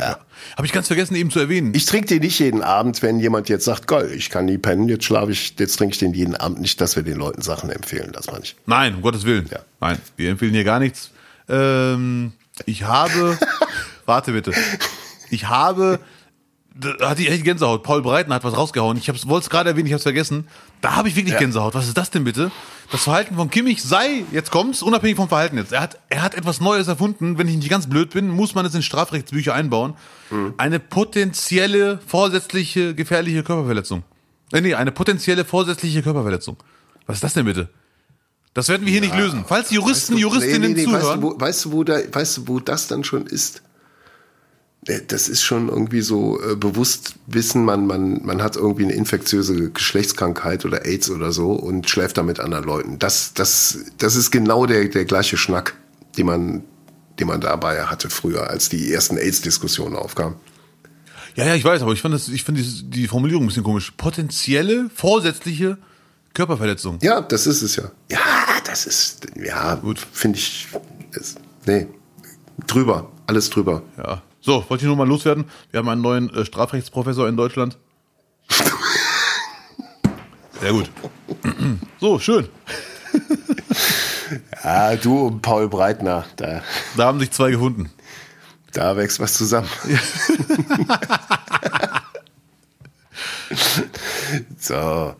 Ja. 0.03 0.19
Habe 0.57 0.65
ich 0.65 0.73
ganz 0.73 0.87
vergessen 0.87 1.15
eben 1.15 1.31
zu 1.31 1.39
erwähnen. 1.39 1.73
Ich 1.73 1.85
trinke 1.85 2.07
den 2.07 2.19
nicht 2.19 2.39
jeden 2.39 2.61
Abend, 2.61 3.01
wenn 3.01 3.19
jemand 3.19 3.49
jetzt 3.49 3.65
sagt, 3.65 3.87
geil, 3.87 4.11
ich 4.13 4.29
kann 4.29 4.45
nie 4.45 4.57
pennen, 4.57 4.89
jetzt 4.89 5.05
schlafe 5.05 5.31
ich, 5.31 5.55
jetzt 5.57 5.77
trinke 5.77 5.93
ich 5.93 5.99
den 5.99 6.13
jeden 6.13 6.35
Abend 6.35 6.59
nicht, 6.59 6.81
dass 6.81 6.95
wir 6.95 7.03
den 7.03 7.17
Leuten 7.17 7.41
Sachen 7.41 7.69
empfehlen, 7.69 8.11
das 8.11 8.27
meine 8.27 8.43
ich. 8.43 8.55
Nein, 8.65 8.95
um 8.95 9.01
Gottes 9.01 9.23
Willen. 9.23 9.47
Ja. 9.49 9.59
Nein, 9.79 9.97
wir 10.17 10.31
empfehlen 10.31 10.53
hier 10.53 10.63
gar 10.63 10.79
nichts. 10.79 11.11
Ähm, 11.47 12.33
ich 12.65 12.83
habe, 12.83 13.37
warte 14.05 14.33
bitte, 14.33 14.51
ich 15.29 15.47
habe, 15.47 15.99
da 16.75 17.09
hatte 17.09 17.21
ich 17.21 17.29
echt 17.29 17.43
Gänsehaut. 17.43 17.83
Paul 17.83 18.01
Breiten 18.01 18.33
hat 18.33 18.43
was 18.43 18.57
rausgehauen. 18.57 18.97
Ich 18.97 19.07
wollte 19.27 19.43
es 19.45 19.49
gerade 19.49 19.69
erwähnen, 19.69 19.85
ich 19.85 19.93
habe 19.93 19.97
es 19.97 20.03
vergessen. 20.03 20.47
Da 20.81 20.95
habe 20.95 21.07
ich 21.07 21.15
wirklich 21.15 21.33
Ja. 21.33 21.39
Gänsehaut. 21.39 21.73
Was 21.75 21.87
ist 21.87 21.97
das 21.97 22.09
denn 22.09 22.23
bitte? 22.23 22.51
Das 22.91 23.03
Verhalten 23.03 23.35
von 23.35 23.49
Kimmich 23.49 23.81
sei, 23.83 24.23
jetzt 24.31 24.51
kommt's, 24.51 24.81
unabhängig 24.81 25.15
vom 25.15 25.29
Verhalten 25.29 25.57
jetzt. 25.57 25.71
Er 25.71 25.81
hat, 25.81 25.99
er 26.09 26.21
hat 26.21 26.35
etwas 26.35 26.61
Neues 26.61 26.87
erfunden. 26.87 27.37
Wenn 27.37 27.47
ich 27.47 27.55
nicht 27.55 27.69
ganz 27.69 27.87
blöd 27.87 28.09
bin, 28.11 28.27
muss 28.29 28.55
man 28.55 28.65
es 28.65 28.73
in 28.75 28.81
Strafrechtsbücher 28.81 29.53
einbauen. 29.53 29.93
Eine 30.57 30.79
potenzielle, 30.79 31.99
vorsätzliche, 32.07 32.95
gefährliche 32.95 33.43
Körperverletzung. 33.43 34.03
Äh, 34.51 34.61
nee, 34.61 34.73
eine 34.73 34.91
potenzielle, 34.91 35.45
vorsätzliche 35.45 36.01
Körperverletzung. 36.01 36.57
Was 37.05 37.17
ist 37.17 37.23
das 37.23 37.33
denn 37.33 37.45
bitte? 37.45 37.69
Das 38.53 38.69
werden 38.69 38.85
wir 38.85 38.91
hier 38.91 39.01
nicht 39.01 39.15
lösen. 39.15 39.45
Falls 39.47 39.71
Juristen, 39.71 40.17
Juristinnen 40.17 40.75
Weißt 40.75 40.83
zuhören. 40.85 41.21
du, 41.21 41.27
wo, 41.35 41.39
weißt, 41.39 41.65
du, 41.65 41.71
wo 41.71 41.83
da, 41.83 41.97
weißt 42.11 42.37
du, 42.37 42.47
wo 42.47 42.59
das 42.59 42.87
dann 42.87 43.03
schon 43.03 43.25
ist? 43.25 43.63
Äh, 44.87 45.01
Das 45.07 45.27
ist 45.29 45.43
schon 45.43 45.69
irgendwie 45.69 46.01
so 46.01 46.39
äh, 46.41 46.55
bewusst 46.55 47.15
wissen, 47.27 47.65
man, 47.65 47.87
man, 47.87 48.23
man 48.25 48.41
hat 48.41 48.55
irgendwie 48.55 48.83
eine 48.83 48.93
infektiöse 48.93 49.71
Geschlechtskrankheit 49.71 50.65
oder 50.65 50.85
AIDS 50.85 51.09
oder 51.09 51.31
so 51.31 51.51
und 51.53 51.89
schläft 51.89 52.17
da 52.17 52.23
mit 52.23 52.39
anderen 52.39 52.65
Leuten. 52.65 52.99
Das, 52.99 53.33
das, 53.33 53.77
das 53.97 54.15
ist 54.15 54.31
genau 54.31 54.65
der, 54.65 54.85
der 54.85 55.05
gleiche 55.05 55.37
Schnack, 55.37 55.75
den 56.17 56.25
man, 56.25 56.63
den 57.19 57.27
man 57.27 57.41
dabei 57.41 57.83
hatte 57.85 58.09
früher, 58.09 58.49
als 58.49 58.69
die 58.69 58.91
ersten 58.91 59.17
AIDS-Diskussionen 59.17 59.95
aufkamen. 59.95 60.35
Ja, 61.35 61.45
ja, 61.45 61.55
ich 61.55 61.65
weiß, 61.65 61.81
aber 61.81 61.93
ich 61.93 62.01
fand 62.01 62.13
das, 62.13 62.29
ich 62.29 62.43
finde 62.43 62.61
die, 62.61 62.83
die 62.83 63.07
Formulierung 63.07 63.43
ein 63.43 63.47
bisschen 63.47 63.63
komisch. 63.63 63.91
Potenzielle, 63.97 64.89
vorsätzliche 64.93 65.79
Körperverletzung. 66.35 66.99
Ja, 67.01 67.21
das 67.21 67.47
ist 67.47 67.63
es 67.63 67.75
ja. 67.75 67.91
Ja, 68.11 68.19
das 68.65 68.85
ist, 68.85 69.27
ja, 69.35 69.75
gut, 69.75 69.99
finde 70.11 70.37
ich, 70.37 70.67
ist, 71.11 71.39
nee, 71.65 71.87
drüber, 72.67 73.11
alles 73.25 73.49
drüber. 73.49 73.81
Ja. 73.97 74.21
So, 74.45 74.65
wollte 74.69 74.83
ich 74.83 74.87
nur 74.87 74.97
mal 74.97 75.07
loswerden. 75.07 75.45
Wir 75.71 75.77
haben 75.79 75.87
einen 75.87 76.01
neuen 76.01 76.29
äh, 76.35 76.43
Strafrechtsprofessor 76.43 77.29
in 77.29 77.37
Deutschland. 77.37 77.77
Sehr 80.59 80.71
gut. 80.73 80.89
So, 81.99 82.19
schön. 82.19 82.49
Ja, 84.63 84.95
du 84.95 85.27
und 85.27 85.41
Paul 85.41 85.69
Breitner, 85.69 86.25
da, 86.37 86.63
Da 86.97 87.05
haben 87.05 87.19
sich 87.19 87.29
zwei 87.31 87.51
gefunden. 87.51 87.91
da 88.71 88.97
wächst 88.97 89.19
was 89.19 89.35
zusammen. 89.35 89.69
so. 94.57 95.15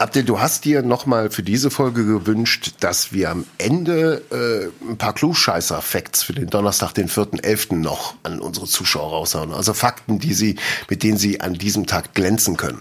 Abdel, 0.00 0.24
du 0.24 0.40
hast 0.40 0.64
dir 0.64 0.80
nochmal 0.80 1.28
für 1.28 1.42
diese 1.42 1.70
Folge 1.70 2.06
gewünscht, 2.06 2.72
dass 2.80 3.12
wir 3.12 3.30
am 3.30 3.44
Ende 3.58 4.22
äh, 4.30 4.90
ein 4.90 4.96
paar 4.96 5.12
Klugscheißer-Facts 5.12 6.22
für 6.22 6.32
den 6.32 6.46
Donnerstag, 6.46 6.94
den 6.94 7.06
4.11. 7.06 7.76
noch 7.76 8.14
an 8.22 8.40
unsere 8.40 8.64
Zuschauer 8.64 9.10
raushauen. 9.10 9.52
Also 9.52 9.74
Fakten, 9.74 10.18
die 10.18 10.32
sie, 10.32 10.56
mit 10.88 11.02
denen 11.02 11.18
sie 11.18 11.42
an 11.42 11.52
diesem 11.52 11.86
Tag 11.86 12.14
glänzen 12.14 12.56
können. 12.56 12.80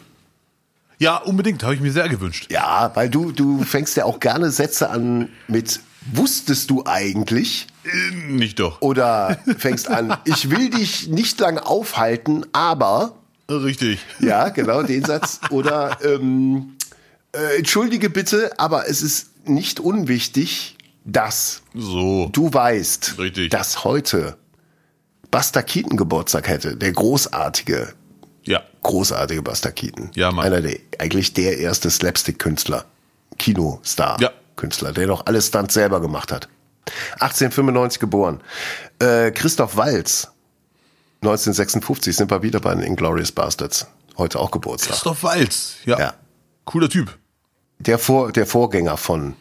Ja, 0.98 1.18
unbedingt, 1.18 1.62
habe 1.64 1.76
ich 1.76 1.82
mir 1.82 1.92
sehr 1.92 2.08
gewünscht. 2.08 2.50
Ja, 2.50 2.92
weil 2.94 3.10
du, 3.10 3.34
du 3.34 3.64
fängst 3.64 3.98
ja 3.98 4.06
auch 4.06 4.22
gerne 4.22 4.50
Sätze 4.50 4.90
an 4.90 5.28
mit 5.50 5.82
Wusstest 6.14 6.70
du 6.70 6.86
eigentlich? 6.86 7.68
Äh, 7.84 8.16
Nicht 8.32 8.62
doch. 8.62 8.82
Oder 8.82 9.40
fängst 9.58 9.90
an, 9.90 10.16
ich 10.24 10.50
will 10.50 10.70
dich 10.70 11.10
nicht 11.10 11.38
lange 11.42 11.66
aufhalten, 11.66 12.46
aber, 12.54 13.18
Richtig. 13.50 14.00
ja, 14.22 14.48
genau, 14.48 14.84
den 14.84 15.04
Satz. 15.04 15.42
Oder, 15.50 15.98
ähm, 16.02 16.78
äh, 17.34 17.58
entschuldige 17.58 18.10
bitte, 18.10 18.52
aber 18.60 18.88
es 18.90 19.02
ist 19.02 19.48
nicht 19.48 19.80
unwichtig, 19.80 20.78
dass 21.06 21.62
So. 21.74 22.30
du 22.32 22.54
weißt, 22.54 23.18
Richtig. 23.18 23.52
dass 23.52 23.84
heute 23.84 24.38
Buster 25.32 25.64
Keaton 25.64 25.98
Geburtstag 25.98 26.48
hätte, 26.48 26.76
der 26.76 26.92
großartige, 26.92 27.94
Ja. 28.44 28.64
großartige 28.84 29.42
Buster 29.42 29.72
Keaton. 29.72 30.12
Ja, 30.16 30.32
Mann. 30.32 30.46
Einer 30.46 30.62
der, 30.62 30.78
eigentlich 31.00 31.34
der 31.34 31.58
erste 31.60 31.90
Slapstick-Künstler, 31.90 32.86
Kinostar, 33.38 34.20
Ja. 34.22 34.32
Künstler, 34.56 34.92
der 34.92 35.08
doch 35.08 35.26
alles 35.26 35.48
Stunts 35.48 35.74
selber 35.74 36.02
gemacht 36.02 36.32
hat. 36.32 36.50
1895 37.20 38.00
geboren. 38.00 38.42
Äh, 39.00 39.32
Christoph 39.32 39.78
Walz, 39.78 40.30
1956 41.22 42.16
sind 42.16 42.32
wir 42.32 42.42
wieder 42.44 42.60
bei 42.60 42.74
den 42.74 42.84
Inglourious 42.84 43.32
Bastards. 43.32 43.88
Heute 44.18 44.40
auch 44.40 44.52
Geburtstag. 44.52 44.94
Christoph 44.94 45.24
Walz. 45.24 45.74
Ja. 45.86 46.00
Ja. 46.00 46.14
Cooler 46.66 46.90
Typ. 46.90 47.18
Der, 47.80 47.98
Vor, 47.98 48.32
der 48.32 48.46
Vorgänger 48.46 48.98
von, 48.98 49.36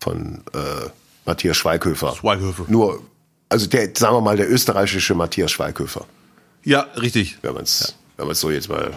von 0.00 0.42
äh, 0.54 0.88
Matthias 1.26 1.56
Schweighöfer. 1.56 2.14
Schweighöfer. 2.14 2.64
Nur, 2.68 3.02
also 3.48 3.66
der, 3.66 3.90
sagen 3.96 4.14
wir 4.16 4.20
mal, 4.20 4.36
der 4.36 4.50
österreichische 4.50 5.14
Matthias 5.14 5.50
Schweighöfer. 5.50 6.06
Ja, 6.62 6.82
richtig. 7.00 7.38
Wenn 7.42 7.54
man 7.54 7.64
es 7.64 7.96
wenn 8.16 8.26
man's 8.26 8.40
so 8.40 8.50
jetzt 8.50 8.68
mal, 8.68 8.92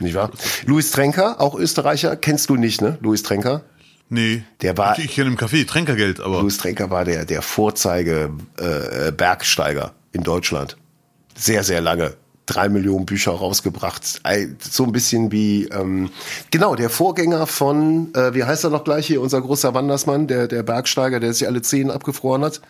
nicht 0.00 0.14
wahr? 0.14 0.30
Luis 0.66 0.90
Trenker, 0.92 1.40
auch 1.40 1.54
Österreicher, 1.56 2.14
kennst 2.16 2.48
du 2.50 2.56
nicht, 2.56 2.80
ne? 2.80 2.98
Luis 3.00 3.22
Trenker? 3.24 3.62
Nee. 4.08 4.44
Der 4.62 4.76
war- 4.78 4.96
Ich, 4.98 5.14
kenne 5.14 5.28
im 5.30 5.36
Café 5.36 5.66
Tränkergeld, 5.66 6.20
aber. 6.20 6.40
Louis 6.40 6.56
Trenker 6.56 6.88
war 6.90 7.04
der, 7.04 7.24
der 7.24 7.42
Vorzeige 7.42 8.30
äh, 8.58 9.10
Bergsteiger 9.12 9.92
in 10.12 10.22
Deutschland. 10.22 10.76
Sehr, 11.34 11.64
sehr 11.64 11.80
lange. 11.80 12.14
Drei 12.46 12.68
Millionen 12.68 13.06
Bücher 13.06 13.32
rausgebracht. 13.32 14.20
So 14.70 14.84
ein 14.84 14.92
bisschen 14.92 15.32
wie, 15.32 15.64
ähm, 15.68 16.10
genau, 16.50 16.74
der 16.74 16.90
Vorgänger 16.90 17.46
von, 17.46 18.12
äh, 18.14 18.34
wie 18.34 18.44
heißt 18.44 18.64
er 18.64 18.70
noch 18.70 18.84
gleich 18.84 19.06
hier, 19.06 19.20
unser 19.22 19.40
großer 19.40 19.72
Wandersmann, 19.72 20.26
der, 20.26 20.46
der 20.46 20.62
Bergsteiger, 20.62 21.20
der 21.20 21.32
sich 21.32 21.46
alle 21.48 21.62
Zehen 21.62 21.90
abgefroren 21.90 22.44
hat. 22.44 22.60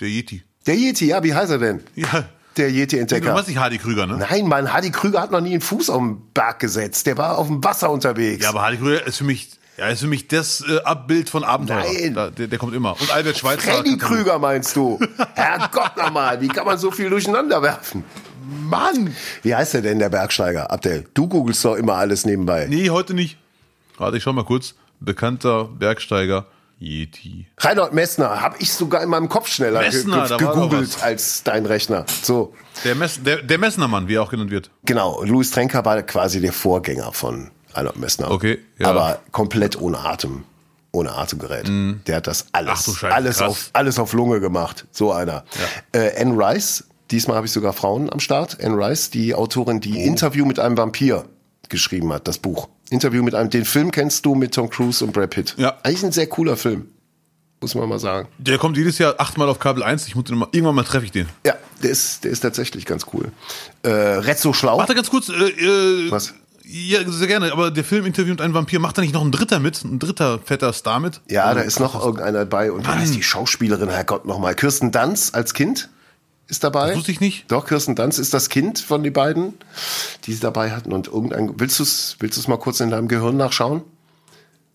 Der 0.00 0.08
Yeti. 0.08 0.42
Der 0.66 0.74
Yeti, 0.76 1.06
ja, 1.06 1.22
wie 1.22 1.34
heißt 1.34 1.52
er 1.52 1.58
denn? 1.58 1.80
Ja. 1.94 2.24
Der 2.56 2.68
Du 2.68 2.74
Yeti-Entdecker. 2.74 3.34
weißt 3.34 3.48
nicht 3.48 3.58
Hardy 3.58 3.78
Krüger, 3.78 4.06
ne? 4.06 4.18
Nein, 4.28 4.46
Mann, 4.46 4.72
Hardy 4.72 4.90
Krüger 4.90 5.22
hat 5.22 5.30
noch 5.30 5.40
nie 5.40 5.52
einen 5.52 5.60
Fuß 5.62 5.88
auf 5.88 5.98
den 5.98 6.20
Berg 6.34 6.58
gesetzt. 6.58 7.06
Der 7.06 7.16
war 7.16 7.38
auf 7.38 7.46
dem 7.46 7.64
Wasser 7.64 7.90
unterwegs. 7.90 8.42
Ja, 8.42 8.50
aber 8.50 8.62
Hardy 8.62 8.76
Krüger 8.76 9.06
ist 9.06 9.16
für 9.16 9.24
mich, 9.24 9.50
ja, 9.78 9.88
ist 9.88 10.00
für 10.00 10.06
mich 10.06 10.28
das 10.28 10.62
äh, 10.68 10.80
Abbild 10.82 11.30
von 11.30 11.44
Abenteuer. 11.44 11.84
Nein. 11.98 12.12
Da, 12.14 12.28
der, 12.30 12.48
der 12.48 12.58
kommt 12.58 12.74
immer. 12.74 13.00
Und 13.00 13.10
Albert 13.10 13.38
Schweitzer. 13.38 13.72
Freddy 13.72 13.96
Krüger 13.96 14.38
meinst 14.38 14.76
du? 14.76 14.98
Herrgott 15.34 15.96
nochmal, 15.96 16.40
wie 16.42 16.48
kann 16.48 16.66
man 16.66 16.76
so 16.76 16.90
viel 16.90 17.08
durcheinander 17.08 17.62
werfen? 17.62 18.04
Mann! 18.72 19.14
Wie 19.42 19.54
heißt 19.54 19.74
der 19.74 19.82
denn, 19.82 19.98
der 19.98 20.08
Bergsteiger? 20.08 20.70
Abdel, 20.70 21.04
du 21.14 21.28
googelst 21.28 21.64
doch 21.64 21.76
immer 21.76 21.94
alles 21.94 22.24
nebenbei. 22.26 22.66
Nee, 22.68 22.90
heute 22.90 23.14
nicht. 23.14 23.36
Warte, 23.98 24.16
ich 24.16 24.22
schau 24.22 24.32
mal 24.32 24.44
kurz. 24.44 24.74
Bekannter 25.00 25.64
Bergsteiger 25.66 26.46
Yeti. 26.80 27.46
Reinhold 27.58 27.92
Messner, 27.92 28.40
habe 28.40 28.56
ich 28.58 28.72
sogar 28.72 29.02
in 29.02 29.08
meinem 29.08 29.28
Kopf 29.28 29.46
schneller 29.48 29.80
ge 29.80 29.90
Messner, 29.90 30.20
ge 30.22 30.28
doch 30.30 30.38
gegoogelt 30.54 31.02
als 31.02 31.42
dein 31.44 31.66
Rechner. 31.66 32.06
So, 32.22 32.54
Der, 32.84 32.94
Mess, 32.96 33.22
der, 33.22 33.42
der 33.42 33.58
Messnermann, 33.58 34.08
wie 34.08 34.14
er 34.16 34.22
auch 34.22 34.30
genannt 34.30 34.50
wird. 34.50 34.70
genau. 34.84 35.22
Louis 35.22 35.50
Trenker 35.50 35.84
war 35.84 36.02
quasi 36.02 36.40
der 36.40 36.52
Vorgänger 36.52 37.12
von 37.12 37.50
Reinhold 37.74 37.98
Messner. 37.98 38.30
Okay, 38.30 38.58
ja. 38.78 38.88
Aber 38.88 39.20
komplett 39.30 39.80
ohne 39.80 39.98
Atem. 39.98 40.44
Ohne 40.94 41.12
Atemgerät. 41.12 41.66
Der 42.06 42.16
hat 42.16 42.26
das 42.26 42.46
alles, 42.52 42.86
Mhm. 42.86 42.92
Ach 42.94 42.98
Scheiße, 42.98 43.14
alles, 43.14 43.36
krass. 43.38 43.48
auf, 43.48 43.70
alles 43.72 43.98
auf 43.98 44.12
Lunge 44.12 44.40
gemacht. 44.40 44.86
So 44.92 45.10
einer. 45.12 45.44
Äh, 45.92 46.20
Anne 46.20 46.34
Rice, 46.36 46.84
diesmal 47.12 47.36
habe 47.36 47.46
ich 47.46 47.52
sogar 47.52 47.72
Frauen 47.72 48.10
am 48.12 48.18
Start. 48.20 48.58
Anne 48.62 48.76
Rice, 48.76 49.10
die 49.10 49.34
Autorin, 49.34 49.80
die 49.80 49.94
Oh. 49.94 50.04
Interview 50.06 50.44
mit 50.44 50.58
einem 50.58 50.76
Vampir 50.76 51.24
geschrieben 51.68 52.12
hat, 52.12 52.26
das 52.26 52.38
Buch. 52.38 52.68
Interview 52.90 53.22
mit 53.22 53.34
einem, 53.34 53.48
den 53.50 53.64
Film 53.64 53.90
kennst 53.90 54.26
du 54.26 54.34
mit 54.34 54.54
Tom 54.54 54.68
Cruise 54.68 55.04
und 55.04 55.12
Brad 55.12 55.30
Pitt. 55.30 55.54
Ja. 55.56 55.76
Eigentlich 55.82 56.04
ein 56.04 56.12
sehr 56.12 56.26
cooler 56.26 56.56
Film. 56.56 56.86
Muss 57.60 57.74
man 57.76 57.88
mal 57.88 58.00
sagen. 58.00 58.26
Der 58.38 58.58
kommt 58.58 58.76
jedes 58.76 58.98
Jahr 58.98 59.14
achtmal 59.18 59.48
auf 59.48 59.60
Kabel 59.60 59.84
1. 59.84 60.08
Ich 60.08 60.16
muss 60.16 60.28
ihn 60.28 60.36
mal, 60.36 60.48
irgendwann 60.50 60.74
mal 60.74 60.82
treffe 60.82 61.04
ich 61.04 61.12
den. 61.12 61.28
Ja, 61.46 61.54
der 61.82 61.90
ist, 61.90 62.24
der 62.24 62.32
ist 62.32 62.40
tatsächlich 62.40 62.86
ganz 62.86 63.06
cool. 63.12 63.30
Äh, 63.84 63.88
Rezzo 63.90 64.52
Schlau. 64.52 64.78
Warte 64.78 64.96
ganz 64.96 65.08
kurz. 65.10 65.28
Äh, 65.28 65.32
äh, 65.32 66.10
Was? 66.10 66.34
Ja, 66.64 66.98
sehr 67.08 67.28
gerne. 67.28 67.52
Aber 67.52 67.70
der 67.70 67.84
Film 67.84 68.04
Interview 68.04 68.32
mit 68.32 68.40
einem 68.40 68.54
Vampir 68.54 68.80
macht 68.80 68.98
da 68.98 69.02
nicht 69.02 69.14
noch 69.14 69.24
ein 69.24 69.30
dritter 69.30 69.60
mit? 69.60 69.84
Ein 69.84 69.98
dritter 70.00 70.40
fetter 70.44 70.72
Star 70.72 70.98
mit? 70.98 71.20
Ja, 71.30 71.54
da 71.54 71.60
ist 71.60 71.78
noch 71.78 71.94
irgendeiner 72.04 72.40
dabei. 72.40 72.72
Und 72.72 72.84
wie 72.86 72.90
heißt 72.90 73.14
die 73.14 73.22
Schauspielerin, 73.22 73.88
Herrgott, 73.90 74.24
nochmal? 74.26 74.54
Kirsten 74.56 74.90
Dunst 74.90 75.34
als 75.34 75.54
Kind 75.54 75.88
ist 76.52 76.62
dabei. 76.62 76.88
Das 76.88 76.98
wusste 76.98 77.10
ich 77.10 77.20
nicht. 77.20 77.50
Doch, 77.50 77.66
Kirsten 77.66 77.96
Dunst 77.96 78.18
ist 78.20 78.32
das 78.32 78.48
Kind 78.48 78.78
von 78.78 79.02
den 79.02 79.12
beiden, 79.12 79.54
die 80.24 80.32
sie 80.34 80.40
dabei 80.40 80.70
hatten. 80.70 80.92
Und 80.92 81.08
irgendein, 81.08 81.58
willst 81.58 81.78
du 81.80 81.82
es 81.82 82.16
willst 82.20 82.36
du's 82.38 82.46
mal 82.46 82.58
kurz 82.58 82.78
in 82.80 82.90
deinem 82.90 83.08
Gehirn 83.08 83.36
nachschauen? 83.36 83.82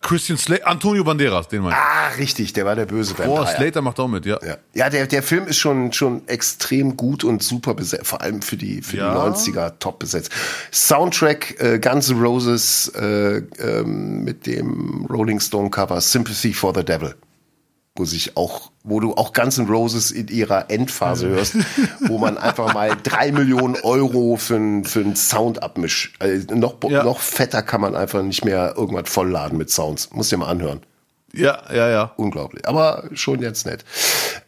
Christian 0.02 0.38
Slater, 0.38 0.68
Antonio 0.68 1.04
Banderas, 1.04 1.48
den 1.48 1.64
meine 1.64 1.74
ich. 1.76 1.82
Ah, 1.82 2.08
richtig, 2.18 2.54
der 2.54 2.66
war 2.66 2.76
der 2.76 2.86
böse 2.86 3.14
Boah, 3.16 3.40
Vampire. 3.40 3.58
Slater 3.58 3.82
macht 3.82 4.00
auch 4.00 4.08
mit, 4.08 4.26
ja. 4.28 4.38
Ja, 4.46 4.58
ja 4.74 4.90
der, 4.90 5.08
der 5.08 5.24
Film 5.24 5.48
ist 5.48 5.58
schon, 5.58 5.92
schon 5.92 6.28
extrem 6.28 6.96
gut 6.98 7.24
und 7.24 7.42
super 7.42 7.74
besetzt, 7.74 8.06
vor 8.08 8.22
allem 8.22 8.42
für 8.42 8.58
die, 8.58 8.82
für 8.84 8.98
Ja. 8.98 9.12
die 9.14 9.36
90er 9.36 9.74
top 9.80 10.00
besetzt. 10.00 10.32
Soundtrack 10.72 11.60
äh, 11.60 11.80
Guns 11.80 12.10
N' 12.10 12.22
Roses 12.22 12.90
äh, 12.96 13.38
ähm, 13.60 14.24
mit 14.24 14.46
dem 14.46 15.06
Rolling 15.10 15.40
Stone 15.40 15.72
Cover 15.72 16.00
Sympathy 16.00 16.54
for 16.54 16.74
the 16.76 16.84
Devil. 16.86 17.16
Muss 18.00 18.14
ich 18.14 18.38
auch, 18.38 18.72
wo 18.84 19.00
du 19.00 19.14
auch 19.16 19.34
Guns 19.34 19.58
N' 19.58 19.68
Roses 19.68 20.12
in 20.12 20.28
ihrer 20.28 20.70
Endphase 20.70 21.28
hörst, 21.30 21.56
wo 22.02 22.18
man 22.18 22.38
einfach 22.38 22.74
mal 22.74 22.92
drei 23.04 23.32
Millionen 23.32 23.76
Euro 23.84 24.36
für 24.38 24.56
einen 24.56 24.84
für 24.86 25.00
einen 25.00 25.16
Sound 25.16 25.64
abmischt. 25.64 26.16
Also 26.20 26.54
noch, 26.56 26.76
Ja. 26.90 27.04
noch 27.04 27.20
fetter 27.20 27.62
kann 27.64 27.82
man 27.82 27.96
einfach 27.96 28.22
nicht 28.24 28.46
mehr 28.46 28.74
irgendwas 28.78 29.10
vollladen 29.10 29.58
mit 29.58 29.70
Sounds. 29.70 30.12
Muss 30.12 30.30
dir 30.30 30.38
mal 30.38 30.48
anhören. 30.48 30.82
Ja, 31.34 31.62
ja, 31.74 31.90
ja. 31.90 32.12
Unglaublich. 32.16 32.68
Aber 32.68 33.04
schon 33.14 33.42
jetzt 33.42 33.66
nett. 33.66 33.84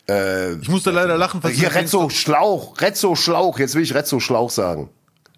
Äh, 0.08 0.54
Ich 0.56 0.70
musste 0.70 0.92
leider 0.92 1.18
lachen. 1.18 1.42
hier 1.52 1.70
du- 1.70 1.76
Rezzo 1.76 2.10
Schlauch, 2.10 2.80
Rezzo 2.82 3.16
Schlauch. 3.16 3.60
Jetzt 3.60 3.76
will 3.76 3.84
ich 3.84 3.94
Rezzo 3.94 4.20
Schlauch 4.20 4.50
sagen. 4.50 4.90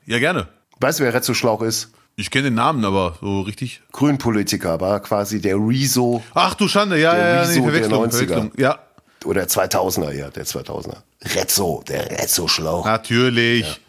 Ja, 0.06 0.20
gerne. 0.20 0.48
Weißt 0.80 1.00
du, 1.00 1.04
wer 1.04 1.14
Rezzo 1.14 1.34
Schlauch 1.34 1.62
ist? 1.62 1.90
Ich 2.16 2.30
kenne 2.30 2.46
den 2.46 2.56
Namen, 2.56 2.86
aber 2.86 3.16
so 3.22 3.42
richtig. 3.42 3.82
Grünpolitiker, 3.92 4.80
war 4.80 5.00
quasi 5.00 5.42
der 5.42 5.56
Rezo 5.56 6.22
Ach 6.34 6.54
du 6.56 6.68
Schande, 6.68 7.00
ja, 7.00 7.14
Der 7.14 7.24
ja, 7.24 7.36
ja, 7.44 7.48
nee, 7.48 7.54
der 7.56 7.64
Verwechslung, 7.64 8.04
90er. 8.06 8.12
Verwechslung. 8.12 8.52
Ja, 8.58 8.80
oder 9.26 9.44
2000er, 9.44 10.12
ja, 10.12 10.30
der 10.30 10.46
2000er. 10.46 10.98
Rezzo, 11.36 11.84
der 11.88 12.10
Rezzo 12.12 12.48
Schlauch. 12.48 12.86
natürlich. 12.86 13.80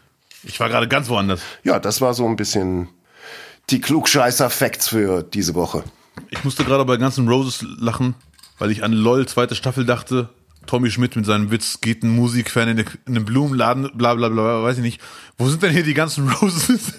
Ich 0.44 0.58
war 0.60 0.68
gerade 0.68 0.88
ganz 0.88 1.08
woanders. 1.08 1.40
Ja, 1.62 1.78
das 1.78 2.00
war 2.00 2.14
so 2.14 2.26
ein 2.26 2.36
bisschen 2.36 2.88
die 3.70 3.80
Klugscheißer-Facts 3.80 4.88
für 4.88 5.22
diese 5.22 5.54
Woche. 5.54 5.84
Ich 6.30 6.42
musste 6.44 6.64
gerade 6.64 6.84
bei 6.84 6.96
ganzen 6.96 7.28
Roses 7.28 7.64
lachen, 7.78 8.14
weil 8.58 8.70
ich 8.70 8.82
an 8.82 8.92
LOL 8.92 9.26
zweite 9.26 9.54
Staffel 9.54 9.86
dachte. 9.86 10.28
Tommy 10.66 10.90
Schmidt 10.90 11.16
mit 11.16 11.26
seinem 11.26 11.50
Witz 11.50 11.80
geht 11.80 12.02
ein 12.02 12.10
Musikfan 12.14 12.68
in, 12.68 12.78
eine, 12.78 12.86
in 13.06 13.16
einen 13.16 13.24
Blumenladen, 13.24 13.90
bla 13.94 14.14
bla 14.14 14.28
bla, 14.28 14.62
weiß 14.62 14.76
ich 14.78 14.82
nicht. 14.82 15.00
Wo 15.38 15.48
sind 15.48 15.62
denn 15.62 15.72
hier 15.72 15.82
die 15.82 15.94
ganzen 15.94 16.28
Roses? 16.40 16.92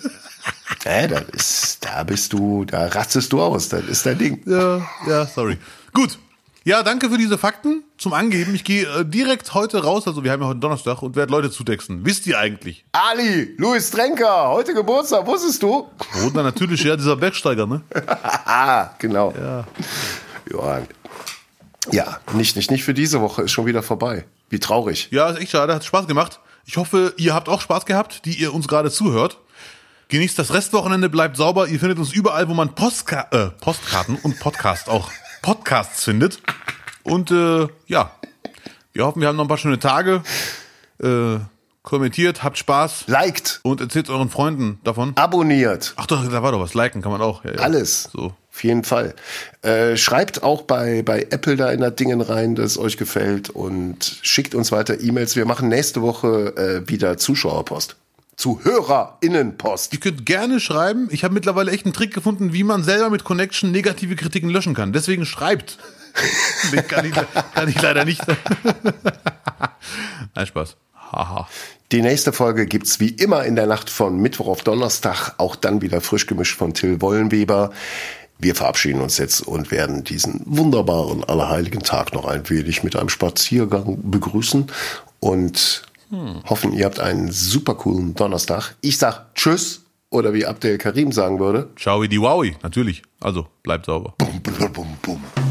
Äh, 0.86 1.08
da, 1.08 1.20
ist, 1.20 1.78
da 1.82 2.04
bist 2.04 2.34
du, 2.34 2.66
da 2.66 2.88
rastest 2.88 3.32
du 3.32 3.42
aus, 3.42 3.70
das 3.70 3.86
ist 3.86 4.06
dein 4.06 4.18
Ding. 4.18 4.42
ja, 4.46 4.82
ja, 5.08 5.26
sorry. 5.26 5.58
Gut. 5.94 6.18
Ja, 6.66 6.82
danke 6.82 7.10
für 7.10 7.18
diese 7.18 7.38
Fakten 7.38 7.84
zum 7.98 8.14
Angeben. 8.14 8.56
Ich 8.56 8.64
gehe 8.64 8.86
äh, 8.88 9.06
direkt 9.06 9.54
heute 9.54 9.84
raus, 9.84 10.08
also 10.08 10.24
wir 10.24 10.32
haben 10.32 10.42
ja 10.42 10.48
heute 10.48 10.60
Donnerstag 10.62 11.02
und 11.02 11.18
werde 11.18 11.30
Leute 11.30 11.52
zutexten. 11.52 12.06
Wisst 12.06 12.26
ihr 12.26 12.40
eigentlich? 12.40 12.86
Ali, 12.94 13.54
Louis 13.58 13.92
Trenker, 13.92 14.48
heute 14.48 14.74
Geburtstag, 14.74 15.26
wusstest 15.28 15.62
du? 15.62 15.90
Oder 16.26 16.42
natürlich, 16.44 16.84
ja, 16.84 16.96
dieser 16.96 17.18
Bergsteiger, 17.18 17.66
ne? 17.66 17.82
Ah, 18.46 18.92
genau. 18.98 19.34
Ja. 19.38 19.66
Ja, 20.54 20.82
ja 21.92 22.20
nicht, 22.34 22.56
nicht, 22.56 22.72
nicht 22.72 22.84
für 22.86 22.94
diese 22.94 23.20
Woche, 23.20 23.42
ist 23.44 23.52
schon 23.52 23.66
wieder 23.66 23.84
vorbei. 23.84 24.24
Wie 24.50 24.60
traurig. 24.60 25.10
Ja, 25.12 25.30
ist 25.32 25.42
echt 25.42 25.52
schade, 25.52 25.74
hat 25.76 25.84
Spaß 25.84 26.08
gemacht. 26.08 26.40
Ich 26.66 26.78
hoffe, 26.78 27.14
ihr 27.18 27.34
habt 27.34 27.50
auch 27.50 27.60
Spaß 27.60 27.86
gehabt, 27.86 28.24
die 28.24 28.40
ihr 28.40 28.54
uns 28.54 28.70
gerade 28.70 28.90
zuhört. 28.90 29.38
Genießt 30.10 30.38
das 30.38 30.54
Restwochenende, 30.54 31.10
bleibt 31.10 31.38
sauber. 31.38 31.68
Ihr 31.68 31.80
findet 31.80 31.97
uns 31.97 32.14
überall, 32.14 32.47
wo 32.49 32.54
man 32.54 32.76
Postka 32.76 33.28
äh, 33.32 33.49
Postkarten 33.62 34.16
und 34.16 34.39
Podcast 34.39 34.89
auch 34.89 35.12
Podcasts 35.41 36.04
findet. 36.04 36.39
Und 37.04 37.32
äh, 37.32 37.68
ja, 37.88 38.12
wir 38.93 39.06
hoffen, 39.06 39.22
wir 39.22 39.28
haben 39.28 39.36
noch 39.36 39.45
ein 39.45 39.49
paar 39.49 39.58
schöne 39.58 39.80
Tage. 39.80 40.22
Äh, 41.01 41.39
kommentiert, 41.84 42.43
habt 42.43 42.58
Spaß 42.58 43.08
Liked, 43.08 43.60
und 43.64 43.82
erzählt 43.82 44.10
euren 44.10 44.30
Freunden 44.30 44.80
davon. 44.84 45.12
abonniert, 45.16 45.93
Ach 45.97 46.06
doch, 46.08 46.28
da 46.30 46.41
war 46.41 46.51
doch 46.51 46.62
was. 46.62 46.74
Liken 46.74 47.01
kann 47.01 47.12
man 47.12 47.22
auch. 47.22 47.43
Ja, 47.43 47.51
ja. 47.54 47.60
alles. 47.60 48.10
So. 48.14 48.34
Auf 48.51 48.64
jeden 48.64 48.84
Fall. 48.84 49.16
Äh, 49.64 49.97
schreibt 49.97 50.43
auch 50.43 50.62
bei, 50.62 51.01
bei 51.01 51.28
Apple 51.32 51.56
da 51.56 51.72
in 51.72 51.82
das 51.82 51.95
Dingen 51.95 52.22
rein, 52.22 52.56
dass 52.56 52.72
es 52.72 52.78
euch 52.78 52.97
gefällt 52.97 53.49
und 53.49 54.20
schickt 54.22 54.56
uns 54.56 54.72
weiter 54.72 55.01
E-Mails. 55.01 55.36
Wir 55.36 55.45
machen 55.45 55.70
nächste 55.70 56.01
Woche 56.01 56.56
äh, 56.56 56.89
wieder 56.89 57.18
Zuschauerpost. 57.18 57.95
ZuhörerInnenpost. 58.38 59.94
Ihr 59.94 60.00
könnt 60.00 60.26
gerne 60.26 60.60
schreiben. 60.60 61.08
Ich 61.12 61.24
habe 61.24 61.34
mittlerweile 61.34 61.72
echt 61.72 61.86
einen 61.86 61.94
Trick 61.94 62.14
gefunden, 62.14 62.54
wie 62.54 62.64
man 62.64 62.84
selber 62.84 63.10
mit 63.10 63.24
Connection 63.24 63.72
negative 63.72 64.16
Kritiken 64.16 64.50
löschen 64.50 64.74
kann. 64.74 64.94
Deswegen 64.94 65.26
schreibt. 65.26 65.78
Den 66.72 66.88
kann, 66.88 67.06
ich, 67.06 67.14
kann 67.54 67.68
ich 67.70 67.82
leider 67.82 68.06
nicht. 68.06 68.22
Nein, 70.36 70.46
Spaß. 70.46 70.76
Haha. 71.12 71.48
Die 71.92 72.02
nächste 72.02 72.34
Folge 72.34 72.66
gibt's 72.66 73.00
wie 73.00 73.10
immer 73.10 73.46
in 73.46 73.56
der 73.56 73.68
Nacht 73.68 73.90
von 73.90 74.18
Mittwoch 74.18 74.48
auf 74.48 74.64
Donnerstag, 74.64 75.34
auch 75.38 75.56
dann 75.56 75.82
wieder 75.82 76.02
frisch 76.02 76.26
gemischt 76.26 76.58
von 76.58 76.74
Till 76.74 77.02
Wollenweber. 77.02 77.72
Wir 78.40 78.56
verabschieden 78.56 79.00
uns 79.00 79.18
jetzt 79.20 79.42
und 79.42 79.70
werden 79.70 80.04
diesen 80.04 80.42
wunderbaren 80.46 81.24
Allerheiligen 81.24 81.84
Tag 81.84 82.14
noch 82.14 82.26
ein 82.26 82.50
wenig 82.50 82.84
mit 82.84 82.96
einem 82.96 83.10
Spaziergang 83.10 84.00
begrüßen 84.10 84.72
und 85.20 85.84
hoffen, 86.45 86.74
ihr 86.74 86.86
habt 86.86 86.99
einen 86.99 87.32
super 87.32 87.76
coolen 87.76 88.14
Donnerstag. 88.14 88.76
Ich 88.82 88.97
sag 88.97 89.34
Tschüss 89.36 89.84
oder 90.09 90.34
wie 90.34 90.45
Abdel 90.45 90.78
Karim 90.78 91.11
sagen 91.11 91.39
würde. 91.39 91.70
Ciao, 91.76 92.03
die 92.03 92.22
Wowi. 92.22 92.55
Natürlich. 92.61 93.01
Also, 93.20 93.47
bleibt 93.64 93.86
sauber. 93.86 94.14
Bum, 94.18 94.41
bum, 94.41 94.74
bum, 94.74 94.88
bum. 95.01 95.43